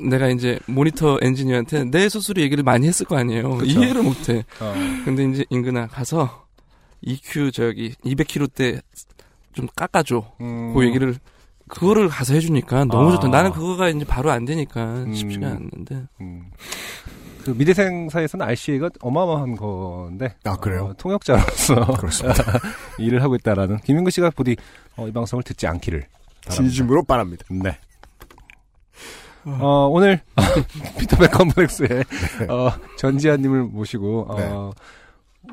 내가 0.00 0.28
이제 0.28 0.58
모니터 0.66 1.18
엔지니어한테 1.20 1.84
내 1.84 2.08
스스로 2.08 2.40
얘기를 2.42 2.62
많이 2.64 2.86
했을 2.86 3.06
거 3.06 3.16
아니에요. 3.16 3.56
그쵸. 3.56 3.80
이해를 3.80 4.02
못해. 4.02 4.44
어. 4.60 4.74
근데 5.04 5.24
이제 5.24 5.44
인근아 5.50 5.86
가서 5.86 6.46
EQ 7.02 7.52
저기 7.52 7.94
200km 8.04 8.54
때좀 8.54 9.68
깎아줘. 9.76 10.24
음. 10.40 10.74
그 10.74 10.84
얘기를 10.84 11.16
그거를 11.68 12.08
가서 12.08 12.34
해주니까 12.34 12.84
너무 12.84 13.10
아. 13.10 13.12
좋다. 13.12 13.28
나는 13.28 13.52
그거가 13.52 13.88
이제 13.88 14.04
바로 14.04 14.30
안 14.30 14.44
되니까 14.44 15.04
쉽지가 15.12 15.48
음. 15.48 15.68
않는데. 15.72 16.02
음. 16.20 16.50
그 17.44 17.50
미대생 17.50 18.08
사이에서는 18.08 18.46
RCA가 18.46 18.90
어마어마한 19.00 19.56
건데. 19.56 20.34
아, 20.44 20.56
그래요? 20.56 20.86
어, 20.86 20.94
통역자로서 20.96 21.74
그렇습니다. 21.98 22.42
일을 22.98 23.22
하고 23.22 23.34
있다라는 23.34 23.78
김인근 23.80 24.10
씨가 24.10 24.30
부디 24.30 24.56
어, 24.96 25.06
이 25.06 25.12
방송을 25.12 25.42
듣지 25.42 25.66
않기를 25.66 26.06
바랍니다. 26.46 26.54
진심으로 26.54 27.02
바랍니다. 27.02 27.44
네. 27.50 27.78
어, 29.46 29.88
오늘 29.92 30.20
피터백 30.98 31.30
컴플렉스의 31.32 31.88
네. 31.88 32.46
어, 32.48 32.72
전지현님을 32.98 33.64
모시고 33.64 34.26
어, 34.30 34.70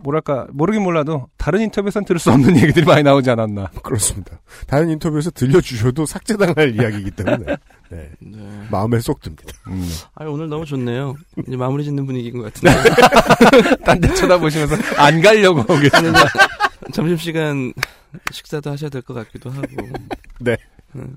뭐랄까 0.04 0.48
모르긴 0.52 0.84
몰라도 0.84 1.28
다른 1.38 1.60
인터뷰에선 1.62 2.06
들을 2.06 2.18
수 2.18 2.32
없는 2.32 2.56
얘기들이 2.58 2.86
많이 2.86 3.04
나오지 3.04 3.30
않았나. 3.30 3.68
그렇습니다. 3.84 4.40
다른 4.66 4.90
인터뷰에서 4.90 5.30
들려주셔도 5.32 6.06
삭제당할 6.06 6.76
이야기이기 6.76 7.12
때문에 7.12 7.58
네. 7.90 8.10
네. 8.20 8.68
마음에 8.72 9.00
쏙 9.02 9.20
듭니다. 9.22 9.52
음. 9.68 9.86
아 10.16 10.24
오늘 10.26 10.48
너무 10.48 10.66
좋네요. 10.66 11.16
이제 11.46 11.58
마무리 11.58 11.84
짓는 11.84 12.06
분위기인 12.06 12.38
것 12.42 12.54
같은데. 12.54 13.76
딴 13.84 14.00
데 14.00 14.14
쳐다보시면서 14.14 14.76
안 14.98 15.22
가려고 15.22 15.64
계시는 15.78 16.14
점심 16.94 17.18
시간 17.18 17.74
식사도 18.32 18.72
하셔야 18.72 18.90
될 18.90 19.02
것 19.02 19.14
같기도 19.14 19.50
하고. 19.50 19.68
네. 20.40 20.56
음. 20.96 21.16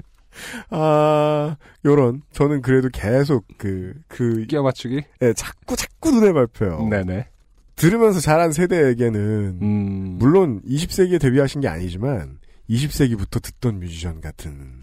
아, 0.71 1.57
요런, 1.85 2.23
저는 2.33 2.63
그래도 2.63 2.89
계속 2.93 3.47
그, 3.59 3.95
그, 4.09 4.47
끼어 4.47 4.63
맞추기? 4.63 5.03
예, 5.23 5.33
자꾸, 5.33 5.77
자꾸 5.77 6.11
눈에 6.11 6.33
밟혀요. 6.33 6.89
네네. 6.89 7.29
들으면서 7.77 8.21
자란 8.21 8.53
세대에게는, 8.53 9.59
음. 9.61 10.17
물론 10.19 10.63
20세기에 10.63 11.21
데뷔하신 11.21 11.61
게 11.61 11.69
아니지만, 11.69 12.39
20세기부터 12.71 13.43
듣던 13.43 13.81
뮤지션 13.81 14.21
같은, 14.21 14.81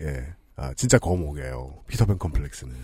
예, 0.00 0.26
아, 0.56 0.72
진짜 0.74 0.98
거목이에요. 0.98 1.82
피터팬 1.86 2.18
컴플렉스는. 2.18 2.74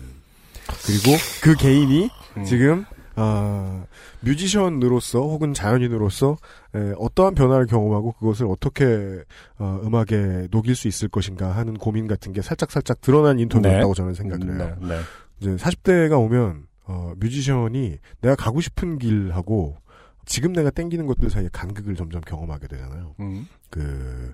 그리고 0.85 1.17
그 1.41 1.55
개인이 1.55 2.09
음. 2.37 2.43
지금, 2.43 2.85
아, 3.15 3.85
뮤지션으로서 4.21 5.19
혹은 5.19 5.53
자연인으로서 5.53 6.37
에, 6.75 6.93
어떠한 6.97 7.35
변화를 7.35 7.65
경험하고 7.65 8.13
그것을 8.13 8.47
어떻게 8.47 9.23
어, 9.57 9.79
음악에 9.83 10.47
녹일 10.51 10.75
수 10.75 10.87
있을 10.87 11.07
것인가 11.07 11.55
하는 11.55 11.75
고민 11.75 12.07
같은 12.07 12.33
게 12.33 12.41
살짝 12.41 12.71
살짝 12.71 13.01
드러난 13.01 13.39
인터뷰였다고 13.39 13.93
저는 13.93 14.13
생각을 14.13 14.59
해요. 14.59 14.77
네, 14.81 14.87
네. 14.87 14.99
이제 15.39 15.55
40대가 15.55 16.19
오면 16.19 16.67
어, 16.87 17.13
뮤지션이 17.17 17.97
내가 18.21 18.35
가고 18.35 18.61
싶은 18.61 18.99
길하고 18.99 19.77
지금 20.25 20.53
내가 20.53 20.69
땡기는 20.69 21.05
것들 21.05 21.29
사이에 21.29 21.49
간극을 21.51 21.95
점점 21.95 22.21
경험하게 22.21 22.67
되잖아요. 22.67 23.15
음. 23.19 23.47
그 23.69 24.33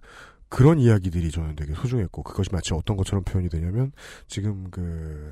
그런 0.50 0.80
이야기들이 0.80 1.32
저는 1.32 1.56
되게 1.56 1.74
소중했고 1.74 2.24
그것이 2.24 2.50
마치 2.52 2.74
어떤 2.74 2.98
것처럼 2.98 3.24
표현이 3.24 3.50
되냐면 3.50 3.92
지금 4.28 4.70
그 4.70 5.32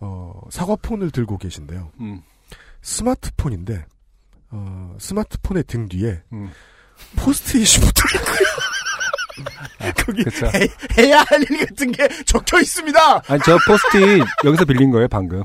어, 0.00 0.40
사과폰을 0.50 1.10
들고 1.10 1.38
계신데요. 1.38 1.90
음. 2.00 2.22
스마트폰인데 2.82 3.84
어, 4.50 4.94
스마트폰의 4.98 5.64
등 5.64 5.88
뒤에 5.88 6.20
음. 6.32 6.50
포스트잇이 7.16 7.80
붙어 7.84 8.02
거기 10.04 10.22
그쵸. 10.24 10.46
해, 10.46 10.68
해야 10.98 11.20
할 11.26 11.40
일 11.42 11.66
같은 11.66 11.90
게 11.90 12.06
적혀 12.26 12.60
있습니다. 12.60 13.22
아니 13.28 13.42
저 13.44 13.58
포스트잇 13.66 14.22
여기서 14.44 14.64
빌린 14.66 14.90
거예요 14.90 15.08
방금. 15.08 15.42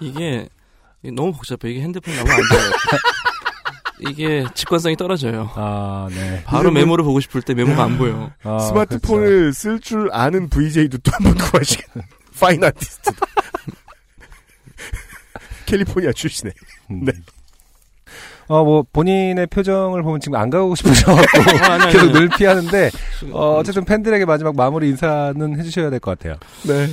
이게 0.00 0.48
이게 1.02 1.10
너무 1.14 1.32
복잡해. 1.32 1.70
이게 1.72 1.82
핸드폰 1.82 2.14
나오면 2.14 2.32
안 2.34 2.40
돼요. 2.48 2.70
이게 4.10 4.44
직관성이 4.54 4.96
떨어져요. 4.96 5.50
아 5.56 6.08
네. 6.10 6.42
바로 6.44 6.70
메모를 6.70 7.04
보고 7.04 7.20
싶을 7.20 7.42
때 7.42 7.52
메모가 7.54 7.82
안 7.84 7.98
보여. 7.98 8.30
아, 8.44 8.58
스마트폰을 8.60 9.52
쓸 9.52 9.80
줄 9.80 10.08
아는 10.12 10.48
VJ도 10.48 10.98
또 10.98 11.10
한 11.12 11.24
번 11.24 11.34
구하시겠 11.34 11.84
파인 12.40 12.62
아티스트. 12.64 13.10
캘리포니아 15.66 16.12
출신의. 16.12 16.52
네. 16.90 17.12
어, 18.46 18.62
뭐, 18.62 18.84
본인의 18.92 19.46
표정을 19.46 20.02
보면 20.02 20.20
지금 20.20 20.38
안 20.38 20.50
가고 20.50 20.74
싶으셔갖고, 20.74 21.40
아, 21.64 21.88
계속. 21.88 22.12
늘 22.12 22.28
피하는데, 22.28 22.90
어, 23.32 23.56
어쨌든 23.56 23.84
팬들에게 23.86 24.24
마지막 24.26 24.54
마무리 24.54 24.90
인사는 24.90 25.58
해주셔야 25.58 25.88
될 25.88 25.98
것 26.00 26.18
같아요. 26.18 26.36
네. 26.66 26.88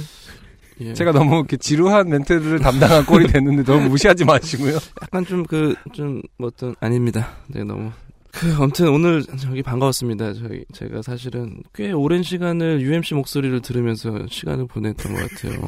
예. 0.79 0.93
제가 0.93 1.11
너무 1.11 1.35
이렇게 1.35 1.57
지루한 1.57 2.09
멘트를 2.09 2.59
담당한 2.59 3.05
꼴이 3.05 3.27
됐는데 3.27 3.63
너무 3.65 3.89
무시하지 3.89 4.25
마시고요. 4.25 4.77
약간 5.03 5.23
좀 5.25 5.43
그 5.45 5.75
좀 5.93 6.21
뭐 6.39 6.47
어떤 6.47 6.73
아닙니다. 6.79 7.29
네 7.47 7.63
너무 7.63 7.91
그 8.33 8.53
아무튼 8.55 8.87
오늘 8.89 9.23
저기 9.39 9.61
반가웠습니다. 9.61 10.33
저희 10.33 10.63
제가 10.73 11.01
사실은 11.01 11.61
꽤 11.73 11.91
오랜 11.91 12.23
시간을 12.23 12.81
UMC 12.81 13.13
목소리를 13.15 13.61
들으면서 13.61 14.25
시간을 14.27 14.67
보냈던 14.67 15.13
것 15.13 15.29
같아요. 15.29 15.59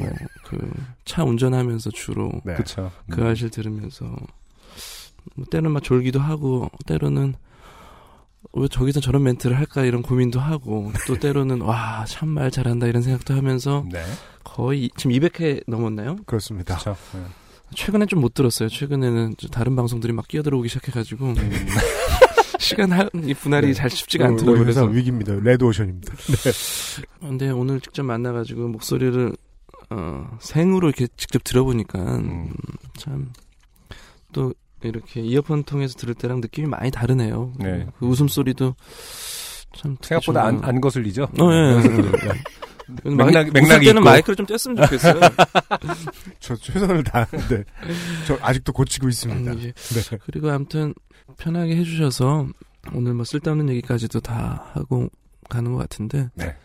그 0.44 0.58
차 1.04 1.22
운전하면서 1.24 1.90
주로 1.90 2.32
네. 2.44 2.54
그쵸. 2.54 2.90
그 3.10 3.22
아실 3.26 3.50
들으면서 3.50 4.04
뭐 5.36 5.44
때로는 5.50 5.70
막 5.72 5.82
졸기도 5.82 6.18
하고 6.18 6.70
때로는 6.86 7.34
왜 8.54 8.68
저기서 8.68 9.00
저런 9.00 9.22
멘트를 9.24 9.56
할까 9.58 9.84
이런 9.84 10.00
고민도 10.02 10.40
하고 10.40 10.92
또 11.06 11.18
때로는 11.18 11.60
와 11.60 12.04
참 12.06 12.28
말 12.30 12.50
잘한다 12.50 12.86
이런 12.86 13.02
생각도 13.02 13.34
하면서 13.34 13.84
네. 13.92 14.02
거의 14.44 14.90
지금 14.96 15.12
200회 15.12 15.64
넘었나요? 15.66 16.16
그렇습니다. 16.26 16.76
그쵸. 16.78 16.96
네. 17.12 17.20
최근엔 17.74 18.08
좀 18.08 18.20
못 18.20 18.32
들었어요. 18.34 18.68
최근에는 18.68 19.34
좀 19.36 19.50
다른 19.50 19.74
방송들이 19.76 20.12
막 20.12 20.26
끼어들어오기 20.28 20.68
시작해가지고 20.68 21.34
시간 22.64 22.92
할, 22.92 23.10
이 23.22 23.34
분할이 23.34 23.68
네. 23.68 23.72
잘 23.74 23.90
쉽지가 23.90 24.24
어, 24.24 24.28
않더라고요. 24.28 24.60
우리 24.60 24.68
회사 24.68 24.80
그래서 24.82 24.96
위기입니다. 24.96 25.34
레드오션입니다. 25.34 26.14
네. 26.16 27.04
근데 27.20 27.50
오늘 27.50 27.80
직접 27.80 28.02
만나가지고 28.02 28.68
목소리를 28.68 29.32
어, 29.90 30.36
생으로 30.40 30.88
이렇게 30.88 31.06
직접 31.16 31.42
들어보니까 31.44 31.98
음, 32.16 32.52
참 32.98 33.32
또 34.34 34.52
이렇게 34.82 35.20
이어폰 35.22 35.62
통해서 35.64 35.94
들을 35.96 36.12
때랑 36.12 36.40
느낌이 36.40 36.66
많이 36.68 36.90
다르네요. 36.90 37.52
네. 37.58 37.86
그 37.98 38.06
웃음소리도 38.06 38.74
참 39.78 39.96
생각보다 40.02 40.44
안. 40.44 40.62
안 40.62 40.80
거슬리죠? 40.80 41.22
어, 41.22 41.52
예. 41.52 41.80
네. 43.02 43.10
막 43.14 43.26
맥락, 43.28 43.50
맥락이 43.52 43.86
때는 43.86 44.02
있고. 44.02 44.10
마이크를 44.10 44.36
좀 44.36 44.44
뗐으면 44.44 44.76
좋겠어요. 44.82 45.20
저 46.40 46.54
최선을 46.56 47.02
다하는데 47.04 47.64
저 48.26 48.36
아직도 48.42 48.72
고치고 48.74 49.08
있습니다. 49.08 49.52
음, 49.52 49.58
예. 49.62 49.72
네. 49.72 50.18
그리고 50.26 50.50
아무튼 50.50 50.92
편하게 51.36 51.76
해주셔서 51.76 52.48
오늘 52.92 53.14
뭐 53.14 53.24
쓸데없는 53.24 53.68
얘기까지도 53.70 54.20
다 54.20 54.70
하고 54.74 55.08
가는 55.48 55.72
것 55.72 55.78
같은데 55.78 56.30
네. 56.34 56.56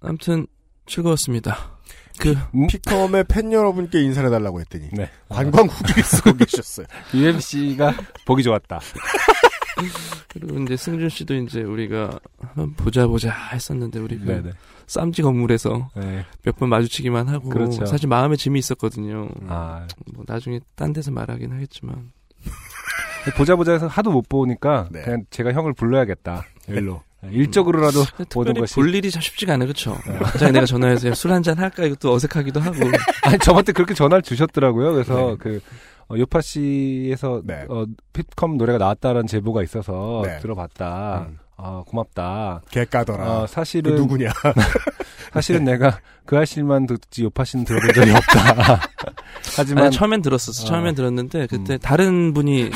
아무튼 0.00 0.46
즐거웠습니다. 0.86 1.78
그 2.18 2.34
피컴의 2.68 3.24
팬 3.28 3.52
여러분께 3.52 4.02
인사를 4.02 4.26
해달라고 4.28 4.60
했더니 4.60 4.88
네. 4.92 5.10
관광 5.28 5.66
후기를 5.66 6.02
쓰고 6.02 6.34
계셨어요. 6.34 6.86
UMC가 7.14 7.94
보기 8.26 8.42
좋았다. 8.42 8.80
그리고 10.28 10.58
이제 10.60 10.76
승준 10.76 11.08
씨도 11.08 11.34
이제 11.36 11.62
우리가 11.62 12.20
한번 12.40 12.74
보자 12.74 13.06
보자 13.06 13.32
했었는데 13.52 13.98
우리 13.98 14.18
그 14.18 14.26
네네. 14.26 14.52
쌈지 14.86 15.22
건물에서 15.22 15.90
네. 15.96 16.26
몇번 16.42 16.68
마주치기만 16.68 17.28
하고 17.28 17.48
그렇죠. 17.48 17.86
사실 17.86 18.08
마음에 18.08 18.36
짐이 18.36 18.58
있었거든요. 18.58 19.28
아. 19.48 19.86
뭐 20.12 20.24
나중에 20.26 20.60
딴 20.74 20.92
데서 20.92 21.10
말하긴 21.10 21.52
하겠지만 21.52 22.12
보자 23.36 23.56
보자 23.56 23.72
해서 23.72 23.86
하도 23.86 24.10
못 24.10 24.28
보니까 24.28 24.88
네. 24.90 25.02
그냥 25.02 25.24
제가 25.30 25.52
형을 25.52 25.72
불러야겠다. 25.74 26.44
일로. 26.68 27.02
일적으로라도 27.30 27.98
모든 28.16 28.54
특별히 28.54 28.60
것이. 28.60 28.74
볼 28.76 28.94
일이 28.94 29.10
참 29.10 29.20
쉽지가 29.20 29.52
않아요, 29.54 29.66
그렇죠? 29.66 29.94
갑자기 30.22 30.52
내가 30.52 30.64
전화해서 30.64 31.12
술 31.12 31.30
한 31.32 31.42
잔 31.42 31.58
할까 31.58 31.84
이것도 31.84 32.12
어색하기도 32.14 32.60
하고. 32.60 32.76
아니 33.24 33.38
저한테 33.38 33.72
그렇게 33.72 33.92
전화를 33.92 34.22
주셨더라고요. 34.22 34.92
그래서 34.94 35.14
네. 35.32 35.36
그 35.38 35.60
어, 36.08 36.16
요파 36.16 36.40
씨에서 36.40 37.42
네. 37.44 37.66
어, 37.68 37.84
핏컴 38.14 38.56
노래가 38.56 38.78
나왔다는 38.78 39.26
제보가 39.26 39.62
있어서 39.64 40.22
네. 40.24 40.38
들어봤다. 40.38 41.26
음. 41.28 41.38
아 41.62 41.82
고맙다. 41.86 42.62
개 42.70 42.86
까더라. 42.86 43.40
어, 43.42 43.46
사실은 43.46 43.94
그 43.94 44.00
누구냐? 44.00 44.30
사실은 45.34 45.64
내가 45.64 45.98
그 46.24 46.38
아실만 46.38 46.86
듣지 46.86 47.24
요파 47.24 47.44
씨는 47.44 47.66
들어본 47.66 47.92
적이 47.92 48.12
없다. 48.12 48.80
하지만 49.58 49.84
아니, 49.84 49.94
처음엔 49.94 50.22
들었었어. 50.22 50.62
어. 50.62 50.66
처음엔 50.66 50.94
들었는데 50.94 51.46
그때 51.48 51.74
음. 51.74 51.78
다른 51.80 52.32
분이 52.32 52.70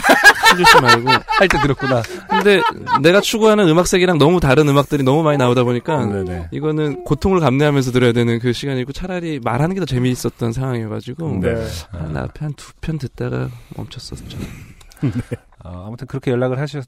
승준 0.57 0.65
씨 0.65 0.81
말고 0.81 1.11
할 1.11 1.49
때 1.49 1.59
들었구나. 1.61 2.03
근데 2.29 2.61
내가 3.03 3.21
추구하는 3.21 3.69
음악색이랑 3.69 4.19
너무 4.19 4.41
다른 4.41 4.69
음악들이 4.69 5.03
너무 5.03 5.23
많이 5.23 5.39
나오다 5.39 5.65
보니까 5.65 6.05
네네. 6.07 6.49
이거는 6.53 7.05
고통을 7.05 7.41
감내하면서 7.41 7.93
들어야 7.93 8.13
되는 8.13 8.39
그 8.39 8.53
시간이고 8.53 8.93
차라리 8.93 9.41
말하는 9.43 9.75
게 9.75 9.81
더 9.81 9.87
재미있었던 9.87 10.53
상황이어가지고 10.53 11.41
네. 11.41 11.67
아, 11.93 11.99
나 12.09 12.21
앞에 12.23 12.45
한 12.45 12.55
두 12.55 12.73
편 12.81 12.99
듣다가 12.99 13.49
멈췄었죠. 13.77 14.39
어, 15.65 15.85
아무튼 15.87 16.07
그렇게 16.07 16.31
연락을 16.31 16.59
하셨 16.59 16.85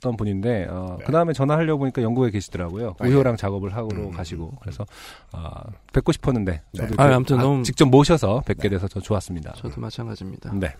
던 0.00 0.16
분인데 0.16 0.68
어, 0.70 0.94
네. 1.00 1.04
그 1.06 1.10
다음에 1.10 1.32
전화하려고 1.32 1.80
보니까 1.80 2.02
영국에 2.02 2.30
계시더라고요. 2.30 2.94
아, 3.00 3.04
예. 3.04 3.10
우효랑 3.10 3.36
작업을 3.36 3.74
하고 3.74 3.88
음. 3.96 4.12
가시고 4.12 4.52
그래서 4.60 4.86
아, 5.32 5.64
뵙고 5.92 6.12
싶었는데 6.12 6.62
네. 6.72 6.86
저도 6.86 7.02
아, 7.02 7.06
아무튼 7.12 7.38
너무- 7.38 7.64
직접 7.64 7.86
모셔서 7.86 8.42
뵙게 8.46 8.68
돼서 8.68 8.86
더 8.86 9.00
좋았습니다. 9.00 9.54
저도 9.56 9.80
마찬가지입니다. 9.80 10.52
네. 10.54 10.72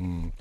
음. 0.00 0.32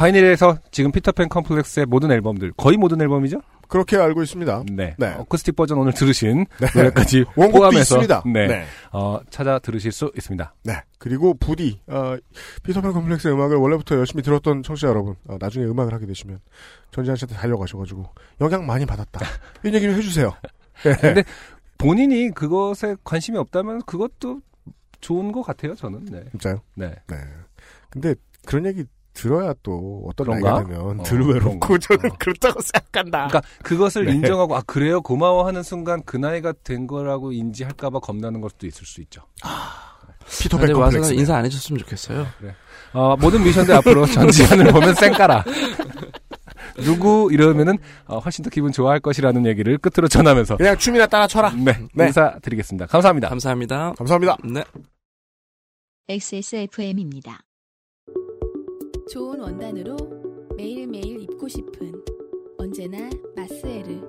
파이닐에서 0.00 0.56
지금 0.70 0.92
피터팬 0.92 1.28
컴플렉스의 1.28 1.84
모든 1.84 2.10
앨범들 2.10 2.52
거의 2.56 2.78
모든 2.78 3.02
앨범이죠? 3.02 3.42
그렇게 3.68 3.98
알고 3.98 4.22
있습니다. 4.22 4.64
네. 4.72 4.96
네. 4.98 5.14
어쿠스틱 5.18 5.54
버전 5.54 5.76
오늘 5.76 5.92
들으신 5.92 6.46
네. 6.58 6.68
노래까지 6.74 7.26
원곡도 7.36 7.58
포함해서 7.58 7.80
있습니다. 7.80 8.22
네. 8.32 8.46
네. 8.46 8.64
어, 8.92 9.20
찾아 9.28 9.58
들으실 9.58 9.92
수 9.92 10.10
있습니다. 10.16 10.54
네. 10.64 10.80
그리고 10.98 11.34
부디 11.34 11.82
어, 11.86 12.16
피터팬 12.62 12.92
컴플렉스의 12.92 13.34
음악을 13.34 13.58
원래부터 13.58 13.96
열심히 13.96 14.22
들었던 14.22 14.62
청취자 14.62 14.88
여러분 14.88 15.16
어, 15.28 15.36
나중에 15.38 15.66
음악을 15.66 15.92
하게 15.92 16.06
되시면 16.06 16.40
전지현 16.92 17.16
씨한테 17.16 17.34
달려가셔가지고 17.34 18.06
영향 18.40 18.64
많이 18.64 18.86
받았다. 18.86 19.20
이런 19.62 19.74
얘기 19.74 19.86
좀 19.86 19.96
해주세요. 19.96 20.32
네. 20.82 20.96
근데 20.98 21.24
본인이 21.76 22.30
그것에 22.30 22.96
관심이 23.04 23.36
없다면 23.36 23.82
그것도 23.82 24.40
좋은 25.02 25.30
것 25.30 25.42
같아요, 25.42 25.74
저는. 25.74 26.06
네. 26.06 26.24
진짜요? 26.30 26.62
네. 26.74 26.94
네. 27.06 27.16
근데 27.90 28.14
그런 28.46 28.64
얘기 28.64 28.84
들어야 29.12 29.54
또 29.62 30.04
어떤 30.06 30.26
그런가? 30.26 30.52
나이가 30.52 30.68
되면 30.68 31.00
어, 31.00 31.02
들 31.02 31.20
외롭고 31.20 31.58
그런가? 31.60 31.78
저는 31.86 32.10
어. 32.12 32.16
그렇다고 32.18 32.60
생각한다. 32.60 33.26
그러니까 33.28 33.42
그것을 33.62 34.04
네. 34.06 34.12
인정하고 34.14 34.56
아 34.56 34.62
그래요 34.66 35.00
고마워하는 35.02 35.62
순간 35.62 36.02
그 36.04 36.16
나이가 36.16 36.52
된 36.64 36.86
거라고 36.86 37.32
인지할까봐 37.32 38.00
겁나는 38.00 38.40
것도 38.40 38.66
있을 38.66 38.86
수 38.86 39.00
있죠. 39.02 39.22
피터팬 40.42 40.66
근데 40.68 40.80
와서. 40.80 41.12
인사 41.12 41.36
안 41.36 41.44
해줬으면 41.44 41.80
좋겠어요. 41.80 42.26
어, 42.92 43.16
모든 43.16 43.42
미션들 43.42 43.74
앞으로 43.76 44.06
전지현을 44.06 44.66
보면 44.72 44.94
쌩까라. 44.94 45.44
누구 46.84 47.28
이러면은 47.32 47.78
어, 48.06 48.18
훨씬 48.18 48.42
더 48.44 48.50
기분 48.50 48.70
좋아할 48.72 49.00
것이라는 49.00 49.44
얘기를 49.46 49.76
끝으로 49.78 50.08
전하면서 50.08 50.56
그냥 50.56 50.78
춤이나 50.78 51.06
따라 51.06 51.26
쳐라. 51.26 51.50
네, 51.50 51.72
네. 51.94 52.06
인사드리겠습니다. 52.06 52.86
감사합니다. 52.86 53.28
감사합니다. 53.28 53.92
감사합니다. 53.98 54.36
네. 54.44 54.62
XSFM입니다. 56.08 57.40
좋은 59.10 59.40
원단으로 59.40 59.96
매일매일 60.56 61.22
입고 61.22 61.48
싶은 61.48 61.92
언제나 62.56 63.10
마스에르. 63.34 64.00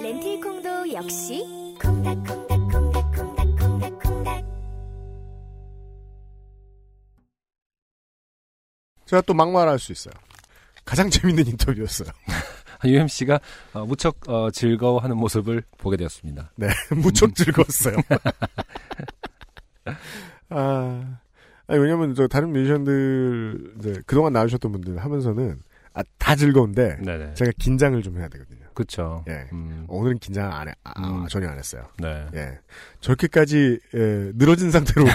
렌틸콩도 0.00 0.92
역시 0.92 1.42
콩닥콩닥콩닥콩닥콩닥콩닥 1.82 4.44
제가 9.06 9.22
또 9.22 9.34
막말할 9.34 9.80
수 9.80 9.90
있어요. 9.90 10.14
가장 10.84 11.10
재밌는 11.10 11.48
인터뷰였어요. 11.48 12.10
UMC가 12.84 13.40
어, 13.74 13.84
무척 13.86 14.16
어, 14.28 14.50
즐거워하는 14.50 15.16
모습을 15.16 15.62
보게 15.78 15.96
되었습니다. 15.96 16.52
네, 16.56 16.68
무척 17.02 17.34
즐거웠어요. 17.34 17.96
아, 20.50 21.18
아니, 21.66 21.80
왜냐면, 21.80 22.14
저, 22.14 22.26
다른 22.26 22.52
뮤지션들, 22.52 23.74
이제, 23.78 24.00
그동안 24.06 24.32
나오셨던 24.32 24.72
분들 24.72 24.98
하면서는, 24.98 25.58
아, 25.92 26.02
다 26.18 26.34
즐거운데, 26.34 26.98
네네. 27.02 27.34
제가 27.34 27.50
긴장을 27.58 28.00
좀 28.02 28.18
해야 28.18 28.28
되거든요. 28.28 28.66
그렇죠. 28.72 29.24
예. 29.28 29.48
음, 29.52 29.84
오늘은 29.88 30.18
긴장 30.18 30.52
안 30.52 30.68
해, 30.68 30.74
아, 30.84 30.92
음. 31.06 31.26
전혀 31.28 31.48
안 31.48 31.58
했어요. 31.58 31.86
네. 31.98 32.26
예. 32.34 32.58
저렇게까지, 33.00 33.78
예, 33.94 34.32
늘어진 34.34 34.70
상태로 34.70 35.06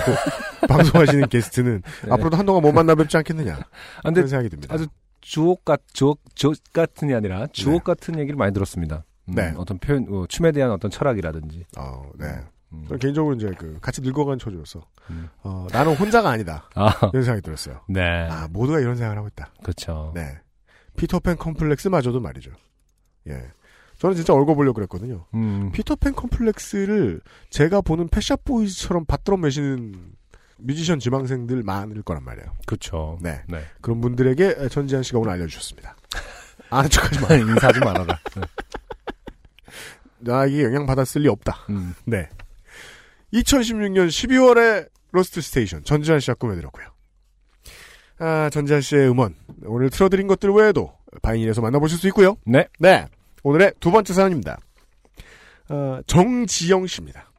방송하시는 0.67 1.29
게스트는, 1.29 1.81
네. 1.81 2.11
앞으로도 2.11 2.37
한동안 2.37 2.61
못 2.61 2.71
만나 2.71 2.93
뵙지 2.93 3.17
않겠느냐. 3.17 3.55
아, 3.55 4.01
근데 4.03 4.21
그런 4.21 4.27
생각이 4.27 4.49
듭니다. 4.49 4.73
아주 4.73 4.87
주옥 5.23 5.65
같 5.65 5.81
주옥 5.93 6.21
주옥 6.35 6.55
같은이 6.73 7.13
아니라 7.13 7.47
주옥 7.47 7.83
같은 7.83 8.19
얘기를 8.19 8.37
많이 8.37 8.53
들었습니다. 8.53 9.05
음, 9.29 9.35
네. 9.35 9.53
어떤 9.57 9.77
표현, 9.79 10.05
어, 10.09 10.25
춤에 10.27 10.51
대한 10.51 10.71
어떤 10.71 10.91
철학이라든지. 10.91 11.65
어, 11.77 12.11
네. 12.19 12.25
음. 12.73 12.83
저는 12.87 12.99
개인적으로 12.99 13.35
이제 13.35 13.51
그, 13.57 13.79
같이 13.79 14.01
늙어간 14.01 14.37
처지로서, 14.37 14.85
음. 15.09 15.29
어, 15.43 15.67
나는 15.71 15.95
혼자가 15.95 16.29
아니다. 16.29 16.69
아, 16.75 16.91
이런 17.13 17.23
생각이 17.23 17.41
들었어요. 17.41 17.81
네, 17.87 18.01
아, 18.29 18.47
모두가 18.51 18.79
이런 18.79 18.95
생각을 18.95 19.17
하고 19.17 19.27
있다. 19.29 19.53
그렇죠. 19.63 20.11
네. 20.13 20.39
피터팬 20.97 21.37
컴플렉스마저도 21.37 22.19
말이죠. 22.19 22.51
예. 23.29 23.47
저는 23.97 24.15
진짜 24.15 24.33
엮어보려고 24.33 24.75
그랬거든요. 24.75 25.25
음, 25.33 25.71
피터팬 25.71 26.13
컴플렉스를 26.13 27.21
제가 27.49 27.81
보는 27.81 28.09
Pet 28.09 28.24
Shop 28.24 28.43
Boys처럼 28.43 29.05
받들어 29.05 29.37
모시는 29.37 29.93
뮤지션 30.63 30.99
지망생들 30.99 31.63
많을 31.63 32.01
거란 32.03 32.23
말이에요. 32.23 32.53
그렇죠. 32.65 33.17
네. 33.21 33.41
네. 33.47 33.63
그런 33.81 34.01
분들에게 34.01 34.69
전지한 34.69 35.03
씨가 35.03 35.19
오늘 35.19 35.31
알려주셨습니다. 35.31 35.95
아는 36.69 36.89
척하지 36.89 37.19
마. 37.19 37.27
인사하지 37.35 37.79
말아라. 37.79 38.19
네. 38.35 38.41
나에게 40.19 40.63
영향 40.63 40.85
받았을 40.85 41.21
리 41.21 41.27
없다. 41.27 41.65
음. 41.69 41.93
네. 42.05 42.29
2016년 43.33 44.07
12월에 44.07 44.89
로스트 45.11 45.41
스테이션 45.41 45.83
전지한 45.83 46.19
씨가 46.19 46.35
꾸며드렸고요. 46.35 46.87
아, 48.19 48.49
전지한 48.51 48.81
씨의 48.81 49.09
음원 49.09 49.35
오늘 49.65 49.89
틀어드린 49.89 50.27
것들 50.27 50.49
외에도 50.51 50.93
바이닐에서 51.21 51.61
만나보실 51.61 51.97
수 51.97 52.07
있고요. 52.07 52.37
네. 52.45 52.67
네. 52.79 53.07
오늘의 53.43 53.73
두 53.79 53.91
번째 53.91 54.13
사연입니다. 54.13 54.57
어, 55.69 55.99
정지영 56.07 56.87
씨입니다. 56.87 57.32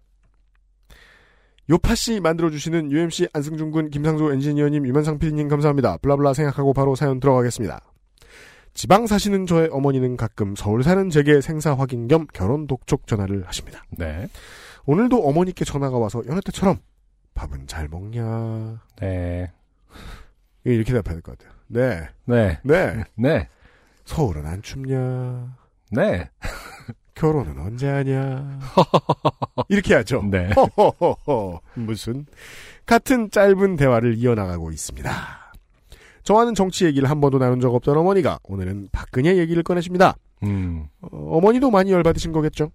요파 1.71 1.95
씨 1.95 2.21
만들어주시는 2.21 2.93
UMC 2.93 3.29
안승준 3.33 3.71
군, 3.71 3.91
김상조 3.91 4.33
엔지니어님, 4.33 4.87
유면상 4.87 5.19
PD님 5.19 5.49
감사합니다. 5.49 5.97
블라블라 5.99 6.35
생각하고 6.35 6.75
바로 6.75 6.95
사연 6.95 7.21
들어가겠습니다. 7.21 7.81
지방 8.75 9.07
사시는 9.07 9.47
저의 9.47 9.69
어머니는 9.71 10.17
가끔 10.17 10.55
서울 10.57 10.83
사는 10.83 11.09
제게 11.09 11.41
생사 11.41 11.75
확인 11.75 12.09
겸 12.09 12.27
결혼 12.33 12.67
독촉 12.67 13.07
전화를 13.07 13.47
하십니다. 13.47 13.85
네. 13.97 14.29
오늘도 14.85 15.27
어머니께 15.27 15.65
전화가 15.65 15.97
와서 15.97 16.23
여느 16.29 16.41
때처럼 16.41 16.79
밥은 17.35 17.67
잘 17.67 17.89
먹냐 17.89 18.83
네. 19.01 19.51
이렇게 20.65 20.93
대답해야 20.93 21.15
될 21.15 21.23
것 21.23 21.39
같아요. 21.39 21.55
네, 21.69 22.09
네. 22.27 22.59
네. 22.65 23.05
네. 23.15 23.49
서울은 24.05 24.45
안 24.45 24.61
춥냐? 24.61 25.57
네. 25.93 26.29
결혼은 27.15 27.59
언제 27.59 27.89
하냐? 27.89 28.61
이렇게 29.69 29.95
하죠. 29.95 30.23
네. 30.31 30.51
허허허허. 30.53 31.61
무슨 31.75 32.27
같은 32.87 33.31
짧은 33.31 33.77
대화를 33.77 34.17
이어나가고 34.19 34.71
있습니다. 34.71 35.13
저와는 36.25 36.55
정치 36.55 36.87
얘기를 36.87 37.09
한 37.09 37.21
번도 37.21 37.39
나눈 37.39 37.61
적 37.61 37.75
없던 37.75 37.97
어머니가 37.97 38.39
오늘은 38.45 38.89
박근혜 38.93 39.37
얘기를 39.37 39.63
꺼내십니다. 39.63 40.17
음. 40.43 40.89
어, 41.01 41.41
머니도 41.41 41.71
많이 41.71 41.93
열받으신 41.93 42.33
거겠죠. 42.33 42.71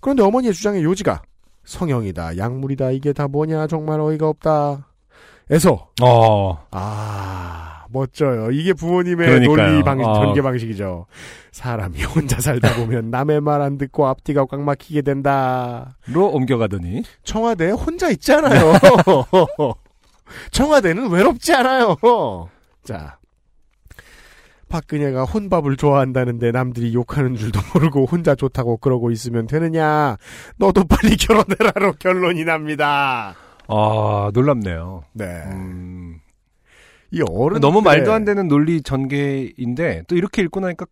그런데 0.00 0.22
어머니의 0.22 0.52
주장의 0.52 0.82
요지가 0.82 1.22
성형이다, 1.64 2.36
약물이다, 2.38 2.90
이게 2.90 3.12
다 3.12 3.28
뭐냐, 3.28 3.68
정말 3.68 4.00
어이가 4.00 4.28
없다. 4.28 4.88
에서, 5.50 5.90
어. 6.02 6.66
아, 6.72 7.81
멋져요. 7.92 8.50
이게 8.50 8.72
부모님의 8.72 9.26
그러니까요. 9.26 9.70
논리 9.70 9.82
방식, 9.82 10.06
아. 10.08 10.14
전개 10.14 10.42
방식이죠. 10.42 11.06
사람이 11.52 12.02
혼자 12.04 12.40
살다 12.40 12.74
보면 12.76 13.10
남의 13.10 13.40
말 13.40 13.60
안 13.62 13.78
듣고 13.78 14.06
앞뒤가 14.06 14.44
꽉 14.46 14.60
막히게 14.62 15.02
된다. 15.02 15.96
로 16.06 16.28
옮겨가더니 16.30 17.02
청와대에 17.24 17.70
혼자 17.72 18.08
있잖아요. 18.10 18.72
청와대는 20.50 21.10
외롭지 21.10 21.52
않아요. 21.54 21.96
자. 22.84 23.18
박근혜가 24.68 25.24
혼밥을 25.24 25.76
좋아한다는데 25.76 26.50
남들이 26.50 26.94
욕하는 26.94 27.36
줄도 27.36 27.60
모르고 27.74 28.06
혼자 28.06 28.34
좋다고 28.34 28.78
그러고 28.78 29.10
있으면 29.10 29.46
되느냐. 29.46 30.16
너도 30.56 30.84
빨리 30.84 31.16
결혼해라로 31.16 31.92
결론이 31.98 32.44
납니다. 32.46 33.34
아 33.68 34.30
놀랍네요. 34.32 35.04
네. 35.12 35.26
음, 35.48 36.20
이 37.12 37.22
어른 37.28 37.60
너무 37.60 37.80
말도 37.82 38.12
안 38.12 38.24
되는 38.24 38.48
논리 38.48 38.82
전개인데 38.82 40.04
또 40.08 40.16
이렇게 40.16 40.42
읽고 40.42 40.60
나니까 40.60 40.86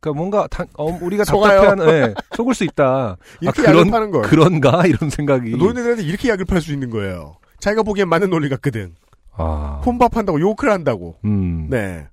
그러니까 0.00 0.18
뭔가 0.18 0.46
다- 0.48 0.64
어, 0.74 0.84
우리가. 1.00 1.24
답답해하는 1.24 1.88
예, 1.88 2.14
속을 2.36 2.54
수 2.54 2.64
있다. 2.64 3.16
이렇게 3.40 3.62
아, 3.62 3.72
그런 3.72 3.90
파는 3.90 4.10
거예요. 4.10 4.26
그런가 4.26 4.86
이런 4.86 5.10
생각이. 5.10 5.50
노인네들한테 5.56 6.02
이렇게 6.04 6.28
약을 6.28 6.44
팔 6.44 6.60
수 6.60 6.72
있는 6.72 6.90
거예요. 6.90 7.36
자기가 7.58 7.82
보기엔 7.82 8.08
맞는 8.08 8.30
논리 8.30 8.48
같거든. 8.50 8.94
아, 9.32 9.80
혼밥한다고 9.84 10.38
욕을 10.40 10.70
한다고. 10.70 11.16
음, 11.24 11.68
네. 11.70 12.06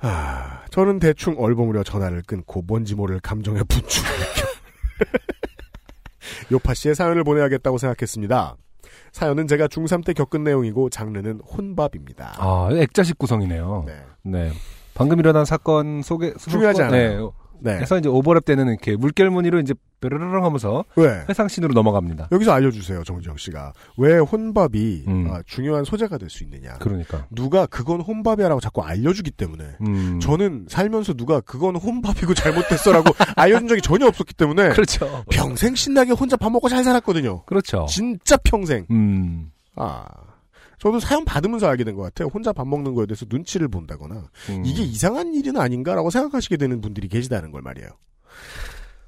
아, 0.00 0.62
저는 0.70 0.98
대충 1.00 1.34
얼버무려 1.38 1.82
전화를 1.82 2.22
끊고 2.26 2.62
뭔지 2.62 2.94
모를 2.94 3.20
감정의 3.20 3.62
분출. 3.68 4.04
요파 6.52 6.74
씨의 6.74 6.94
사연을 6.94 7.24
보내야겠다고 7.24 7.78
생각했습니다. 7.78 8.56
사연은 9.18 9.48
제가 9.48 9.66
중3 9.66 10.04
때 10.04 10.12
겪은 10.12 10.44
내용이고 10.44 10.90
장르는 10.90 11.40
혼밥입니다. 11.40 12.36
아 12.38 12.68
액자식 12.72 13.18
구성이네요. 13.18 13.82
네. 13.84 14.00
네. 14.22 14.52
방금 14.94 15.18
일어난 15.18 15.44
사건 15.44 16.02
속에 16.02 16.34
중요하지 16.34 16.82
않아요. 16.82 17.20
네. 17.24 17.30
그래서 17.62 17.98
이제 17.98 18.08
오버랩 18.08 18.44
때는 18.44 18.68
이렇게 18.68 18.96
물결 18.96 19.30
무늬로 19.30 19.60
이제 19.60 19.74
뾰르르릉 20.00 20.44
하면서 20.44 20.84
왜? 20.94 21.24
회상신으로 21.28 21.74
넘어갑니다. 21.74 22.28
여기서 22.30 22.52
알려주세요, 22.52 23.02
정지영 23.02 23.36
씨가. 23.36 23.72
왜 23.96 24.16
혼밥이 24.18 25.04
음. 25.08 25.28
아, 25.30 25.42
중요한 25.44 25.84
소재가 25.84 26.18
될 26.18 26.28
수 26.30 26.44
있느냐. 26.44 26.74
그러니까. 26.78 27.26
누가 27.30 27.66
그건 27.66 28.00
혼밥이라고 28.00 28.60
자꾸 28.60 28.82
알려주기 28.82 29.32
때문에. 29.32 29.64
음. 29.80 30.20
저는 30.20 30.66
살면서 30.68 31.14
누가 31.14 31.40
그건 31.40 31.74
혼밥이고 31.76 32.34
잘못됐어라고 32.34 33.10
알려준 33.34 33.66
적이 33.66 33.82
전혀 33.82 34.06
없었기 34.06 34.34
때문에 34.34 34.68
그렇죠. 34.68 35.24
평생 35.30 35.74
신나게 35.74 36.12
혼자 36.12 36.36
밥 36.36 36.52
먹고 36.52 36.68
잘 36.68 36.84
살았거든요. 36.84 37.44
그렇죠. 37.46 37.86
진짜 37.88 38.36
평생. 38.44 38.86
음. 38.90 39.50
아. 39.74 40.04
저도 40.78 41.00
사연 41.00 41.24
받으면서 41.24 41.66
알게 41.68 41.84
된 41.84 41.96
것 41.96 42.02
같아요. 42.02 42.28
혼자 42.28 42.52
밥 42.52 42.66
먹는 42.68 42.94
거에 42.94 43.06
대해서 43.06 43.26
눈치를 43.28 43.68
본다거나 43.68 44.28
음. 44.50 44.62
이게 44.64 44.82
이상한 44.82 45.34
일은 45.34 45.56
아닌가라고 45.56 46.10
생각하시게 46.10 46.56
되는 46.56 46.80
분들이 46.80 47.08
계시다는 47.08 47.50
걸 47.50 47.62
말이에요. 47.62 47.88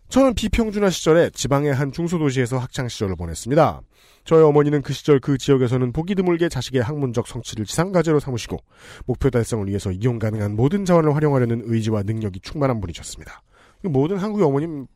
저는 0.09 0.34
비평준화 0.34 0.90
시절에 0.90 1.30
지방의 1.30 1.72
한 1.72 1.92
중소도시에서 1.92 2.59
학창 2.59 2.88
시절을 2.88 3.14
보냈습니다. 3.14 3.80
저희 4.24 4.42
어머니는 4.42 4.82
그 4.82 4.92
시절 4.92 5.20
그 5.20 5.38
지역에서는 5.38 5.92
보기 5.92 6.16
드물게 6.16 6.48
자식의 6.48 6.82
학문적 6.82 7.28
성취를 7.28 7.64
지상과제로 7.64 8.18
삼으시고 8.18 8.56
목표 9.06 9.30
달성을 9.30 9.66
위해서 9.68 9.92
이용 9.92 10.18
가능한 10.18 10.56
모든 10.56 10.84
자원을 10.84 11.14
활용하려는 11.14 11.62
의지와 11.64 12.02
능력이 12.02 12.40
충만한 12.40 12.80
분이셨습니다. 12.80 13.42
모든 13.84 14.16
한국의 14.18 14.44
어머님, 14.47 14.86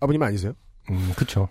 아버님 0.00 0.22
아니세요? 0.22 0.54
음, 0.90 1.12
그쵸. 1.16 1.48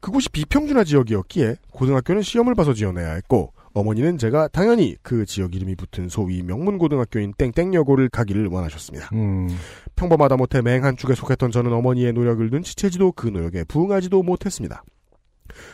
그곳이 0.00 0.28
비평준화 0.28 0.84
지역이었기에 0.84 1.56
고등학교는 1.72 2.22
시험을 2.22 2.54
봐서 2.54 2.74
지원해야 2.74 3.14
했고 3.14 3.52
어머니는 3.74 4.18
제가 4.18 4.48
당연히 4.48 4.96
그 5.02 5.26
지역 5.26 5.54
이름이 5.54 5.76
붙은 5.76 6.08
소위 6.08 6.42
명문고등학교인 6.42 7.34
땡땡여고를 7.36 8.08
가기를 8.08 8.46
원하셨습니다. 8.48 9.10
음. 9.12 9.48
평범하다 9.96 10.36
못해 10.36 10.62
맹한 10.62 10.96
축에 10.96 11.14
속했던 11.14 11.50
저는 11.50 11.72
어머니의 11.72 12.12
노력을 12.12 12.48
눈치채지도 12.50 13.12
그 13.12 13.28
노력에 13.28 13.64
부응하지도 13.64 14.22
못했습니다. 14.22 14.82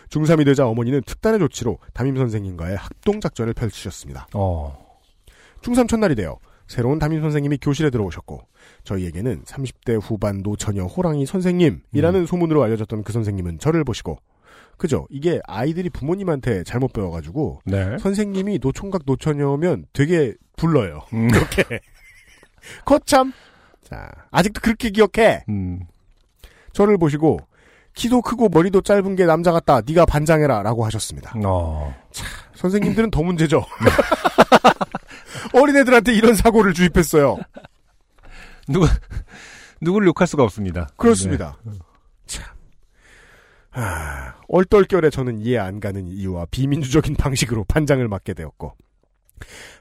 중3이 0.09 0.45
되자 0.45 0.67
어머니는 0.67 1.03
특단의 1.05 1.39
조치로 1.41 1.79
담임 1.93 2.17
선생님과의 2.17 2.77
합동작전을 2.77 3.55
펼치셨습니다. 3.55 4.29
어. 4.35 4.77
중3 5.63 5.89
첫날이 5.89 6.15
되어 6.15 6.39
새로운 6.67 6.99
담임 6.99 7.21
선생님이 7.21 7.59
교실에 7.59 7.91
들어오셨고 7.91 8.41
저희에게는 8.85 9.43
30대 9.45 10.01
후반 10.03 10.43
노처녀 10.43 10.85
호랑이 10.85 11.27
선생님이라는 11.27 12.27
소문으로 12.27 12.63
알려졌던 12.63 13.03
그 13.03 13.13
선생님은 13.13 13.59
저를 13.59 13.85
보시고 13.85 14.19
그죠? 14.77 15.07
이게 15.11 15.41
아이들이 15.47 15.91
부모님한테 15.91 16.65
잘못 16.65 16.93
배워가지고 16.93 17.61
네. 17.65 17.99
선생님이 17.99 18.59
노총각 18.61 19.03
노처녀면 19.07 19.87
되게 19.93 20.35
불러요. 20.57 21.01
음. 21.13 21.29
그렇게 21.33 21.81
거참 22.85 23.33
자 23.83 24.11
아직도 24.31 24.61
그렇게 24.61 24.91
기억해. 24.91 25.45
음. 25.49 25.81
저를 26.73 26.99
보시고 26.99 27.39
키도 27.95 28.23
크고 28.23 28.49
머리도 28.49 28.81
짧은 28.81 29.15
게 29.17 29.25
남자 29.25 29.53
같다. 29.53 29.81
네가 29.87 30.05
반장해라라고 30.07 30.85
하셨습니다. 30.87 31.33
어. 31.45 31.95
선생님들은 32.57 33.11
더 33.11 33.23
문제죠. 33.23 33.65
어린애들한테 35.55 36.13
이런 36.15 36.35
사고를 36.35 36.75
주입했어요. 36.75 37.39
누구 38.69 38.87
누구를 39.81 40.09
욕할 40.09 40.27
수가 40.27 40.43
없습니다. 40.43 40.89
그렇습니다. 40.97 41.57
참. 42.27 42.54
아, 43.75 44.35
얼떨결에 44.49 45.11
저는 45.11 45.41
이해 45.41 45.59
안 45.59 45.81
가는 45.81 46.07
이유와 46.07 46.47
비민주적인 46.51 47.17
방식으로 47.17 47.65
반장을 47.65 48.07
맡게 48.09 48.35
되었고 48.35 48.75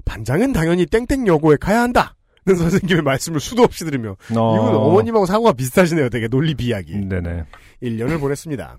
반장은 0.05 0.53
당연히 0.53 0.85
땡땡 0.85 1.27
여고에 1.27 1.57
가야 1.57 1.81
한다. 1.81 2.15
는 2.45 2.55
선생님의 2.57 3.03
말씀을 3.03 3.39
수도 3.39 3.63
없이 3.63 3.85
들으며 3.85 4.17
네. 4.29 4.35
어. 4.37 4.55
이건 4.57 4.75
어머님하고 4.75 5.25
사고가 5.25 5.53
비슷하시네요. 5.53 6.09
되게 6.09 6.27
논리 6.27 6.55
비약이. 6.55 7.05
네네. 7.07 7.45
1년을 7.81 8.19
보냈습니다. 8.19 8.77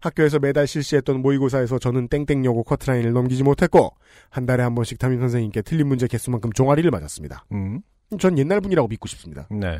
학교에서 0.00 0.38
매달 0.38 0.66
실시했던 0.66 1.20
모의고사에서 1.20 1.78
저는 1.78 2.08
땡땡 2.08 2.46
여고 2.46 2.64
커트라인을 2.64 3.12
넘기지 3.12 3.42
못했고 3.42 3.94
한 4.30 4.46
달에 4.46 4.62
한 4.62 4.74
번씩 4.74 4.98
담임 4.98 5.20
선생님께 5.20 5.60
틀린 5.60 5.88
문제 5.88 6.06
개수만큼 6.06 6.52
종아리를 6.52 6.90
맞았습니다. 6.90 7.44
음. 7.52 7.82
전 8.18 8.38
옛날 8.38 8.60
분이라고 8.62 8.88
믿고 8.88 9.06
싶습니다. 9.08 9.46
네. 9.50 9.78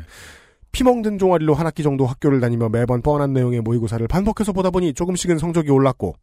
피멍든 0.73 1.19
종아리로 1.19 1.53
한 1.53 1.65
학기 1.65 1.83
정도 1.83 2.05
학교를 2.05 2.41
다니며 2.41 2.67
매번 2.69 3.01
뻔한 3.01 3.31
내용의 3.31 3.61
모의고사를 3.61 4.05
반복해서 4.07 4.51
보다 4.51 4.69
보니 4.71 4.93
조금씩은 4.93 5.37
성적이 5.37 5.69
올랐고 5.69 6.15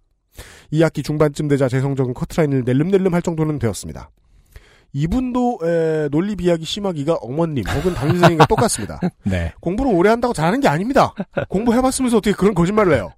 2학기 0.73 1.03
중반쯤 1.03 1.49
되자 1.49 1.69
제 1.69 1.81
성적은 1.81 2.13
커트라인을 2.15 2.65
낼름낼름 2.65 3.15
할 3.15 3.23
정도는 3.23 3.59
되었습니다. 3.59 4.11
이분도 4.93 5.61
에, 5.63 6.09
논리 6.11 6.35
비약이 6.35 6.65
심하기가 6.65 7.15
어머님 7.23 7.65
혹은 7.69 7.95
담임 7.95 8.15
선생님과 8.15 8.47
똑같습니다. 8.51 8.99
네. 9.25 9.53
공부를 9.61 9.95
오래 9.95 10.11
한다고 10.11 10.35
잘하는 10.35 10.61
게 10.61 10.67
아닙니다. 10.67 11.15
공부해봤으면서 11.49 12.17
어떻게 12.17 12.35
그런 12.35 12.55
거짓말을 12.55 12.95
해요. 12.95 13.13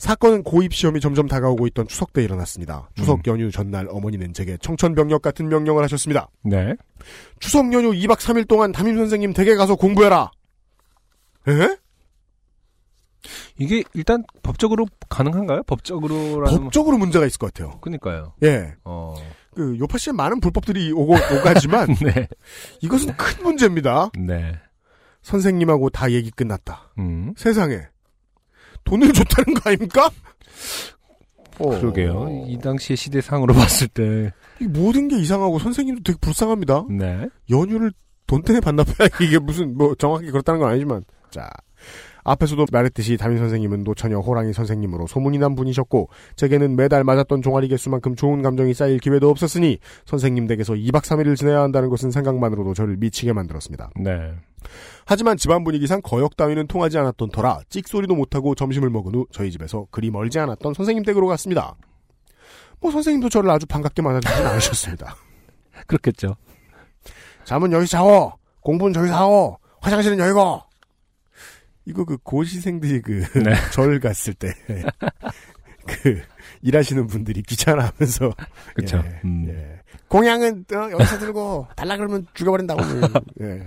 사건은 0.00 0.42
고입 0.44 0.72
시험이 0.72 0.98
점점 0.98 1.28
다가오고 1.28 1.66
있던 1.68 1.86
추석 1.86 2.14
때 2.14 2.24
일어났습니다. 2.24 2.88
추석 2.96 3.26
연휴 3.26 3.50
전날 3.50 3.86
어머니는 3.90 4.32
제게 4.32 4.56
청천벽력 4.56 5.20
같은 5.20 5.50
명령을 5.50 5.84
하셨습니다. 5.84 6.30
네. 6.42 6.74
추석 7.38 7.70
연휴 7.74 7.90
2박 7.90 8.16
3일 8.16 8.48
동안 8.48 8.72
담임 8.72 8.96
선생님 8.96 9.34
댁에 9.34 9.56
가서 9.56 9.76
공부해라. 9.76 10.30
에? 11.48 11.76
이게 13.58 13.84
일단 13.92 14.24
법적으로 14.42 14.86
가능한가요? 15.10 15.64
법적으로라는 15.64 16.62
법적으로 16.64 16.96
문제가 16.96 17.26
있을 17.26 17.38
것 17.38 17.52
같아요. 17.52 17.78
그니까요. 17.80 18.32
예. 18.42 18.72
어. 18.84 19.14
그 19.54 19.78
요파 19.78 19.98
씨에 19.98 20.14
많은 20.14 20.40
불법들이 20.40 20.92
오고 20.92 21.12
오가지만 21.12 21.88
네. 22.00 22.26
이것은 22.80 23.18
큰 23.18 23.42
문제입니다. 23.42 24.12
네. 24.18 24.54
선생님하고 25.20 25.90
다 25.90 26.10
얘기 26.10 26.30
끝났다. 26.30 26.90
음. 26.96 27.34
세상에 27.36 27.82
돈을 28.84 29.12
줬다는 29.12 29.54
거 29.54 29.70
아닙니까? 29.70 30.10
어. 31.58 31.68
그러게요. 31.68 32.46
이 32.48 32.58
당시의 32.58 32.96
시대상으로 32.96 33.52
봤을 33.54 33.88
때. 33.88 34.32
이 34.60 34.64
모든 34.64 35.08
게 35.08 35.18
이상하고 35.18 35.58
선생님도 35.58 36.02
되게 36.04 36.18
불쌍합니다. 36.20 36.86
네. 36.90 37.28
연휴를 37.50 37.92
돈 38.26 38.42
때문에 38.42 38.60
반납해야 38.60 39.08
이게 39.22 39.38
무슨 39.38 39.76
뭐 39.76 39.94
정확히 39.96 40.30
그렇다는 40.30 40.60
건 40.60 40.70
아니지만 40.70 41.02
자 41.30 41.50
앞에서도 42.22 42.66
말했듯이 42.70 43.16
담임 43.16 43.38
선생님은 43.38 43.82
노처녀 43.82 44.20
호랑이 44.20 44.52
선생님으로 44.52 45.06
소문이 45.06 45.38
난 45.38 45.54
분이셨고 45.56 46.10
제게는 46.36 46.76
매달 46.76 47.02
맞았던 47.02 47.42
종아리 47.42 47.66
개수만큼 47.68 48.14
좋은 48.14 48.42
감정이 48.42 48.72
쌓일 48.74 48.98
기회도 48.98 49.28
없었으니 49.30 49.78
선생님 50.04 50.46
댁에서 50.46 50.74
2박 50.74 51.02
3일을 51.02 51.36
지내야 51.36 51.60
한다는 51.62 51.88
것은 51.88 52.10
생각만으로도 52.10 52.74
저를 52.74 52.96
미치게 52.98 53.32
만들었습니다. 53.32 53.90
네. 53.96 54.32
하지만 55.06 55.36
집안 55.36 55.64
분위기상 55.64 56.00
거역 56.02 56.36
따위는 56.36 56.66
통하지 56.66 56.98
않았던 56.98 57.30
터라 57.30 57.60
찍소리도 57.68 58.14
못하고 58.14 58.54
점심을 58.54 58.90
먹은 58.90 59.14
후 59.14 59.26
저희 59.32 59.50
집에서 59.50 59.86
그리 59.90 60.10
멀지 60.10 60.38
않았던 60.38 60.74
선생님 60.74 61.04
댁으로 61.04 61.26
갔습니다. 61.26 61.74
뭐 62.80 62.90
선생님도 62.90 63.28
저를 63.28 63.50
아주 63.50 63.66
반갑게 63.66 64.02
맞아주진 64.02 64.46
않으셨습니다. 64.46 65.16
그렇겠죠. 65.86 66.36
잠은 67.44 67.72
여기 67.72 67.86
자고 67.86 68.32
공부는 68.60 68.92
저기서 68.92 69.14
하고 69.14 69.58
화장실은 69.80 70.18
여기고 70.18 70.62
이거 71.86 72.04
그 72.04 72.16
고시생들이 72.18 73.02
그 73.02 73.22
절 73.72 73.94
네. 73.94 73.98
갔을 73.98 74.34
때그그 74.34 76.22
일하시는 76.62 77.06
분들이 77.06 77.42
귀찮아하면서 77.42 78.32
그쵸. 78.74 79.02
예, 79.04 79.20
음. 79.24 79.46
예. 79.48 79.80
공양은 80.08 80.66
어, 80.72 80.90
여기서 80.92 81.18
들고 81.18 81.68
달라 81.76 81.96
그러면 81.96 82.26
죽여버린다고 82.34 82.82
예. 83.42 83.66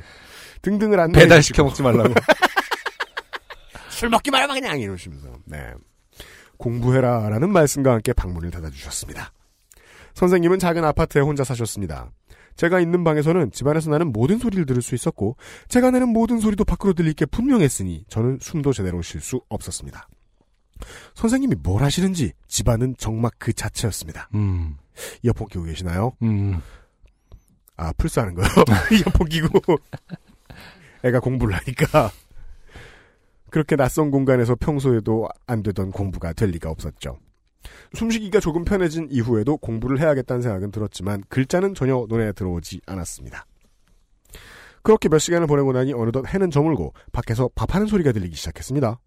등등을 0.64 1.00
안 1.00 1.12
배달 1.12 1.44
시켜 1.44 1.64
먹지 1.64 1.84
말라고. 1.84 2.14
술 3.90 4.10
먹기 4.10 4.32
말아봐 4.32 4.56
그냥 4.56 4.80
이러시면서 4.80 5.28
네. 5.46 5.72
공부해라라는 6.58 7.52
말씀과 7.52 7.92
함께 7.92 8.14
방문을 8.14 8.50
닫아주셨습니다. 8.50 9.32
선생님은 10.16 10.60
작은 10.60 10.84
아파트에 10.84 11.22
혼자 11.22 11.44
사셨습니다. 11.44 12.12
제가 12.56 12.80
있는 12.80 13.04
방에서는 13.04 13.52
집안에서 13.52 13.90
나는 13.90 14.12
모든 14.12 14.38
소리를 14.38 14.66
들을 14.66 14.82
수 14.82 14.96
있었고 14.96 15.38
제가 15.68 15.92
내는 15.92 16.10
모든 16.10 16.40
소리도 16.40 16.66
밖으로 16.66 16.94
들릴 16.94 17.14
게 17.14 17.26
분명했으니 17.26 18.06
저는 18.08 18.40
숨도 18.42 18.74
제대로 18.74 19.02
쉴 19.02 19.22
수 19.22 19.42
없었습니다. 19.50 20.08
선생님이 21.16 21.56
뭘 21.62 21.84
하시는지 21.84 22.34
집안은 22.48 22.96
정막 22.98 23.34
그 23.38 23.54
자체였습니다. 23.54 24.30
음. 24.36 24.78
이어폰 25.24 25.48
끼고 25.48 25.64
계시나요? 25.66 26.14
음. 26.22 26.62
아, 27.76 27.92
플스하는 27.98 28.36
거요? 28.36 28.46
이어폰 28.94 29.28
끼고. 29.28 29.50
애가 31.04 31.20
공부를 31.20 31.56
하니까. 31.56 32.12
그렇게 33.50 33.76
낯선 33.76 34.10
공간에서 34.10 34.56
평소에도 34.56 35.30
안 35.46 35.62
되던 35.62 35.92
공부가 35.92 36.34
될 36.34 36.50
리가 36.50 36.70
없었죠. 36.70 37.20
숨쉬기가 37.94 38.40
조금 38.40 38.66
편해진 38.66 39.08
이후에도 39.12 39.58
공부를 39.58 40.00
해야겠다는 40.00 40.42
생각은 40.42 40.72
들었지만 40.72 41.24
글자는 41.30 41.76
전혀 41.76 42.06
눈에 42.10 42.32
들어오지 42.32 42.82
않았습니다. 42.86 43.46
그렇게 44.82 45.08
몇 45.08 45.20
시간을 45.20 45.48
보내고 45.48 45.72
나니 45.72 45.94
어느덧 45.94 46.26
해는 46.28 46.52
저물고 46.52 46.94
밖에서 47.12 47.50
밥하는 47.56 47.88
소리가 47.88 48.12
들리기 48.12 48.36
시작했습니다. 48.36 49.00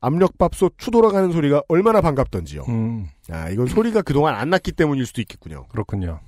압력밥솥 0.00 0.74
추 0.78 0.90
돌아가는 0.90 1.30
소리가 1.30 1.62
얼마나 1.68 2.00
반갑던지요. 2.00 2.64
음. 2.68 3.06
아, 3.30 3.48
이건 3.50 3.66
소리가 3.66 4.02
그동안 4.02 4.34
안 4.34 4.50
났기 4.50 4.72
때문일 4.72 5.06
수도 5.06 5.20
있겠군요. 5.20 5.66
그렇군요. 5.68 6.20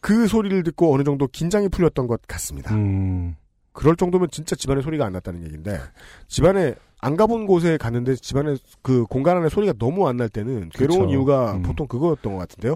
그 0.00 0.26
소리를 0.26 0.62
듣고 0.62 0.94
어느 0.94 1.02
정도 1.02 1.26
긴장이 1.26 1.68
풀렸던 1.68 2.06
것 2.06 2.22
같습니다. 2.26 2.74
음. 2.74 3.36
그럴 3.78 3.94
정도면 3.94 4.28
진짜 4.32 4.56
집안에 4.56 4.82
소리가 4.82 5.06
안 5.06 5.12
났다는 5.12 5.44
얘기인데 5.44 5.78
집안에 6.26 6.74
안 7.00 7.16
가본 7.16 7.46
곳에 7.46 7.76
갔는데 7.76 8.16
집안에 8.16 8.56
그 8.82 9.04
공간 9.06 9.36
안에 9.36 9.48
소리가 9.48 9.72
너무 9.78 10.08
안 10.08 10.16
날 10.16 10.28
때는 10.28 10.68
괴로운 10.70 11.02
그쵸. 11.02 11.10
이유가 11.10 11.52
음. 11.52 11.62
보통 11.62 11.86
그거였던 11.86 12.32
것 12.32 12.38
같은데요. 12.40 12.74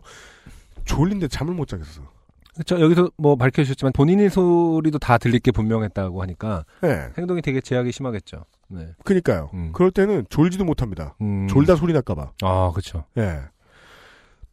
졸린데 0.85 1.27
잠을 1.27 1.55
못 1.55 1.67
자겠어. 1.67 2.03
그렇죠. 2.55 2.81
여기서 2.81 3.11
뭐 3.17 3.35
밝혀주셨지만 3.35 3.93
본인의 3.95 4.31
소리도 4.31 4.99
다 5.01 5.19
들릴 5.19 5.41
게 5.41 5.51
분명했다고 5.51 6.23
하니까 6.23 6.65
네. 6.83 7.09
행동이 7.19 7.43
되게 7.43 7.61
제약이 7.61 7.91
심하겠죠. 7.91 8.45
네. 8.69 8.89
그니까요. 9.03 9.51
그럴 9.73 9.91
때는 9.91 10.27
졸지도 10.29 10.65
못합니다. 10.65 11.17
음. 11.21 11.49
졸다 11.49 11.75
소리 11.75 11.93
날까봐. 11.95 12.31
아, 12.43 12.71
그렇죠. 12.71 13.07
예. 13.19 13.41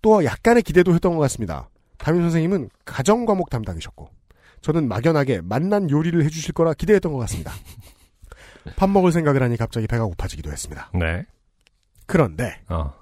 또 0.02 0.24
약간의 0.26 0.64
기대도 0.64 0.94
했던 0.96 1.14
것 1.14 1.20
같습니다. 1.20 1.70
담임 1.98 2.22
선생님은 2.22 2.70
가정 2.86 3.26
과목 3.26 3.50
담당이셨고 3.52 4.10
저는 4.61 4.88
막연하게 4.88 5.41
맛난 5.41 5.90
요리를 5.90 6.23
해주실 6.26 6.53
거라 6.53 6.73
기대했던 6.73 7.11
것 7.11 7.19
같습니다. 7.19 7.52
밥 8.76 8.90
먹을 8.90 9.11
생각을 9.11 9.41
하니 9.41 9.57
갑자기 9.57 9.88
배가 9.88 10.06
고파지기도 10.06 10.52
했습니다. 10.52 10.91
네. 10.94 11.26
그런데 12.06 12.60
어. 12.68 12.94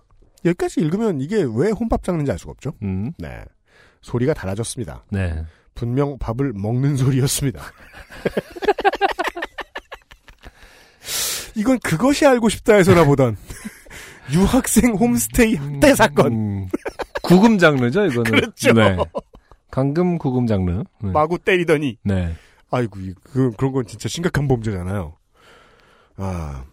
여기까지 0.45 0.79
읽으면 0.81 1.21
이게 1.21 1.37
왜 1.37 1.71
혼밥 1.71 2.03
장르인지 2.03 2.31
알 2.31 2.39
수가 2.39 2.51
없죠. 2.51 2.73
음. 2.83 3.11
네. 3.17 3.43
소리가 4.01 4.33
달라졌습니다. 4.33 5.05
네. 5.09 5.43
분명 5.75 6.17
밥을 6.17 6.53
먹는 6.53 6.95
소리였습니다. 6.97 7.61
이건 11.55 11.79
그것이 11.79 12.25
알고 12.25 12.49
싶다에서나 12.49 13.05
보던 13.05 13.35
유학생 14.31 14.93
홈스테이 14.93 15.55
학대 15.55 15.95
사건. 15.95 16.33
음. 16.33 16.67
구금 17.23 17.57
장르죠, 17.57 18.05
이거는. 18.05 18.23
그렇죠. 18.23 18.73
네. 18.73 18.95
강금 19.81 20.17
구금 20.17 20.47
장르. 20.47 20.83
네. 21.03 21.11
마구 21.11 21.37
때리더니 21.37 21.99
네. 22.03 22.33
아이고 22.71 22.99
이- 22.99 23.13
그 23.23 23.51
그런 23.51 23.71
건 23.73 23.85
진짜 23.85 24.09
심각한 24.09 24.47
범죄잖아요. 24.47 25.15
아 26.15 26.65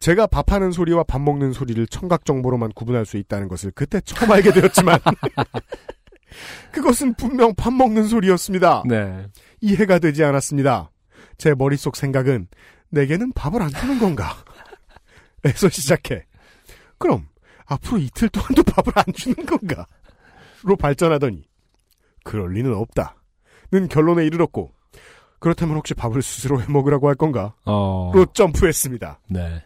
제가 0.00 0.26
밥하는 0.28 0.72
소리와 0.72 1.02
밥 1.04 1.20
먹는 1.20 1.52
소리를 1.52 1.86
청각 1.88 2.24
정보로만 2.24 2.72
구분할 2.72 3.04
수 3.04 3.18
있다는 3.18 3.48
것을 3.48 3.72
그때 3.72 4.00
처음 4.00 4.32
알게 4.32 4.52
되었지만 4.52 4.98
그것은 6.72 7.12
분명 7.12 7.54
밥 7.54 7.74
먹는 7.74 8.04
소리였습니다. 8.04 8.84
네. 8.88 9.26
이해가 9.60 9.98
되지 9.98 10.24
않았습니다. 10.24 10.90
제 11.36 11.52
머릿속 11.54 11.94
생각은 11.94 12.48
내게는 12.88 13.32
밥을 13.32 13.60
안 13.60 13.68
주는 13.68 13.98
건가? 13.98 14.34
에서 15.44 15.68
시작해. 15.68 16.24
그럼 16.96 17.28
앞으로 17.66 17.98
이틀 17.98 18.30
동안도 18.30 18.62
밥을 18.62 18.94
안 18.96 19.04
주는 19.14 19.44
건가? 19.44 19.86
로 20.62 20.74
발전하더니 20.76 21.44
그럴 22.24 22.52
리는 22.52 22.74
없다. 22.74 23.14
는 23.72 23.88
결론에 23.88 24.24
이르렀고 24.26 24.70
그렇다면 25.38 25.76
혹시 25.76 25.94
밥을 25.94 26.22
스스로 26.22 26.60
해 26.60 26.64
먹으라고 26.68 27.08
할 27.08 27.14
건가? 27.14 27.54
어. 27.64 28.10
로 28.14 28.24
점프했습니다. 28.26 29.20
네. 29.30 29.62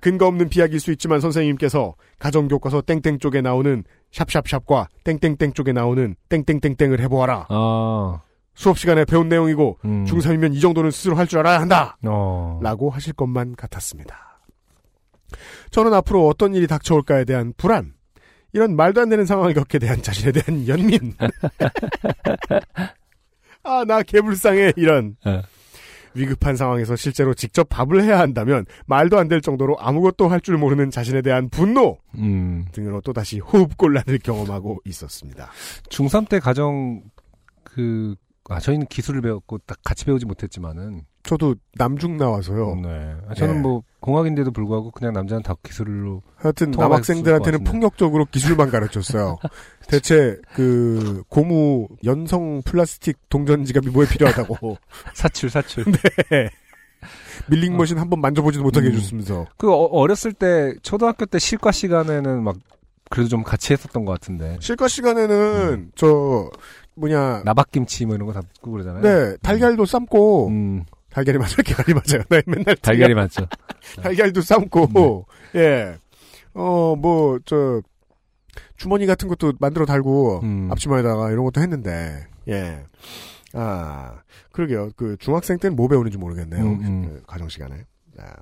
근거 0.00 0.26
없는 0.26 0.48
비약일 0.48 0.78
수 0.80 0.92
있지만 0.92 1.20
선생님께서 1.20 1.94
가정교과서 2.20 2.82
땡땡 2.82 3.18
쪽에 3.18 3.40
나오는 3.40 3.82
샵샵샵과 4.12 4.86
땡땡땡 5.04 5.54
쪽에 5.54 5.72
나오는 5.72 6.14
땡땡땡땡을 6.28 7.00
해보아라. 7.00 7.46
아. 7.48 8.20
수업 8.54 8.78
시간에 8.78 9.04
배운 9.04 9.28
내용이고 9.28 9.78
음. 9.84 10.04
중3이면 10.04 10.54
이 10.54 10.60
정도는 10.60 10.90
스스로 10.90 11.16
할 11.16 11.26
줄 11.26 11.38
알아야 11.40 11.60
한다. 11.60 11.96
어. 12.06 12.60
라고 12.62 12.90
하실 12.90 13.12
것만 13.12 13.54
같았습니다. 13.56 14.40
저는 15.70 15.92
앞으로 15.94 16.26
어떤 16.28 16.54
일이 16.54 16.66
닥쳐올까에 16.66 17.24
대한 17.24 17.52
불안, 17.56 17.92
이런 18.52 18.76
말도 18.76 19.00
안 19.02 19.08
되는 19.08 19.24
상황을 19.26 19.54
겪게 19.54 19.78
대한 19.78 20.02
자신에 20.02 20.32
대한 20.32 20.66
연민. 20.68 21.14
아, 23.62 23.84
나 23.86 24.02
개불쌍해, 24.02 24.74
이런. 24.76 25.16
네. 25.24 25.42
위급한 26.14 26.56
상황에서 26.56 26.96
실제로 26.96 27.34
직접 27.34 27.68
밥을 27.68 28.02
해야 28.02 28.18
한다면 28.18 28.64
말도 28.86 29.18
안 29.18 29.28
될 29.28 29.40
정도로 29.42 29.76
아무것도 29.78 30.28
할 30.28 30.40
줄 30.40 30.56
모르는 30.56 30.90
자신에 30.90 31.20
대한 31.22 31.48
분노 31.50 31.98
음. 32.16 32.64
등으로 32.72 33.00
또다시 33.02 33.38
호흡곤란을 33.40 34.18
경험하고 34.24 34.80
있었습니다. 34.86 35.50
중3 35.90 36.28
때 36.28 36.40
가정 36.40 37.02
그 37.62 38.16
아, 38.48 38.60
저희는 38.60 38.86
기술을 38.86 39.20
배웠고 39.20 39.58
딱 39.66 39.78
같이 39.84 40.04
배우지 40.04 40.26
못했지만은 40.26 41.02
저도 41.22 41.54
남중 41.74 42.16
나와서요. 42.16 42.76
네. 42.82 43.14
아, 43.28 43.34
저는 43.34 43.56
예. 43.56 43.60
뭐 43.60 43.82
공학인데도 44.00 44.50
불구하고 44.50 44.90
그냥 44.90 45.12
남자는 45.12 45.42
다 45.42 45.54
기술로 45.62 46.22
하여튼 46.36 46.70
남학생들한테는 46.70 47.64
폭력적으로 47.64 48.24
기술만 48.24 48.70
가르쳤어요. 48.70 49.36
대체 49.88 50.38
그 50.54 51.22
고무 51.28 51.88
연성 52.04 52.62
플라스틱 52.64 53.18
동전 53.28 53.64
지갑이 53.64 53.90
뭐에 53.90 54.06
필요하다고. 54.08 54.78
사출 55.12 55.50
사출. 55.50 55.84
네. 56.30 56.48
밀링 57.50 57.76
머신 57.76 57.98
한번 57.98 58.20
만져보지도 58.20 58.64
못하게 58.64 58.88
음. 58.88 58.92
해줬으면서. 58.92 59.46
그 59.58 59.70
어, 59.70 59.84
어렸을 59.84 60.32
때 60.32 60.74
초등학교 60.82 61.26
때 61.26 61.38
실과 61.38 61.70
시간에는 61.70 62.42
막 62.42 62.56
그래도 63.10 63.28
좀 63.28 63.42
같이 63.42 63.72
했었던 63.72 64.04
것 64.04 64.12
같은데 64.12 64.56
실과 64.60 64.88
시간에는 64.88 65.92
저 65.94 66.50
뭐냐. 66.98 67.42
나박김치 67.44 68.06
뭐 68.06 68.14
이런 68.14 68.26
거 68.26 68.32
담고 68.32 68.70
그러잖아요. 68.70 69.02
네 69.02 69.36
달걀도 69.42 69.84
삶고. 69.86 70.48
음. 70.48 70.84
달걀이 71.10 71.38
맞아요 71.38 71.56
계란이 71.64 71.94
맞아요. 71.94 72.22
나 72.28 72.40
맨날 72.46 72.76
달걀이 72.76 73.14
맞죠. 73.14 73.46
달걀도 74.02 74.40
삶고. 74.42 75.26
예어 75.54 76.96
뭐 76.96 77.38
저 77.46 77.80
주머니 78.76 79.06
같은 79.06 79.28
것도 79.28 79.54
만들어 79.58 79.86
달고 79.86 80.40
음. 80.42 80.68
앞치마에다가 80.72 81.30
이런 81.30 81.44
것도 81.44 81.60
했는데. 81.60 82.26
예 82.48 82.82
아 83.54 84.20
그러게요. 84.52 84.90
그 84.94 85.16
중학생 85.18 85.58
때는 85.58 85.74
뭐 85.74 85.88
배우는지 85.88 86.18
모르겠네요. 86.18 86.62
음, 86.62 86.80
음. 86.84 87.02
그 87.08 87.22
가정 87.26 87.48
시간에. 87.48 87.84
아. 88.18 88.34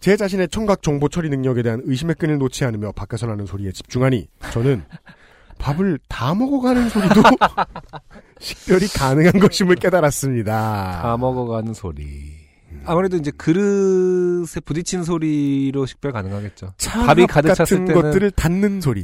제 0.00 0.16
자신의 0.16 0.48
청각 0.48 0.82
정보 0.82 1.08
처리 1.08 1.28
능력에 1.28 1.62
대한 1.62 1.80
의심의 1.84 2.16
끈을 2.16 2.38
놓지 2.38 2.64
않으며 2.64 2.90
밖에서 2.92 3.26
나는 3.26 3.46
소리에 3.46 3.70
집중하니 3.70 4.28
저는 4.52 4.82
밥을 5.60 5.98
다 6.08 6.34
먹어가는 6.34 6.88
소리도 6.88 7.22
식별이 8.40 8.88
가능한 8.88 9.32
것임을 9.38 9.76
깨달았습니다. 9.76 11.00
다 11.02 11.16
먹어가는 11.16 11.74
소리. 11.74 12.40
아무래도 12.86 13.16
이제 13.16 13.30
그릇에 13.30 14.60
부딪히는 14.64 15.04
소리로 15.04 15.86
식별 15.86 16.12
가능하겠죠. 16.12 16.72
밥이 17.06 17.26
가득 17.26 17.54
찼을 17.54 17.56
같은 17.78 17.84
때는 17.84 18.02
것들을 18.02 18.30
닫는 18.32 18.80
소리. 18.80 19.00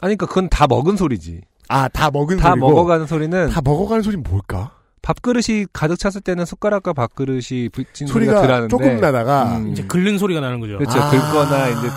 아니 0.00 0.16
그러니까 0.16 0.26
그건 0.26 0.48
다 0.50 0.66
먹은 0.68 0.96
소리지. 0.96 1.40
아, 1.68 1.88
다 1.88 2.10
먹은 2.10 2.36
다 2.36 2.50
소리고. 2.50 2.68
먹어가는 2.68 3.06
소리는 3.06 3.50
다 3.50 3.60
먹어가는 3.64 4.02
소리는 4.02 4.22
뭘까? 4.22 4.72
밥그릇이 5.02 5.66
가득 5.72 5.96
찼을 5.98 6.20
때는 6.20 6.44
숟가락과 6.44 6.92
밥그릇이 6.92 7.70
부딪힌 7.72 8.06
소리가, 8.08 8.40
소리가 8.40 8.68
조금 8.68 9.00
나다가 9.00 9.56
음. 9.56 9.70
이제 9.72 9.84
긁는 9.84 10.18
소리가 10.18 10.40
나는 10.40 10.60
거죠. 10.60 10.78
그렇죠. 10.78 10.98
아. 11.00 11.10
긁거나 11.10 11.68
이제 11.68 11.88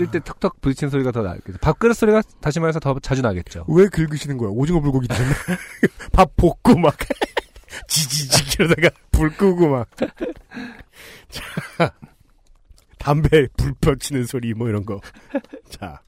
뜰 0.00 0.10
때 0.10 0.18
턱턱 0.24 0.62
부딪히는 0.62 0.90
소리가 0.90 1.12
더 1.12 1.20
나겠죠. 1.20 1.58
밥그릇 1.60 1.94
소리가 1.94 2.22
다시 2.40 2.58
말해서 2.58 2.80
더 2.80 2.98
자주 3.00 3.20
나겠죠. 3.20 3.66
왜 3.68 3.86
긁으시는 3.88 4.38
거야? 4.38 4.48
오징어 4.48 4.80
불고기 4.80 5.06
드셨나? 5.08 5.30
밥 6.12 6.34
볶고 6.36 6.78
막 6.78 6.96
지지직 7.86 8.60
이러다가 8.60 8.88
불 9.10 9.28
끄고 9.36 9.68
막. 9.68 9.88
자, 11.28 11.92
담배 12.98 13.46
불 13.58 13.74
펴치는 13.80 14.24
소리 14.24 14.54
뭐 14.54 14.68
이런 14.68 14.86
거. 14.86 15.00
자. 15.68 16.00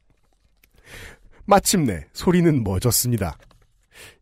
마침내 1.44 2.06
소리는 2.14 2.64
멎었습니다. 2.64 3.36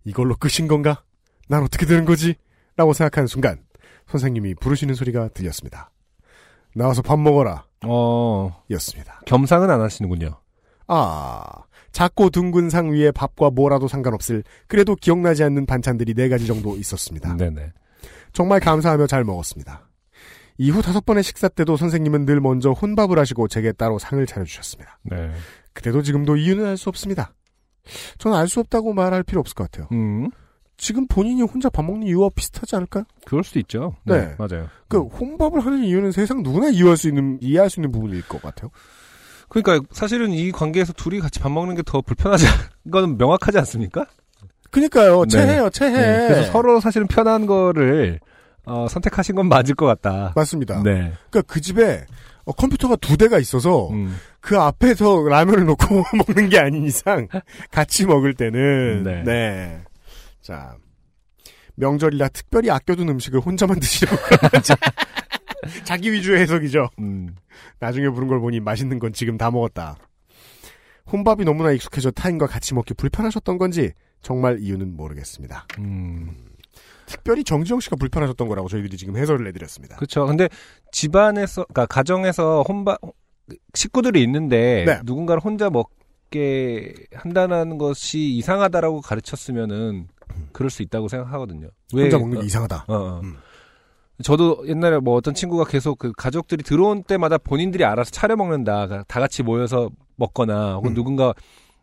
이걸로 0.05 0.35
끝인 0.35 0.67
건가? 0.67 1.05
난 1.49 1.63
어떻게 1.63 1.87
되는 1.87 2.05
거지? 2.05 2.35
라고 2.77 2.93
생각하는 2.93 3.29
순간 3.29 3.63
선생님이 4.09 4.55
부르시는 4.55 4.95
소리가 4.95 5.29
들렸습니다. 5.29 5.91
나와서 6.75 7.03
밥 7.03 7.19
먹어라. 7.19 7.65
어. 7.87 8.63
였습니다. 8.71 9.21
겸상은 9.27 9.71
안 9.71 9.81
하시는군요. 9.81 10.41
아, 10.87 11.43
작고 11.93 12.31
둥근 12.31 12.69
상 12.71 12.91
위에 12.91 13.11
밥과 13.11 13.51
뭐라도 13.51 13.89
상관없을 13.89 14.43
그래도 14.67 14.95
기억나지 14.97 15.43
않는 15.45 15.67
반찬들이 15.67 16.15
네 16.15 16.29
가지 16.29 16.47
정도 16.47 16.77
있었습니다. 16.77 17.37
네네. 17.37 17.73
정말 18.33 18.61
감사하며 18.61 19.07
잘 19.07 19.25
먹었습니다. 19.25 19.89
이후 20.59 20.83
다섯 20.83 21.05
번의 21.07 21.23
식사 21.23 21.49
때도 21.49 21.77
선생님은 21.77 22.27
늘 22.27 22.41
먼저 22.41 22.71
혼밥을 22.73 23.19
하시고 23.19 23.49
제게 23.49 23.73
따로 23.73 23.99
상을 23.99 24.25
차려주셨습니다. 24.27 24.99
네. 25.05 25.31
그때도 25.73 26.03
지금도 26.03 26.37
이유는 26.37 26.67
알 26.67 26.77
수 26.77 26.89
없습니다. 26.91 27.33
저는 28.19 28.37
알 28.37 28.47
수 28.47 28.61
없다고 28.61 28.93
말할 28.93 29.23
필요 29.23 29.41
없을 29.41 29.55
것 29.55 29.71
같아요. 29.71 29.89
음. 29.93 30.31
지금 30.81 31.07
본인이 31.07 31.43
혼자 31.43 31.69
밥 31.69 31.85
먹는 31.85 32.07
이유와 32.07 32.31
비슷하지 32.35 32.75
않을까요? 32.77 33.05
그럴 33.27 33.45
수도 33.45 33.59
있죠. 33.61 33.95
네. 34.05 34.19
네. 34.19 34.35
맞아요. 34.39 34.69
그 34.89 35.03
혼밥을 35.03 35.65
하는 35.65 35.85
이유는 35.85 36.11
세상 36.11 36.43
누구나 36.43 36.71
이해할 36.71 36.97
수 36.97 37.07
있는 37.09 37.39
이해할 37.43 37.69
수 37.69 37.81
있는 37.81 37.93
부분일 37.93 38.27
것 38.27 38.41
같아요. 38.41 38.71
그러니까 39.51 39.87
사실은 39.93 40.31
이 40.33 40.51
관계에서 40.51 40.93
둘이 40.95 41.21
같이 41.21 41.39
밥 41.39 41.51
먹는 41.53 41.75
게 41.75 41.83
더 41.85 42.01
불편하지 42.01 42.47
건 42.91 43.19
명확하지 43.19 43.59
않습니까? 43.59 44.07
그니까요. 44.71 45.25
네. 45.25 45.29
체해요, 45.29 45.71
체해. 45.71 45.93
네. 45.93 46.29
그래서 46.29 46.51
서로 46.53 46.81
사실은 46.81 47.07
편한 47.09 47.45
거를 47.47 48.19
어, 48.65 48.87
선택하신 48.89 49.35
건 49.35 49.49
맞을 49.49 49.75
것 49.75 49.85
같다. 49.87 50.33
맞습니다. 50.35 50.83
네. 50.83 51.13
그러니까 51.31 51.43
그 51.53 51.61
집에 51.61 52.07
어, 52.45 52.53
컴퓨터가 52.53 52.97
두 52.97 53.17
대가 53.19 53.39
있어서 53.39 53.91
음. 53.91 54.17
그 54.41 54.59
앞에서 54.59 55.25
라면을 55.29 55.67
놓고 55.67 56.05
먹는 56.27 56.49
게 56.49 56.59
아닌 56.59 56.87
이상 56.87 57.29
같이 57.71 58.07
먹을 58.07 58.33
때는 58.35 59.03
네. 59.03 59.23
네. 59.25 59.81
자 60.51 60.77
명절이라 61.77 62.29
특별히 62.31 62.71
아껴둔 62.71 63.09
음식을 63.09 63.39
혼자만 63.39 63.79
드시려고 63.79 64.21
자기 65.85 66.13
위주의 66.13 66.41
해석이죠. 66.41 66.89
음. 66.99 67.37
나중에 67.79 68.09
부른 68.09 68.27
걸 68.27 68.41
보니 68.41 68.59
맛있는 68.59 68.99
건 68.99 69.13
지금 69.13 69.39
다 69.39 69.53
먹었다. 69.53 69.97
혼밥이 71.13 71.45
너무나 71.45 71.71
익숙해져 71.71 72.11
타인과 72.11 72.49
같이 72.49 72.75
먹기 72.75 72.95
불편하셨던 72.95 73.59
건지 73.59 73.93
정말 74.23 74.59
이유는 74.59 74.97
모르겠습니다. 74.97 75.69
음. 75.79 76.35
특별히 77.07 77.45
정지영 77.45 77.79
씨가 77.79 77.95
불편하셨던 77.95 78.49
거라고 78.49 78.67
저희들이 78.69 78.97
지금 78.97 79.17
해설을 79.17 79.47
해드렸습니다. 79.47 79.97
그렇죠. 79.97 80.27
근데 80.27 80.49
집안에서, 80.91 81.65
그러니까 81.67 81.87
가정에서 81.87 82.63
혼밥 82.67 82.99
식구들이 83.75 84.21
있는데 84.25 84.85
네. 84.85 85.01
누군가를 85.05 85.43
혼자 85.43 85.71
먹게 85.71 86.95
한다는 87.15 87.79
것이 87.79 88.19
이상하다라고 88.19 89.01
가르쳤으면은 89.01 90.09
그럴 90.53 90.71
수 90.71 90.83
있다고 90.83 91.09
생각하거든요. 91.09 91.69
혼자 91.93 92.19
먹는 92.19 92.41
게 92.41 92.47
이상하다. 92.47 92.85
어, 92.89 92.95
어. 92.95 93.21
음. 93.23 93.37
저도 94.23 94.65
옛날에 94.67 94.99
뭐 94.99 95.15
어떤 95.15 95.35
친구가 95.35 95.65
계속 95.65 95.99
그 95.99 96.13
가족들이 96.13 96.63
들어온 96.63 97.03
때마다 97.03 97.39
본인들이 97.39 97.85
알아서 97.85 98.11
차려 98.11 98.37
먹는다. 98.37 99.05
다 99.05 99.21
같이 99.21 99.43
모여서 99.43 99.91
먹거나 100.17 100.75
혹은 100.75 100.93
음. 100.93 100.95
누군가 100.95 101.33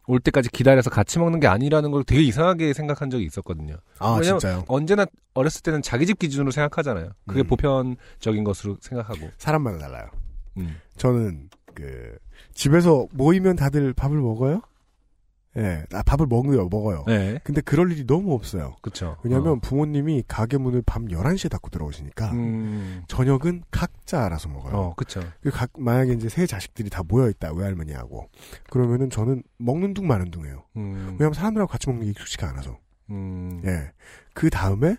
올 0.05 0.19
때까지 0.19 0.49
기다려서 0.49 0.89
같이 0.89 1.19
먹는 1.19 1.39
게 1.39 1.47
아니라는 1.47 1.91
걸 1.91 2.03
되게 2.03 2.21
이상하게 2.21 2.73
생각한 2.73 3.09
적이 3.09 3.25
있었거든요. 3.25 3.75
아, 3.99 4.17
왜냐면 4.19 4.39
진짜요? 4.39 4.63
언제나 4.67 5.05
어렸을 5.33 5.61
때는 5.63 5.81
자기 5.81 6.05
집 6.05 6.17
기준으로 6.19 6.51
생각하잖아요. 6.51 7.09
그게 7.27 7.41
음. 7.41 7.47
보편적인 7.47 8.43
것으로 8.43 8.77
생각하고. 8.79 9.29
사람마다 9.37 9.79
달라요. 9.79 10.07
음. 10.57 10.77
저는 10.95 11.49
그 11.73 12.17
집에서 12.53 13.07
모이면 13.11 13.57
다들 13.57 13.93
밥을 13.93 14.17
먹어요? 14.17 14.61
예, 15.57 15.83
아, 15.91 16.03
밥을 16.03 16.27
먹어요, 16.27 16.67
먹어요. 16.69 17.03
네. 17.07 17.39
근데 17.43 17.61
그럴 17.61 17.91
일이 17.91 18.05
너무 18.05 18.33
없어요. 18.33 18.75
그쵸. 18.81 19.17
왜냐면 19.23 19.59
부모님이 19.59 20.23
가게 20.27 20.57
문을 20.57 20.83
밤 20.85 21.07
11시에 21.07 21.49
닫고 21.49 21.69
들어오시니까 21.69 22.31
음. 22.33 23.03
저녁은 23.07 23.63
각자 23.71 24.25
알아서 24.25 24.49
먹어요. 24.49 24.75
어, 24.75 24.93
그쵸. 24.95 25.21
그 25.41 25.49
각, 25.49 25.71
만약에 25.77 26.13
이제 26.13 26.29
세 26.29 26.45
자식들이 26.45 26.89
다 26.89 27.01
모여 27.07 27.29
있다, 27.29 27.53
외할머니하고. 27.53 28.29
그러면은 28.69 29.09
저는 29.09 29.41
먹는 29.57 29.93
둥 29.95 30.07
마는 30.07 30.29
둥해요. 30.29 30.63
음. 30.77 31.15
왜냐면 31.19 31.33
사람들하고 31.33 31.71
같이 31.71 31.89
먹는 31.89 32.05
게 32.05 32.11
익숙치가 32.11 32.49
않아서. 32.49 32.77
음. 33.09 33.61
예. 33.65 33.91
그 34.33 34.49
다음에 34.49 34.95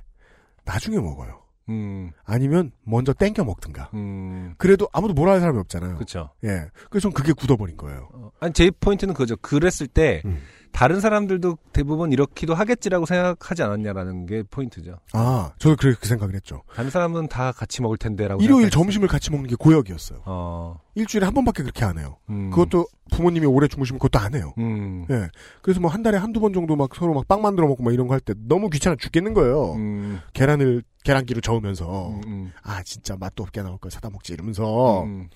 나중에 0.65 0.99
먹어요. 0.99 1.38
음. 1.69 2.13
아니면 2.25 2.73
먼저 2.85 3.13
땡겨 3.13 3.45
먹든가. 3.45 3.91
음. 3.95 4.55
그래도 4.59 4.89
아무도 4.93 5.15
뭐라 5.15 5.33
할 5.33 5.41
사람이 5.41 5.59
없잖아요. 5.59 5.97
그쵸. 5.97 6.31
예. 6.45 6.67
그래서 6.91 7.05
전 7.05 7.13
그게 7.13 7.33
굳어버린 7.33 7.77
거예요. 7.77 8.09
어, 8.13 8.31
아니, 8.41 8.53
제 8.53 8.71
포인트는 8.71 9.15
그거죠. 9.15 9.37
그랬을 9.37 9.87
때, 9.87 10.23
음. 10.25 10.39
다른 10.73 11.01
사람들도 11.01 11.59
대부분 11.73 12.13
이렇기도 12.13 12.55
하겠지라고 12.55 13.07
생각하지 13.07 13.63
않았냐라는 13.63 14.27
게 14.27 14.43
포인트죠. 14.51 14.99
아, 15.13 15.51
저도 15.59 15.77
그렇게 15.77 15.99
그 16.01 16.07
생각을 16.07 16.35
했죠. 16.35 16.63
다른 16.75 16.91
사람은 16.91 17.29
다 17.29 17.53
같이 17.53 17.83
먹을 17.83 17.97
텐데라고. 17.97 18.43
일요일 18.43 18.63
생각했어요. 18.65 18.71
점심을 18.85 19.09
같이 19.09 19.31
먹는 19.31 19.49
게 19.49 19.57
고역이었어요. 19.57 20.23
어. 20.25 20.79
일주일에 20.95 21.25
한 21.25 21.35
번밖에 21.35 21.63
그렇게 21.63 21.85
안 21.85 21.99
해요. 21.99 22.17
음. 22.31 22.51
그것도 22.51 22.87
부모님이 23.11 23.47
오래 23.47 23.67
주무시면 23.69 23.99
그것도 23.99 24.19
안 24.23 24.35
해요. 24.35 24.53
음. 24.59 25.07
예. 25.11 25.29
그래서 25.63 25.81
뭐 25.81 25.91
한 25.91 26.03
달에 26.03 26.19
한두 26.19 26.41
번 26.41 26.53
정도 26.53 26.77
막 26.77 26.95
서로 26.95 27.15
막 27.15 27.27
빵 27.29 27.41
만들어 27.43 27.67
먹고 27.69 27.83
막 27.83 27.93
이런 27.95 28.07
거 28.07 28.15
할 28.15 28.21
때 28.21 28.35
너무 28.47 28.69
귀찮아 28.71 28.97
죽겠는 28.97 29.35
거예요. 29.35 29.75
음. 29.75 30.21
계란을 30.33 30.83
계란기로 31.05 31.41
저으면서 31.41 32.11
음, 32.11 32.21
음. 32.27 32.53
아 32.63 32.83
진짜 32.83 33.17
맛도 33.19 33.43
없게 33.43 33.63
나올 33.63 33.79
걸 33.79 33.91
사다 33.91 34.11
먹지 34.11 34.33
이러면서 34.35 35.03
음. 35.05 35.29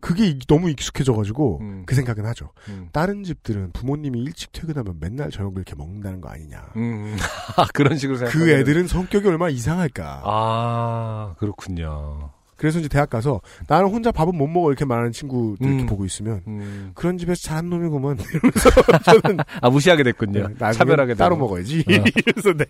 그게 0.00 0.26
이- 0.28 0.38
너무 0.46 0.70
익숙해져가지고 0.70 1.58
음. 1.62 1.82
그 1.86 1.94
생각은 1.94 2.24
하죠. 2.26 2.50
음. 2.68 2.88
다른 2.92 3.24
집들은 3.24 3.72
부모님이 3.72 4.20
일찍 4.20 4.52
퇴근하면 4.52 4.98
맨날 5.00 5.30
저녁을 5.30 5.56
이렇게 5.56 5.74
먹는다는 5.74 6.20
거 6.20 6.28
아니냐. 6.28 6.62
음. 6.76 7.16
아, 7.56 7.66
그런 7.74 7.96
식으로 7.98 8.18
생각. 8.18 8.32
그 8.32 8.48
애들은 8.50 8.86
성격이 8.86 9.26
얼마나 9.26 9.50
이상할까. 9.50 10.22
아, 10.24 11.34
그렇군요. 11.38 12.30
그래서 12.56 12.78
이제 12.78 12.88
대학 12.88 13.10
가서 13.10 13.42
나는 13.68 13.88
혼자 13.90 14.10
밥은 14.10 14.34
못 14.34 14.46
먹어 14.46 14.70
이렇게 14.70 14.86
말하는 14.86 15.12
친구들 15.12 15.66
이렇게 15.66 15.82
음. 15.82 15.86
보고 15.86 16.06
있으면 16.06 16.42
음. 16.46 16.92
그런 16.94 17.18
집에서 17.18 17.42
잘한 17.42 17.68
놈이구먼 17.68 18.16
이러면서 18.18 18.70
저는 19.20 19.38
아, 19.60 19.68
무시하게 19.68 20.02
됐군요. 20.04 20.48
네, 20.58 20.72
차별하게 20.72 21.14
따로 21.14 21.34
되고. 21.34 21.46
먹어야지. 21.46 21.80
어. 21.80 21.92
이래서 22.16 22.54
네. 22.54 22.64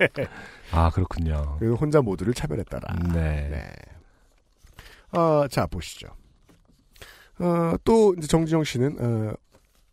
아, 0.72 0.90
그렇군요. 0.90 1.56
그래서 1.60 1.76
혼자 1.76 2.00
모두를 2.00 2.34
차별했더라. 2.34 2.94
네. 3.14 3.48
네. 3.50 3.72
어, 5.12 5.46
자 5.48 5.66
보시죠. 5.66 6.08
어, 7.38 7.74
또 7.84 8.14
이제 8.16 8.26
정지영 8.26 8.64
씨는 8.64 8.96
어, 9.00 9.32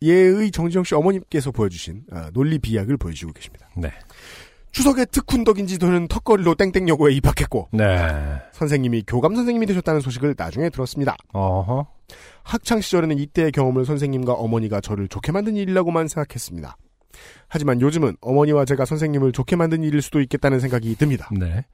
예의 0.02 0.52
정지영 0.52 0.84
씨 0.84 0.96
어머님께서 0.96 1.52
보여주신 1.52 2.04
어, 2.12 2.30
논리 2.34 2.60
비약을 2.60 2.98
보여주고 2.98 3.34
계십니다. 3.34 3.70
네. 3.76 3.92
추석에 4.72 5.06
특훈덕인지 5.06 5.78
도는 5.78 6.08
턱걸이로 6.08 6.56
땡땡여고에 6.56 7.14
입학했고 7.14 7.70
네. 7.72 8.42
선생님이 8.54 9.04
교감 9.06 9.36
선생님이 9.36 9.68
되셨다는 9.68 10.02
소식을 10.02 10.34
나중에 10.36 10.70
들었습니다. 10.72 11.16
어허. 11.32 11.86
학창 12.44 12.82
시절에는 12.82 13.18
이때의 13.20 13.52
경험을 13.52 13.86
선생님과 13.86 14.34
어머니가 14.34 14.82
저를 14.82 15.08
좋게 15.08 15.32
만든 15.32 15.56
일이라고만 15.56 16.08
생각했습니다. 16.08 16.76
하지만 17.48 17.82
요즘은 17.82 18.18
어머니와 18.20 18.66
제가 18.66 18.86
선생님을 18.86 19.32
좋게 19.32 19.56
만든 19.56 19.84
일일 19.84 20.02
수도 20.02 20.20
있겠다는 20.20 20.60
생각이 20.60 20.96
듭니다. 20.96 21.30
네. 21.32 21.66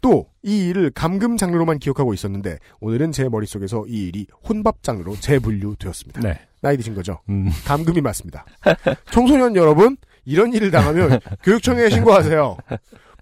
또 0.00 0.26
이 0.46 0.68
일을 0.68 0.90
감금 0.90 1.36
장르로만 1.36 1.80
기억하고 1.80 2.14
있었는데 2.14 2.60
오늘은 2.78 3.10
제 3.10 3.28
머릿속에서 3.28 3.84
이 3.88 4.06
일이 4.06 4.28
혼밥 4.48 4.80
장르로 4.84 5.16
재분류되었습니다. 5.16 6.20
네. 6.20 6.38
나이 6.60 6.76
드신 6.76 6.94
거죠? 6.94 7.18
음. 7.28 7.50
감금이 7.64 8.00
맞습니다. 8.00 8.46
청소년 9.10 9.56
여러분 9.56 9.96
이런 10.24 10.52
일을 10.54 10.70
당하면 10.70 11.18
교육청에 11.42 11.90
신고하세요. 11.90 12.58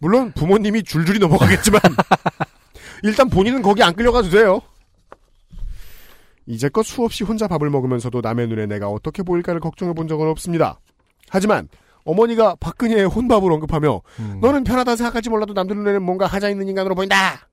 물론 0.03 0.33
부모님이 0.33 0.83
줄줄이 0.83 1.19
넘어가겠지만 1.19 1.81
일단 3.03 3.31
본인은 3.31 3.63
거기 3.63 3.83
안 3.83 3.95
끌려가도 3.95 4.29
돼요. 4.29 4.61
이제껏 6.45 6.85
수없이 6.85 7.25
혼자 7.25 7.49
밥을 7.49 7.71
먹으면서도 7.71 8.21
남의 8.21 8.49
눈에 8.49 8.67
내가 8.67 8.89
어떻게 8.91 9.23
보일까를 9.23 9.61
걱정해 9.61 9.95
본 9.95 10.09
적은 10.09 10.27
없습니다. 10.29 10.79
하지만 11.31 11.69
어머니가 12.05 12.57
박근혜의 12.61 13.07
혼밥을 13.07 13.51
언급하며 13.53 14.01
음. 14.21 14.39
너는 14.41 14.65
편하다 14.65 14.97
생각할지 14.97 15.31
몰라도 15.31 15.53
남들 15.53 15.77
눈에는 15.77 16.03
뭔가 16.03 16.27
하자 16.27 16.51
있는 16.51 16.69
인간으로 16.69 16.95
보인다. 16.95 17.49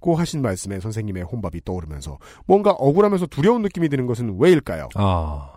고 0.00 0.14
하신 0.16 0.40
말씀에 0.40 0.80
선생님의 0.80 1.24
혼밥이 1.24 1.60
떠오르면서 1.64 2.18
뭔가 2.46 2.70
억울하면서 2.70 3.26
두려운 3.26 3.62
느낌이 3.62 3.88
드는 3.88 4.06
것은 4.06 4.36
왜일까요? 4.38 4.88
아. 4.94 5.52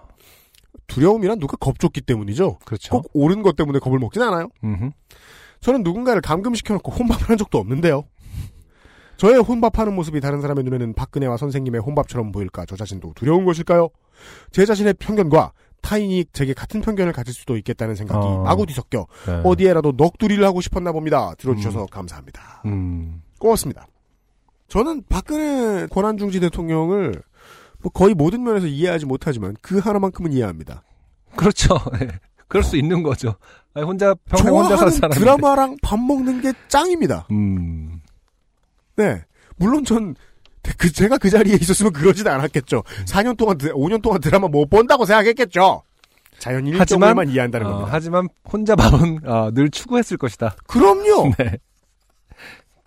두려움이란 0.88 1.40
누가 1.40 1.56
겁줬기 1.58 2.02
때문이죠. 2.02 2.60
그렇죠. 2.66 2.92
꼭 2.92 3.10
옳은 3.14 3.42
것 3.42 3.56
때문에 3.56 3.80
겁을 3.80 4.00
먹진 4.00 4.22
않아요. 4.22 4.50
음흠. 4.64 4.92
저는 5.62 5.84
누군가를 5.84 6.22
감금시켜놓고 6.22 6.92
혼밥을 6.92 7.30
한 7.30 7.38
적도 7.38 7.58
없는데요. 7.58 8.04
저의 9.16 9.40
혼밥하는 9.40 9.94
모습이 9.96 10.20
다른 10.20 10.42
사람의 10.42 10.66
눈에는 10.66 10.94
박근혜와 10.94 11.38
선생님의 11.38 11.80
혼밥처럼 11.82 12.34
보일까 12.34 12.66
저 12.66 12.76
자신도 12.76 13.14
두려운 13.16 13.46
것일까요? 13.46 13.90
제 14.52 14.66
자신의 14.66 14.96
편견과 14.96 15.54
타인이 15.84 16.26
제게 16.34 16.54
같은 16.54 16.82
편견을 16.82 17.14
가질 17.14 17.34
수도 17.34 17.56
있겠다는 17.58 17.94
생각이 17.96 18.26
어. 18.26 18.42
마구 18.44 18.66
뒤섞여 18.66 19.06
네. 19.28 19.42
어디에라도 19.44 19.92
넋두리를 19.92 20.44
하고 20.44 20.62
싶었나 20.62 20.92
봅니다. 20.92 21.36
들어주셔서 21.38 21.86
감사합니다. 21.88 22.64
음. 22.66 23.22
고맙습니다. 23.38 23.86
저는 24.70 25.04
박근혜 25.10 25.86
권한중지 25.88 26.40
대통령을 26.40 27.22
뭐 27.82 27.92
거의 27.92 28.16
모든 28.16 28.44
면에서 28.44 28.66
이해하지 28.66 29.06
못하지만 29.06 29.56
그 29.62 29.78
하나만큼은 29.78 30.32
이해합니다. 30.34 30.84
그렇죠. 31.36 31.78
네. 32.00 32.08
그럴 32.48 32.64
수 32.64 32.78
있는 32.78 33.04
거죠. 33.04 33.36
아니, 33.74 33.86
혼자 33.86 34.16
평생 34.26 34.54
혼자 34.54 34.78
살 34.78 34.92
사람. 34.92 35.12
드라마랑 35.12 35.78
밥 35.82 36.00
먹는 36.00 36.42
게 36.42 36.54
짱입니다. 36.70 37.28
음. 37.32 38.00
네. 38.96 39.24
물론 39.58 39.84
전, 39.84 40.16
그, 40.78 40.92
제가 40.92 41.18
그 41.18 41.30
자리에 41.30 41.56
있었으면 41.56 41.92
그러지도 41.94 42.32
않았겠죠. 42.32 42.84
4년 43.06 43.38
동안, 43.38 43.58
드- 43.58 43.72
5년 43.74 44.02
동안 44.02 44.22
드라마 44.22 44.48
못 44.48 44.70
본다고 44.70 45.06
생각했겠죠. 45.06 45.84
자연인 46.40 46.76
하지만 46.78 47.30
이해한다는 47.30 47.68
어, 47.68 47.70
겁니다. 47.72 47.90
하지만 47.94 48.28
혼자 48.52 48.76
밥은 48.76 49.20
어, 49.26 49.52
늘 49.54 49.70
추구했을 49.70 50.18
것이다. 50.18 50.56
그럼요! 50.68 51.32
네. 51.38 51.58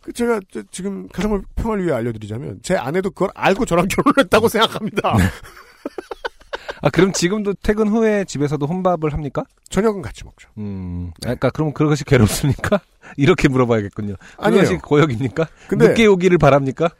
그 0.03 0.13
제가 0.13 0.41
저- 0.53 0.63
지금 0.71 1.09
가정을 1.09 1.43
평화를 1.57 1.85
위해 1.85 1.95
알려드리자면, 1.97 2.61
제 2.63 2.77
아내도 2.77 3.11
그걸 3.11 3.29
알고 3.35 3.65
저랑 3.67 3.89
결혼을 3.89 4.15
했다고 4.25 4.49
생각합니다. 4.49 5.15
아 6.83 6.91
그럼 6.91 7.13
지금도 7.13 7.55
퇴근 7.63 7.89
후에 7.89 8.25
집에서도 8.25 8.65
혼밥을 8.67 9.13
합니까? 9.13 9.45
저녁은 9.71 10.03
같이 10.03 10.25
먹죠. 10.25 10.51
음. 10.59 11.11
그러니까 11.23 11.49
그럼 11.51 11.73
그것이 11.73 12.05
괴롭습니까? 12.05 12.81
이렇게 13.17 13.49
물어봐야겠군요. 13.49 14.15
그것이 14.37 14.77
고역입니까? 14.79 15.47
근데- 15.69 15.89
늦게 15.89 16.07
오기를 16.07 16.39
바랍니까? 16.39 16.91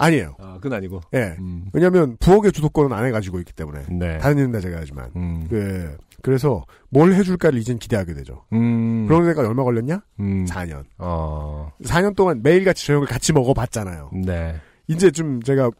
아니에요. 0.00 0.34
아, 0.38 0.54
그건 0.54 0.72
아니고. 0.78 1.00
예. 1.14 1.36
음. 1.38 1.66
왜냐면, 1.72 2.16
부엌의 2.20 2.52
주도권은 2.52 2.96
아내 2.96 3.10
가지고 3.10 3.38
있기 3.38 3.52
때문에. 3.52 3.84
네. 3.90 4.18
다른 4.18 4.38
일은 4.38 4.50
다 4.50 4.60
제가 4.60 4.78
하지만. 4.80 5.10
음. 5.14 5.46
예. 5.52 5.94
그래서, 6.22 6.64
뭘 6.88 7.12
해줄까를 7.12 7.58
이젠 7.58 7.78
기대하게 7.78 8.14
되죠. 8.14 8.44
음. 8.52 9.06
그런 9.06 9.26
데가 9.26 9.46
얼마 9.46 9.62
걸렸냐? 9.62 10.00
음. 10.20 10.46
4년. 10.46 10.84
어. 10.98 11.70
4년 11.82 12.16
동안 12.16 12.40
매일같이 12.42 12.86
저녁을 12.86 13.06
같이 13.06 13.32
먹어봤잖아요. 13.32 14.10
네. 14.24 14.56
이제 14.88 15.10
좀 15.10 15.42
제가 15.42 15.70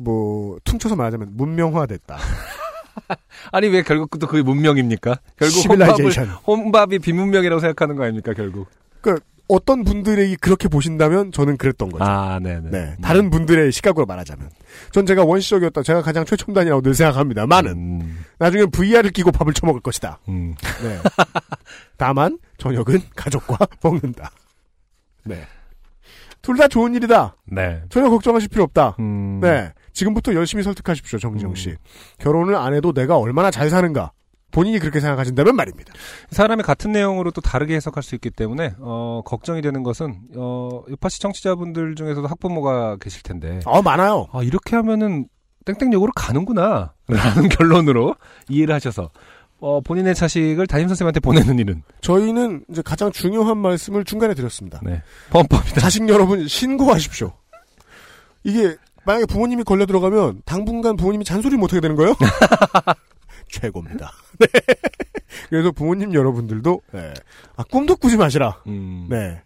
뭐 0.00 0.58
퉁쳐서 0.64 0.94
말하자면 0.96 1.30
문명화됐다. 1.32 2.16
아니 3.52 3.68
왜 3.68 3.82
결국 3.82 4.18
또 4.18 4.26
그게 4.26 4.42
문명입니까? 4.42 5.20
결국. 5.36 5.68
혼밥을, 5.68 6.28
혼밥이 6.46 6.98
비문명이라고 7.00 7.60
생각하는 7.60 7.96
거 7.96 8.04
아닙니까 8.04 8.32
결국? 8.32 8.68
그 9.00 9.18
어떤 9.48 9.84
분들이 9.84 10.34
그렇게 10.36 10.68
보신다면 10.68 11.30
저는 11.32 11.56
그랬던 11.56 11.90
거죠. 11.90 12.04
아, 12.04 12.38
네네. 12.40 12.70
네, 12.70 12.96
다른 13.00 13.30
분들의 13.30 13.70
시각으로 13.72 14.04
말하자면 14.06 14.50
전 14.92 15.06
제가 15.06 15.24
원시적이었다. 15.24 15.82
제가 15.82 16.02
가장 16.02 16.24
최첨단이라고 16.24 16.82
늘 16.82 16.94
생각합니다만은 16.94 17.70
음, 17.72 18.24
나중에 18.38 18.66
VR을 18.66 19.10
끼고 19.10 19.30
밥을 19.32 19.52
처먹을 19.52 19.80
것이다. 19.80 20.18
음. 20.28 20.54
네. 20.82 20.98
다만 21.96 22.38
저녁은 22.58 23.00
가족과 23.14 23.58
먹는다. 23.82 24.30
네. 25.24 25.44
둘 26.42 26.56
다 26.56 26.68
좋은 26.68 26.94
일이다. 26.94 27.34
네. 27.46 27.82
전혀 27.88 28.08
걱정하실 28.08 28.48
필요 28.50 28.62
없다. 28.64 28.96
음. 29.00 29.40
네. 29.42 29.72
지금부터 29.92 30.32
열심히 30.34 30.62
설득하십시오, 30.62 31.18
정지영 31.18 31.54
씨. 31.56 31.74
결혼을 32.18 32.54
안 32.54 32.72
해도 32.74 32.92
내가 32.92 33.16
얼마나 33.18 33.50
잘 33.50 33.68
사는가. 33.70 34.12
본인이 34.52 34.78
그렇게 34.78 35.00
생각하신다면 35.00 35.54
말입니다. 35.54 35.92
사람이 36.30 36.62
같은 36.62 36.92
내용으로 36.92 37.30
또 37.30 37.40
다르게 37.40 37.74
해석할 37.74 38.02
수 38.02 38.14
있기 38.14 38.30
때문에 38.30 38.74
어, 38.78 39.22
걱정이 39.24 39.60
되는 39.60 39.82
것은 39.82 40.18
어, 40.36 40.82
요파시 40.88 41.20
청취자분들 41.20 41.94
중에서도 41.94 42.26
학부모가 42.26 42.96
계실 42.96 43.22
텐데 43.22 43.60
어, 43.66 43.82
많아요. 43.82 44.28
아, 44.32 44.42
이렇게 44.42 44.76
하면은 44.76 45.26
땡땡역으로 45.66 46.12
가는구나 46.14 46.94
라는 47.08 47.48
결론으로 47.50 48.14
이해를 48.48 48.74
하셔서 48.74 49.10
어, 49.58 49.80
본인의 49.80 50.14
자식을 50.14 50.66
담임 50.66 50.86
선생님한테 50.88 51.20
보내는 51.20 51.58
일은 51.58 51.82
저희는 52.00 52.64
이제 52.70 52.82
가장 52.82 53.10
중요한 53.10 53.58
말씀을 53.58 54.04
중간에 54.04 54.34
드렸습니다. 54.34 54.80
네. 54.82 55.02
범법이다. 55.30 55.80
자식 55.80 56.08
여러분 56.08 56.46
신고하십시오. 56.46 57.32
이게 58.44 58.76
만약에 59.04 59.26
부모님이 59.26 59.64
걸려 59.64 59.86
들어가면 59.86 60.42
당분간 60.44 60.96
부모님이 60.96 61.24
잔소리 61.24 61.56
못 61.56 61.72
하게 61.72 61.80
되는 61.80 61.96
거예요? 61.96 62.14
최고입니다. 63.48 64.10
네. 64.38 64.46
그래서 65.48 65.70
부모님 65.72 66.14
여러분들도 66.14 66.80
네. 66.92 67.12
아, 67.56 67.62
꿈도 67.64 67.96
꾸지 67.96 68.16
마시라. 68.16 68.62
음. 68.66 69.06
네. 69.08 69.40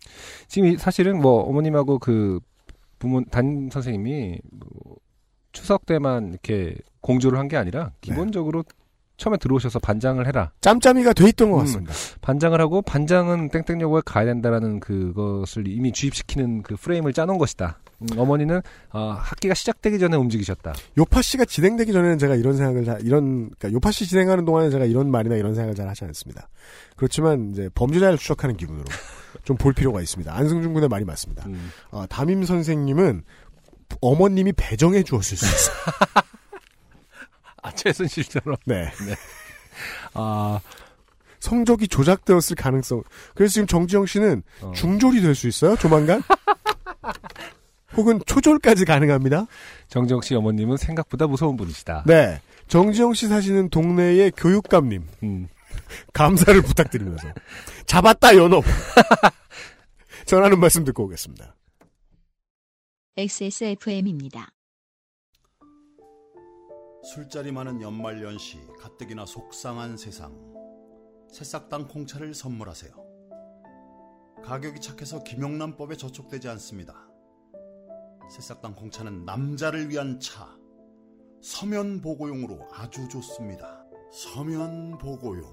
지금 0.49 0.69
이- 0.69 0.77
사실은 0.77 1.21
뭐 1.21 1.43
어머님하고 1.43 1.99
그 1.99 2.41
부모 2.99 3.23
담임 3.25 3.71
선생님이 3.71 4.41
뭐 4.53 4.97
추석 5.53 5.87
때만 5.87 6.31
이렇게 6.31 6.77
공조를 7.01 7.39
한 7.39 7.49
게 7.49 7.57
아니라 7.57 7.91
기본적으로 8.01 8.63
처음에 9.17 9.37
들어오셔서 9.37 9.79
반장을 9.81 10.27
해라. 10.27 10.51
짬짬이가 10.63 11.13
돼 11.13 11.29
있던 11.29 11.51
것 11.51 11.59
음, 11.59 11.63
같습니다. 11.65 11.93
반장을 12.23 12.59
하고 12.61 12.81
반장은 12.83 13.51
땡땡여고에 13.51 14.03
가야 14.07 14.25
된다라는 14.27 14.81
그것을 14.81 15.67
이미 15.69 15.93
주입시키는 15.93 16.63
그 16.63 16.77
프레임을 16.77 17.13
짜놓은 17.13 17.37
것이다. 17.39 17.81
음, 18.03 18.19
어머니는 18.19 18.63
어, 18.93 19.17
학기가 19.19 19.55
시작되기 19.55 19.99
전에 19.99 20.17
움직이셨다. 20.17 20.73
요파 20.99 21.23
씨가 21.23 21.45
진행되기 21.45 21.93
전에는 21.93 22.19
제가 22.19 22.35
이런 22.35 22.57
생각을 22.57 22.85
잘, 22.85 23.01
이런, 23.07 23.51
그러니까 23.51 23.73
요파 23.73 23.91
씨 23.93 24.07
진행하는 24.07 24.45
동안에 24.45 24.71
제가 24.71 24.85
이런 24.87 25.11
말이나 25.11 25.37
이런 25.37 25.55
생각을 25.55 25.75
잘 25.75 25.89
하지 25.89 26.05
않습니다. 26.05 26.49
그렇지만 26.97 27.51
이제 27.51 27.69
범죄자를 27.75 28.17
추적하는 28.19 28.57
기분으로 28.57 28.85
좀 29.45 29.57
볼 29.59 29.73
필요가 29.75 30.01
있습니다. 30.01 30.35
안승준 30.35 30.73
군의 30.73 30.89
말이 30.89 31.05
맞습니다. 31.05 31.45
음. 31.47 31.71
어, 31.91 32.07
담임 32.09 32.45
선생님은 32.45 33.23
어머님이 34.01 34.53
배정해 34.53 35.03
주었을 35.03 35.37
수 35.37 35.45
있어요. 35.45 35.77
아, 37.63 37.71
최순실처럼. 37.73 38.57
네. 38.65 38.85
네. 39.07 39.15
아, 40.15 40.61
성적이 41.41 41.89
조작되었을 41.89 42.57
가능성. 42.57 43.03
그래서 43.35 43.53
지금 43.55 43.67
정지영 43.67 44.07
씨는 44.07 44.43
어. 44.63 44.73
중졸이 44.75 45.21
될 45.21 45.35
수 45.35 45.49
있어요? 45.49 45.77
조만간? 45.77 46.23
혹은 48.01 48.21
초졸까지 48.27 48.87
가능합니다? 48.87 49.47
정지영 49.89 50.23
씨 50.23 50.35
어머님은 50.35 50.79
생각보다 50.79 51.27
무서운 51.27 51.57
분이시다. 51.57 52.05
네. 52.07 52.41
정지영 52.69 53.15
씨 53.15 53.29
사시는 53.29 53.69
동네의 53.69 54.33
교육감님. 54.33 55.07
음. 55.23 55.49
감사를 56.13 56.61
부탁드리면서. 56.63 57.29
잡았다, 57.87 58.37
연놈! 58.37 58.63
전하는 60.27 60.59
말씀 60.59 60.85
듣고 60.85 61.05
오겠습니다. 61.05 61.55
XSFM입니다. 63.17 64.49
술자리 67.03 67.51
많은 67.53 67.83
연말 67.83 68.23
연시 68.23 68.59
가뜩이나 68.79 69.27
속상한 69.27 69.97
세상 69.97 70.33
새싹당 71.33 71.89
콩차를 71.89 72.35
선물하세요. 72.35 72.93
가격이 74.45 74.81
착해서 74.81 75.23
김영란법에 75.23 75.97
저촉되지 75.97 76.49
않습니다. 76.49 77.10
새싹당 78.31 78.75
콩차는 78.77 79.25
남자를 79.25 79.89
위한 79.91 80.21
차 80.21 80.57
서면 81.43 82.01
보고용으로 82.01 82.69
아주 82.73 83.09
좋습니다. 83.09 83.85
서면 84.13 84.97
보고용 84.99 85.53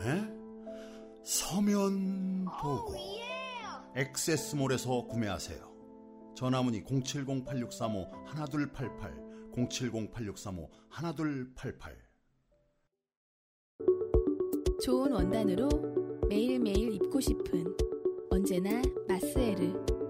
에? 0.00 0.24
서면 1.22 2.46
보고 2.46 2.94
엑세스몰에서 3.94 5.06
구매하세요. 5.06 5.72
전화문의 6.34 6.82
070-8635-1288 6.82 9.52
070-8635-1288 9.52 11.94
좋은 14.82 15.12
원단으로 15.12 15.68
매일매일 16.28 16.94
입고 16.94 17.20
싶은 17.20 17.76
언제나 18.30 18.82
마스에르. 19.06 20.03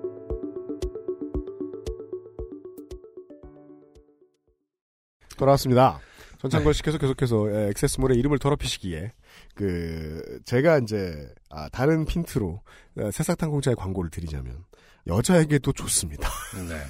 돌아왔습니다. 5.37 6.01
전창걸 6.39 6.75
씨께서 6.75 6.99
계속해서 6.99 7.51
예, 7.53 7.69
액세스몰의 7.69 8.19
이름을 8.19 8.39
더럽히시기에 8.39 9.13
그 9.55 10.41
제가 10.45 10.79
이제 10.79 11.33
아, 11.49 11.69
다른 11.71 12.05
핀트로 12.05 12.61
어, 12.99 13.11
새싹당 13.11 13.51
공차의 13.51 13.77
광고를 13.77 14.11
드리자면 14.11 14.65
여자에게도 15.07 15.73
좋습니다. 15.73 16.29
네. 16.69 16.81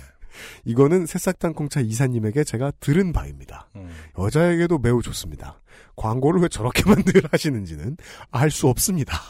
이거는 0.64 1.06
새싹당 1.06 1.52
공차 1.52 1.80
이사님에게 1.80 2.42
제가 2.42 2.72
들은 2.80 3.12
바입니다. 3.12 3.68
음. 3.76 3.88
여자에게도 4.18 4.78
매우 4.78 5.00
좋습니다. 5.02 5.60
광고를 5.94 6.40
왜 6.40 6.48
저렇게만 6.48 7.04
늘 7.06 7.22
하시는지는 7.30 7.96
알 8.32 8.50
수 8.50 8.66
없습니다. 8.66 9.20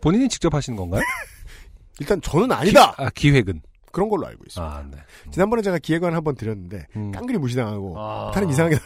본인이 0.00 0.28
직접 0.28 0.52
하신 0.52 0.74
건가요? 0.74 1.02
일단 2.00 2.20
저는 2.20 2.50
아니다. 2.50 2.90
기, 2.92 3.02
아, 3.02 3.10
기획은. 3.10 3.62
그런 3.92 4.08
걸로 4.08 4.26
알고 4.26 4.42
있습니다. 4.46 4.74
아, 4.76 4.84
네. 4.90 4.98
지난번에 5.30 5.62
제가 5.62 5.78
기획안 5.78 6.14
한번 6.14 6.34
드렸는데 6.34 6.86
음. 6.96 7.12
깡그리 7.12 7.38
무시당하고 7.38 7.94
아. 7.96 8.30
다른 8.34 8.48
이상하게 8.48 8.76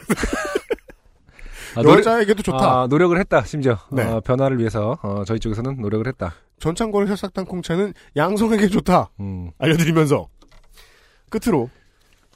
아, 1.76 1.82
여자에게도 1.82 2.42
좋다. 2.42 2.82
아, 2.82 2.86
노력을 2.86 3.18
했다, 3.18 3.44
심지어. 3.44 3.78
네. 3.92 4.02
어, 4.02 4.20
변화를 4.20 4.58
위해서, 4.58 4.98
어, 5.02 5.24
저희 5.26 5.38
쪽에서는 5.38 5.76
노력을 5.76 6.06
했다. 6.06 6.34
전창걸 6.58 7.06
새싹당 7.06 7.44
콩차는 7.44 7.92
양성에게 8.16 8.68
좋다. 8.68 9.10
음. 9.20 9.50
알려드리면서 9.58 10.28
끝으로 11.28 11.68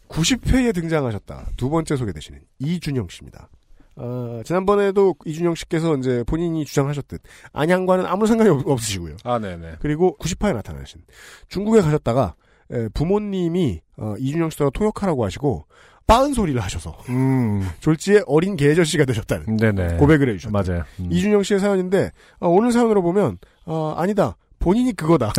90회에 0.09 0.75
등장하셨다. 0.75 1.53
두 1.57 1.71
번째 1.71 1.97
소개되시는 1.97 2.41
이준영 2.59 3.09
씨입니다. 3.09 3.49
어, 3.97 4.41
지난번에도 4.45 5.15
이준영 5.25 5.55
씨께서 5.55 5.97
이제 5.97 6.25
본인이 6.27 6.65
주장하셨듯 6.65 7.23
안양과는 7.53 8.07
아무 8.07 8.27
상관이 8.27 8.51
없, 8.51 8.67
없으시고요. 8.67 9.17
아, 9.25 9.39
네네. 9.39 9.77
그리고 9.81 10.17
90화에 10.19 10.55
나타나신 10.55 11.03
중국에 11.49 11.81
가셨다가 11.81 12.35
에, 12.35 12.50
부모님이 12.95 13.81
어, 13.97 14.15
이준영 14.19 14.51
씨와 14.51 14.71
통역하라고 14.71 15.25
하시고 15.25 15.67
빠은 16.07 16.35
소리를 16.35 16.61
하셔서 16.61 16.97
음. 17.09 17.69
졸지에 17.81 18.23
어린 18.27 18.57
개저씨가 18.57 19.05
되셨다는 19.05 19.57
네네. 19.57 19.97
고백을 19.97 20.29
해주셨다. 20.31 20.51
맞아요. 20.53 20.85
음. 21.01 21.09
이준영 21.11 21.43
씨의 21.43 21.61
사연인데 21.61 22.11
어, 22.41 22.49
오늘 22.49 22.73
사연으로 22.73 23.03
보면 23.03 23.39
어, 23.67 23.95
아니다 23.97 24.37
본인이 24.59 24.93
그거다 24.93 25.33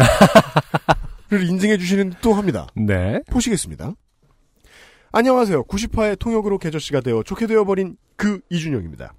를 1.29 1.43
인증해 1.49 1.77
주시는 1.77 2.13
또 2.21 2.33
합니다. 2.33 2.67
네. 2.75 3.21
보시겠습니다. 3.29 3.93
안녕하세요. 5.13 5.63
90화의 5.65 6.17
통역으로 6.19 6.57
개저씨가 6.57 7.01
되어 7.01 7.21
좋게 7.23 7.47
되어버린 7.47 7.97
그 8.15 8.39
이준영입니다. 8.49 9.13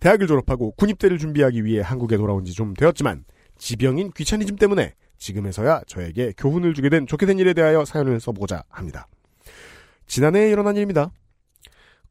대학을 0.00 0.26
졸업하고 0.26 0.72
군입대를 0.72 1.18
준비하기 1.18 1.64
위해 1.64 1.80
한국에 1.82 2.16
돌아온 2.16 2.44
지 2.44 2.52
좀 2.54 2.74
되었지만 2.74 3.24
지병인 3.58 4.12
귀차니즘 4.16 4.56
때문에 4.56 4.94
지금에서야 5.20 5.82
저에게 5.86 6.32
교훈을 6.36 6.74
주게 6.74 6.88
된 6.88 7.06
좋게 7.06 7.26
된 7.26 7.38
일에 7.38 7.54
대하여 7.54 7.84
사연을 7.84 8.18
써보고자 8.18 8.64
합니다. 8.68 9.06
지난해에 10.06 10.50
일어난 10.50 10.76
일입니다. 10.76 11.12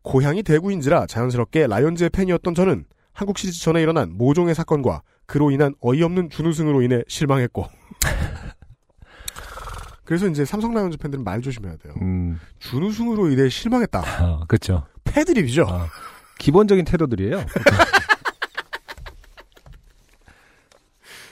고향이 0.04 0.44
대구인지라 0.44 1.08
자연스럽게 1.08 1.68
라이온즈의 1.68 2.12
팬이었던 2.12 2.56
저는 2.56 2.86
한국 3.12 3.38
시리즈 3.38 3.60
전에 3.60 3.82
일어난 3.82 4.14
모종의 4.14 4.56
사건과 4.56 5.02
그로 5.26 5.52
인한 5.52 5.74
어이없는 5.82 6.30
준우승으로 6.30 6.82
인해 6.84 7.04
실망했고 7.10 7.66
그래서 10.06 10.28
이제 10.28 10.46
삼성 10.46 10.74
라이온즈 10.74 10.98
팬들은 10.98 11.24
말 11.24 11.42
조심해야 11.42 11.76
돼요. 11.78 11.94
음. 12.02 12.40
준우승으로 12.60 13.30
인해 13.30 13.50
실망했다. 13.50 14.26
어, 14.26 14.46
그렇죠. 14.48 14.88
패드립이죠. 15.04 15.68
기본적인 16.40 16.86
태도들이에요. 16.86 17.46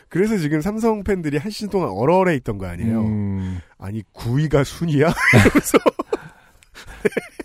그래서 0.10 0.38
지금 0.38 0.62
삼성 0.62 1.04
팬들이 1.04 1.38
한 1.38 1.52
시즌 1.52 1.70
동안 1.70 1.90
얼얼해 1.90 2.36
있던 2.38 2.58
거 2.58 2.66
아니에요. 2.68 3.02
음. 3.02 3.60
아니 3.78 4.04
9위가 4.14 4.64
순위야? 4.64 5.14
이러면서 5.34 5.78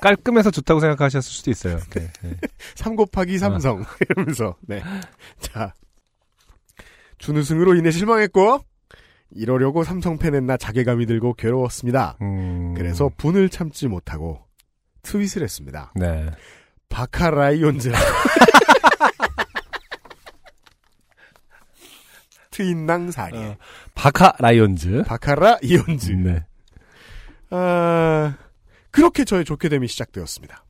깔끔해서 0.01 0.51
좋다고 0.51 0.81
생각하셨을 0.81 1.31
수도 1.31 1.51
있어요. 1.51 1.79
네. 1.91 2.09
네. 2.23 2.37
3 2.77 2.97
곱하기 2.97 3.39
삼성 3.39 3.85
이러면서 4.09 4.57
네. 4.63 4.83
자 5.41 5.73
준우승으로 7.19 7.75
인해 7.77 7.91
실망했고 7.91 8.61
이러려고 9.35 9.83
삼성 9.83 10.19
팬은 10.19 10.47
나 10.47 10.57
자괴감이 10.57 11.07
들고 11.07 11.35
괴로웠습니다. 11.35 12.19
음. 12.21 12.75
그래서 12.75 13.11
분을 13.17 13.49
참지 13.49 13.89
못하고 13.89 14.41
트윗을 15.03 15.43
했습니다. 15.43 15.93
네. 15.97 16.31
바카 16.89 17.31
라이온즈 17.31 17.91
트윈낭사리 22.53 23.37
어, 23.37 23.57
바카 23.95 24.33
라이온즈. 24.39 25.03
바카라 25.07 25.59
이온즈 25.63 26.13
네. 26.13 26.45
아, 27.51 28.37
그렇게 28.91 29.25
저의 29.25 29.45
좋게 29.45 29.69
됨이 29.69 29.89
시작되었습니다. 29.89 30.65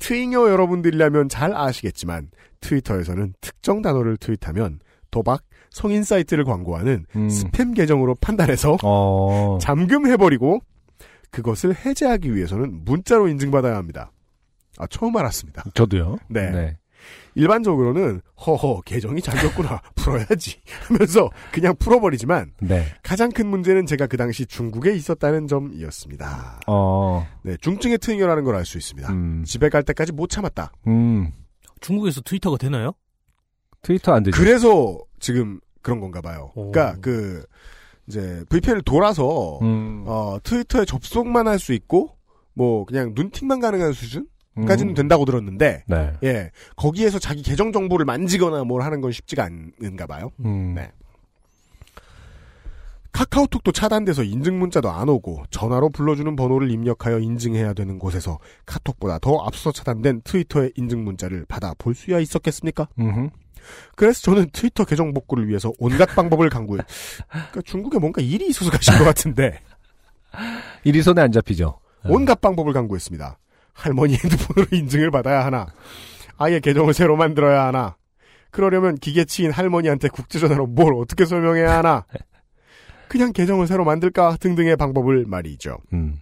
트잉여 0.00 0.50
여러분들이라면 0.50 1.28
잘 1.28 1.54
아시겠지만 1.56 2.30
트위터에서는 2.60 3.34
특정 3.40 3.82
단어를 3.82 4.16
트윗하면 4.18 4.80
도박, 5.10 5.42
성인 5.70 6.04
사이트를 6.04 6.44
광고하는 6.44 7.06
음. 7.16 7.28
스팸 7.28 7.74
계정으로 7.74 8.14
판단해서 8.20 8.78
어. 8.82 9.58
잠금해버리고 9.60 10.60
그것을 11.30 11.74
해제하기 11.74 12.34
위해서는 12.34 12.84
문자로 12.84 13.28
인증받아야 13.28 13.76
합니다. 13.76 14.12
아, 14.78 14.86
처음 14.88 15.16
알았습니다. 15.16 15.64
저도요. 15.74 16.18
네. 16.28 16.76
일반적으로는 17.38 18.20
허허 18.46 18.82
계정이 18.82 19.22
잠겼구나 19.22 19.80
풀어야지 19.96 20.60
하면서 20.88 21.30
그냥 21.52 21.74
풀어버리지만 21.78 22.52
네. 22.60 22.84
가장 23.02 23.30
큰 23.30 23.46
문제는 23.46 23.86
제가 23.86 24.06
그 24.08 24.16
당시 24.16 24.44
중국에 24.44 24.94
있었다는 24.94 25.46
점이었습니다. 25.46 26.60
어. 26.66 27.26
네, 27.44 27.56
중증의 27.60 27.98
트잉여라는 27.98 28.44
걸 28.44 28.54
알 28.56 28.64
수 28.66 28.76
있습니다. 28.76 29.10
음. 29.12 29.44
집에 29.46 29.68
갈 29.68 29.82
때까지 29.84 30.12
못 30.12 30.28
참았다. 30.28 30.72
음. 30.88 31.32
중국에서 31.80 32.20
트위터가 32.22 32.56
되나요? 32.58 32.92
트위터 33.82 34.12
안 34.12 34.22
되죠. 34.24 34.36
그래서 34.36 34.98
지금 35.20 35.60
그런 35.80 36.00
건가 36.00 36.20
봐요. 36.20 36.50
오. 36.56 36.70
그러니까 36.72 37.00
그 37.00 37.44
이제 38.08 38.42
VPN을 38.48 38.82
돌아서 38.82 39.58
음. 39.62 40.02
어, 40.06 40.38
트위터에 40.42 40.84
접속만 40.84 41.46
할 41.46 41.58
수 41.60 41.72
있고 41.72 42.16
뭐 42.54 42.84
그냥 42.84 43.12
눈팅만 43.14 43.60
가능한 43.60 43.92
수준 43.92 44.26
까지는 44.66 44.92
음. 44.92 44.94
된다고 44.94 45.24
들었는데 45.24 45.84
네. 45.86 46.12
예 46.24 46.50
거기에서 46.76 47.18
자기 47.18 47.42
계정 47.42 47.72
정보를 47.72 48.04
만지거나 48.06 48.64
뭘 48.64 48.82
하는 48.82 49.00
건 49.00 49.12
쉽지가 49.12 49.44
않은가 49.44 50.06
봐요. 50.06 50.30
음. 50.44 50.74
네. 50.74 50.90
카카오톡도 53.12 53.72
차단돼서 53.72 54.22
인증 54.22 54.58
문자도 54.60 54.90
안 54.90 55.08
오고 55.08 55.44
전화로 55.50 55.88
불러주는 55.90 56.36
번호를 56.36 56.70
입력하여 56.70 57.18
인증해야 57.18 57.72
되는 57.72 57.98
곳에서 57.98 58.38
카톡보다 58.64 59.18
더 59.18 59.38
앞서 59.44 59.72
차단된 59.72 60.20
트위터의 60.22 60.72
인증 60.76 61.02
문자를 61.04 61.44
받아 61.48 61.74
볼 61.78 61.94
수야 61.96 62.20
있었겠습니까? 62.20 62.86
음흠. 62.98 63.30
그래서 63.96 64.22
저는 64.22 64.50
트위터 64.52 64.84
계정 64.84 65.12
복구를 65.12 65.48
위해서 65.48 65.72
온갖 65.78 66.06
방법을 66.14 66.48
강구해. 66.48 66.82
그러니까 67.28 67.62
중국에 67.62 67.98
뭔가 67.98 68.22
일이 68.22 68.46
있어서 68.48 68.70
가신 68.70 68.96
것 68.98 69.04
같은데 69.04 69.60
일이 70.84 71.02
손에 71.02 71.20
안 71.20 71.32
잡히죠. 71.32 71.80
온갖 72.04 72.40
방법을 72.40 72.72
강구했습니다. 72.72 73.38
할머니 73.78 74.14
핸드폰으로 74.14 74.66
인증을 74.76 75.10
받아야 75.10 75.44
하나, 75.44 75.66
아예 76.36 76.60
계정을 76.60 76.94
새로 76.94 77.16
만들어야 77.16 77.66
하나, 77.66 77.96
그러려면 78.50 78.96
기계치인 78.96 79.50
할머니한테 79.50 80.08
국제전화로 80.08 80.66
뭘 80.66 80.94
어떻게 80.94 81.24
설명해야 81.24 81.78
하나, 81.78 82.04
그냥 83.08 83.32
계정을 83.32 83.66
새로 83.66 83.84
만들까 83.84 84.36
등등의 84.40 84.76
방법을 84.76 85.24
말이죠. 85.26 85.78
음. 85.92 86.18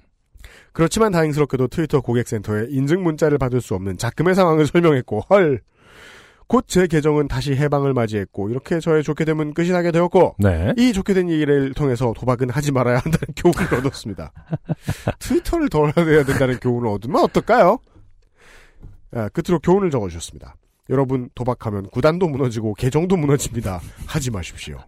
그렇지만 0.72 1.10
다행스럽게도 1.10 1.68
트위터 1.68 2.00
고객센터에 2.02 2.66
인증 2.68 3.02
문자를 3.02 3.38
받을 3.38 3.62
수 3.62 3.74
없는 3.74 3.96
작금의 3.96 4.34
상황을 4.34 4.66
설명했고, 4.66 5.20
헐. 5.30 5.62
곧 6.48 6.66
제 6.68 6.86
계정은 6.86 7.28
다시 7.28 7.54
해방을 7.54 7.92
맞이했고, 7.94 8.50
이렇게 8.50 8.78
저의 8.80 9.02
좋게 9.02 9.24
되면 9.24 9.52
끝이 9.54 9.70
나게 9.70 9.90
되었고, 9.90 10.36
네. 10.38 10.72
이 10.76 10.92
좋게 10.92 11.14
된 11.14 11.28
일을 11.28 11.74
통해서 11.74 12.12
도박은 12.16 12.50
하지 12.50 12.72
말아야 12.72 12.96
한다는 12.98 13.18
교훈을 13.36 13.74
얻었습니다. 13.74 14.32
트위터를 15.18 15.68
덜 15.68 15.92
해야 15.96 16.24
된다는 16.24 16.58
교훈을 16.60 16.88
얻으면 16.88 17.22
어떨까요? 17.24 17.78
아, 19.12 19.28
끝으로 19.30 19.58
교훈을 19.60 19.90
적어주셨습니다. 19.90 20.56
여러분, 20.90 21.28
도박하면 21.34 21.88
구단도 21.90 22.28
무너지고 22.28 22.74
계정도 22.74 23.16
무너집니다. 23.16 23.80
하지 24.06 24.30
마십시오. 24.30 24.78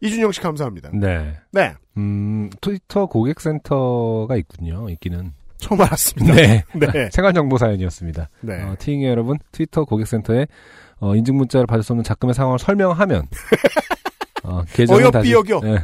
이준영 0.00 0.32
씨 0.32 0.40
감사합니다. 0.40 0.90
네. 0.94 1.36
네. 1.52 1.74
음, 1.96 2.50
트위터 2.60 3.06
고객센터가 3.06 4.36
있군요. 4.36 4.88
있기는. 4.90 5.32
처음 5.58 5.80
알았습니다. 5.80 6.34
네. 6.34 6.64
네. 6.74 7.10
생활정보 7.10 7.58
사연이었습니다. 7.58 8.28
네. 8.40 8.62
어, 8.62 8.74
티잉 8.78 9.04
여러분, 9.04 9.38
트위터 9.52 9.84
고객센터에 9.84 10.46
어, 10.98 11.14
인증 11.14 11.36
문자를 11.36 11.66
받을 11.66 11.82
수 11.82 11.92
없는 11.92 12.04
작금의 12.04 12.34
상황을 12.34 12.58
설명하면 12.58 13.26
어, 14.44 14.62
계정을 14.72 15.10
다시 15.10 15.32
여겨. 15.32 15.60
네, 15.60 15.78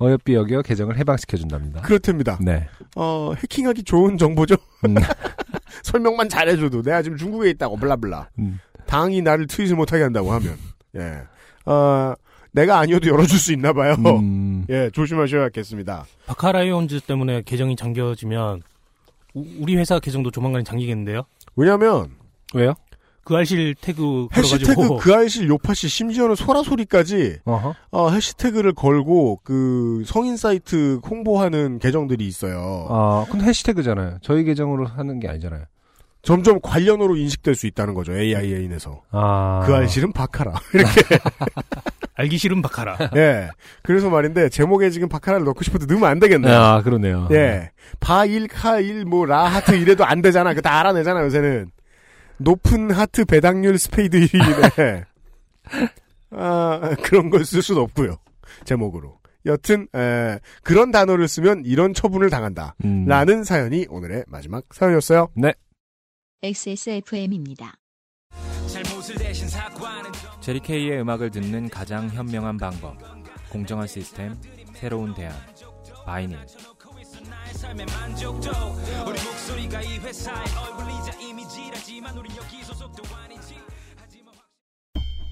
어여삐 0.00 0.34
여겨 0.34 0.62
계정을 0.62 0.96
해방시켜 0.98 1.36
준답니다. 1.36 1.80
그렇답니다. 1.82 2.38
네. 2.40 2.68
어, 2.96 3.32
해킹하기 3.36 3.84
좋은 3.84 4.18
정보죠? 4.18 4.56
음. 4.86 4.94
설명만 5.82 6.28
잘해줘도 6.28 6.82
내가 6.82 7.02
지금 7.02 7.16
중국에 7.16 7.50
있다고 7.50 7.76
블라블라. 7.76 8.28
음. 8.38 8.60
당이 8.86 9.22
나를 9.22 9.46
트윗을 9.46 9.76
못하게 9.76 10.02
한다고 10.02 10.32
하면. 10.32 10.56
예. 10.96 11.22
어, 11.64 12.14
내가 12.52 12.78
아니어도 12.78 13.08
열어줄 13.08 13.38
수 13.38 13.52
있나 13.52 13.72
봐요. 13.72 13.94
음. 13.98 14.66
예, 14.68 14.90
조심하셔야겠습니다. 14.92 16.04
바카라이온즈 16.26 17.00
때문에 17.00 17.42
계정이 17.42 17.76
잠겨지면 17.76 18.62
우- 19.34 19.44
우리 19.60 19.76
회사 19.76 19.98
계정도 19.98 20.30
조만간 20.30 20.64
잠기겠는데요? 20.64 21.22
왜냐면, 21.56 22.10
왜요? 22.54 22.74
그 23.24 23.36
알실 23.36 23.76
태그 23.80 24.26
해시태그 24.36 24.96
그 24.98 25.14
알실 25.14 25.48
요파시 25.48 25.88
심지어는 25.88 26.34
소라소리까지 26.34 27.38
어허. 27.44 27.74
어, 27.92 28.10
해시태그를 28.10 28.72
걸고 28.72 29.40
그 29.44 30.02
성인 30.06 30.36
사이트 30.36 30.98
홍보하는 31.08 31.78
계정들이 31.78 32.26
있어요. 32.26 32.86
아, 32.90 33.24
근데 33.30 33.44
해시태그잖아요. 33.46 34.18
저희 34.22 34.42
계정으로 34.42 34.86
하는 34.86 35.20
게 35.20 35.28
아니잖아요. 35.28 35.66
점점 36.22 36.60
관련으로 36.60 37.14
인식될 37.16 37.54
수 37.54 37.68
있다는 37.68 37.94
거죠. 37.94 38.12
AIA인에서. 38.12 39.02
아. 39.12 39.62
그 39.66 39.72
알실은 39.74 40.12
바카라. 40.12 40.54
이렇게. 40.74 41.02
알기 42.14 42.36
싫은 42.38 42.60
바카라. 42.62 42.98
예. 43.16 43.48
그래서 43.82 44.10
말인데 44.10 44.48
제목에 44.48 44.90
지금 44.90 45.08
바카라를 45.08 45.44
넣고 45.46 45.62
싶어도 45.64 45.86
넣으면 45.86 46.08
안 46.10 46.18
되겠네요. 46.18 46.54
아, 46.54 46.82
그러네요. 46.82 47.28
예. 47.32 47.70
바일, 48.00 48.48
카일, 48.48 49.04
뭐, 49.04 49.24
라하트 49.24 49.72
이래도 49.76 50.04
안 50.04 50.20
되잖아. 50.22 50.50
그거 50.50 50.60
다 50.60 50.78
알아내잖아, 50.80 51.22
요새는. 51.24 51.70
높은 52.38 52.90
하트 52.90 53.24
배당률 53.24 53.78
스페이드 53.78 54.18
1위네. 54.26 55.04
아, 56.32 56.94
그런 57.02 57.30
걸 57.30 57.44
쓸 57.44 57.62
수는 57.62 57.80
없고요. 57.82 58.16
제목으로. 58.64 59.18
여튼, 59.46 59.88
에, 59.94 60.38
그런 60.62 60.90
단어를 60.92 61.26
쓰면 61.28 61.62
이런 61.64 61.94
처분을 61.94 62.30
당한다. 62.30 62.74
음. 62.84 63.06
라는 63.06 63.42
사연이 63.44 63.86
오늘의 63.88 64.24
마지막 64.28 64.64
사연이었어요. 64.70 65.28
네. 65.34 65.52
XSFM입니다. 66.42 67.74
제리 70.42 70.58
케이의 70.58 71.00
음악을 71.00 71.30
듣는 71.30 71.68
가장 71.68 72.08
현명한 72.08 72.56
방법. 72.56 72.96
공정한 73.48 73.86
시스템, 73.86 74.34
새로운 74.74 75.14
대안. 75.14 75.32
바이닐. 76.04 76.36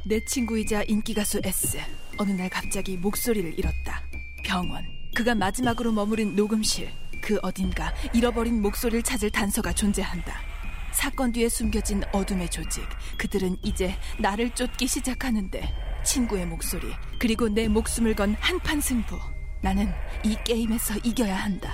내 0.08 0.24
친구이자 0.26 0.84
인기 0.84 1.12
가수 1.12 1.40
S. 1.42 1.78
어느 2.18 2.30
날 2.30 2.48
갑자기 2.48 2.96
목소리를 2.96 3.58
잃었다. 3.58 4.00
병원. 4.44 4.84
그가 5.16 5.34
마지막으로 5.34 5.90
머무른 5.90 6.36
녹음실. 6.36 6.88
그 7.20 7.36
어딘가 7.42 7.92
잃어버린 8.14 8.62
목소리를 8.62 9.02
찾을 9.02 9.30
단서가 9.30 9.72
존재한다. 9.72 10.49
사건 10.92 11.32
뒤에 11.32 11.48
숨겨진 11.48 12.02
어둠의 12.12 12.48
조직. 12.50 12.84
그들은 13.18 13.56
이제 13.62 13.96
나를 14.18 14.50
쫓기 14.50 14.86
시작하는데 14.86 15.72
친구의 16.04 16.46
목소리 16.46 16.92
그리고 17.18 17.48
내 17.48 17.68
목숨을 17.68 18.14
건 18.14 18.34
한판 18.40 18.80
승부. 18.80 19.18
나는 19.62 19.92
이 20.24 20.36
게임에서 20.44 20.94
이겨야 21.04 21.36
한다. 21.36 21.72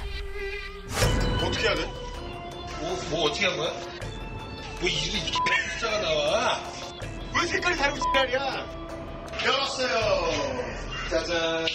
어떻게 1.43 1.66
해야 1.68 1.74
돼? 1.74 1.84
뭐, 2.80 2.98
뭐 3.10 3.22
어떻게 3.30 3.47
한 3.47 3.56
거야? 3.56 3.70
뭐 4.80 4.88
이게 4.88 5.18
이렇게 5.18 5.32
숫자가 5.74 6.01
나와? 6.01 6.60
왜 7.40 7.47
색깔이 7.47 7.76
다르고 7.76 7.98
색깔이야? 8.01 8.86
열었어요. 9.44 10.56
짜잔. 11.10 11.66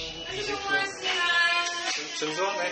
준수하네. 2.17 2.71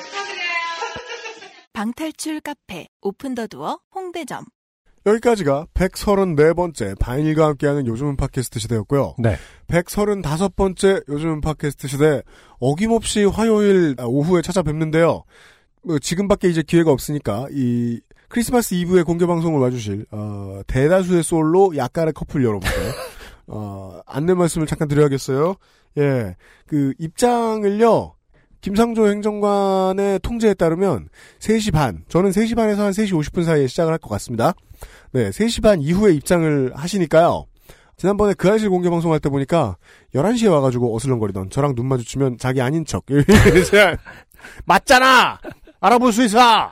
방탈출 1.73 2.41
카페 2.41 2.87
오픈 3.01 3.35
더 3.35 3.47
두어 3.47 3.79
홍대점 3.95 4.45
여기까지가 5.09 5.67
134번째 5.73 6.97
바인일과 6.99 7.47
함께하는 7.47 7.87
요즘은 7.87 8.15
팟캐스트 8.17 8.59
시대였고요. 8.59 9.15
네. 9.19 9.35
135번째 9.67 11.07
요즘은 11.07 11.41
팟캐스트 11.41 11.87
시대 11.87 12.21
어김없이 12.59 13.25
화요일 13.25 13.95
오후에 13.99 14.41
찾아뵙는데요. 14.41 15.23
뭐 15.83 15.99
지금밖에 15.99 16.49
이제 16.49 16.61
기회가 16.61 16.91
없으니까 16.91 17.47
이 17.51 17.99
크리스마스 18.27 18.75
이브에 18.75 19.03
공개 19.03 19.25
방송을 19.25 19.59
와주실 19.59 20.05
어, 20.11 20.61
대다수의 20.67 21.23
솔로 21.23 21.75
약간의 21.75 22.13
커플 22.13 22.43
여러분들 22.43 22.77
어, 23.47 23.99
안내 24.05 24.33
말씀을 24.33 24.67
잠깐 24.67 24.87
드려야겠어요. 24.87 25.55
예, 25.97 26.35
그 26.67 26.93
입장을요. 26.99 28.13
김상조 28.61 29.07
행정관의 29.09 30.19
통제에 30.19 30.53
따르면 30.53 31.09
3시 31.39 31.71
반, 31.73 32.03
저는 32.09 32.31
3시 32.31 32.55
반에서 32.55 32.83
한 32.83 32.91
3시 32.91 33.11
50분 33.13 33.45
사이에 33.45 33.67
시작을 33.67 33.91
할 33.93 33.99
것 33.99 34.09
같습니다. 34.09 34.53
네, 35.11 35.29
3시 35.29 35.61
반 35.63 35.81
이후에 35.81 36.13
입장을 36.13 36.71
하시니까요. 36.75 37.45
지난번에 37.97 38.33
그 38.33 38.49
아실 38.49 38.69
공개 38.69 38.89
방송할 38.89 39.19
때 39.19 39.29
보니까 39.29 39.75
11시에 40.15 40.49
와가지고 40.51 40.95
어슬렁거리던 40.95 41.49
저랑 41.49 41.75
눈 41.75 41.87
마주치면 41.87 42.37
자기 42.37 42.61
아닌 42.61 42.85
척. 42.85 43.03
맞잖아! 44.65 45.39
알아볼 45.81 46.13
수 46.13 46.23
있어! 46.23 46.71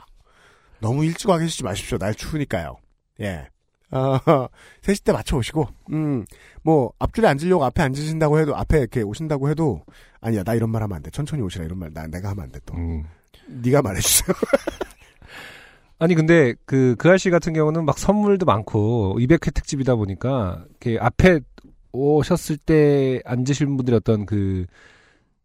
너무 0.80 1.04
일찍 1.04 1.28
와 1.28 1.38
계시지 1.38 1.64
마십시오. 1.64 1.98
날 1.98 2.14
추우니까요. 2.14 2.76
예. 3.20 3.46
어, 3.90 4.18
3시 4.82 5.04
때 5.04 5.12
맞춰오시고, 5.12 5.66
음, 5.92 6.24
뭐, 6.62 6.92
앞줄에 6.98 7.26
앉으려고 7.26 7.64
앞에 7.64 7.82
앉으신다고 7.82 8.38
해도, 8.38 8.56
앞에 8.56 8.78
이렇게 8.78 9.02
오신다고 9.02 9.48
해도, 9.50 9.82
아니야, 10.20 10.42
나 10.42 10.54
이런 10.54 10.70
말 10.70 10.82
하면 10.82 10.96
안 10.96 11.02
돼. 11.02 11.10
천천히 11.10 11.42
오시라, 11.42 11.64
이런 11.64 11.78
말, 11.78 11.92
나, 11.92 12.06
내가 12.06 12.30
하면 12.30 12.44
안 12.44 12.52
돼, 12.52 12.60
또. 12.66 12.74
네가 13.48 13.82
말해주세요. 13.82 14.34
아니 16.00 16.14
근데 16.14 16.54
그그 16.64 17.08
아저씨 17.08 17.28
같은 17.30 17.52
경우는 17.52 17.84
막 17.84 17.98
선물도 17.98 18.46
많고 18.46 19.16
200회 19.18 19.52
특집이다 19.52 19.96
보니까 19.96 20.64
이렇게 20.68 20.96
앞에 21.00 21.40
오셨을 21.90 22.56
때 22.56 23.20
앉으신 23.24 23.76
분들의 23.76 23.96
어떤 23.96 24.24
그 24.24 24.66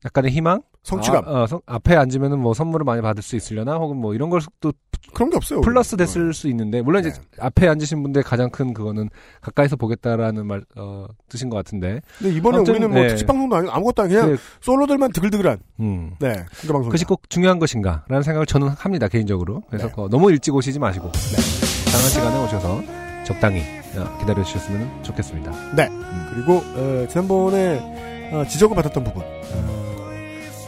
약간의 0.05 0.31
희망 0.31 0.61
성취감. 0.83 1.23
아, 1.25 1.43
어, 1.43 1.47
성- 1.47 1.61
앞에 1.65 1.95
앉으면은 1.95 2.39
뭐 2.39 2.53
선물을 2.53 2.83
많이 2.83 3.01
받을 3.01 3.23
수 3.23 3.35
있으려나 3.37 3.75
혹은 3.75 3.95
뭐 3.97 4.13
이런 4.13 4.29
걸또 4.29 4.73
그런 5.13 5.29
게 5.29 5.37
없어요. 5.37 5.61
플러스 5.61 5.95
됐을 5.95 6.33
수 6.33 6.47
있는데 6.49 6.81
물론 6.81 7.05
이제 7.05 7.13
앞에 7.39 7.67
앉으신 7.69 8.03
분들 8.03 8.23
가장 8.23 8.49
큰 8.49 8.73
그거는 8.73 9.09
가까이서 9.41 9.75
보겠다라는 9.77 10.45
말 10.45 10.63
어, 10.75 11.05
뜻인 11.29 11.49
것 11.49 11.55
같은데 11.57 12.01
근데 12.19 12.35
이번에 12.35 12.57
아무튼, 12.57 12.73
우리는 12.73 12.89
뭐 12.91 13.01
네. 13.01 13.07
특집 13.09 13.25
방송도 13.27 13.55
아니고 13.55 13.71
아무것도 13.73 14.01
아니고 14.03 14.19
그냥 14.21 14.35
그- 14.35 14.41
솔로들만 14.61 15.11
드글드글한. 15.13 15.57
음. 15.79 16.15
네. 16.19 16.33
방송. 16.67 16.83
그것이 16.83 17.05
꼭 17.05 17.29
중요한 17.29 17.59
것인가라는 17.59 18.21
생각을 18.23 18.45
저는 18.45 18.67
합니다 18.69 19.07
개인적으로. 19.07 19.61
그래서 19.69 19.89
어, 19.95 20.09
너무 20.09 20.31
일찍 20.31 20.53
오시지 20.53 20.79
마시고 20.79 21.11
네. 21.11 21.91
장한 21.91 22.09
시간에 22.09 22.43
오셔서 22.45 22.81
적당히 23.25 23.61
어, 23.95 24.17
기다려 24.19 24.43
주셨으면 24.43 25.03
좋겠습니다. 25.03 25.51
네. 25.75 25.87
그리고 26.33 26.57
어, 26.75 27.05
지난번에 27.09 28.29
어, 28.33 28.43
지적을 28.49 28.75
받았던 28.75 29.03
부분. 29.05 29.23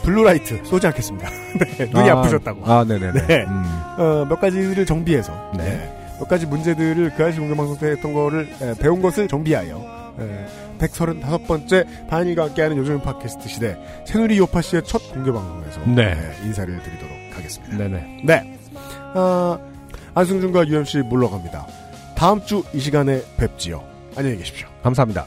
어, 0.06 0.08
blue 0.12 0.34
light 0.34 0.62
쏘지 0.64 0.86
않겠습니다. 0.86 1.28
네, 1.78 1.86
눈이 1.86 2.10
아, 2.10 2.18
아, 2.18 2.22
프셨다고 2.22 2.64
아, 2.64 2.84
네네네. 2.84 3.26
네. 3.26 3.44
음. 3.48 3.64
어, 3.98 4.26
몇 4.28 4.40
가지를 4.40 4.86
정비해서 4.86 5.32
네. 5.56 5.64
네, 5.64 6.16
몇 6.18 6.28
가지 6.28 6.46
문제들을 6.46 7.12
그 7.16 7.24
아시 7.24 7.38
공개 7.38 7.54
방송 7.54 7.76
때 7.78 7.88
했던 7.88 8.12
거를 8.12 8.48
에, 8.62 8.74
배운 8.74 9.02
것을 9.02 9.28
정비하여 9.28 10.14
에, 10.20 10.46
135번째 10.78 12.08
바이닐과 12.08 12.44
함께하는 12.44 12.76
요즘 12.76 13.00
팟캐스트 13.00 13.48
시대 13.48 13.76
새누리 14.06 14.38
요파 14.38 14.60
씨의 14.62 14.82
첫 14.84 14.98
공개 15.12 15.32
방송에서 15.32 15.80
네. 15.86 16.12
에, 16.12 16.44
인사를 16.46 16.82
드리도록 16.82 17.16
하겠습니다. 17.34 17.76
네네. 17.76 18.20
네. 18.24 18.58
아, 19.14 19.58
안승준과 20.14 20.68
UMC 20.68 20.98
물러갑니다. 21.02 21.66
다음 22.14 22.42
주 22.44 22.62
이 22.72 22.80
시간에 22.80 23.20
뵙지요. 23.36 23.82
안녕히 24.16 24.38
계십시오. 24.38 24.66
감사합니다. 24.82 25.26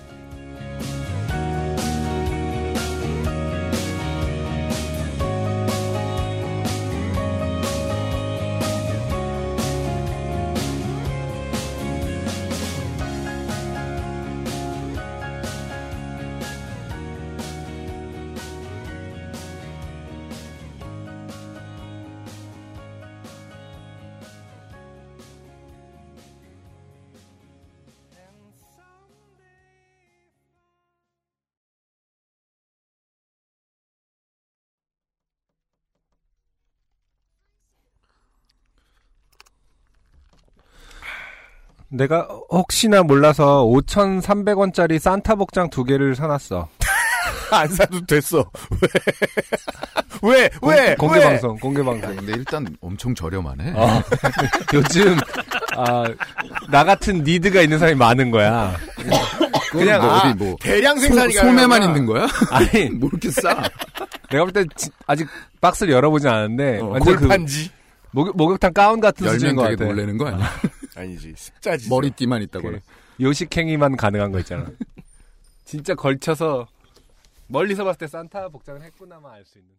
내가 41.89 42.27
혹시나 42.49 43.01
몰라서 43.03 43.65
5,300원짜리 43.65 44.99
산타 44.99 45.35
복장 45.35 45.69
두 45.69 45.83
개를 45.83 46.15
사놨어. 46.15 46.67
안 47.51 47.67
사도 47.67 48.05
됐어. 48.05 48.45
왜? 50.21 50.49
왜? 50.61 50.95
공, 50.95 51.11
개 51.11 51.17
왜? 51.19 51.23
방송, 51.25 51.57
공개 51.57 51.81
방송. 51.83 52.15
근데 52.15 52.33
일단 52.33 52.65
엄청 52.79 53.15
저렴하네. 53.15 53.73
어. 53.75 54.03
요즘 54.73 55.17
아, 55.75 56.03
나 56.69 56.83
같은 56.83 57.23
니드가 57.23 57.61
있는 57.61 57.79
사람이 57.79 57.97
많은 57.97 58.29
거야. 58.29 58.75
그냥 59.71 60.01
뭐 60.01 60.11
어디 60.17 60.33
뭐 60.35 60.55
대량 60.61 60.97
생산이 60.99 61.33
소, 61.33 61.41
소매만 61.41 61.81
있는 61.83 62.05
거야? 62.05 62.27
아니, 62.51 62.89
뭐 62.89 63.09
이렇게 63.11 63.31
싸? 63.31 63.49
내가 64.29 64.43
볼 64.45 64.51
때 64.51 64.63
아직 65.07 65.27
박스를 65.59 65.93
열어보진 65.93 66.27
않았는데 66.29 66.79
어, 66.81 66.85
완전 66.89 67.15
그 67.15 67.19
골판지. 67.21 67.71
목욕, 68.11 68.35
목욕탕 68.37 68.73
가운 68.73 68.99
같은 68.99 69.27
수준인 69.27 69.55
열면 69.55 69.55
것 69.55 69.63
되게 69.63 69.75
같아. 69.77 69.89
놀래는 69.89 70.17
거 70.19 70.27
아니야? 70.27 70.51
아니지. 70.99 71.33
습자지. 71.35 71.89
머리띠만 71.89 72.41
있다거나. 72.43 72.79
그 72.79 73.23
요식행위만 73.23 73.97
가능한 73.97 74.31
거 74.31 74.39
있잖아. 74.39 74.69
진짜 75.65 75.95
걸쳐서 75.95 76.67
멀리서 77.47 77.83
봤을 77.83 77.99
때 77.99 78.07
산타 78.07 78.49
복장을 78.49 78.81
했구나만 78.81 79.31
알 79.33 79.45
수 79.45 79.57
있는. 79.59 79.75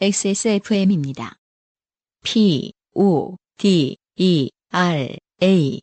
XSFM입니다. 0.00 1.36
P, 2.22 2.72
O, 2.94 3.36
D, 3.56 3.96
E, 4.16 4.50
R, 4.70 5.16
A. 5.42 5.80